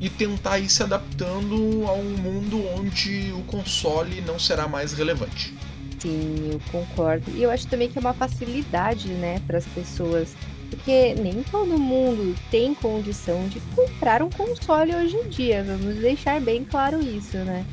e 0.00 0.08
tentar 0.08 0.58
ir 0.58 0.70
se 0.70 0.82
adaptando 0.82 1.84
a 1.86 1.92
um 1.92 2.16
mundo 2.16 2.64
onde 2.74 3.32
o 3.36 3.42
console 3.42 4.22
não 4.22 4.38
será 4.38 4.66
mais 4.66 4.92
relevante. 4.94 5.52
Sim, 5.98 6.50
eu 6.52 6.60
concordo. 6.72 7.30
E 7.36 7.42
eu 7.42 7.50
acho 7.50 7.66
também 7.66 7.90
que 7.90 7.98
é 7.98 8.00
uma 8.00 8.14
facilidade, 8.14 9.08
né, 9.08 9.40
para 9.46 9.58
as 9.58 9.66
pessoas. 9.66 10.34
Porque 10.70 11.14
nem 11.14 11.42
todo 11.42 11.78
mundo 11.78 12.34
tem 12.50 12.74
condição 12.74 13.48
de 13.48 13.60
comprar 13.74 14.22
um 14.22 14.30
console 14.30 14.94
hoje 14.94 15.16
em 15.16 15.28
dia. 15.28 15.64
Vamos 15.64 15.96
deixar 15.96 16.40
bem 16.40 16.64
claro 16.64 17.00
isso, 17.00 17.36
né? 17.38 17.66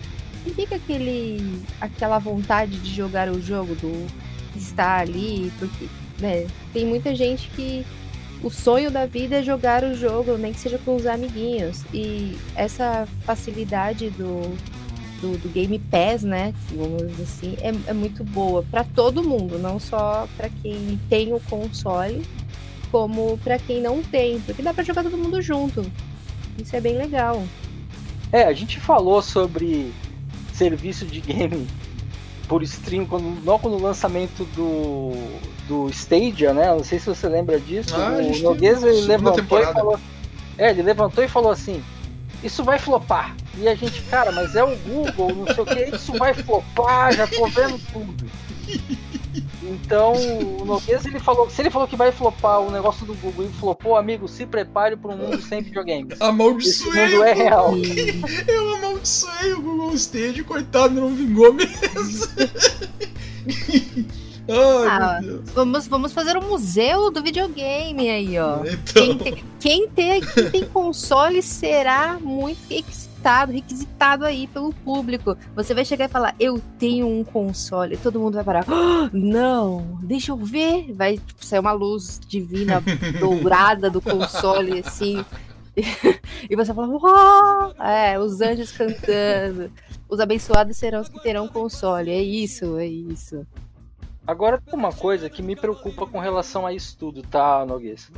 E 0.46 0.50
fica 0.50 0.76
aquele, 0.76 1.62
aquela 1.80 2.18
vontade 2.18 2.80
de 2.80 2.94
jogar 2.94 3.30
o 3.30 3.42
jogo 3.42 3.76
do 3.76 4.08
estar 4.56 5.02
ali, 5.02 5.52
porque 5.60 5.88
né, 6.20 6.48
tem 6.74 6.86
muita 6.86 7.14
gente 7.14 7.50
que 7.50 7.86
o 8.42 8.50
sonho 8.50 8.92
da 8.92 9.06
vida 9.06 9.38
é 9.38 9.44
jogar 9.44 9.84
o 9.84 9.96
jogo, 9.96 10.38
nem 10.38 10.54
que 10.54 10.60
seja 10.60 10.78
com 10.80 10.96
os 10.96 11.06
amiguinhos. 11.06 11.84
E 11.94 12.38
essa 12.56 13.08
facilidade 13.22 14.10
do, 14.12 14.42
do, 15.22 15.38
do 15.38 15.50
Game 15.50 15.80
Pass, 15.80 16.24
né? 16.24 16.54
Vamos 16.72 17.08
dizer 17.08 17.24
assim, 17.24 17.58
é, 17.62 17.90
é 17.90 17.94
muito 17.94 18.24
boa 18.24 18.64
para 18.70 18.84
todo 18.84 19.24
mundo, 19.24 19.58
não 19.58 19.80
só 19.80 20.28
para 20.38 20.50
quem 20.62 21.00
tem 21.10 21.34
o 21.34 21.40
console, 21.42 22.24
como 22.92 23.38
para 23.40 23.58
quem 23.58 23.82
não 23.82 24.02
tem, 24.02 24.40
porque 24.42 24.62
dá 24.62 24.74
para 24.74 24.84
jogar 24.84 25.04
todo 25.04 25.18
mundo 25.18 25.42
junto. 25.42 25.86
Isso 26.58 26.76
é 26.76 26.82
bem 26.82 26.98
legal. 26.98 27.44
É, 28.32 28.44
a 28.44 28.54
gente 28.54 28.80
falou 28.80 29.22
sobre 29.22 29.94
serviço 30.54 31.06
de 31.06 31.22
game 31.22 31.68
por 32.48 32.64
stream, 32.64 33.06
quando, 33.06 33.44
logo 33.46 33.70
no 33.70 33.80
lançamento 33.80 34.46
do, 34.56 35.12
do 35.68 35.90
Stadia, 35.90 36.54
né? 36.54 36.68
Não 36.68 36.84
sei 36.84 37.00
se 37.00 37.06
você 37.06 37.28
lembra 37.28 37.60
disso. 37.60 37.94
Ah, 37.96 38.18
o 38.20 38.40
Noguês 38.42 38.84
ele 38.84 39.02
levantou 39.02 39.60
e 39.60 39.66
falou. 39.66 40.00
É, 40.58 40.70
ele 40.70 40.82
levantou 40.82 41.24
e 41.24 41.28
falou 41.28 41.52
assim: 41.52 41.84
Isso 42.44 42.64
vai 42.64 42.80
flopar. 42.80 43.36
E 43.58 43.68
a 43.68 43.76
gente, 43.76 44.02
cara, 44.04 44.32
mas 44.32 44.56
é 44.56 44.64
o 44.64 44.76
Google, 44.78 45.36
não 45.36 45.46
sei 45.48 45.64
o 45.64 45.66
que, 45.66 45.96
isso 45.96 46.14
vai 46.14 46.34
flopar, 46.34 47.14
já 47.14 47.28
tô 47.28 47.48
vendo 47.48 47.80
tudo. 47.92 48.26
Então, 49.70 50.14
o 50.14 50.66
Noguês, 50.66 51.06
ele 51.06 51.20
falou, 51.20 51.50
se 51.50 51.62
ele 51.62 51.70
falou 51.70 51.88
que 51.88 51.96
vai 51.96 52.12
flopar 52.12 52.62
o 52.62 52.72
negócio 52.72 53.06
do 53.06 53.14
Google 53.16 53.46
e 53.46 53.50
flopou, 53.50 53.98
amigo, 53.98 54.28
se 54.28 54.46
prepare 54.46 54.96
para 54.96 55.12
um 55.12 55.18
mundo 55.18 55.42
sem 55.42 55.62
videogames. 55.62 56.20
Amaldiçoei! 56.22 57.04
Esse 57.04 57.14
mundo 57.14 57.24
é 57.24 57.34
real. 57.34 57.74
Eu 58.48 58.76
amaldiçoei 58.76 59.54
o 59.54 59.62
Google 59.62 59.94
Stage, 59.96 60.44
coitado, 60.44 60.94
não 60.94 61.14
vingou 61.14 61.54
mesmo. 61.54 61.78
Ai, 64.50 64.88
ah, 64.88 65.20
vamos, 65.54 65.88
vamos 65.88 66.14
fazer 66.14 66.38
um 66.38 66.48
museu 66.48 67.12
do 67.12 67.22
videogame 67.22 68.10
aí, 68.10 68.40
ó. 68.40 68.64
Então... 68.64 68.94
Quem, 68.94 69.18
tem, 69.18 69.44
quem, 69.60 69.90
tem, 69.90 70.22
quem 70.22 70.50
tem 70.50 70.66
console 70.66 71.42
será 71.42 72.18
muito 72.22 72.72
requisitado, 73.18 73.52
requisitado 73.52 74.26
aí 74.26 74.48
pelo 74.48 74.74
público. 74.74 75.38
Você 75.56 75.74
vai 75.74 75.84
chegar 75.84 76.06
e 76.06 76.12
falar, 76.12 76.36
eu 76.40 76.62
tenho 76.78 77.08
um 77.08 77.24
console. 77.24 77.98
Todo 77.98 78.20
mundo 78.20 78.36
vai 78.36 78.44
parar. 78.44 78.66
Oh, 78.68 79.10
não, 79.16 80.00
deixa 80.04 80.32
eu 80.32 80.38
ver. 80.38 80.94
Vai 80.94 81.18
tipo, 81.18 81.44
sair 81.44 81.60
uma 81.60 81.72
luz 81.72 82.20
divina 82.28 82.82
dourada 83.20 83.90
do 83.90 84.02
console, 84.02 84.80
assim. 84.80 85.24
e 86.50 86.56
você 86.56 86.74
fala, 86.74 86.88
oh! 86.88 87.84
é, 87.84 88.20
os 88.20 88.42
anjos 88.42 88.72
cantando. 88.72 89.72
Os 90.10 90.20
abençoados 90.20 90.78
serão 90.78 91.02
os 91.02 91.10
que 91.10 91.22
terão 91.22 91.48
console. 91.48 92.12
É 92.12 92.22
isso, 92.22 92.78
é 92.78 92.88
isso. 92.88 93.46
Agora 94.26 94.60
tem 94.60 94.74
uma 94.74 94.92
coisa 94.92 95.30
que 95.30 95.42
me 95.42 95.56
preocupa 95.56 96.06
com 96.06 96.20
relação 96.20 96.66
a 96.66 96.74
isso 96.74 96.98
tudo, 96.98 97.24
tá, 97.24 97.66
Noguês? 97.66 98.12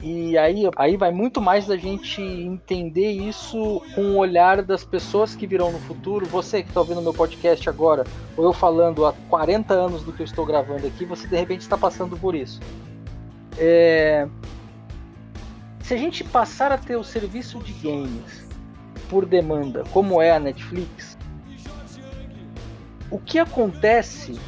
E 0.00 0.36
aí, 0.36 0.68
aí 0.76 0.96
vai 0.96 1.10
muito 1.10 1.40
mais 1.40 1.66
da 1.66 1.76
gente 1.76 2.20
entender 2.20 3.12
isso 3.12 3.82
com 3.94 4.02
o 4.02 4.16
olhar 4.18 4.62
das 4.62 4.84
pessoas 4.84 5.34
que 5.34 5.46
virão 5.46 5.72
no 5.72 5.78
futuro. 5.78 6.26
Você 6.26 6.62
que 6.62 6.68
está 6.68 6.80
ouvindo 6.80 7.00
meu 7.00 7.14
podcast 7.14 7.66
agora, 7.68 8.04
ou 8.36 8.44
eu 8.44 8.52
falando 8.52 9.06
há 9.06 9.14
40 9.30 9.72
anos 9.72 10.02
do 10.02 10.12
que 10.12 10.20
eu 10.20 10.24
estou 10.24 10.44
gravando 10.44 10.86
aqui, 10.86 11.06
você 11.06 11.26
de 11.26 11.36
repente 11.36 11.62
está 11.62 11.78
passando 11.78 12.16
por 12.16 12.34
isso. 12.34 12.60
É... 13.56 14.28
Se 15.80 15.94
a 15.94 15.96
gente 15.96 16.22
passar 16.24 16.72
a 16.72 16.78
ter 16.78 16.96
o 16.96 17.04
serviço 17.04 17.58
de 17.60 17.72
games 17.72 18.46
por 19.08 19.24
demanda, 19.24 19.82
como 19.92 20.20
é 20.20 20.32
a 20.32 20.38
Netflix, 20.38 21.16
o 23.10 23.18
que 23.18 23.38
acontece 23.38 24.38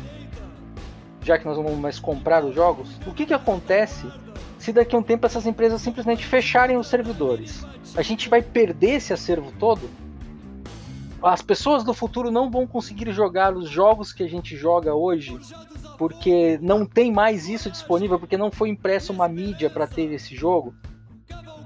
já 1.28 1.36
que 1.36 1.44
nós 1.44 1.56
vamos 1.56 1.78
mais 1.78 1.98
comprar 1.98 2.42
os 2.42 2.54
jogos, 2.54 2.88
o 3.06 3.12
que, 3.12 3.26
que 3.26 3.34
acontece 3.34 4.10
se 4.58 4.72
daqui 4.72 4.94
a 4.94 4.98
um 4.98 5.02
tempo 5.02 5.26
essas 5.26 5.46
empresas 5.46 5.80
simplesmente 5.80 6.26
fecharem 6.26 6.76
os 6.76 6.88
servidores? 6.88 7.64
A 7.96 8.02
gente 8.02 8.28
vai 8.28 8.42
perder 8.42 8.96
esse 8.96 9.12
acervo 9.12 9.52
todo? 9.58 9.88
As 11.22 11.42
pessoas 11.42 11.82
do 11.82 11.94
futuro 11.94 12.30
não 12.30 12.50
vão 12.50 12.66
conseguir 12.66 13.10
jogar 13.12 13.56
os 13.56 13.68
jogos 13.68 14.12
que 14.12 14.22
a 14.22 14.28
gente 14.28 14.56
joga 14.56 14.94
hoje 14.94 15.38
porque 15.98 16.58
não 16.62 16.86
tem 16.86 17.12
mais 17.12 17.48
isso 17.48 17.68
disponível, 17.68 18.18
porque 18.18 18.36
não 18.36 18.52
foi 18.52 18.68
impresso 18.68 19.12
uma 19.12 19.28
mídia 19.28 19.68
para 19.68 19.86
ter 19.86 20.12
esse 20.12 20.34
jogo. 20.34 20.72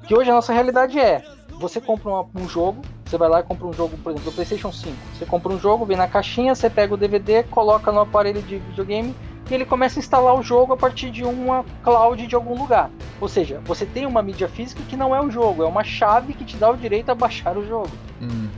Que 0.08 0.16
hoje 0.16 0.30
a 0.30 0.34
nossa 0.34 0.54
realidade 0.54 0.98
é: 0.98 1.22
você 1.60 1.80
compra 1.80 2.10
um 2.34 2.48
jogo, 2.48 2.80
você 3.04 3.18
vai 3.18 3.28
lá 3.28 3.40
e 3.40 3.42
compra 3.42 3.66
um 3.66 3.72
jogo, 3.72 3.96
por 3.98 4.10
exemplo, 4.10 4.30
do 4.30 4.34
PlayStation 4.34 4.72
5. 4.72 4.96
Você 5.14 5.26
compra 5.26 5.52
um 5.52 5.58
jogo, 5.58 5.84
vem 5.84 5.98
na 5.98 6.08
caixinha, 6.08 6.54
você 6.54 6.70
pega 6.70 6.94
o 6.94 6.96
DVD, 6.96 7.42
coloca 7.44 7.92
no 7.92 8.00
aparelho 8.00 8.40
de 8.42 8.56
videogame 8.58 9.14
e 9.50 9.54
ele 9.54 9.64
começa 9.64 9.98
a 9.98 10.00
instalar 10.00 10.38
o 10.38 10.42
jogo 10.42 10.72
a 10.72 10.76
partir 10.76 11.10
de 11.10 11.24
uma 11.24 11.64
cloud 11.82 12.26
de 12.26 12.34
algum 12.34 12.56
lugar. 12.56 12.90
Ou 13.20 13.28
seja, 13.28 13.60
você 13.64 13.84
tem 13.84 14.06
uma 14.06 14.22
mídia 14.22 14.48
física 14.48 14.82
que 14.88 14.96
não 14.96 15.14
é 15.14 15.20
o 15.20 15.30
jogo, 15.30 15.62
é 15.62 15.66
uma 15.66 15.84
chave 15.84 16.32
que 16.32 16.44
te 16.44 16.56
dá 16.56 16.70
o 16.70 16.76
direito 16.76 17.10
a 17.10 17.14
baixar 17.14 17.56
o 17.56 17.66
jogo. 17.66 17.90
Uhum. 18.20 18.48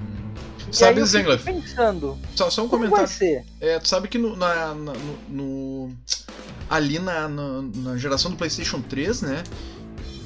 Sabe, 0.74 1.05
Zengler? 1.05 1.41
pensando. 1.41 2.18
Só, 2.35 2.51
só 2.51 2.64
um 2.64 2.68
comentário. 2.68 3.09
É, 3.61 3.78
tu 3.78 3.89
sabe 3.89 4.09
que 4.09 4.18
no, 4.18 4.37
na, 4.37 4.74
na, 4.74 4.93
no, 4.93 5.18
no, 5.28 5.97
ali 6.68 6.99
na, 6.99 7.28
na, 7.28 7.62
na, 7.76 7.97
geração 7.97 8.30
do 8.30 8.37
PlayStation 8.37 8.80
3, 8.80 9.22
né? 9.22 9.45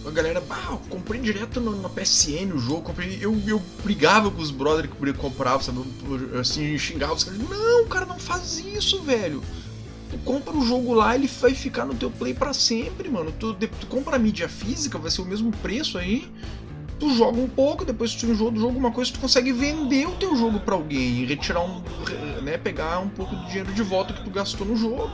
A 0.06 0.10
galera, 0.10 0.42
ah, 0.48 0.68
eu 0.70 0.78
comprei 0.88 1.20
direto 1.20 1.60
no, 1.60 1.82
na 1.82 1.88
PSN 1.90 2.54
o 2.54 2.58
jogo, 2.58 2.80
comprei, 2.80 3.18
eu, 3.20 3.38
eu 3.46 3.60
brigava 3.84 4.30
com 4.30 4.40
os 4.40 4.50
brothers 4.50 4.88
que 4.90 5.12
compravam, 5.12 5.60
sabe? 5.60 5.80
Assim, 6.40 6.78
xingava 6.78 7.12
os 7.12 7.24
caras. 7.24 7.40
Não, 7.40 7.86
cara, 7.86 8.06
não 8.06 8.18
faz 8.18 8.58
isso, 8.58 9.02
velho. 9.02 9.42
Tu 10.10 10.16
compra 10.18 10.56
o 10.56 10.64
jogo 10.64 10.94
lá, 10.94 11.14
ele 11.14 11.26
vai 11.26 11.54
ficar 11.54 11.84
no 11.84 11.94
teu 11.94 12.10
play 12.10 12.32
para 12.32 12.54
sempre, 12.54 13.08
mano. 13.08 13.32
Tu, 13.32 13.54
tu 13.54 13.86
compra 13.86 14.16
a 14.16 14.18
mídia 14.18 14.48
física, 14.48 14.98
vai 14.98 15.10
ser 15.10 15.20
o 15.20 15.24
mesmo 15.24 15.50
preço 15.50 15.98
aí. 15.98 16.30
Tu 16.98 17.14
joga 17.14 17.38
um 17.38 17.48
pouco, 17.48 17.84
depois 17.84 18.14
tu 18.14 18.26
enjoa 18.26 18.50
do 18.50 18.58
jogo 18.58 18.78
uma 18.78 18.90
coisa, 18.90 19.12
tu 19.12 19.20
consegue 19.20 19.52
vender 19.52 20.06
o 20.06 20.12
teu 20.12 20.34
jogo 20.34 20.58
para 20.58 20.74
alguém, 20.74 21.24
retirar 21.24 21.60
um, 21.60 21.80
né, 22.42 22.58
pegar 22.58 22.98
um 22.98 23.08
pouco 23.08 23.36
do 23.36 23.46
dinheiro 23.46 23.72
de 23.72 23.82
volta 23.82 24.12
que 24.12 24.24
tu 24.24 24.30
gastou 24.30 24.66
no 24.66 24.76
jogo. 24.76 25.08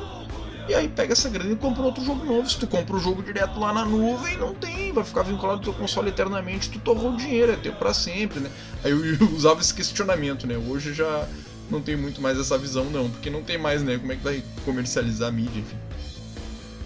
E 0.67 0.75
aí 0.75 0.89
pega 0.89 1.13
essa 1.13 1.29
grana 1.29 1.53
e 1.53 1.57
compra 1.57 1.83
outro 1.83 2.03
jogo 2.03 2.25
novo. 2.25 2.49
Se 2.49 2.59
tu 2.59 2.67
compra 2.67 2.97
o 2.97 2.99
jogo 2.99 3.23
direto 3.23 3.61
lá 3.61 3.73
na 3.73 3.85
nuvem, 3.85 4.39
não 4.39 4.55
tem, 4.55 4.93
vai 4.93 5.05
ficar 5.05 5.23
vinculado 5.23 5.59
ao 5.59 5.65
teu 5.65 5.75
console 5.75 6.09
eternamente, 6.09 6.71
tu 6.71 6.79
torrou 6.79 7.13
o 7.13 7.17
dinheiro, 7.17 7.53
é 7.53 7.57
teu 7.57 7.73
para 7.75 7.93
sempre, 7.93 8.41
né? 8.41 8.51
Aí 8.83 8.91
eu 9.21 9.29
usava 9.35 9.61
esse 9.61 9.75
questionamento, 9.75 10.47
né? 10.47 10.57
Hoje 10.57 10.95
já 10.95 11.29
não 11.71 11.81
tem 11.81 11.97
muito 11.97 12.21
mais 12.21 12.39
essa 12.39 12.57
visão, 12.59 12.85
não, 12.85 13.11
porque 13.11 13.31
não 13.31 13.43
tem 13.43 13.59
mais, 13.59 13.83
né? 13.83 13.99
Como 13.99 14.13
é 14.13 14.17
que 14.17 14.23
vai 14.23 14.43
comercializar 14.65 15.29
a 15.29 15.33
mídia, 15.33 15.61
enfim. 15.61 15.77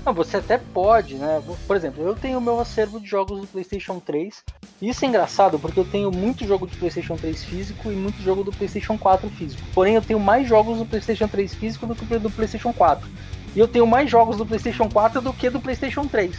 Não, 0.04 0.14
você 0.14 0.38
até 0.38 0.56
pode, 0.56 1.16
né? 1.16 1.42
Por 1.66 1.76
exemplo, 1.76 2.02
eu 2.02 2.14
tenho 2.14 2.38
o 2.38 2.40
meu 2.40 2.58
acervo 2.60 2.98
de 3.00 3.06
jogos 3.06 3.40
do 3.40 3.46
PlayStation 3.46 4.00
3. 4.00 4.42
Isso 4.80 5.04
é 5.04 5.08
engraçado 5.08 5.58
porque 5.58 5.78
eu 5.78 5.84
tenho 5.84 6.10
muito 6.10 6.46
jogo 6.46 6.66
do 6.66 6.76
PlayStation 6.76 7.16
3 7.16 7.44
físico 7.44 7.90
e 7.90 7.94
muito 7.94 8.22
jogo 8.22 8.42
do 8.44 8.52
PlayStation 8.52 8.96
4 8.96 9.28
físico. 9.30 9.62
Porém, 9.74 9.96
eu 9.96 10.02
tenho 10.02 10.20
mais 10.20 10.48
jogos 10.48 10.78
do 10.78 10.86
PlayStation 10.86 11.28
3 11.28 11.54
físico 11.54 11.86
do 11.86 11.94
que 11.94 12.18
do 12.18 12.30
PlayStation 12.30 12.72
4. 12.72 13.06
E 13.54 13.58
eu 13.58 13.68
tenho 13.68 13.86
mais 13.86 14.10
jogos 14.10 14.36
do 14.36 14.46
PlayStation 14.46 14.88
4 14.88 15.20
do 15.20 15.32
que 15.32 15.50
do 15.50 15.60
PlayStation 15.60 16.06
3. 16.06 16.36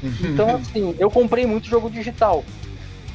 Então, 0.22 0.56
assim, 0.56 0.94
eu 0.98 1.10
comprei 1.10 1.44
muito 1.44 1.66
jogo 1.66 1.90
digital. 1.90 2.44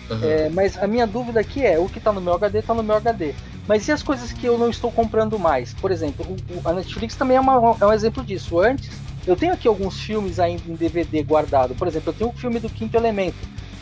Uhum. 0.10 0.20
É, 0.22 0.50
mas 0.50 0.78
a 0.78 0.86
minha 0.86 1.08
dúvida 1.08 1.40
aqui 1.40 1.66
é: 1.66 1.80
o 1.80 1.88
que 1.88 2.00
tá 2.00 2.12
no 2.12 2.20
meu 2.20 2.34
HD 2.34 2.62
tá 2.62 2.74
no 2.74 2.84
meu 2.84 2.96
HD. 2.96 3.34
Mas 3.68 3.88
e 3.88 3.92
as 3.92 4.04
coisas 4.04 4.34
que 4.34 4.46
eu 4.46 4.58
não 4.58 4.70
estou 4.70 4.92
comprando 4.92 5.40
mais? 5.40 5.74
Por 5.74 5.92
exemplo, 5.92 6.26
o, 6.26 6.68
a 6.68 6.74
Netflix 6.74 7.16
também 7.16 7.38
é, 7.38 7.40
uma, 7.40 7.78
é 7.80 7.86
um 7.86 7.94
exemplo 7.94 8.24
disso. 8.24 8.60
Antes, 8.60 8.90
eu 9.26 9.36
tenho 9.36 9.54
aqui 9.54 9.68
alguns 9.68 10.00
filmes 10.00 10.40
ainda 10.40 10.64
em 10.68 10.76
DVD 10.76 11.24
guardado. 11.24 11.74
Por 11.76 11.88
exemplo, 11.88 12.10
eu 12.10 12.14
tenho 12.14 12.30
o 12.30 12.34
filme 12.34 12.60
do 12.60 12.70
Quinto 12.70 12.98
Elemento. 12.98 13.38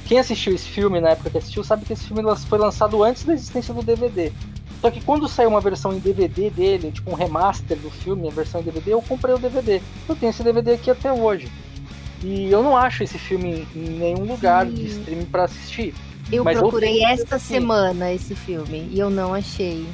Quem 0.05 0.19
assistiu 0.19 0.53
esse 0.53 0.67
filme 0.67 0.99
na 0.99 1.11
época 1.11 1.29
que 1.29 1.37
assistiu 1.37 1.63
sabe 1.63 1.85
que 1.85 1.93
esse 1.93 2.05
filme 2.05 2.21
foi 2.47 2.59
lançado 2.59 3.03
antes 3.03 3.23
da 3.23 3.33
existência 3.33 3.73
do 3.73 3.81
DVD. 3.81 4.31
Só 4.81 4.89
que 4.89 4.99
quando 4.99 5.27
saiu 5.27 5.49
uma 5.49 5.61
versão 5.61 5.93
em 5.93 5.99
DVD 5.99 6.49
dele, 6.49 6.91
tipo 6.91 7.11
um 7.11 7.13
remaster 7.13 7.77
do 7.77 7.89
filme, 7.89 8.27
a 8.27 8.31
versão 8.31 8.61
em 8.61 8.63
DVD, 8.63 8.93
eu 8.93 9.01
comprei 9.01 9.33
o 9.33 9.37
DVD. 9.37 9.81
Eu 10.09 10.15
tenho 10.15 10.31
esse 10.31 10.43
DVD 10.43 10.73
aqui 10.73 10.89
até 10.91 11.11
hoje. 11.13 11.51
E 12.23 12.51
eu 12.51 12.61
não 12.61 12.75
acho 12.75 13.03
esse 13.03 13.17
filme 13.17 13.67
em 13.75 13.89
nenhum 13.97 14.25
lugar 14.25 14.65
de 14.65 14.85
streaming 14.85 15.25
para 15.25 15.45
assistir. 15.45 15.93
Eu 16.31 16.43
Mas 16.43 16.57
procurei 16.57 17.03
esta 17.03 17.35
assim. 17.35 17.55
semana 17.55 18.11
esse 18.11 18.33
filme 18.35 18.87
e 18.91 18.99
eu 18.99 19.09
não 19.09 19.33
achei. 19.33 19.85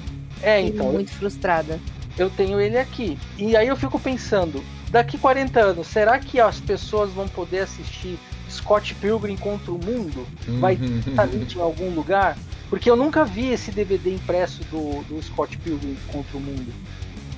É, 0.42 0.58
Fiquei 0.58 0.76
então. 0.76 0.92
muito 0.92 1.12
frustrada. 1.12 1.80
Eu 2.18 2.30
tenho 2.30 2.60
ele 2.60 2.78
aqui. 2.78 3.18
E 3.38 3.56
aí 3.56 3.68
eu 3.68 3.76
fico 3.76 4.00
pensando, 4.00 4.64
daqui 4.92 5.18
40 5.18 5.60
anos, 5.60 5.88
será 5.88 6.20
que 6.20 6.40
as 6.40 6.60
pessoas 6.60 7.12
vão 7.12 7.28
poder 7.28 7.60
assistir 7.60 8.18
Scott 8.50 8.94
Pilgrim 8.96 9.36
contra 9.36 9.72
o 9.72 9.84
mundo? 9.84 10.28
Vai 10.60 10.76
estar 10.76 11.28
em 11.28 11.62
algum 11.62 11.90
lugar? 11.90 12.38
Porque 12.70 12.90
eu 12.90 12.96
nunca 12.96 13.24
vi 13.24 13.52
esse 13.52 13.72
DVD 13.72 14.14
impresso 14.14 14.64
do, 14.66 15.04
do 15.04 15.22
Scott 15.24 15.58
Pilgrim 15.58 15.98
contra 16.12 16.38
o 16.38 16.40
mundo. 16.40 16.74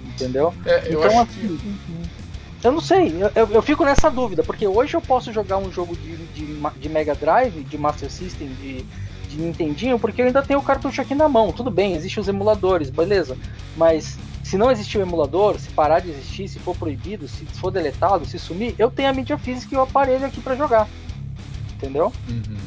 Entendeu? 0.05 0.53
É, 0.65 0.87
eu 0.87 0.99
então, 0.99 1.21
acho 1.21 1.31
assim, 1.31 1.57
que. 1.57 2.18
Eu 2.63 2.71
não 2.71 2.81
sei, 2.81 3.13
eu- 3.21 3.31
eu, 3.35 3.47
eu 3.51 3.61
fico 3.61 3.83
nessa 3.85 4.09
dúvida, 4.09 4.43
porque 4.43 4.67
hoje 4.67 4.95
eu 4.95 5.01
posso 5.01 5.31
jogar 5.31 5.57
um 5.57 5.71
jogo 5.71 5.95
de, 5.95 6.15
de, 6.17 6.55
de 6.79 6.89
Mega 6.89 7.15
Drive, 7.15 7.63
de 7.63 7.77
Master 7.77 8.09
System, 8.09 8.49
de, 8.61 8.83
de 9.29 9.37
Nintendinho, 9.39 9.99
porque 9.99 10.21
eu 10.21 10.25
ainda 10.27 10.41
tenho 10.41 10.59
o 10.59 10.63
cartucho 10.63 11.01
aqui 11.01 11.15
na 11.15 11.29
mão. 11.29 11.51
Tudo 11.53 11.71
bem, 11.71 11.95
existem 11.95 12.21
os 12.21 12.27
emuladores, 12.27 12.89
beleza. 12.89 13.37
Mas 13.77 14.17
se 14.43 14.57
não 14.57 14.71
existir 14.71 14.97
o 14.97 15.01
emulador, 15.01 15.59
se 15.59 15.69
parar 15.69 15.99
de 15.99 16.09
existir, 16.09 16.47
se 16.47 16.59
for 16.59 16.75
proibido, 16.75 17.27
se 17.27 17.45
for 17.45 17.69
deletado, 17.71 18.25
se 18.25 18.39
sumir, 18.39 18.73
eu 18.77 18.89
tenho 18.89 19.09
a 19.09 19.13
mídia 19.13 19.37
física 19.37 19.75
e 19.75 19.77
o 19.77 19.81
aparelho 19.81 20.25
aqui 20.25 20.41
pra 20.41 20.55
jogar. 20.55 20.87
Entendeu? 21.75 22.11
Uhum. 22.27 22.57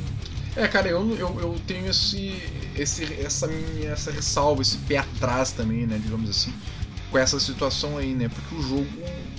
É, 0.54 0.68
cara, 0.68 0.88
eu, 0.88 1.00
eu, 1.16 1.40
eu 1.40 1.56
tenho 1.66 1.88
esse, 1.88 2.40
esse, 2.76 3.04
essa 3.20 3.46
minha 3.46 3.90
essa 3.90 4.10
ressalva, 4.10 4.62
esse 4.62 4.76
pé 4.78 4.98
atrás 4.98 5.50
também, 5.50 5.86
né, 5.86 5.98
digamos 6.02 6.28
assim, 6.28 6.52
com 7.10 7.18
essa 7.18 7.40
situação 7.40 7.96
aí, 7.96 8.12
né, 8.12 8.28
porque 8.28 8.54
o 8.54 8.62
jogo, 8.62 8.86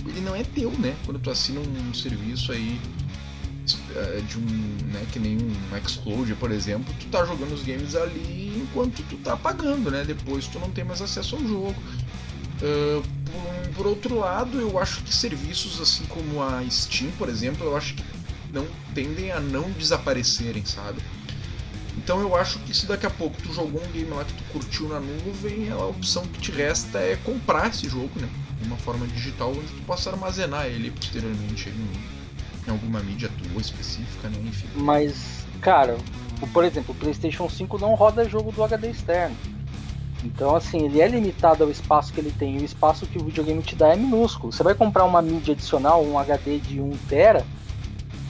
ele 0.06 0.20
não 0.20 0.34
é 0.34 0.42
teu, 0.42 0.70
né, 0.72 0.94
quando 1.04 1.18
tu 1.18 1.30
assina 1.30 1.60
um 1.60 1.94
serviço 1.94 2.52
aí 2.52 2.80
eh, 3.94 4.22
de 4.28 4.38
um, 4.38 4.92
né, 4.92 5.06
que 5.12 5.18
nem 5.18 5.38
um 5.38 5.76
Explode, 5.76 6.34
por 6.34 6.50
exemplo, 6.50 6.92
tu 7.00 7.06
tá 7.06 7.24
jogando 7.24 7.52
os 7.52 7.62
games 7.62 7.94
ali 7.94 8.52
enquanto 8.56 9.02
tu 9.08 9.16
tá 9.16 9.36
pagando, 9.36 9.90
né, 9.90 10.04
depois 10.04 10.46
tu 10.46 10.58
não 10.58 10.70
tem 10.70 10.84
mais 10.84 11.00
acesso 11.00 11.36
ao 11.36 11.42
jogo. 11.42 11.74
Ah, 12.62 13.02
por, 13.24 13.74
por 13.74 13.86
outro 13.86 14.18
lado, 14.18 14.60
eu 14.60 14.78
acho 14.78 15.02
que 15.02 15.14
serviços 15.14 15.80
assim 15.80 16.04
como 16.06 16.42
a 16.42 16.62
Steam, 16.70 17.10
por 17.18 17.28
exemplo, 17.28 17.66
eu 17.66 17.76
acho 17.76 17.94
que 17.94 18.04
não 18.52 18.66
tendem 18.94 19.32
a 19.32 19.40
não 19.40 19.70
desaparecerem, 19.72 20.64
sabe? 20.64 21.00
Então 21.96 22.20
eu 22.20 22.36
acho 22.36 22.58
que 22.60 22.74
se 22.74 22.86
daqui 22.86 23.06
a 23.06 23.10
pouco 23.10 23.40
tu 23.42 23.52
jogou 23.52 23.82
um 23.82 23.92
game 23.92 24.10
lá 24.10 24.24
que 24.24 24.32
tu 24.32 24.42
curtiu 24.52 24.88
na 24.88 25.00
nuvem, 25.00 25.70
a 25.70 25.76
opção 25.76 26.24
que 26.26 26.40
te 26.40 26.52
resta 26.52 26.98
é 26.98 27.16
comprar 27.16 27.68
esse 27.68 27.88
jogo, 27.88 28.10
né? 28.20 28.28
Uma 28.66 28.76
forma 28.76 29.06
digital 29.08 29.50
onde 29.50 29.66
tu 29.68 29.82
possa 29.86 30.10
armazenar 30.10 30.66
ele 30.66 30.90
posteriormente 30.90 31.68
em, 31.70 32.68
em 32.68 32.70
alguma 32.70 33.00
mídia 33.00 33.30
tua 33.38 33.60
específica, 33.60 34.28
né? 34.28 34.38
Enfim. 34.44 34.66
Mas, 34.76 35.44
cara, 35.60 35.96
o- 36.40 36.46
por 36.48 36.64
exemplo, 36.64 36.94
o 36.94 36.98
PlayStation 36.98 37.48
5 37.48 37.78
não 37.78 37.94
roda 37.94 38.28
jogo 38.28 38.50
do 38.52 38.62
HD 38.64 38.90
externo. 38.90 39.36
Então, 40.22 40.56
assim, 40.56 40.86
ele 40.86 41.00
é 41.02 41.06
limitado 41.08 41.64
ao 41.64 41.70
espaço 41.70 42.12
que 42.12 42.20
ele 42.20 42.32
tem. 42.32 42.56
E 42.56 42.60
o 42.60 42.64
espaço 42.64 43.06
que 43.06 43.18
o 43.18 43.24
videogame 43.24 43.62
te 43.62 43.76
dá 43.76 43.88
é 43.88 43.96
minúsculo. 43.96 44.52
Você 44.52 44.62
vai 44.62 44.74
comprar 44.74 45.04
uma 45.04 45.20
mídia 45.20 45.52
adicional, 45.52 46.02
um 46.02 46.18
HD 46.18 46.58
de 46.58 46.80
1 46.80 46.92
tera, 47.08 47.44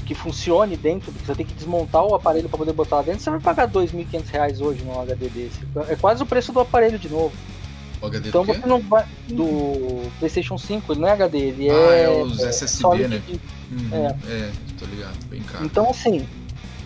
que 0.04 0.14
funcione 0.14 0.76
dentro, 0.76 1.12
porque 1.12 1.24
você 1.24 1.34
tem 1.36 1.46
que 1.46 1.54
desmontar 1.54 2.02
o 2.04 2.14
aparelho 2.14 2.48
para 2.48 2.58
poder 2.58 2.72
botar 2.72 2.96
lá 2.96 3.02
dentro, 3.02 3.20
você 3.22 3.30
vai 3.30 3.40
pagar 3.40 3.68
2.500 3.68 4.28
reais 4.28 4.60
hoje 4.60 4.82
num 4.82 5.00
HD 5.00 5.28
desse. 5.28 5.60
É 5.88 5.94
quase 5.96 6.22
o 6.22 6.26
preço 6.26 6.52
do 6.52 6.60
aparelho 6.60 6.98
de 6.98 7.08
novo. 7.08 7.32
O 8.04 8.06
HD 8.08 8.28
Então 8.28 8.44
você 8.44 8.66
não 8.66 8.80
vai. 8.80 9.04
Do 9.28 10.10
PlayStation 10.18 10.58
5, 10.58 10.92
ele 10.92 11.00
não 11.00 11.08
é 11.08 11.12
HD, 11.12 11.38
ele 11.38 11.70
Ah, 11.70 11.74
é. 11.74 12.04
é 12.04 12.22
os 12.22 12.38
SSD, 12.40 13.08
né? 13.08 13.22
Uhum, 13.72 13.88
é. 13.92 14.06
é, 14.30 14.50
tô 14.78 14.84
ligado, 14.84 15.16
bem 15.30 15.40
caro. 15.42 15.64
Então, 15.64 15.88
assim, 15.90 16.26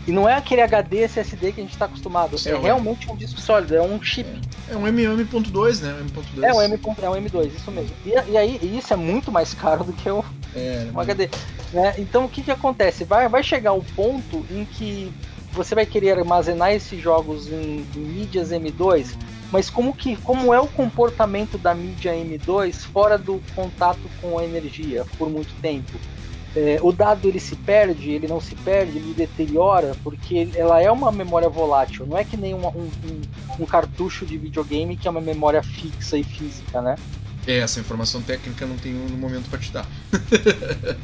e 0.07 0.12
não 0.12 0.28
é 0.28 0.35
aquele 0.36 0.62
HD 0.62 1.03
SSD 1.03 1.53
que 1.53 1.61
a 1.61 1.65
gente 1.65 1.73
está 1.73 1.85
acostumado. 1.85 2.39
Sim, 2.39 2.51
é 2.51 2.53
é. 2.53 2.59
realmente 2.59 3.11
um 3.11 3.16
disco 3.16 3.40
sólido, 3.40 3.74
é 3.74 3.82
um 3.82 4.01
chip. 4.03 4.27
É 4.70 4.77
um 4.77 4.86
M.2, 4.86 5.81
né? 5.82 5.97
M.2. 6.01 6.43
É 6.43 6.55
um, 6.55 6.62
M, 6.62 6.81
é 7.03 7.11
um 7.11 7.15
M2, 7.15 7.55
isso 7.55 7.70
mesmo. 7.70 7.90
E, 8.07 8.11
e 8.31 8.36
aí, 8.36 8.59
e 8.62 8.78
isso 8.78 8.93
é 8.93 8.97
muito 8.97 9.31
mais 9.32 9.53
caro 9.53 9.85
do 9.85 9.93
que 9.93 10.09
o, 10.09 10.24
É, 10.55 10.86
um 10.95 11.01
HD. 11.01 11.28
né? 11.73 11.95
Então, 11.99 12.24
o 12.24 12.28
que, 12.28 12.43
que 12.43 12.51
acontece? 12.51 13.05
Vai, 13.05 13.28
vai 13.28 13.43
chegar 13.43 13.73
o 13.73 13.82
ponto 13.82 14.47
em 14.51 14.65
que 14.65 15.12
você 15.53 15.74
vai 15.74 15.85
querer 15.85 16.19
armazenar 16.19 16.73
esses 16.73 17.01
jogos 17.03 17.49
em, 17.51 17.85
em 17.95 17.99
mídias 17.99 18.51
M2, 18.51 19.09
mas 19.50 19.70
como, 19.70 19.94
que, 19.94 20.16
como 20.16 20.52
é 20.52 20.60
o 20.60 20.66
comportamento 20.68 21.56
da 21.58 21.74
mídia 21.74 22.12
M2 22.14 22.74
fora 22.84 23.16
do 23.16 23.40
contato 23.54 24.10
com 24.20 24.38
a 24.38 24.44
energia 24.44 25.04
por 25.16 25.28
muito 25.30 25.52
tempo? 25.60 25.98
É, 26.56 26.78
o 26.82 26.90
dado 26.92 27.28
ele 27.28 27.38
se 27.38 27.54
perde, 27.54 28.10
ele 28.10 28.26
não 28.26 28.40
se 28.40 28.54
perde, 28.56 28.96
ele 28.96 29.12
deteriora, 29.14 29.94
porque 30.02 30.48
ela 30.54 30.80
é 30.80 30.90
uma 30.90 31.12
memória 31.12 31.48
volátil, 31.48 32.06
não 32.06 32.16
é 32.16 32.24
que 32.24 32.36
nem 32.36 32.54
um, 32.54 32.66
um- 32.66 32.90
um 33.60 33.66
cartucho 33.66 34.24
de 34.24 34.36
videogame 34.38 34.96
que 34.96 35.06
é 35.06 35.10
uma 35.10 35.20
memória 35.20 35.62
fixa 35.62 36.16
e 36.16 36.24
física, 36.24 36.80
né? 36.80 36.96
É, 37.46 37.58
essa 37.58 37.80
informação 37.80 38.20
técnica 38.22 38.66
não 38.66 38.76
tenho 38.76 38.98
no 39.08 39.16
momento 39.16 39.48
pra 39.48 39.58
te 39.58 39.72
dar. 39.72 39.86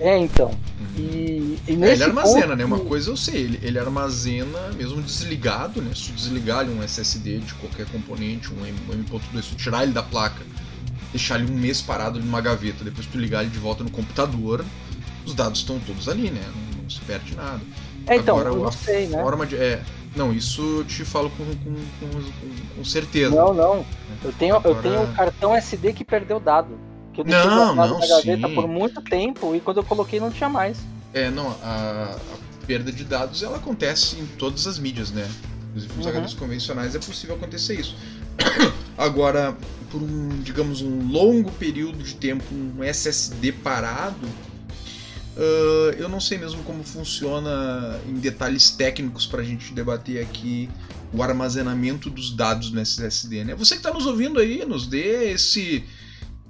É, 0.00 0.18
então. 0.18 0.48
Uhum. 0.48 0.86
E, 0.96 1.58
e 1.68 1.84
É, 1.84 1.92
ele 1.92 2.02
armazena, 2.04 2.46
ponto- 2.48 2.56
né? 2.56 2.64
Uma 2.64 2.80
coisa 2.80 3.10
eu 3.10 3.16
sei, 3.16 3.36
ele, 3.42 3.60
ele 3.62 3.78
armazena 3.78 4.70
mesmo 4.76 5.00
desligado, 5.02 5.80
né? 5.80 5.92
Se 5.94 6.06
tu 6.08 6.12
desligar 6.12 6.60
ali 6.60 6.70
um 6.70 6.82
SSD 6.82 7.38
de 7.38 7.54
qualquer 7.54 7.86
componente, 7.86 8.52
um 8.52 8.64
M- 8.66 8.76
um 8.88 8.92
M.2, 8.94 9.42
se 9.42 9.48
tu 9.50 9.56
tirar 9.56 9.82
ele 9.84 9.92
da 9.92 10.02
placa, 10.02 10.42
deixar 11.12 11.38
ele 11.38 11.52
um 11.52 11.56
mês 11.56 11.80
parado 11.80 12.18
numa 12.18 12.40
gaveta, 12.40 12.82
depois 12.82 13.06
tu 13.06 13.18
ligar 13.18 13.42
ele 13.42 13.50
de 13.50 13.58
volta 13.58 13.84
no 13.84 13.90
computador, 13.90 14.64
os 15.24 15.34
dados 15.34 15.60
estão 15.60 15.78
todos 15.80 16.08
ali, 16.08 16.30
né? 16.30 16.42
Não, 16.74 16.82
não 16.82 16.90
se 16.90 17.00
perde 17.00 17.34
nada. 17.36 17.60
É, 18.06 18.16
então, 18.16 18.36
Agora, 18.36 18.54
eu 18.56 18.62
a 18.62 18.64
não 18.64 18.72
sei, 18.72 19.06
né? 19.06 19.22
forma 19.22 19.46
de. 19.46 19.54
É, 19.56 19.80
não, 20.16 20.32
isso 20.32 20.60
eu 20.78 20.84
te 20.84 21.04
falo 21.04 21.30
com, 21.30 21.44
com, 21.44 21.74
com, 22.00 22.76
com 22.76 22.84
certeza. 22.84 23.34
Não, 23.34 23.54
não. 23.54 23.86
Eu 24.24 24.32
tenho, 24.32 24.54
eu 24.54 24.58
Agora- 24.58 24.82
tenho 24.82 25.02
um 25.02 25.12
cartão 25.12 25.54
SD 25.54 25.92
que 25.92 26.04
perdeu 26.04 26.40
dado. 26.40 26.76
Que 27.12 27.20
eu 27.20 27.24
deixei 27.24 27.44
Não, 27.50 27.74
não, 27.74 27.98
na 27.98 28.06
gaveta 28.06 28.48
sim. 28.48 28.54
por 28.54 28.66
muito 28.66 29.00
tempo 29.02 29.54
e 29.54 29.60
quando 29.60 29.78
eu 29.78 29.84
coloquei 29.84 30.18
não 30.18 30.30
tinha 30.30 30.48
mais. 30.48 30.78
É, 31.12 31.30
não, 31.30 31.48
a, 31.62 32.16
a 32.62 32.66
perda 32.66 32.90
de 32.90 33.04
dados 33.04 33.42
ela 33.42 33.56
acontece 33.56 34.16
em 34.18 34.26
todas 34.26 34.66
as 34.66 34.78
mídias, 34.78 35.10
né? 35.10 35.28
Inclusive 35.70 35.94
nos 35.96 36.06
Uhum. 36.06 36.12
HDs 36.12 36.34
convencionais 36.34 36.94
é 36.94 36.98
possível 36.98 37.36
acontecer 37.36 37.78
isso. 37.78 37.96
Agora, 38.96 39.56
por 39.90 40.02
um, 40.02 40.28
digamos, 40.42 40.80
um 40.80 41.06
longo 41.08 41.50
período 41.52 42.02
de 42.02 42.14
tempo, 42.14 42.44
um 42.54 42.82
SSD 42.82 43.52
parado, 43.52 44.26
ah, 45.36 45.94
eu 45.98 46.08
não 46.08 46.20
sei 46.20 46.38
mesmo 46.38 46.62
como 46.62 46.82
funciona 46.84 47.98
em 48.08 48.14
detalhes 48.14 48.70
técnicos 48.70 49.26
para 49.26 49.40
a 49.42 49.44
gente 49.44 49.72
debater 49.72 50.22
aqui 50.22 50.68
o 51.12 51.22
armazenamento 51.22 52.08
dos 52.08 52.34
dados 52.34 52.70
no 52.70 52.80
SSD, 52.80 53.44
né? 53.44 53.54
Você 53.54 53.74
que 53.74 53.80
está 53.80 53.92
nos 53.92 54.06
ouvindo 54.06 54.38
aí, 54.40 54.64
nos 54.64 54.86
dê 54.86 55.32
esse 55.32 55.84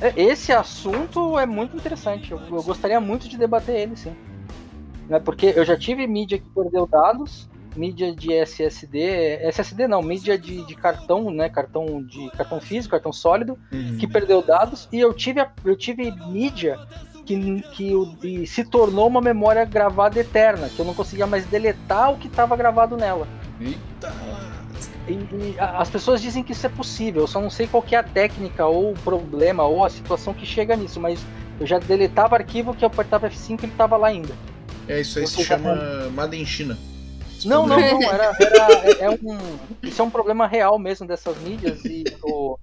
É, 0.00 0.12
Esse 0.16 0.52
assunto 0.52 1.36
é 1.36 1.44
muito 1.44 1.76
interessante. 1.76 2.30
Eu, 2.30 2.38
eu 2.38 2.62
gostaria 2.62 3.00
muito 3.00 3.28
de 3.28 3.36
debater 3.36 3.74
ele, 3.74 3.96
sim. 3.96 4.14
Né, 5.08 5.18
porque 5.18 5.52
eu 5.56 5.64
já 5.64 5.76
tive 5.76 6.06
mídia 6.06 6.38
que 6.38 6.48
perdeu 6.50 6.86
dados, 6.86 7.48
mídia 7.76 8.14
de 8.14 8.32
SSD, 8.32 8.98
SSD 9.42 9.86
não, 9.88 10.02
mídia 10.02 10.38
de, 10.38 10.64
de 10.64 10.74
cartão, 10.74 11.30
né? 11.30 11.48
Cartão 11.48 12.02
de 12.02 12.30
cartão 12.36 12.60
físico, 12.60 12.92
cartão 12.92 13.12
sólido, 13.12 13.58
Uhum. 13.72 13.96
que 13.98 14.06
perdeu 14.06 14.42
dados, 14.42 14.88
e 14.92 14.98
eu 15.00 15.12
tive, 15.12 15.44
eu 15.64 15.76
tive 15.76 16.10
mídia 16.26 16.78
que, 17.26 17.62
que 17.72 18.46
se 18.46 18.64
tornou 18.64 19.06
uma 19.06 19.20
memória 19.20 19.64
gravada 19.64 20.18
eterna, 20.18 20.68
que 20.68 20.80
eu 20.80 20.84
não 20.84 20.94
conseguia 20.94 21.26
mais 21.26 21.44
deletar 21.46 22.12
o 22.12 22.16
que 22.16 22.26
estava 22.26 22.56
gravado 22.56 22.96
nela. 22.96 23.28
Eita! 23.60 24.12
E, 25.06 25.12
e 25.12 25.56
as 25.58 25.88
pessoas 25.88 26.20
dizem 26.20 26.42
que 26.42 26.52
isso 26.52 26.66
é 26.66 26.70
possível, 26.70 27.22
eu 27.22 27.26
só 27.26 27.40
não 27.40 27.50
sei 27.50 27.66
qual 27.66 27.82
que 27.82 27.94
é 27.94 27.98
a 27.98 28.02
técnica 28.02 28.66
ou 28.66 28.92
o 28.92 28.94
problema 28.94 29.64
ou 29.64 29.84
a 29.84 29.88
situação 29.88 30.34
que 30.34 30.44
chega 30.44 30.76
nisso, 30.76 31.00
mas 31.00 31.18
eu 31.58 31.66
já 31.66 31.78
deletava 31.78 32.36
arquivo 32.36 32.74
que 32.74 32.84
eu 32.84 32.88
apertava 32.88 33.28
F5 33.28 33.58
e 33.62 33.66
ele 33.66 33.72
tava 33.76 33.96
lá 33.96 34.08
ainda. 34.08 34.34
É, 34.86 35.00
isso 35.00 35.18
aí 35.18 35.26
se 35.26 35.36
Você 35.36 35.44
chama 35.44 35.74
Made 36.14 36.40
in 36.40 36.46
China. 36.46 36.76
Não, 37.44 37.66
não, 37.66 37.78
não, 37.78 38.02
era, 38.12 38.34
era- 38.38 38.80
é, 38.82 39.04
é 39.06 39.10
um, 39.10 39.38
isso 39.84 40.00
é 40.00 40.04
um 40.04 40.10
problema 40.10 40.46
real 40.46 40.78
mesmo 40.78 41.06
dessas 41.06 41.36
mídias 41.38 41.84
e 41.84 42.04
o- 42.22 42.58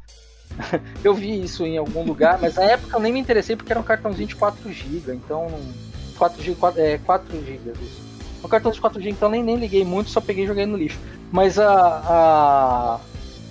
eu 1.03 1.13
vi 1.13 1.43
isso 1.43 1.65
em 1.65 1.77
algum 1.77 2.03
lugar, 2.03 2.39
mas 2.39 2.55
na 2.55 2.63
época 2.63 2.95
eu 2.97 3.01
nem 3.01 3.11
me 3.13 3.19
interessei 3.19 3.55
porque 3.55 3.71
era 3.73 3.79
um 3.79 3.83
cartãozinho 3.83 4.27
de 4.27 4.35
4 4.35 4.71
GB, 4.71 5.13
então 5.15 5.49
não- 5.49 5.73
4 6.17 6.41
GB, 6.41 6.57
4, 6.59 6.81
é 6.81 6.97
4 6.99 7.43
GB 7.45 7.71
isso. 7.81 8.05
Um 8.43 8.47
cartão 8.47 8.71
de 8.71 8.79
4 8.79 8.99
GB, 9.01 9.11
então 9.11 9.29
nem, 9.29 9.43
nem 9.43 9.57
liguei 9.57 9.83
muito, 9.83 10.09
só 10.11 10.21
peguei 10.21 10.43
e 10.43 10.47
joguei 10.47 10.65
no 10.65 10.77
lixo. 10.77 10.99
Mas 11.31 11.57
a, 11.59 11.69
a 12.05 12.99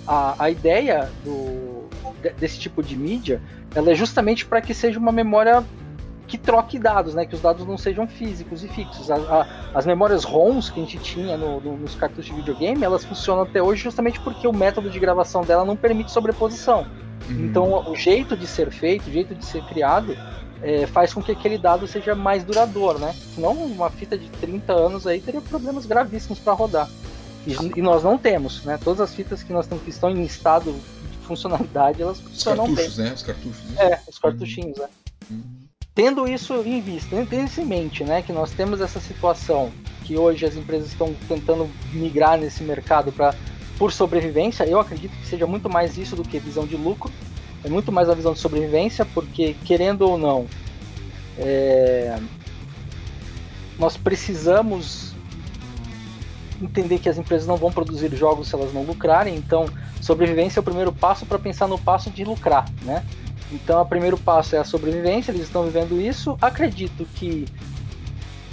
a, 0.07 0.35
a 0.45 0.49
ideia 0.51 1.09
do, 1.23 1.89
desse 2.39 2.59
tipo 2.59 2.81
de 2.83 2.95
mídia 2.95 3.41
ela 3.73 3.91
é 3.91 3.95
justamente 3.95 4.45
para 4.45 4.61
que 4.61 4.71
seja 4.73 4.99
uma 4.99 5.11
memória 5.11 5.63
que 6.27 6.37
troque 6.37 6.79
dados, 6.79 7.13
né? 7.13 7.25
Que 7.25 7.35
os 7.35 7.41
dados 7.41 7.65
não 7.65 7.77
sejam 7.77 8.07
físicos 8.07 8.63
e 8.63 8.67
fixos. 8.67 9.11
A, 9.11 9.15
a, 9.15 9.47
as 9.73 9.85
memórias 9.85 10.23
ROMs 10.23 10.71
que 10.71 10.79
a 10.79 10.83
gente 10.83 10.97
tinha 10.99 11.37
no, 11.37 11.59
no, 11.59 11.77
nos 11.77 11.95
cartuchos 11.95 12.25
de 12.25 12.33
videogame, 12.33 12.83
elas 12.83 13.05
funcionam 13.05 13.43
até 13.43 13.61
hoje 13.61 13.83
justamente 13.83 14.19
porque 14.19 14.47
o 14.47 14.53
método 14.53 14.89
de 14.89 14.99
gravação 14.99 15.41
dela 15.43 15.63
não 15.63 15.75
permite 15.75 16.11
sobreposição. 16.11 16.85
Uhum. 17.29 17.45
Então, 17.45 17.89
o 17.89 17.95
jeito 17.95 18.35
de 18.35 18.47
ser 18.47 18.71
feito, 18.71 19.07
o 19.07 19.11
jeito 19.11 19.33
de 19.33 19.45
ser 19.45 19.63
criado, 19.65 20.15
é, 20.61 20.85
faz 20.87 21.13
com 21.13 21.21
que 21.21 21.31
aquele 21.31 21.57
dado 21.57 21.87
seja 21.87 22.15
mais 22.15 22.43
duradouro, 22.43 22.99
né? 22.99 23.13
Senão, 23.33 23.51
uma 23.51 23.89
fita 23.89 24.17
de 24.17 24.29
30 24.29 24.73
anos 24.73 25.05
aí 25.05 25.21
teria 25.21 25.41
problemas 25.41 25.85
gravíssimos 25.85 26.39
para 26.39 26.53
rodar. 26.53 26.89
E, 27.45 27.79
e, 27.79 27.81
nós 27.81 28.03
não 28.03 28.17
temos, 28.17 28.63
né? 28.63 28.79
Todas 28.83 29.01
as 29.01 29.13
fitas 29.13 29.43
que 29.43 29.53
nós 29.53 29.67
temos 29.67 29.83
que 29.83 29.91
estão 29.91 30.09
em 30.09 30.23
estado 30.23 30.73
de 30.73 31.17
funcionalidade, 31.27 32.01
elas 32.01 32.19
funcionam 32.19 32.73
bem. 32.73 32.87
Os 32.87 32.95
cartuchos, 32.95 32.97
né? 32.97 33.13
Os 33.13 33.21
cartuchos. 33.21 33.63
Né? 33.69 33.83
É, 33.83 33.99
os 34.07 34.19
cartuchinhos, 34.19 34.77
né? 34.77 34.87
Uhum. 35.29 35.64
Tendo 35.95 36.27
isso 36.27 36.53
em 36.55 36.81
vista, 36.81 37.15
tendo 37.15 37.45
isso 37.45 37.61
em 37.61 37.65
mente, 37.65 38.03
né? 38.03 38.21
Que 38.21 38.33
nós 38.33 38.51
temos 38.51 38.81
essa 38.81 38.99
situação 38.99 39.71
que 40.03 40.17
hoje 40.17 40.45
as 40.45 40.55
empresas 40.55 40.89
estão 40.89 41.15
tentando 41.27 41.69
migrar 41.93 42.37
nesse 42.37 42.61
mercado 42.63 43.13
para 43.13 43.33
por 43.77 43.91
sobrevivência, 43.91 44.63
eu 44.63 44.79
acredito 44.79 45.11
que 45.17 45.27
seja 45.27 45.45
muito 45.45 45.69
mais 45.69 45.97
isso 45.97 46.15
do 46.15 46.23
que 46.23 46.39
visão 46.39 46.65
de 46.65 46.77
lucro. 46.77 47.11
É 47.63 47.69
muito 47.69 47.91
mais 47.91 48.09
a 48.09 48.13
visão 48.13 48.33
de 48.33 48.39
sobrevivência, 48.39 49.05
porque 49.05 49.55
querendo 49.65 50.03
ou 50.03 50.17
não, 50.17 50.45
é... 51.37 52.17
nós 53.77 53.97
precisamos 53.97 55.13
entender 56.61 56.99
que 56.99 57.09
as 57.09 57.17
empresas 57.17 57.47
não 57.47 57.57
vão 57.57 57.71
produzir 57.71 58.15
jogos 58.15 58.47
se 58.47 58.55
elas 58.55 58.73
não 58.73 58.83
lucrarem. 58.83 59.35
Então, 59.35 59.65
sobrevivência 59.99 60.59
é 60.59 60.61
o 60.61 60.63
primeiro 60.63 60.93
passo 60.93 61.25
para 61.25 61.39
pensar 61.39 61.67
no 61.67 61.77
passo 61.77 62.09
de 62.09 62.23
lucrar, 62.23 62.65
né? 62.83 63.03
Então, 63.51 63.81
o 63.81 63.85
primeiro 63.85 64.17
passo 64.17 64.55
é 64.55 64.59
a 64.59 64.63
sobrevivência. 64.63 65.31
Eles 65.31 65.43
estão 65.43 65.63
vivendo 65.63 65.99
isso. 65.99 66.37
Acredito 66.41 67.05
que 67.15 67.45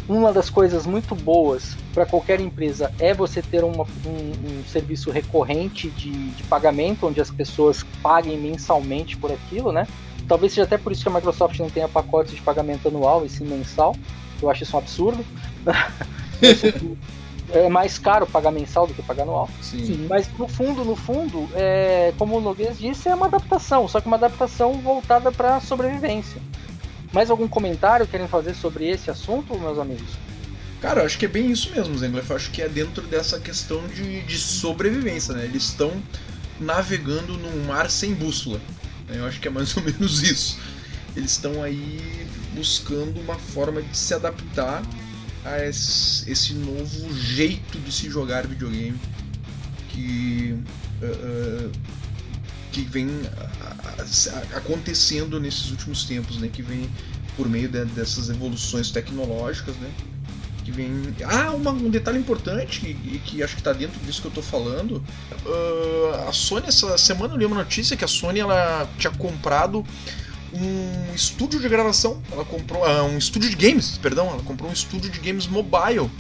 uma 0.09 0.32
das 0.32 0.51
coisas 0.51 0.86
muito 0.86 1.14
boas 1.14 1.77
para 1.94 2.05
qualquer 2.05 2.40
empresa 2.40 2.93
é 2.98 3.14
você 3.14 3.40
ter 3.40 3.64
uma, 3.64 3.85
um, 3.85 4.59
um, 4.60 4.64
serviço 4.66 5.10
recorrente 5.10 5.89
de, 5.90 6.10
de, 6.10 6.43
pagamento, 6.44 7.06
onde 7.06 7.20
as 7.20 7.31
pessoas 7.31 7.85
paguem 8.02 8.39
mensalmente 8.39 9.16
por 9.16 9.31
aquilo, 9.31 9.73
né? 9.73 9.86
Talvez 10.27 10.52
seja 10.52 10.64
até 10.64 10.77
por 10.77 10.93
isso 10.93 11.02
que 11.02 11.09
a 11.09 11.12
Microsoft 11.12 11.59
não 11.59 11.70
tenha 11.70 11.89
pacotes 11.89 12.35
de 12.35 12.40
pagamento 12.40 12.89
anual 12.89 13.24
e 13.24 13.28
sim 13.28 13.44
mensal. 13.44 13.94
Eu 14.40 14.51
acho 14.51 14.62
isso 14.64 14.77
um 14.77 14.81
absurdo. 14.81 15.24
é 17.53 17.69
mais 17.69 17.99
caro 17.99 18.27
pagar 18.27 18.51
mensal 18.51 18.87
do 18.87 18.95
que 18.95 19.03
pagar 19.03 19.23
anual. 19.23 19.49
Sim. 19.61 19.85
Sim. 19.85 20.07
Mas 20.09 20.29
no 20.39 20.49
fundo, 20.49 20.85
no 20.85 20.97
fundo, 20.97 21.49
é, 21.55 22.12
como 22.19 22.39
o 22.39 22.41
Noguês 22.41 22.79
disse, 22.79 23.09
é 23.09 23.15
uma 23.15 23.27
adaptação, 23.27 23.87
só 23.87 24.01
que 24.01 24.07
uma 24.07 24.16
adaptação 24.16 24.74
voltada 24.74 25.31
para 25.31 25.61
sobrevivência. 25.61 26.41
Mais 27.12 27.31
algum 27.31 27.47
comentário 27.47 28.07
querem 28.07 28.27
fazer 28.27 28.55
sobre 28.55 28.89
esse 28.89 29.11
assunto, 29.11 29.59
meus 29.59 29.79
amigos? 29.79 30.16
Cara, 30.81 31.01
eu 31.01 31.07
acho 31.07 31.19
que 31.19 31.27
é 31.27 31.29
bem 31.29 31.51
isso 31.51 31.70
mesmo, 31.70 31.97
Zengler. 31.97 32.24
Eu 32.29 32.37
acho 32.37 32.51
que 32.51 32.62
é 32.62 32.69
dentro 32.69 33.03
dessa 33.07 33.39
questão 33.39 33.87
de, 33.87 34.23
de 34.23 34.39
sobrevivência, 34.39 35.35
né? 35.35 35.45
Eles 35.45 35.65
estão 35.65 35.93
navegando 36.59 37.37
num 37.37 37.66
mar 37.66 37.91
sem 37.91 38.15
bússola. 38.15 38.61
Né? 39.09 39.19
Eu 39.19 39.27
acho 39.27 39.41
que 39.41 39.47
é 39.47 39.51
mais 39.51 39.74
ou 39.77 39.83
menos 39.83 40.23
isso. 40.23 40.59
Eles 41.15 41.33
estão 41.33 41.62
aí 41.62 42.27
buscando 42.55 43.20
uma 43.20 43.35
forma 43.35 43.83
de 43.83 43.97
se 43.97 44.15
adaptar 44.15 44.83
a 45.44 45.64
esse, 45.66 46.55
novo 46.55 47.12
jeito 47.14 47.78
de 47.78 47.93
se 47.93 48.09
jogar 48.09 48.47
videogame 48.47 48.98
que, 49.89 50.56
uh, 51.02 51.70
que 52.70 52.82
vem 52.82 53.09
acontecendo 54.55 55.40
nesses 55.40 55.70
últimos 55.70 56.05
tempos, 56.05 56.39
né? 56.39 56.48
Que 56.52 56.62
vem 56.62 56.89
por 57.36 57.48
meio 57.48 57.69
de, 57.69 57.85
dessas 57.86 58.28
evoluções 58.28 58.90
tecnológicas, 58.90 59.74
né? 59.77 59.90
Que 60.64 60.70
vem. 60.70 61.14
Ah, 61.24 61.51
uma, 61.51 61.73
um 61.73 61.90
detalhe 61.90 62.19
importante 62.19 62.86
e 62.89 62.94
que, 62.94 63.19
que, 63.19 63.43
acho 63.43 63.55
que 63.55 63.60
está 63.60 63.73
dentro 63.73 63.98
disso 64.01 64.20
que 64.20 64.28
eu 64.28 64.31
estou 64.31 64.44
falando. 64.44 65.02
Uh, 65.44 66.28
a 66.28 66.32
Sony 66.32 66.69
essa 66.69 66.97
semana 66.97 67.35
eu 67.35 67.39
li 67.39 67.44
uma 67.44 67.56
notícia 67.56 67.97
que 67.97 68.05
a 68.05 68.09
Sony 68.09 68.40
ela 68.40 68.89
tinha 68.97 69.12
comprado 69.12 69.85
um 70.53 71.15
estúdio 71.15 71.61
de 71.61 71.69
gravação. 71.69 72.23
Ela 72.31 72.45
comprou 72.45 72.83
uh, 72.83 73.05
um 73.05 73.19
estúdio 73.19 73.51
de 73.51 73.57
games, 73.57 73.99
perdão. 73.99 74.29
Ela 74.29 74.43
comprou 74.43 74.69
um 74.69 74.73
estúdio 74.73 75.11
de 75.11 75.19
games 75.19 75.47
mobile, 75.47 76.11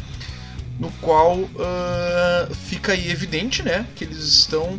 no 0.78 0.90
qual 1.00 1.38
uh, 1.38 2.54
fica 2.66 2.92
aí 2.92 3.10
evidente, 3.10 3.62
né, 3.62 3.86
que 3.94 4.04
eles 4.04 4.18
estão 4.18 4.76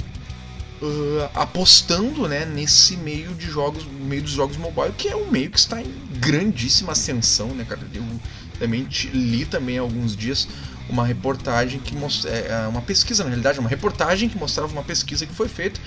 uh, 0.82 1.30
apostando, 1.34 2.28
né, 2.28 2.46
nesse 2.46 2.98
meio 2.98 3.34
de 3.36 3.50
jogos, 3.50 3.86
meio 3.86 4.24
dos 4.24 4.32
jogos 4.32 4.58
mobile, 4.58 4.94
que 4.98 5.08
é 5.08 5.16
um 5.16 5.30
meio 5.30 5.50
que 5.50 5.60
está 5.60 5.82
em 5.82 5.94
grandíssima 6.20 6.92
ascensão, 6.92 7.48
né, 7.50 7.66
cara. 7.68 7.82
Eu 7.94 8.04
também 8.60 8.88
li 9.14 9.46
também 9.46 9.78
há 9.78 9.82
alguns 9.82 10.16
dias 10.16 10.48
uma 10.90 11.06
reportagem 11.06 11.80
que 11.80 11.96
mostrava, 11.96 12.38
é, 12.38 12.48
é, 12.50 12.68
uma 12.68 12.82
pesquisa 12.82 13.24
na 13.24 13.30
realidade, 13.30 13.60
uma 13.60 13.70
reportagem 13.70 14.28
que 14.28 14.38
mostrava 14.38 14.72
uma 14.74 14.84
pesquisa 14.84 15.26
que 15.26 15.34
foi 15.34 15.48
feita 15.48 15.80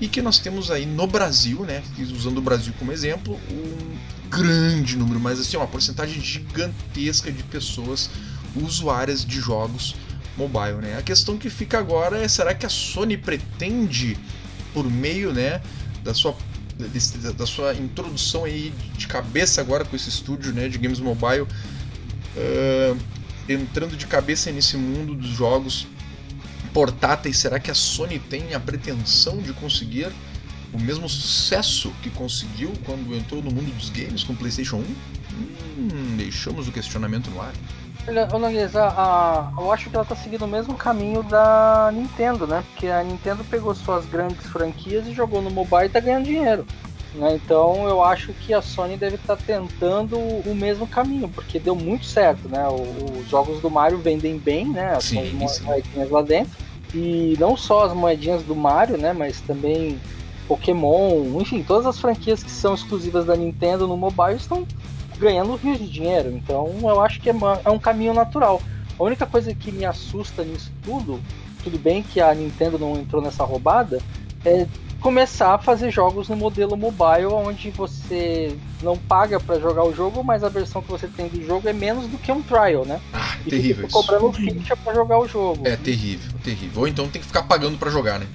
e 0.00 0.08
que 0.08 0.22
nós 0.22 0.38
temos 0.38 0.70
aí 0.70 0.86
no 0.86 1.06
Brasil, 1.06 1.64
né, 1.64 1.82
usando 2.14 2.38
o 2.38 2.42
Brasil 2.42 2.72
como 2.78 2.92
exemplo, 2.92 3.38
um 3.50 4.28
grande 4.28 4.96
número, 4.96 5.18
mas 5.18 5.40
assim, 5.40 5.56
uma 5.56 5.66
porcentagem 5.66 6.20
gigantesca 6.20 7.32
de 7.32 7.42
pessoas 7.42 8.10
usuárias 8.54 9.24
de 9.24 9.40
jogos 9.40 9.94
mobile, 10.36 10.76
né? 10.80 10.96
A 10.96 11.02
questão 11.02 11.36
que 11.36 11.50
fica 11.50 11.78
agora 11.78 12.18
é 12.18 12.28
será 12.28 12.54
que 12.54 12.64
a 12.64 12.68
Sony 12.68 13.16
pretende 13.16 14.16
por 14.72 14.88
meio, 14.88 15.32
né, 15.32 15.60
da 16.04 16.14
sua 16.14 16.36
da 17.36 17.44
sua 17.44 17.74
introdução 17.74 18.44
aí 18.44 18.72
de 18.96 19.08
cabeça 19.08 19.60
agora 19.60 19.84
com 19.84 19.96
esse 19.96 20.08
estúdio, 20.08 20.52
né, 20.52 20.68
de 20.68 20.78
games 20.78 21.00
mobile, 21.00 21.42
uh, 21.42 22.96
entrando 23.48 23.96
de 23.96 24.06
cabeça 24.06 24.52
nesse 24.52 24.76
mundo 24.76 25.16
dos 25.16 25.28
jogos 25.28 25.88
portáteis, 26.72 27.38
será 27.38 27.58
que 27.58 27.70
a 27.70 27.74
Sony 27.74 28.18
tem 28.18 28.54
a 28.54 28.60
pretensão 28.60 29.38
de 29.38 29.52
conseguir 29.52 30.12
o 30.72 30.78
mesmo 30.78 31.08
sucesso 31.08 31.92
que 32.02 32.10
conseguiu 32.10 32.72
quando 32.84 33.14
entrou 33.14 33.42
no 33.42 33.50
mundo 33.50 33.74
dos 33.74 33.90
games 33.90 34.22
com 34.22 34.32
o 34.32 34.36
PlayStation 34.36 34.76
1? 34.76 34.80
Hum, 34.80 36.16
deixamos 36.16 36.68
o 36.68 36.72
questionamento 36.72 37.30
no 37.30 37.40
ar. 37.40 37.52
Olha, 38.06 38.26
a, 38.74 39.52
eu 39.58 39.70
acho 39.70 39.90
que 39.90 39.96
ela 39.96 40.02
está 40.02 40.16
seguindo 40.16 40.44
o 40.44 40.48
mesmo 40.48 40.74
caminho 40.74 41.22
da 41.22 41.90
Nintendo, 41.92 42.46
né? 42.46 42.64
Porque 42.70 42.86
a 42.86 43.02
Nintendo 43.02 43.44
pegou 43.44 43.74
suas 43.74 44.06
grandes 44.06 44.46
franquias 44.46 45.06
e 45.06 45.12
jogou 45.12 45.42
no 45.42 45.50
mobile 45.50 45.82
e 45.82 45.86
está 45.86 46.00
ganhando 46.00 46.24
dinheiro. 46.24 46.66
Né? 47.18 47.34
Então 47.34 47.88
eu 47.88 48.02
acho 48.02 48.32
que 48.32 48.54
a 48.54 48.62
Sony 48.62 48.96
deve 48.96 49.16
estar 49.16 49.36
tá 49.36 49.42
tentando 49.44 50.16
o 50.16 50.54
mesmo 50.54 50.86
caminho, 50.86 51.28
porque 51.28 51.58
deu 51.58 51.74
muito 51.74 52.06
certo, 52.06 52.48
né? 52.48 52.64
Os 52.68 53.28
jogos 53.28 53.60
do 53.60 53.68
Mario 53.68 53.98
vendem 53.98 54.38
bem, 54.38 54.66
né? 54.66 54.94
As 54.94 55.04
sim, 55.04 55.32
moedinhas 55.62 56.10
lá 56.10 56.22
dentro. 56.22 56.52
E 56.94 57.36
não 57.38 57.56
só 57.56 57.84
as 57.84 57.92
moedinhas 57.92 58.44
do 58.44 58.54
Mario, 58.54 58.96
né? 58.96 59.12
Mas 59.12 59.40
também 59.40 60.00
Pokémon, 60.46 61.40
enfim, 61.40 61.62
todas 61.62 61.86
as 61.86 61.98
franquias 61.98 62.42
que 62.42 62.50
são 62.50 62.72
exclusivas 62.72 63.26
da 63.26 63.36
Nintendo 63.36 63.88
no 63.88 63.96
mobile 63.96 64.36
estão 64.36 64.64
ganhando 65.18 65.56
rios 65.56 65.78
de 65.78 65.88
dinheiro. 65.88 66.30
Então 66.30 66.72
eu 66.82 67.00
acho 67.00 67.20
que 67.20 67.28
é, 67.28 67.34
é 67.64 67.70
um 67.70 67.80
caminho 67.80 68.14
natural. 68.14 68.62
A 68.96 69.02
única 69.02 69.26
coisa 69.26 69.52
que 69.52 69.72
me 69.72 69.84
assusta 69.84 70.44
nisso 70.44 70.70
tudo, 70.84 71.20
tudo 71.64 71.78
bem 71.78 72.00
que 72.00 72.20
a 72.20 72.32
Nintendo 72.32 72.78
não 72.78 72.94
entrou 72.94 73.20
nessa 73.20 73.44
roubada, 73.44 74.00
é 74.44 74.66
começar 75.00 75.54
a 75.54 75.58
fazer 75.58 75.90
jogos 75.90 76.28
no 76.28 76.36
modelo 76.36 76.76
mobile, 76.76 77.26
onde 77.26 77.70
você 77.70 78.56
não 78.82 78.96
paga 78.96 79.38
para 79.38 79.58
jogar 79.58 79.84
o 79.84 79.94
jogo, 79.94 80.24
mas 80.24 80.42
a 80.42 80.48
versão 80.48 80.82
que 80.82 80.90
você 80.90 81.06
tem 81.06 81.28
do 81.28 81.44
jogo 81.44 81.68
é 81.68 81.72
menos 81.72 82.06
do 82.06 82.18
que 82.18 82.30
um 82.32 82.42
trial, 82.42 82.84
né? 82.84 83.00
Ah, 83.12 83.36
e 83.46 83.50
terrível. 83.50 83.86
Fica 83.86 83.92
cobrando 83.92 84.32
ficha 84.32 84.76
para 84.76 84.94
jogar 84.94 85.18
o 85.18 85.28
jogo. 85.28 85.66
É 85.66 85.76
terrível, 85.76 86.30
terrível. 86.42 86.82
Ou 86.82 86.88
então 86.88 87.08
tem 87.08 87.20
que 87.20 87.26
ficar 87.26 87.42
pagando 87.42 87.78
para 87.78 87.90
jogar, 87.90 88.18
né? 88.18 88.26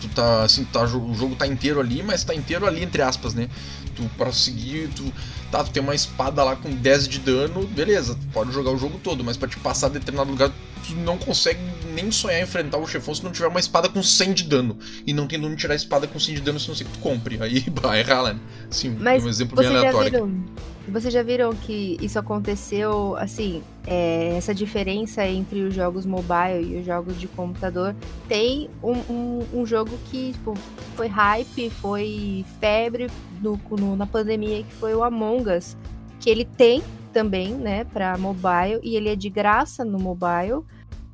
Tu 0.00 0.08
tá 0.08 0.42
assim, 0.42 0.64
tá, 0.64 0.82
o 0.84 1.14
jogo 1.14 1.34
tá 1.34 1.46
inteiro 1.46 1.80
ali, 1.80 2.02
mas 2.02 2.24
tá 2.24 2.34
inteiro 2.34 2.66
ali 2.66 2.82
entre 2.82 3.02
aspas, 3.02 3.34
né? 3.34 3.48
Tu 3.94 4.02
para 4.16 4.32
seguir, 4.32 4.88
tu 4.94 5.12
tá, 5.50 5.64
tu 5.64 5.70
tem 5.70 5.82
uma 5.82 5.94
espada 5.94 6.42
lá 6.44 6.56
com 6.56 6.70
10 6.70 7.08
de 7.08 7.18
dano, 7.18 7.66
beleza, 7.66 8.14
tu 8.14 8.26
pode 8.32 8.52
jogar 8.52 8.70
o 8.70 8.78
jogo 8.78 9.00
todo, 9.02 9.24
mas 9.24 9.36
para 9.36 9.48
te 9.48 9.58
passar 9.58 9.86
a 9.86 9.90
determinado 9.90 10.30
lugar, 10.30 10.50
tu 10.86 10.94
não 10.94 11.18
consegue 11.18 11.60
nem 11.94 12.10
sonhar 12.10 12.40
enfrentar 12.40 12.78
o 12.78 12.86
chefão 12.86 13.14
se 13.14 13.22
não 13.22 13.32
tiver 13.32 13.48
uma 13.48 13.60
espada 13.60 13.88
com 13.88 14.02
100 14.02 14.32
de 14.32 14.44
dano. 14.44 14.78
E 15.06 15.12
não 15.12 15.26
tem 15.26 15.44
onde 15.44 15.56
tirar 15.56 15.74
a 15.74 15.76
espada 15.76 16.06
com 16.06 16.18
100 16.18 16.36
de 16.36 16.40
dano 16.40 16.60
se 16.60 16.68
não 16.68 16.74
sei 16.74 16.86
que 16.86 16.92
tu 16.92 16.98
compre. 17.00 17.38
Aí 17.42 17.64
vai 17.82 18.00
errar, 18.00 18.32
né? 18.32 18.40
Sim, 18.70 18.96
mas 19.00 19.24
um 19.24 19.28
exemplo 19.28 19.56
bem 19.56 19.66
aleatório. 19.66 20.44
Vocês 20.88 21.12
já 21.12 21.22
viram 21.22 21.52
que 21.54 21.96
isso 22.00 22.18
aconteceu, 22.18 23.14
assim, 23.16 23.62
é, 23.86 24.36
essa 24.36 24.54
diferença 24.54 25.26
entre 25.26 25.62
os 25.62 25.74
jogos 25.74 26.06
mobile 26.06 26.64
e 26.64 26.78
os 26.78 26.86
jogos 26.86 27.18
de 27.20 27.28
computador? 27.28 27.94
Tem 28.28 28.68
um, 28.82 28.94
um, 29.12 29.46
um 29.54 29.66
jogo 29.66 29.90
que 30.10 30.32
tipo, 30.32 30.54
foi 30.96 31.06
hype, 31.06 31.70
foi 31.70 32.44
febre 32.58 33.08
no, 33.40 33.60
no, 33.70 33.94
na 33.94 34.06
pandemia, 34.06 34.62
que 34.62 34.72
foi 34.74 34.94
o 34.94 35.04
Among 35.04 35.50
Us, 35.50 35.76
que 36.18 36.28
ele 36.28 36.44
tem 36.44 36.82
também, 37.12 37.54
né, 37.54 37.84
para 37.84 38.16
mobile, 38.16 38.80
e 38.82 38.96
ele 38.96 39.08
é 39.08 39.16
de 39.16 39.28
graça 39.28 39.84
no 39.84 39.98
mobile. 39.98 40.64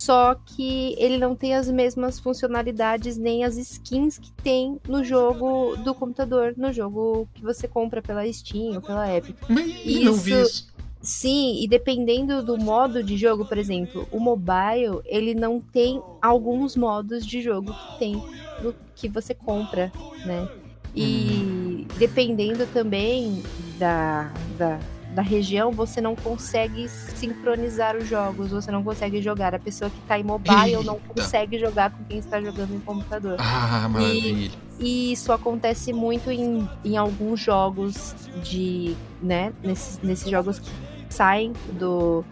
Só 0.06 0.36
que 0.36 0.94
ele 0.98 1.18
não 1.18 1.34
tem 1.34 1.56
as 1.56 1.68
mesmas 1.68 2.20
funcionalidades 2.20 3.16
nem 3.16 3.42
as 3.42 3.56
skins 3.56 4.16
que 4.16 4.30
tem 4.30 4.80
no 4.88 5.02
jogo 5.02 5.74
do 5.78 5.92
computador, 5.92 6.54
no 6.56 6.72
jogo 6.72 7.28
que 7.34 7.42
você 7.42 7.66
compra 7.66 8.00
pela 8.00 8.32
Steam 8.32 8.76
ou 8.76 8.80
pela 8.80 9.12
Epic. 9.12 9.36
Mas 9.48 9.66
não 10.04 10.12
vi 10.12 10.40
isso. 10.40 10.72
Sim, 11.02 11.60
e 11.60 11.66
dependendo 11.66 12.40
do 12.40 12.56
modo 12.56 13.02
de 13.02 13.16
jogo, 13.16 13.44
por 13.46 13.58
exemplo, 13.58 14.06
o 14.12 14.20
mobile, 14.20 15.00
ele 15.06 15.34
não 15.34 15.60
tem 15.60 16.00
alguns 16.22 16.76
modos 16.76 17.26
de 17.26 17.42
jogo 17.42 17.74
que 17.74 17.98
tem 17.98 18.22
do 18.62 18.76
que 18.94 19.08
você 19.08 19.34
compra, 19.34 19.92
né? 20.24 20.48
E 20.94 21.84
dependendo 21.98 22.64
também 22.68 23.42
da, 23.76 24.32
da, 24.56 24.78
da 25.16 25.22
região, 25.22 25.72
você 25.72 25.98
não 25.98 26.14
consegue 26.14 26.86
sincronizar 26.90 27.96
os 27.96 28.06
jogos, 28.06 28.50
você 28.50 28.70
não 28.70 28.84
consegue 28.84 29.22
jogar. 29.22 29.54
A 29.54 29.58
pessoa 29.58 29.90
que 29.90 29.98
está 29.98 30.18
em 30.18 30.22
mobile 30.22 30.72
Eita. 30.72 30.82
não 30.82 30.98
consegue 30.98 31.58
jogar 31.58 31.90
com 31.90 32.04
quem 32.04 32.18
está 32.18 32.38
jogando 32.38 32.74
em 32.74 32.80
computador. 32.80 33.36
Ah, 33.38 33.88
maravilha. 33.88 34.50
E 34.78 35.12
isso 35.12 35.32
acontece 35.32 35.90
muito 35.90 36.30
em, 36.30 36.68
em 36.84 36.98
alguns 36.98 37.40
jogos 37.40 38.14
de, 38.44 38.94
né, 39.22 39.54
nesses, 39.64 39.98
nesses 40.02 40.30
jogos 40.30 40.58
que 40.58 40.70
saem 41.08 41.54
do, 41.78 42.22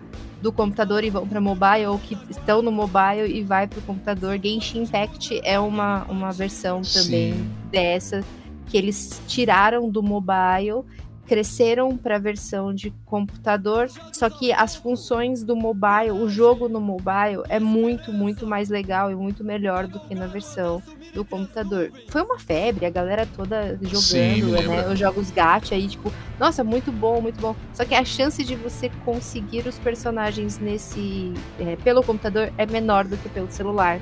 do 0.43 0.53
computador 0.53 1.03
e 1.05 1.09
vão 1.09 1.27
para 1.27 1.41
mobile, 1.41 1.87
ou 1.87 1.99
que 1.99 2.19
estão 2.29 2.61
no 2.61 2.71
mobile 2.71 3.35
e 3.35 3.43
vai 3.43 3.67
para 3.67 3.79
o 3.79 3.83
computador. 3.83 4.39
Genshin 4.39 4.83
Impact 4.83 5.41
é 5.43 5.59
uma, 5.59 6.05
uma 6.05 6.33
versão 6.33 6.83
também 6.83 7.33
Sim. 7.33 7.51
dessa 7.71 8.23
que 8.67 8.77
eles 8.77 9.23
tiraram 9.27 9.89
do 9.89 10.03
mobile, 10.03 10.85
cresceram 11.27 11.97
para 11.97 12.17
a 12.17 12.19
versão 12.19 12.75
de 12.75 12.91
computador, 13.07 13.89
só 14.13 14.29
que 14.29 14.53
as 14.53 14.77
funções 14.77 15.43
do 15.43 15.57
mobile, 15.57 16.13
o 16.13 16.29
jogo 16.29 16.69
no 16.69 16.81
mobile 16.81 17.43
é 17.49 17.59
muito, 17.59 18.13
muito 18.13 18.47
mais 18.47 18.69
legal 18.69 19.11
e 19.11 19.15
muito 19.15 19.43
melhor 19.43 19.87
do 19.87 19.99
que 20.01 20.15
na 20.15 20.27
versão 20.27 20.83
do 21.15 21.25
computador. 21.25 21.93
Foi 22.09 22.23
uma 22.23 22.39
febre, 22.39 22.87
a 22.87 22.91
galera 22.91 23.27
toda 23.37 23.79
jogando, 23.83 24.01
Sim, 24.01 24.43
né? 24.43 24.89
Os 24.89 24.99
jogos 24.99 25.31
gacha 25.31 25.75
aí, 25.75 25.89
tipo, 25.89 26.13
nossa, 26.39 26.63
muito 26.65 26.91
bom, 26.91 27.21
muito 27.21 27.41
bom. 27.41 27.55
Só 27.73 27.85
que 27.85 27.95
a 27.95 28.05
chance 28.05 28.43
de 28.43 28.57
você 28.57 28.91
conseguir 29.05 29.67
os 29.67 29.79
personagens 29.79 30.59
nesse 30.59 31.33
é, 31.59 31.77
pelo 31.77 32.03
computador 32.03 32.53
é 32.59 32.67
menor 32.67 33.05
do 33.05 33.17
que 33.17 33.29
pelo 33.29 33.51
celular. 33.51 33.99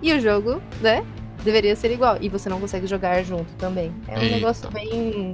E 0.00 0.12
o 0.12 0.20
jogo, 0.20 0.60
né? 0.80 1.04
Deveria 1.44 1.76
ser 1.76 1.92
igual. 1.92 2.18
E 2.20 2.28
você 2.28 2.48
não 2.48 2.60
consegue 2.60 2.86
jogar 2.86 3.22
junto 3.22 3.52
também. 3.54 3.92
É 4.08 4.18
um 4.18 4.22
Eita. 4.22 4.34
negócio 4.34 4.70
bem. 4.70 5.32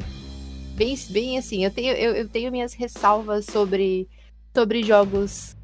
Bem, 0.78 0.96
bem 1.10 1.36
assim. 1.36 1.64
Eu 1.64 1.70
tenho, 1.72 1.92
eu, 1.94 2.14
eu 2.14 2.28
tenho 2.28 2.52
minhas 2.52 2.72
ressalvas 2.72 3.44
sobre, 3.46 4.08
sobre 4.56 4.84
jogos 4.84 5.56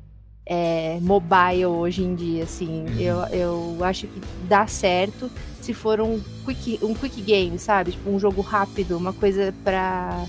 é, 0.45 0.99
mobile 1.01 1.67
hoje 1.67 2.03
em 2.03 2.17
dia, 2.17 2.43
assim. 2.43 2.85
Uhum. 2.87 3.01
Eu, 3.01 3.19
eu 3.27 3.85
acho 3.85 4.09
que 4.09 4.21
dá 4.49 4.67
certo 4.67 5.31
se 5.61 5.73
for 5.73 6.01
um 6.01 6.21
quick, 6.45 6.81
um 6.83 6.93
quick 6.93 7.21
game, 7.23 7.59
sabe? 7.61 7.93
Tipo, 7.93 8.11
um 8.11 8.19
jogo 8.19 8.43
rápido, 8.43 8.97
uma 8.99 9.13
coisa 9.13 9.55
pra 9.63 10.27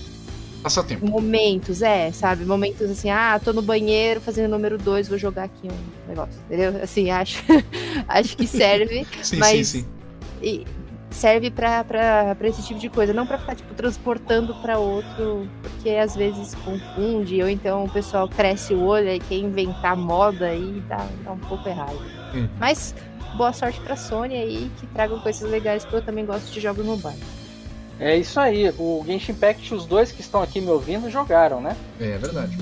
Passatempo. 0.62 1.04
momentos, 1.06 1.82
é, 1.82 2.10
sabe? 2.12 2.44
Momentos 2.44 2.88
assim, 2.88 3.10
ah, 3.10 3.38
tô 3.44 3.52
no 3.52 3.60
banheiro 3.60 4.20
fazendo 4.20 4.50
número 4.50 4.78
2, 4.78 5.08
vou 5.08 5.18
jogar 5.18 5.44
aqui 5.44 5.68
um 5.68 6.08
negócio, 6.08 6.40
entendeu? 6.46 6.80
Assim, 6.82 7.10
acho, 7.10 7.42
acho 8.08 8.36
que 8.36 8.46
serve. 8.46 9.04
Sim, 9.22 9.36
Mas- 9.38 9.66
sim, 9.68 9.80
sim. 9.82 9.86
e 10.40 10.66
serve 11.10 11.50
pra 11.50 11.84
esse 12.42 12.62
tipo 12.62 12.78
de 12.78 12.88
coisa, 12.88 13.12
não 13.12 13.26
pra 13.26 13.38
ficar, 13.38 13.54
tipo, 13.54 13.74
transportando 13.74 14.54
pra 14.56 14.78
outro, 14.78 15.48
porque 15.62 15.90
às 15.90 16.14
vezes 16.14 16.54
confunde, 16.56 17.42
ou 17.42 17.48
então 17.48 17.84
o 17.84 17.88
pessoal 17.88 18.28
cresce 18.28 18.74
o 18.74 18.84
olho 18.84 19.08
e 19.10 19.20
quer 19.20 19.36
inventar 19.36 19.96
moda 19.96 20.52
e 20.54 20.82
dá, 20.88 21.06
dá 21.24 21.32
um 21.32 21.38
pouco 21.38 21.68
errado. 21.68 21.98
Hum. 22.34 22.48
Mas 22.58 22.94
boa 23.36 23.52
sorte 23.52 23.80
pra 23.80 23.96
Sony 23.96 24.34
aí, 24.34 24.70
que 24.78 24.86
tragam 24.88 25.20
coisas 25.20 25.48
legais, 25.48 25.84
porque 25.84 25.96
eu 25.96 26.02
também 26.02 26.26
gosto 26.26 26.52
de 26.52 26.60
jogos 26.60 26.84
mobile. 26.84 27.22
É 27.98 28.16
isso 28.16 28.38
aí. 28.38 28.68
O 28.78 29.02
Genshin 29.06 29.32
Impact, 29.32 29.74
os 29.74 29.86
dois 29.86 30.12
que 30.12 30.20
estão 30.20 30.42
aqui 30.42 30.60
me 30.60 30.70
ouvindo 30.70 31.10
jogaram, 31.10 31.60
né? 31.60 31.76
É 31.98 32.18
verdade. 32.18 32.56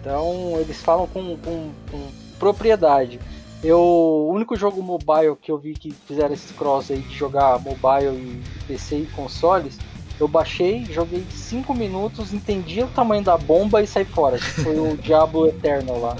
Então 0.00 0.58
eles 0.58 0.82
falam 0.82 1.06
com, 1.06 1.36
com, 1.38 1.70
com 1.90 2.08
propriedade. 2.38 3.18
Eu, 3.62 3.78
o 3.78 4.32
único 4.32 4.56
jogo 4.56 4.82
mobile 4.82 5.36
que 5.40 5.50
eu 5.50 5.56
vi 5.56 5.74
que 5.74 5.92
fizeram 5.92 6.34
esse 6.34 6.52
cross 6.54 6.90
aí 6.90 7.00
de 7.00 7.14
jogar 7.14 7.60
mobile 7.60 8.16
e 8.16 8.42
PC 8.66 8.96
e 8.96 9.06
consoles, 9.06 9.78
eu 10.18 10.26
baixei, 10.26 10.84
joguei 10.86 11.24
5 11.30 11.72
minutos, 11.72 12.32
entendi 12.32 12.82
o 12.82 12.88
tamanho 12.88 13.22
da 13.22 13.36
bomba 13.36 13.80
e 13.80 13.86
saí 13.86 14.04
fora. 14.04 14.36
que 14.38 14.44
Foi 14.44 14.78
o 14.78 14.96
Diablo 15.02 15.46
Eternal 15.46 16.00
lá. 16.00 16.16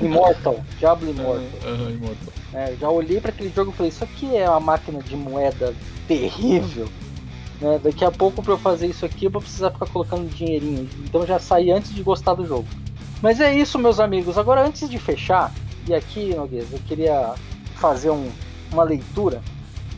Immortal, 0.00 0.60
Diablo 0.78 1.08
Immortal. 1.08 1.60
Aham, 1.66 1.90
Immortal. 1.90 2.32
É, 2.52 2.74
já 2.78 2.90
olhei 2.90 3.20
para 3.20 3.30
aquele 3.30 3.50
jogo 3.50 3.70
e 3.70 3.74
falei, 3.74 3.90
isso 3.90 4.04
aqui 4.04 4.36
é 4.36 4.48
uma 4.48 4.60
máquina 4.60 5.02
de 5.02 5.16
moeda 5.16 5.74
terrível. 6.06 6.88
Né? 7.60 7.80
Daqui 7.82 8.04
a 8.04 8.10
pouco 8.10 8.42
para 8.42 8.52
eu 8.52 8.58
fazer 8.58 8.86
isso 8.86 9.04
aqui 9.04 9.26
eu 9.26 9.30
vou 9.30 9.40
precisar 9.40 9.70
ficar 9.70 9.86
colocando 9.86 10.28
dinheirinho. 10.28 10.88
Então 11.04 11.26
já 11.26 11.38
saí 11.38 11.70
antes 11.70 11.94
de 11.94 12.02
gostar 12.02 12.34
do 12.34 12.46
jogo. 12.46 12.66
Mas 13.20 13.40
é 13.40 13.54
isso, 13.54 13.78
meus 13.78 13.98
amigos. 13.98 14.38
Agora 14.38 14.64
antes 14.64 14.88
de 14.88 14.98
fechar, 14.98 15.52
e 15.88 15.94
aqui, 15.94 16.34
Noguês, 16.34 16.72
eu 16.72 16.78
queria 16.86 17.34
fazer 17.76 18.10
um- 18.10 18.30
uma 18.72 18.82
leitura. 18.82 19.42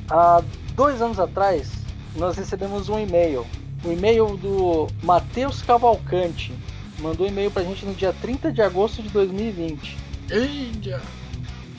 Há 0.08 0.42
dois 0.74 1.02
anos 1.02 1.18
atrás, 1.18 1.70
nós 2.16 2.36
recebemos 2.36 2.88
um 2.88 2.98
e-mail. 2.98 3.46
O 3.84 3.90
e-mail 3.90 4.36
do 4.36 4.86
Matheus 5.02 5.62
Cavalcante. 5.62 6.52
Mandou 6.98 7.26
um 7.26 7.30
e-mail 7.30 7.50
pra 7.50 7.62
gente 7.62 7.84
no 7.86 7.94
dia 7.94 8.14
30 8.20 8.52
de 8.52 8.60
agosto 8.60 9.02
de 9.02 9.08
2020. 9.08 9.96
Eita. 10.30 11.00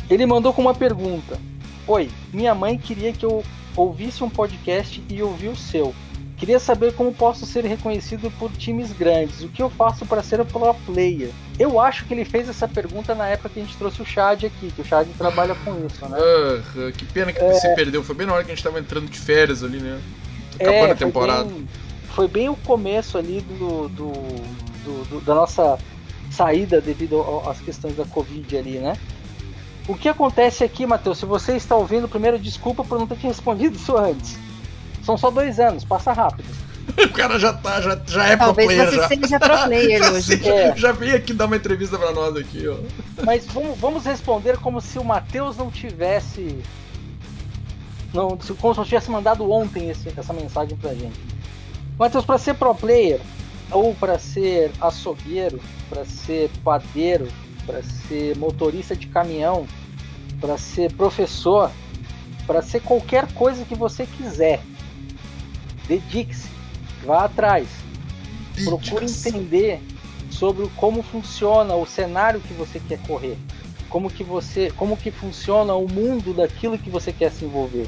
Ele 0.09 0.25
mandou 0.25 0.51
com 0.51 0.61
uma 0.61 0.73
pergunta: 0.73 1.38
Oi, 1.88 2.09
minha 2.33 2.55
mãe 2.55 2.77
queria 2.77 3.13
que 3.13 3.25
eu 3.25 3.43
ouvisse 3.75 4.23
um 4.23 4.29
podcast 4.29 5.03
e 5.09 5.21
ouvi 5.21 5.47
o 5.47 5.55
seu. 5.55 5.93
Queria 6.41 6.59
saber 6.59 6.91
como 6.95 7.13
posso 7.13 7.45
ser 7.45 7.63
reconhecido 7.65 8.31
por 8.39 8.51
times 8.53 8.91
grandes. 8.91 9.43
O 9.43 9.47
que 9.47 9.61
eu 9.61 9.69
faço 9.69 10.07
para 10.07 10.23
ser 10.23 10.43
pro 10.43 10.73
player? 10.88 11.30
Eu 11.59 11.80
acho 11.80 12.03
que 12.05 12.15
ele 12.15 12.26
fez 12.26 12.49
essa 12.49 12.68
pergunta 12.68 13.13
na 13.13 13.27
época 13.27 13.49
que 13.49 13.59
a 13.59 13.63
gente 13.63 13.77
trouxe 13.77 14.01
o 14.01 14.05
Chad 14.05 14.45
aqui, 14.45 14.72
que 14.72 14.81
o 14.81 14.84
Chad 14.84 15.07
trabalha 15.19 15.53
com 15.53 15.85
isso, 15.85 16.03
né? 16.09 16.18
Ah, 16.19 16.91
que 16.97 17.05
pena 17.05 17.31
que 17.31 17.43
o 17.43 17.47
PC 17.47 17.76
perdeu. 17.76 18.03
Foi 18.03 18.15
bem 18.15 18.26
na 18.26 18.34
hora 18.34 18.43
que 18.43 18.51
a 18.51 18.55
gente 18.55 18.63
tava 18.63 18.80
entrando 18.80 19.07
de 19.07 19.19
férias 19.19 19.63
ali, 19.63 19.77
né? 19.77 20.01
Acabando 20.55 20.84
a 20.85 20.88
foi 20.88 20.95
temporada. 20.95 21.43
bem- 21.43 21.68
Foi 22.09 22.27
bem, 22.27 22.49
o 22.49 22.55
começo 22.55 23.19
ali 23.19 23.41
do, 23.41 23.88
do- 23.89 24.11
do- 24.84 25.03
do- 25.09 25.22
da 25.22 25.35
nossa 25.35 25.77
saída 26.31 26.81
devido 26.81 27.23
às 27.47 27.61
questões 27.61 27.95
da 27.95 28.03
Covid 28.05 28.57
ali, 28.57 28.80
né? 28.80 28.97
O 29.88 29.93
que 29.95 30.09
acontece 30.09 30.63
aqui, 30.63 30.88
Matheus, 30.88 31.19
se 31.19 31.26
você 31.27 31.55
está 31.55 31.76
ouvindo, 31.76 32.09
primeiro 32.09 32.39
desculpa 32.39 32.84
por 32.84 32.97
não 32.97 33.05
ter 33.05 33.18
te 33.18 33.27
respondido 33.27 33.76
isso 33.76 33.95
antes. 33.95 34.39
São 35.03 35.18
só 35.18 35.30
dois 35.32 35.60
anos, 35.60 35.84
passa 35.84 36.11
rápido. 36.14 36.49
O 36.98 37.10
cara 37.10 37.40
já 37.40 37.53
tá, 37.53 37.80
já, 37.80 37.98
já 38.06 38.26
é 38.28 38.36
pro 38.36 38.48
Talvez 38.48 38.68
player 38.68 38.90
você 38.90 38.95
já. 38.98 39.07
seja 39.07 39.40
pro 39.40 39.64
player 39.65 40.02
hoje. 40.11 40.48
É. 40.49 40.76
Já 40.76 40.91
veio 40.91 41.15
aqui 41.15 41.32
dar 41.34 41.45
uma 41.45 41.56
entrevista 41.56 41.98
pra 41.98 42.11
nós 42.11 42.36
aqui, 42.36 42.68
ó. 42.68 42.76
Mas 43.23 43.45
vamos, 43.45 43.80
vamos 43.80 44.03
responder 44.03 44.57
como 44.57 44.82
se 44.82 44.99
o 44.99 45.03
Matheus 45.03 45.56
não 45.56 45.72
tivesse. 45.72 46.57
Não, 48.14 48.38
se- 48.41 48.53
como 48.56 48.73
se 48.73 48.80
não 48.80 48.86
tivesse 48.86 49.10
mandado 49.10 49.49
ontem 49.49 49.90
esse- 49.90 50.11
essa 50.18 50.34
mensagem 50.34 50.76
pra 50.78 50.94
gente. 50.94 51.18
Matheus, 51.98 52.26
para 52.26 52.38
ser 52.38 52.56
pro 52.56 52.76
player, 52.76 53.22
ou 53.72 53.94
para 53.95 54.19
ser 54.19 54.72
açougueiro, 54.82 55.61
para 55.90 56.03
ser 56.03 56.49
padeiro, 56.64 57.28
para 57.65 57.82
ser 57.84 58.36
motorista 58.38 58.95
de 58.95 59.07
caminhão, 59.07 59.65
para 60.41 60.57
ser 60.57 60.91
professor, 60.94 61.72
para 62.45 62.61
ser 62.61 62.82
qualquer 62.82 63.32
coisa 63.34 63.64
que 63.64 63.76
você 63.76 64.06
quiser, 64.06 64.61
dedique-se, 65.91 66.47
vá 67.05 67.26
atrás 67.26 67.68
procure 68.63 69.05
entender 69.05 69.81
sobre 70.30 70.68
como 70.77 71.03
funciona 71.03 71.76
o 71.76 71.85
cenário 71.85 72.39
que 72.39 72.53
você 72.53 72.80
quer 72.80 72.99
correr, 72.99 73.38
como 73.89 74.09
que 74.09 74.23
você, 74.23 74.72
como 74.77 74.95
que 74.95 75.11
funciona 75.11 75.73
o 75.73 75.89
mundo 75.89 76.34
daquilo 76.34 76.77
que 76.77 76.89
você 76.89 77.11
quer 77.11 77.31
se 77.31 77.43
envolver. 77.43 77.88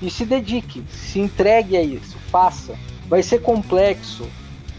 E 0.00 0.10
se 0.10 0.24
dedique, 0.24 0.84
se 0.90 1.18
entregue 1.18 1.76
a 1.76 1.82
isso, 1.82 2.16
faça. 2.30 2.74
Vai 3.06 3.22
ser 3.22 3.42
complexo. 3.42 4.26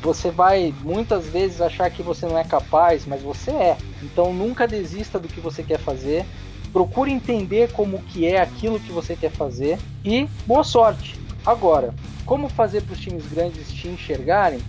Você 0.01 0.31
vai 0.31 0.73
muitas 0.81 1.27
vezes 1.27 1.61
achar 1.61 1.91
que 1.91 2.01
você 2.01 2.25
não 2.25 2.37
é 2.37 2.43
capaz, 2.43 3.05
mas 3.05 3.21
você 3.21 3.51
é. 3.51 3.77
Então 4.01 4.33
nunca 4.33 4.67
desista 4.67 5.19
do 5.19 5.27
que 5.27 5.39
você 5.39 5.61
quer 5.61 5.77
fazer. 5.77 6.25
Procure 6.73 7.11
entender 7.11 7.71
como 7.73 8.01
que 8.01 8.25
é 8.25 8.41
aquilo 8.41 8.79
que 8.79 8.91
você 8.91 9.15
quer 9.15 9.31
fazer 9.31 9.77
e 10.03 10.27
boa 10.47 10.63
sorte. 10.63 11.19
Agora, 11.45 11.93
como 12.25 12.49
fazer 12.49 12.81
para 12.83 12.93
os 12.93 12.99
times 12.99 13.25
grandes 13.27 13.71
te 13.71 13.87
enxergarem? 13.87 14.61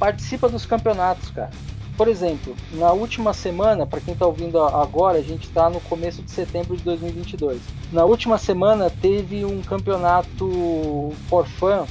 participa 0.00 0.48
dos 0.48 0.64
campeonatos, 0.64 1.30
cara. 1.30 1.50
Por 1.96 2.08
exemplo, 2.08 2.56
na 2.72 2.90
última 2.92 3.34
semana, 3.34 3.86
para 3.86 4.00
quem 4.00 4.14
tá 4.14 4.26
ouvindo 4.26 4.58
agora, 4.58 5.18
a 5.18 5.22
gente 5.22 5.46
está 5.46 5.68
no 5.68 5.78
começo 5.82 6.22
de 6.22 6.30
setembro 6.30 6.74
de 6.74 6.82
2022. 6.82 7.60
Na 7.92 8.06
última 8.06 8.38
semana 8.38 8.88
teve 8.88 9.44
um 9.44 9.60
campeonato 9.60 11.12
for 11.28 11.46
fun 11.46 11.86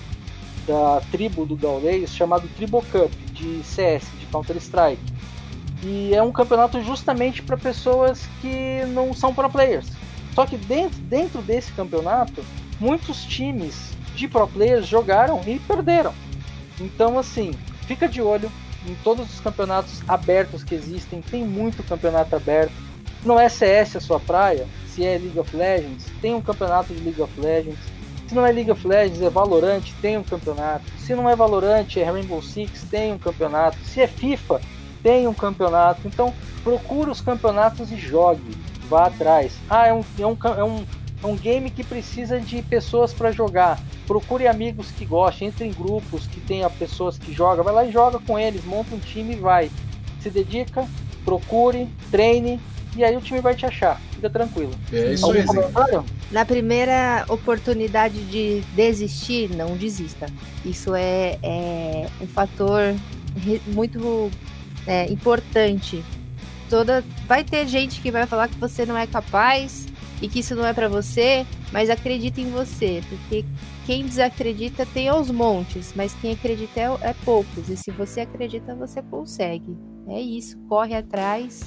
da 0.65 0.99
tribo 1.11 1.45
do 1.45 1.55
Gaules 1.55 2.13
chamado 2.15 2.49
Tribo 2.55 2.83
Cup 2.91 3.11
de 3.33 3.61
CS, 3.63 4.07
de 4.19 4.25
Counter 4.25 4.57
Strike. 4.57 5.01
E 5.83 6.13
é 6.15 6.23
um 6.23 6.31
campeonato 6.31 6.81
justamente 6.81 7.43
para 7.43 7.55
pessoas 7.55 8.27
que 8.41 8.83
não 8.87 9.13
são 9.13 9.33
pro 9.33 9.49
players. 9.49 9.85
Só 10.33 10.45
que 10.47 10.57
dentro, 10.57 10.99
dentro 11.01 11.41
desse 11.43 11.71
campeonato, 11.73 12.43
muitos 12.79 13.23
times 13.23 13.93
de 14.15 14.27
pro 14.27 14.48
players 14.48 14.88
jogaram 14.88 15.41
e 15.45 15.60
perderam. 15.60 16.14
Então, 16.80 17.18
assim, 17.18 17.52
fica 17.88 18.07
de 18.07 18.22
olho 18.22 18.52
em 18.88 18.95
todos 19.03 19.31
os 19.34 19.40
campeonatos 19.40 20.02
abertos 20.07 20.64
que 20.64 20.76
existem. 20.76 21.22
Tem 21.22 21.44
muito 21.44 21.84
campeonato 21.84 22.36
aberto. 22.36 22.73
Não 23.23 23.40
é 23.40 23.49
CS 23.49 23.98
a 23.98 23.99
sua 23.99 24.19
praia, 24.19 24.65
se 24.88 25.06
é 25.06 25.18
League 25.18 25.40
of 25.40 25.56
Legends, 25.56 26.06
tem 26.22 26.34
um 26.34 26.41
campeonato 26.41 26.94
de 26.94 27.02
League 27.02 27.22
of 27.22 27.40
Legends. 27.40 27.80
Se 28.27 28.36
não 28.36 28.45
é 28.45 28.52
League 28.52 28.72
of 28.72 28.88
Legends, 28.88 29.22
é 29.22 29.30
Valorant, 29.30 29.84
tem 30.02 30.18
um 30.18 30.23
campeonato. 30.23 30.86
Se 30.99 31.15
não 31.15 31.30
é 31.30 31.36
Valorant, 31.36 31.88
é 31.98 32.03
Rainbow 32.03 32.41
Six, 32.41 32.84
tem 32.90 33.11
um 33.11 33.18
campeonato. 33.18 33.77
Se 33.84 34.02
é 34.02 34.07
FIFA, 34.07 34.61
tem 35.02 35.27
um 35.27 35.34
campeonato. 35.34 36.07
Então, 36.07 36.34
procure 36.64 37.10
os 37.10 37.22
campeonatos 37.22 37.91
e 37.91 37.98
jogue. 37.98 38.56
Vá 38.88 39.07
atrás. 39.07 39.53
Ah, 39.69 39.88
é 39.88 39.94
um, 39.94 40.03
é 40.18 40.26
um, 40.26 40.38
é 40.57 40.64
um, 40.64 40.86
é 41.21 41.27
um 41.27 41.35
game 41.35 41.69
que 41.69 41.83
precisa 41.83 42.39
de 42.39 42.61
pessoas 42.61 43.13
para 43.13 43.31
jogar. 43.31 43.79
Procure 44.07 44.47
amigos 44.47 44.91
que 44.91 45.05
gostem, 45.05 45.49
entre 45.49 45.65
em 45.65 45.71
grupos 45.71 46.25
que 46.27 46.39
tenha 46.39 46.69
pessoas 46.69 47.17
que 47.17 47.33
jogam. 47.33 47.63
Vai 47.63 47.73
lá 47.73 47.85
e 47.85 47.91
joga 47.91 48.19
com 48.19 48.39
eles, 48.39 48.63
monta 48.65 48.95
um 48.95 48.99
time 48.99 49.33
e 49.33 49.39
vai. 49.39 49.69
Se 50.21 50.29
dedica, 50.29 50.87
procure, 51.23 51.87
treine 52.09 52.59
e 52.95 53.03
aí 53.03 53.15
o 53.15 53.21
time 53.21 53.39
vai 53.39 53.53
te 53.53 53.65
achar. 53.65 54.01
Fica 54.11 54.29
tranquilo. 54.29 54.71
É 54.91 55.13
isso 55.13 55.31
aí. 55.31 55.43
Na 56.31 56.45
primeira 56.45 57.25
oportunidade 57.27 58.23
de 58.25 58.61
desistir, 58.75 59.49
não 59.55 59.75
desista. 59.75 60.27
Isso 60.65 60.95
é, 60.95 61.37
é 61.43 62.07
um 62.21 62.27
fator 62.27 62.95
muito 63.67 64.31
é, 64.87 65.11
importante. 65.11 66.03
Toda 66.69 67.03
vai 67.27 67.43
ter 67.43 67.67
gente 67.67 68.01
que 68.01 68.11
vai 68.11 68.25
falar 68.25 68.47
que 68.47 68.57
você 68.57 68.85
não 68.85 68.97
é 68.97 69.07
capaz 69.07 69.87
e 70.21 70.27
que 70.27 70.39
isso 70.39 70.55
não 70.55 70.65
é 70.65 70.73
para 70.73 70.89
você, 70.89 71.45
mas 71.71 71.89
acredita 71.89 72.41
em 72.41 72.49
você, 72.49 73.01
porque 73.07 73.45
quem 73.85 74.05
desacredita 74.05 74.85
tem 74.85 75.07
aos 75.07 75.31
montes, 75.31 75.93
mas 75.95 76.13
quem 76.15 76.33
acredita 76.33 76.79
é, 76.79 76.97
é 77.01 77.15
poucos. 77.25 77.69
E 77.69 77.77
se 77.77 77.91
você 77.91 78.21
acredita, 78.21 78.75
você 78.75 79.01
consegue. 79.01 79.77
É 80.07 80.19
isso, 80.19 80.57
corre 80.67 80.95
atrás, 80.95 81.63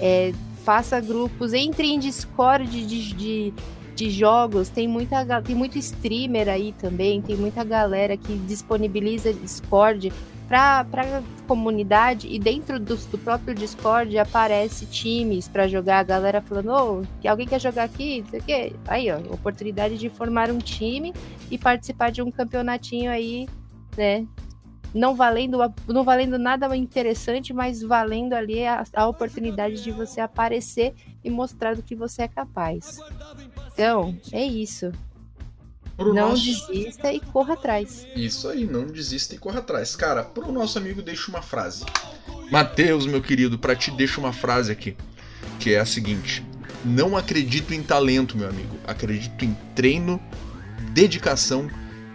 é, 0.00 0.32
faça 0.64 1.00
grupos, 1.00 1.52
entre 1.52 1.86
em 1.86 1.98
Discord 1.98 2.66
de, 2.66 3.12
de, 3.12 3.54
de 3.94 4.10
jogos, 4.10 4.68
tem 4.68 4.88
muita 4.88 5.42
tem 5.42 5.54
muito 5.54 5.78
streamer 5.78 6.48
aí 6.48 6.74
também, 6.78 7.20
tem 7.20 7.36
muita 7.36 7.62
galera 7.62 8.16
que 8.16 8.36
disponibiliza 8.38 9.32
Discord 9.32 10.10
para 10.48 10.80
a 10.80 11.46
comunidade 11.46 12.28
e 12.28 12.38
dentro 12.38 12.78
do, 12.78 12.96
do, 12.96 13.18
próprio 13.18 13.54
Discord 13.54 14.16
aparece 14.18 14.86
times 14.86 15.48
para 15.48 15.66
jogar, 15.66 16.00
a 16.00 16.02
galera 16.02 16.40
falando, 16.40 16.70
oh, 16.72 17.02
que 17.20 17.28
alguém 17.28 17.46
quer 17.46 17.60
jogar 17.60 17.84
aqui, 17.84 18.22
não 18.22 18.28
sei 18.28 18.40
o. 18.40 18.76
Aí, 18.86 19.10
ó, 19.10 19.18
oportunidade 19.32 19.96
de 19.96 20.08
formar 20.08 20.50
um 20.50 20.58
time 20.58 21.12
e 21.50 21.58
participar 21.58 22.10
de 22.10 22.22
um 22.22 22.30
campeonatinho 22.30 23.10
aí, 23.10 23.48
né? 23.96 24.26
Não 24.94 25.16
valendo, 25.16 25.58
não 25.88 26.04
valendo 26.04 26.38
nada 26.38 26.74
interessante, 26.76 27.52
mas 27.52 27.82
valendo 27.82 28.34
ali 28.34 28.64
a, 28.64 28.84
a 28.94 29.08
oportunidade 29.08 29.82
de 29.82 29.90
você 29.90 30.20
aparecer 30.20 30.94
e 31.24 31.30
mostrar 31.30 31.74
do 31.74 31.82
que 31.82 31.96
você 31.96 32.22
é 32.22 32.28
capaz. 32.28 33.00
Então, 33.72 34.16
é 34.32 34.44
isso. 34.44 34.92
Pro 35.96 36.12
não 36.12 36.30
nosso... 36.30 36.44
desista 36.44 37.12
e 37.12 37.20
corra 37.20 37.54
atrás. 37.54 38.06
Isso 38.16 38.48
aí, 38.48 38.64
não 38.64 38.86
desista 38.86 39.34
e 39.34 39.38
corra 39.38 39.60
atrás. 39.60 39.94
Cara, 39.94 40.24
pro 40.24 40.50
nosso 40.50 40.78
amigo 40.78 41.02
deixa 41.02 41.30
uma 41.30 41.42
frase. 41.42 41.84
Matheus, 42.50 43.06
meu 43.06 43.22
querido, 43.22 43.58
para 43.58 43.76
ti 43.76 43.90
deixa 43.90 44.20
uma 44.20 44.32
frase 44.32 44.72
aqui, 44.72 44.96
que 45.58 45.72
é 45.72 45.80
a 45.80 45.86
seguinte: 45.86 46.44
Não 46.84 47.16
acredito 47.16 47.72
em 47.72 47.82
talento, 47.82 48.36
meu 48.36 48.48
amigo. 48.48 48.76
Acredito 48.86 49.44
em 49.44 49.56
treino, 49.74 50.20
dedicação 50.92 51.70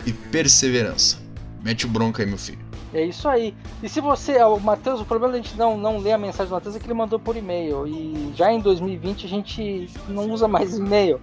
e 0.05 0.11
perseverança. 0.11 1.17
Mete 1.63 1.87
bronca 1.87 2.23
aí, 2.23 2.27
meu 2.27 2.37
filho. 2.37 2.69
É 2.93 3.05
isso 3.05 3.27
aí. 3.27 3.53
E 3.83 3.89
se 3.89 4.01
você, 4.01 4.41
o 4.43 4.59
Matheus, 4.59 4.99
o 4.99 5.05
problema 5.05 5.33
da 5.33 5.41
gente 5.41 5.55
não, 5.55 5.77
não 5.77 5.99
ler 5.99 6.13
a 6.13 6.17
mensagem 6.17 6.49
do 6.49 6.55
Matheus 6.55 6.75
é 6.75 6.79
que 6.79 6.85
ele 6.85 6.93
mandou 6.93 7.19
por 7.19 7.37
e-mail. 7.37 7.85
E 7.87 8.33
já 8.35 8.51
em 8.51 8.59
2020 8.59 9.25
a 9.25 9.29
gente 9.29 9.89
não 10.07 10.29
usa 10.31 10.47
mais 10.47 10.75
e-mail. 10.77 11.21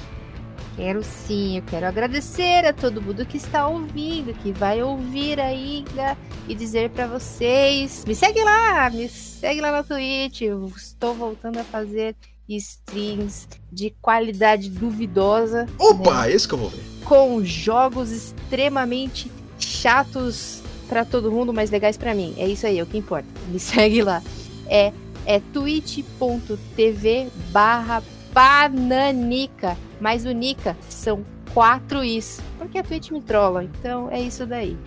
Quero 0.76 1.04
sim, 1.04 1.58
eu 1.58 1.64
quero 1.64 1.88
agradecer 1.88 2.64
a 2.64 2.72
todo 2.72 3.02
mundo 3.02 3.26
que 3.26 3.38
está 3.38 3.68
ouvindo, 3.68 4.32
que 4.32 4.52
vai 4.52 4.84
ouvir 4.84 5.40
ainda 5.40 6.16
e 6.48 6.54
dizer 6.54 6.92
para 6.92 7.08
vocês: 7.08 8.06
me 8.06 8.14
segue 8.14 8.44
lá, 8.44 8.88
me 8.92 9.10
segue 9.10 9.60
lá 9.60 9.72
na 9.72 9.84
Twitch. 9.84 10.42
Eu 10.42 10.68
estou 10.68 11.16
voltando 11.16 11.58
a 11.58 11.64
fazer 11.64 12.16
streams 12.48 13.48
de 13.72 13.90
qualidade 14.02 14.70
duvidosa. 14.70 15.66
Opa, 15.80 16.28
né? 16.28 16.32
esse 16.32 16.48
que 16.48 16.54
eu 16.54 16.60
vou 16.60 16.70
ver. 16.70 16.84
Com 17.04 17.44
jogos 17.44 18.12
extremamente 18.12 19.32
chatos 19.58 20.62
para 20.88 21.04
todo 21.04 21.32
mundo, 21.32 21.52
mas 21.52 21.72
legais 21.72 21.98
para 21.98 22.14
mim. 22.14 22.36
É 22.38 22.48
isso 22.48 22.68
aí, 22.68 22.78
é 22.78 22.84
o 22.84 22.86
que 22.86 22.98
importa. 22.98 23.28
Me 23.48 23.60
segue 23.60 24.04
lá. 24.04 24.22
É 24.70 24.94
é 25.28 25.42
twitch.tv 25.54 27.28
barra 27.52 28.02
bananica. 28.34 29.78
Mas 30.00 30.26
o 30.26 30.32
Nica 30.32 30.76
são 30.90 31.24
quatro 31.54 32.04
is, 32.04 32.40
porque 32.58 32.78
a 32.78 32.84
Twitch 32.84 33.12
me 33.12 33.22
trola, 33.22 33.64
então 33.64 34.10
é 34.10 34.22
isso 34.22 34.46
daí. 34.46 34.78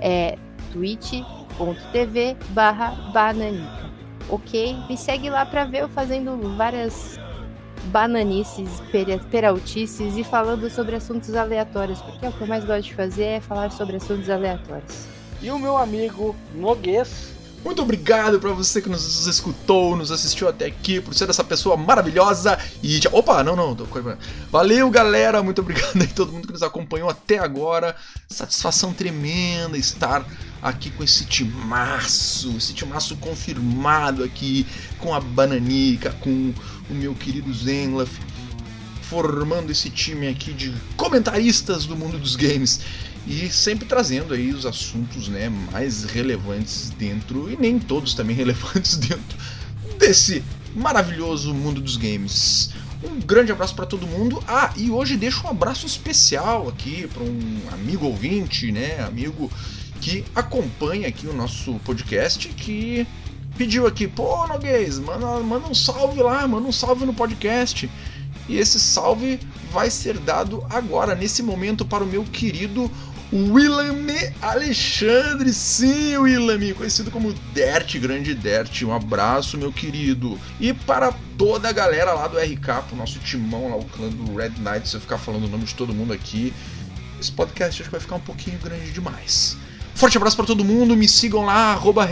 É 0.00 0.36
twitch.tv 0.72 2.36
barra 2.50 2.90
bananica. 3.12 3.86
Ok? 4.28 4.76
Me 4.88 4.96
segue 4.96 5.30
lá 5.30 5.46
pra 5.46 5.64
ver 5.64 5.82
eu 5.82 5.88
fazendo 5.88 6.36
várias 6.56 7.18
bananices, 7.92 8.82
peraltices 9.30 10.16
e 10.16 10.24
falando 10.24 10.68
sobre 10.68 10.96
assuntos 10.96 11.34
aleatórios, 11.36 12.02
porque 12.02 12.26
é 12.26 12.28
o 12.28 12.32
que 12.32 12.40
eu 12.40 12.46
mais 12.48 12.64
gosto 12.64 12.88
de 12.88 12.94
fazer 12.94 13.24
é 13.24 13.40
falar 13.40 13.70
sobre 13.70 13.96
assuntos 13.96 14.28
aleatórios. 14.28 15.06
E 15.40 15.50
o 15.50 15.58
meu 15.58 15.76
amigo 15.76 16.34
Noguês 16.54 17.35
muito 17.66 17.82
obrigado 17.82 18.38
para 18.38 18.52
você 18.52 18.80
que 18.80 18.88
nos 18.88 19.26
escutou, 19.26 19.96
nos 19.96 20.12
assistiu 20.12 20.48
até 20.48 20.66
aqui, 20.66 21.00
por 21.00 21.12
ser 21.12 21.28
essa 21.28 21.42
pessoa 21.42 21.76
maravilhosa. 21.76 22.56
E. 22.80 23.00
Opa, 23.10 23.42
não, 23.42 23.56
não. 23.56 23.74
Tô... 23.74 23.84
Valeu, 24.52 24.88
galera. 24.88 25.42
Muito 25.42 25.62
obrigado 25.62 26.00
aí 26.00 26.06
todo 26.06 26.32
mundo 26.32 26.46
que 26.46 26.52
nos 26.52 26.62
acompanhou 26.62 27.10
até 27.10 27.38
agora. 27.38 27.96
Satisfação 28.28 28.92
tremenda 28.92 29.76
estar 29.76 30.24
aqui 30.62 30.90
com 30.90 31.02
esse 31.02 31.26
timaço, 31.26 32.56
esse 32.56 32.72
timaço 32.72 33.16
confirmado 33.16 34.22
aqui 34.22 34.64
com 35.00 35.12
a 35.12 35.18
Bananica, 35.18 36.12
com 36.20 36.54
o 36.88 36.94
meu 36.94 37.16
querido 37.16 37.52
Zenlaf, 37.52 38.10
formando 39.02 39.72
esse 39.72 39.90
time 39.90 40.28
aqui 40.28 40.52
de 40.52 40.72
comentaristas 40.96 41.84
do 41.84 41.96
mundo 41.96 42.16
dos 42.16 42.36
games 42.36 42.80
e 43.26 43.50
sempre 43.50 43.86
trazendo 43.86 44.32
aí 44.32 44.52
os 44.52 44.64
assuntos 44.64 45.28
né, 45.28 45.48
mais 45.72 46.04
relevantes 46.04 46.90
dentro, 46.90 47.50
e 47.50 47.56
nem 47.56 47.78
todos 47.78 48.14
também 48.14 48.34
relevantes 48.36 48.96
dentro 48.96 49.36
desse 49.98 50.42
maravilhoso 50.74 51.52
mundo 51.52 51.80
dos 51.80 51.96
games. 51.96 52.70
Um 53.02 53.20
grande 53.20 53.52
abraço 53.52 53.74
para 53.74 53.86
todo 53.86 54.06
mundo. 54.06 54.42
Ah, 54.46 54.72
e 54.76 54.90
hoje 54.90 55.16
deixo 55.16 55.46
um 55.46 55.50
abraço 55.50 55.86
especial 55.86 56.68
aqui 56.68 57.08
para 57.08 57.22
um 57.22 57.60
amigo 57.72 58.06
ouvinte, 58.06 58.70
né, 58.70 59.00
amigo 59.00 59.50
que 60.00 60.24
acompanha 60.34 61.08
aqui 61.08 61.26
o 61.26 61.32
nosso 61.32 61.74
podcast, 61.84 62.48
que 62.48 63.06
pediu 63.56 63.86
aqui, 63.86 64.06
pô, 64.06 64.46
Noguês, 64.46 64.98
manda, 64.98 65.40
manda 65.40 65.68
um 65.68 65.74
salve 65.74 66.22
lá, 66.22 66.46
manda 66.46 66.68
um 66.68 66.72
salve 66.72 67.04
no 67.04 67.14
podcast. 67.14 67.90
E 68.48 68.58
esse 68.58 68.78
salve 68.78 69.40
vai 69.72 69.90
ser 69.90 70.18
dado 70.18 70.64
agora, 70.70 71.14
nesse 71.14 71.42
momento, 71.42 71.84
para 71.84 72.04
o 72.04 72.06
meu 72.06 72.22
querido 72.22 72.90
William 73.32 73.96
Alexandre, 74.40 75.52
sim, 75.52 76.16
William, 76.16 76.74
conhecido 76.74 77.10
como 77.10 77.32
Dert, 77.52 77.98
grande 77.98 78.34
Dert. 78.34 78.82
Um 78.82 78.92
abraço, 78.92 79.58
meu 79.58 79.72
querido. 79.72 80.38
E 80.60 80.72
para 80.72 81.12
toda 81.36 81.68
a 81.68 81.72
galera 81.72 82.12
lá 82.12 82.28
do 82.28 82.38
RK, 82.38 82.86
pro 82.86 82.96
nosso 82.96 83.18
timão 83.18 83.70
lá, 83.70 83.76
o 83.76 83.84
clã 83.84 84.08
do 84.08 84.36
Red 84.36 84.52
Knight, 84.58 84.88
se 84.88 84.94
eu 84.94 85.00
ficar 85.00 85.18
falando 85.18 85.44
o 85.46 85.48
nome 85.48 85.64
de 85.64 85.74
todo 85.74 85.92
mundo 85.92 86.12
aqui. 86.12 86.54
esse 87.20 87.32
podcast 87.32 87.82
acho 87.82 87.90
que 87.90 87.92
vai 87.92 88.00
ficar 88.00 88.16
um 88.16 88.20
pouquinho 88.20 88.58
grande 88.58 88.92
demais. 88.92 89.56
Forte 89.94 90.16
abraço 90.18 90.36
para 90.36 90.46
todo 90.46 90.64
mundo, 90.64 90.94
me 90.94 91.08
sigam 91.08 91.44
lá, 91.44 91.72
arroba 91.72 92.06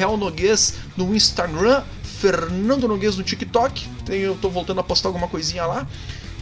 no 0.96 1.14
Instagram, 1.14 1.82
Fernando 2.02 2.88
Noguês 2.88 3.16
no 3.18 3.22
TikTok, 3.22 3.86
eu 4.08 4.36
tô 4.40 4.48
voltando 4.48 4.80
a 4.80 4.82
postar 4.82 5.10
alguma 5.10 5.28
coisinha 5.28 5.66
lá, 5.66 5.86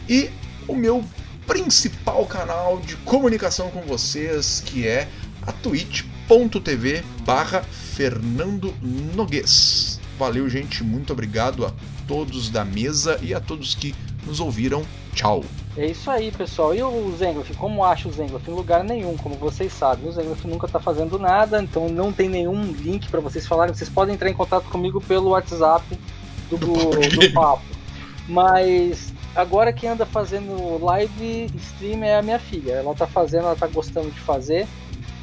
e 0.07 0.29
o 0.65 0.73
meu 0.73 1.03
principal 1.45 2.25
canal 2.25 2.79
de 2.79 2.95
comunicação 2.97 3.69
com 3.69 3.81
vocês, 3.81 4.61
que 4.65 4.87
é 4.87 5.07
a 5.45 5.51
twitch.tv 5.51 7.03
barra 7.25 7.61
Fernando 7.63 8.73
Noguês. 8.81 9.99
Valeu, 10.17 10.47
gente, 10.49 10.83
muito 10.83 11.13
obrigado 11.13 11.65
a 11.65 11.73
todos 12.07 12.49
da 12.49 12.63
mesa 12.63 13.19
e 13.21 13.33
a 13.33 13.39
todos 13.39 13.75
que 13.75 13.93
nos 14.25 14.39
ouviram. 14.39 14.83
Tchau. 15.13 15.43
É 15.75 15.87
isso 15.87 16.09
aí, 16.09 16.31
pessoal. 16.31 16.73
E 16.73 16.81
o 16.81 17.15
Zengloff, 17.17 17.53
como 17.55 17.83
acha 17.83 18.07
o 18.07 18.11
Zengloff? 18.11 18.49
Em 18.49 18.53
lugar 18.53 18.83
nenhum, 18.83 19.17
como 19.17 19.35
vocês 19.35 19.73
sabem. 19.73 20.07
O 20.07 20.11
Zengloff 20.11 20.47
nunca 20.47 20.67
tá 20.67 20.79
fazendo 20.79 21.17
nada, 21.19 21.61
então 21.61 21.89
não 21.89 22.11
tem 22.11 22.29
nenhum 22.29 22.71
link 22.73 23.09
para 23.09 23.19
vocês 23.19 23.45
falarem. 23.45 23.73
Vocês 23.73 23.89
podem 23.89 24.15
entrar 24.15 24.29
em 24.29 24.33
contato 24.33 24.65
comigo 24.69 25.01
pelo 25.01 25.29
WhatsApp 25.29 25.83
do, 26.49 26.57
do, 26.57 26.75
do 27.19 27.33
papo. 27.33 27.63
Mas 28.27 29.12
agora 29.35 29.73
quem 29.73 29.89
anda 29.89 30.05
fazendo 30.05 30.83
live 30.83 31.47
stream 31.55 32.03
é 32.03 32.17
a 32.17 32.21
minha 32.21 32.39
filha. 32.39 32.73
Ela 32.73 32.93
tá 32.93 33.07
fazendo, 33.07 33.45
ela 33.45 33.55
tá 33.55 33.67
gostando 33.67 34.09
de 34.11 34.19
fazer. 34.19 34.67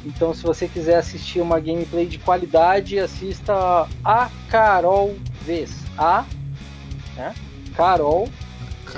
Então, 0.05 0.33
se 0.33 0.43
você 0.43 0.67
quiser 0.67 0.97
assistir 0.97 1.41
uma 1.41 1.59
gameplay 1.59 2.07
de 2.07 2.17
qualidade, 2.17 2.97
assista 2.97 3.87
a 4.03 4.29
Carol 4.49 5.15
Vs. 5.45 5.83
A 5.97 6.25
né? 7.15 7.33
Carol 7.75 8.27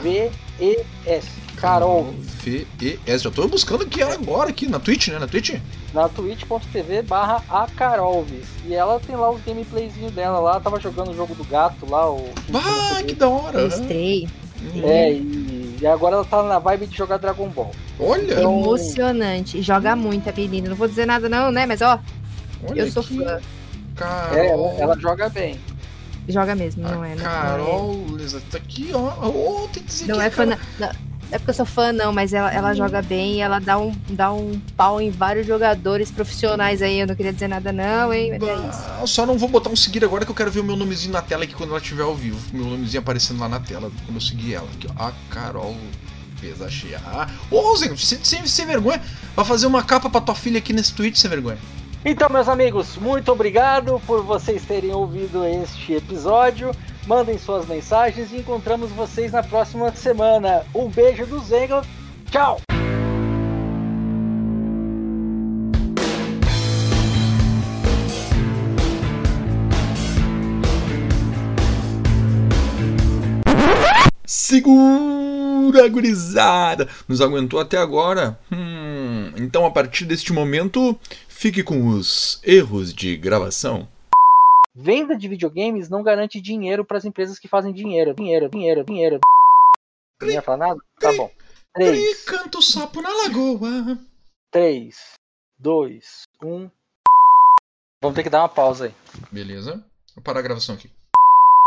V-E-S. 0.02 1.28
Carol 1.58 2.14
V-E-S. 2.44 3.24
Já 3.24 3.32
tô 3.32 3.48
buscando 3.48 3.84
aqui 3.84 4.02
ela 4.02 4.14
agora, 4.14 4.50
aqui 4.50 4.68
na 4.68 4.80
Twitch, 4.80 5.10
né? 5.10 5.20
Na 5.20 5.28
Twitch? 5.28 5.60
Na 5.94 6.10
twitch.tv 6.10 7.04
barra 7.04 7.44
a 7.50 7.68
Carolves. 7.68 8.48
E 8.66 8.74
ela 8.74 9.00
tem 9.00 9.16
lá 9.16 9.30
os 9.30 9.42
gameplayzinhos 9.42 10.12
dela 10.12 10.40
lá. 10.40 10.60
Tava 10.60 10.80
jogando 10.80 11.12
o 11.12 11.16
jogo 11.16 11.36
do 11.36 11.44
gato 11.46 11.90
lá. 11.90 12.10
O... 12.10 12.30
Ah, 12.54 13.04
que 13.04 13.14
da 13.14 13.30
hora! 13.30 13.70
É, 14.84 15.12
e, 15.12 15.78
e, 15.82 15.88
agora 15.88 16.16
ela 16.16 16.26
tá 16.26 16.42
na 16.44 16.60
vibe 16.60 16.88
de 16.88 16.98
jogar 16.98 17.18
Dragon 17.18 17.50
Ball. 17.50 17.72
Olha! 18.00 18.34
Então... 18.34 18.60
Emocionante. 18.60 19.62
Joga 19.62 19.96
muito 19.96 20.30
a 20.30 20.34
menina. 20.34 20.70
Não 20.70 20.76
vou 20.76 20.88
dizer 20.88 21.06
nada 21.06 21.28
não, 21.28 21.52
né? 21.52 21.66
Mas 21.66 21.82
ó, 21.82 22.00
Olha 22.70 22.82
eu 22.82 22.92
sou 22.92 23.04
fã. 23.04 23.40
Carol. 23.96 24.38
É, 24.38 24.48
ela, 24.48 24.74
ela, 24.80 25.00
joga 25.00 25.30
bem. 25.30 25.60
Joga 26.28 26.56
mesmo, 26.56 26.84
não 26.84 27.04
é? 27.04 27.16
Não 27.16 27.24
Carol, 27.24 28.06
é. 28.20 28.40
tá 28.50 28.58
aqui, 28.58 28.92
ó. 28.94 29.28
Oh, 29.28 29.68
tem 29.68 29.84
que 29.84 29.90
dizer 29.90 30.08
não 30.08 30.20
que 30.20 30.22
é 30.24 30.30
fã, 30.30 30.46
não, 30.46 30.58
é 31.32 31.38
porque 31.38 31.52
eu 31.52 31.56
sou 31.56 31.66
fã, 31.66 31.92
não, 31.92 32.14
mas 32.14 32.34
ela, 32.34 32.52
ela 32.54 32.74
joga 32.74 33.02
bem 33.02 33.36
e 33.36 33.40
ela 33.40 33.60
dá 33.60 33.78
um, 33.78 33.92
dá 34.10 34.32
um 34.32 34.60
pau 34.78 35.02
em 35.02 35.10
vários 35.10 35.48
jogadores 35.48 36.12
profissionais 36.12 36.82
aí. 36.82 37.00
Eu 37.00 37.08
não 37.08 37.16
queria 37.16 37.34
dizer 37.34 37.48
nada, 37.48 37.72
não, 37.72 38.14
hein? 38.14 38.38
Mas 38.40 38.50
é 38.50 38.70
isso. 38.70 38.84
Eu 39.02 39.08
só 39.08 39.26
não 39.26 39.38
vou 39.38 39.50
botar 39.50 39.70
um 39.70 39.76
seguir 39.76 40.04
agora 40.04 40.26
que 40.26 40.32
eu 40.32 40.36
quero 40.36 40.52
ver 40.52 40.60
o 40.60 40.64
meu 40.64 40.76
nomezinho 40.76 41.14
na 41.14 41.22
tela 41.22 41.44
aqui 41.44 41.54
quando 41.54 41.72
ela 41.72 41.80
estiver 41.80 42.04
ao 42.04 42.16
vivo. 42.16 42.40
Meu 42.52 42.66
nomezinho 42.66 43.02
aparecendo 43.02 43.40
lá 43.40 43.50
na 43.50 43.60
tela 43.60 43.92
quando 44.06 44.16
eu 44.16 44.22
seguir 44.22 44.54
ela. 44.56 44.68
Aqui, 44.74 44.88
ó. 44.96 45.04
A 45.08 45.14
Carol 45.30 45.76
fez, 46.38 46.62
achei. 46.62 46.94
Ah, 46.96 47.28
ô, 47.50 47.76
Zen, 47.78 47.96
sem, 47.96 48.46
sem 48.46 48.66
vergonha, 48.66 49.02
vai 49.36 49.46
fazer 49.46 49.66
uma 49.66 49.82
capa 49.82 50.10
pra 50.10 50.22
tua 50.22 50.36
filha 50.36 50.58
aqui 50.58 50.74
nesse 50.74 50.94
tweet 50.94 51.18
sem 51.18 51.30
vergonha. 51.30 51.58
Então, 52.06 52.30
meus 52.30 52.50
amigos, 52.50 52.98
muito 52.98 53.32
obrigado 53.32 54.02
por 54.06 54.22
vocês 54.24 54.64
terem 54.66 54.92
ouvido 54.92 55.46
este 55.46 55.94
episódio. 55.94 56.72
Mandem 57.06 57.38
suas 57.38 57.68
mensagens 57.68 58.32
e 58.32 58.38
encontramos 58.38 58.90
vocês 58.92 59.34
na 59.34 59.44
próxima 59.44 59.94
semana. 59.94 60.66
Um 60.74 60.88
beijo 60.88 61.26
do 61.26 61.40
Zengo. 61.40 61.82
Tchau! 62.32 62.62
Segura, 74.26 75.88
gurizada! 75.90 76.88
Nos 77.08 77.20
aguentou 77.20 77.60
até 77.60 77.78
agora? 77.78 78.40
Hum, 78.50 79.32
então 79.36 79.66
a 79.66 79.72
partir 79.72 80.06
deste 80.06 80.32
momento, 80.32 80.98
fique 81.28 81.64
com 81.64 81.90
os 81.90 82.40
erros 82.44 82.94
de 82.94 83.18
gravação. 83.18 83.88
Venda 84.76 85.16
de 85.16 85.28
videogames 85.28 85.88
não 85.90 86.02
garante 86.02 86.42
dinheiro 86.42 86.84
para 86.84 86.98
as 86.98 87.06
empresas 87.06 87.38
que 87.38 87.48
fazem 87.48 87.72
dinheiro. 87.72 88.14
Dinheiro, 88.14 88.50
dinheiro, 88.50 88.84
dinheiro. 88.84 89.20
Não 90.22 90.30
ia 90.30 90.42
falar 90.42 90.58
nada? 90.58 90.80
Tá 91.00 91.14
bom. 91.14 91.30
3. 91.76 92.24
Canta 92.26 92.58
o 92.58 92.62
sapo 92.62 93.02
na 93.02 93.10
lagoa. 93.10 93.98
3, 94.52 94.96
2, 95.60 96.24
1. 96.44 96.72
Vamos 98.02 98.16
ter 98.16 98.24
que 98.24 98.30
dar 98.30 98.42
uma 98.42 98.50
pausa 98.50 98.86
aí. 98.86 98.94
Beleza. 99.32 99.84
Vou 100.16 100.24
parar 100.24 100.40
a 100.40 100.44
gravação 100.44 100.76
aqui. 100.76 100.90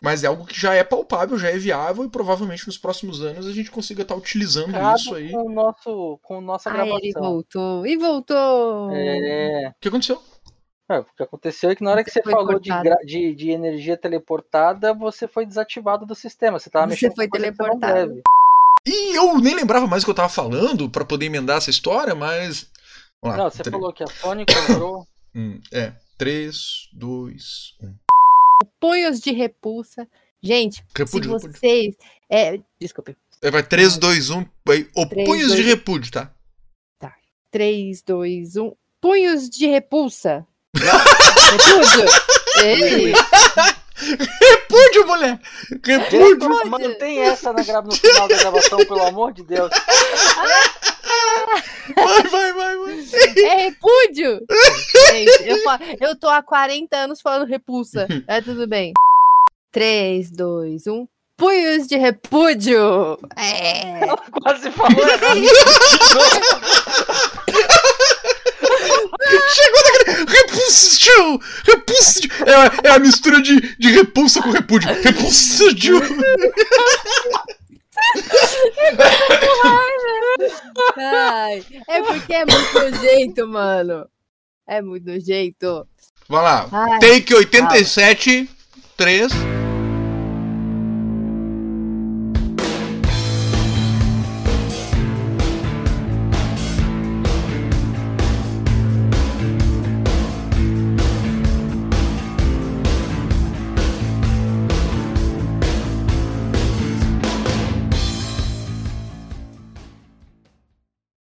Mas 0.04 0.22
é 0.22 0.26
algo 0.26 0.44
que 0.44 0.58
já 0.58 0.74
é 0.74 0.84
palpável, 0.84 1.38
já 1.38 1.48
é 1.48 1.56
viável 1.56 2.04
e 2.04 2.08
provavelmente 2.10 2.66
nos 2.66 2.76
próximos 2.76 3.22
anos 3.22 3.46
a 3.46 3.52
gente 3.52 3.70
consiga 3.70 4.02
estar 4.02 4.14
utilizando 4.14 4.70
Acabo 4.76 4.96
isso 4.96 5.14
aí. 5.14 5.30
Com, 5.30 5.46
o 5.46 5.52
nosso, 5.52 6.20
com 6.22 6.40
nossa 6.40 6.68
Ah, 6.70 6.72
gravação. 6.74 6.98
ele 6.98 7.12
voltou. 7.12 7.86
E 7.86 7.96
voltou! 7.96 8.90
É, 8.94 9.68
O 9.70 9.80
que 9.80 9.88
aconteceu? 9.88 10.22
É, 10.88 10.98
o 10.98 11.04
que 11.04 11.22
aconteceu 11.22 11.70
é 11.70 11.74
que 11.76 11.82
na 11.84 11.90
hora 11.90 12.04
que 12.04 12.10
Você 12.10 12.20
você 12.20 12.22
foi 12.24 12.32
falou 12.32 12.58
de, 12.60 12.70
de, 13.04 13.34
de 13.34 13.50
energia 13.50 13.96
teleportada, 13.96 14.92
você 14.94 15.26
foi 15.26 15.44
desativado 15.46 16.06
do 16.06 16.14
sistema. 16.14 16.58
Você 16.58 16.70
tava 16.70 16.86
Você 16.86 16.90
mexendo 16.90 17.14
foi 17.16 17.28
que 17.28 17.36
você 17.38 17.42
teleportado. 17.52 18.22
E 18.86 19.16
eu 19.18 19.38
nem 19.38 19.54
lembrava 19.56 19.86
mais 19.86 20.02
o 20.02 20.06
que 20.06 20.10
eu 20.10 20.14
tava 20.14 20.28
falando 20.28 20.88
pra 20.88 21.04
poder 21.04 21.26
emendar 21.26 21.56
essa 21.58 21.70
história, 21.70 22.14
mas. 22.14 22.70
Vamos 23.20 23.36
lá. 23.38 23.44
Não, 23.44 23.50
você 23.50 23.62
Tre- 23.62 23.72
falou 23.72 23.92
que 23.92 24.02
a 24.04 24.06
Sony 24.06 24.44
comprou. 24.46 25.06
Hum, 25.38 25.60
é. 25.70 25.92
3, 26.16 26.88
2, 26.94 27.74
1. 27.82 27.94
Punhos 28.80 29.20
de 29.20 29.32
repulsa. 29.32 30.08
Gente, 30.42 30.82
Repúdio, 30.96 31.28
se 31.38 31.46
repúdio. 31.46 31.60
vocês. 31.60 31.94
É, 32.30 32.58
desculpe. 32.80 33.14
É, 33.42 33.50
Vai 33.50 33.62
3, 33.62 33.98
2, 33.98 34.30
1. 34.30 34.46
Vai. 34.64 34.88
Ou 34.94 35.06
Três, 35.06 35.28
punhos 35.28 35.48
de 35.50 35.56
dois- 35.62 35.66
repúdio, 35.66 36.10
tá? 36.12 36.32
3, 37.50 38.02
2, 38.02 38.56
1. 38.56 38.72
Punhos 39.00 39.50
de 39.50 39.66
repulsa. 39.66 40.46
Repúdio. 41.50 42.04
Ei, 42.62 43.12
Repúdio, 43.98 45.06
mulher! 45.06 45.40
Repúdio! 45.84 46.38
Diretor, 46.38 46.66
Mantém 46.66 47.20
essa 47.20 47.52
na 47.52 47.62
gra... 47.62 47.80
no 47.80 47.92
final 47.92 48.28
da 48.28 48.36
gravação, 48.36 48.78
pelo 48.78 49.02
amor 49.02 49.32
de 49.32 49.42
Deus. 49.42 49.70
Vai, 51.94 52.22
vai, 52.24 52.52
vai, 52.52 52.76
vai. 52.76 52.98
é 53.42 53.54
repúdio. 53.68 54.44
Gente, 55.10 55.48
eu, 55.48 55.56
eu 56.00 56.16
tô 56.16 56.28
há 56.28 56.42
40 56.42 56.94
anos 56.96 57.22
falando 57.22 57.48
repulsa. 57.48 58.06
É 58.26 58.40
tudo 58.40 58.66
bem. 58.66 58.92
3, 59.72 60.30
2, 60.30 60.86
1. 60.86 61.06
Punhos 61.38 61.86
de 61.86 61.96
repúdio. 61.96 63.18
É. 63.36 64.00
Quase 64.42 64.70
falou 64.70 65.06
errado. 65.06 65.40
Chegou 69.54 69.82
naquele. 69.84 70.16
Repúdio! 70.30 71.40
Repúdio! 71.64 72.30
É, 72.84 72.88
é 72.88 72.90
a 72.90 72.98
mistura 72.98 73.40
de, 73.40 73.76
de 73.76 73.90
repulsa 73.90 74.42
com 74.42 74.50
repúdio. 74.50 74.88
Repúdio! 75.02 76.00
Ai, 80.96 81.64
é 81.88 82.02
porque 82.02 82.34
é 82.34 82.44
muito 82.44 82.74
nojento, 82.74 83.48
mano. 83.48 84.06
É 84.66 84.82
muito 84.82 85.06
nojento. 85.06 85.86
Vai 86.28 86.42
lá. 86.42 86.68
Ai, 86.72 86.98
Take 86.98 87.34
87, 87.34 88.48
3. 88.96 89.55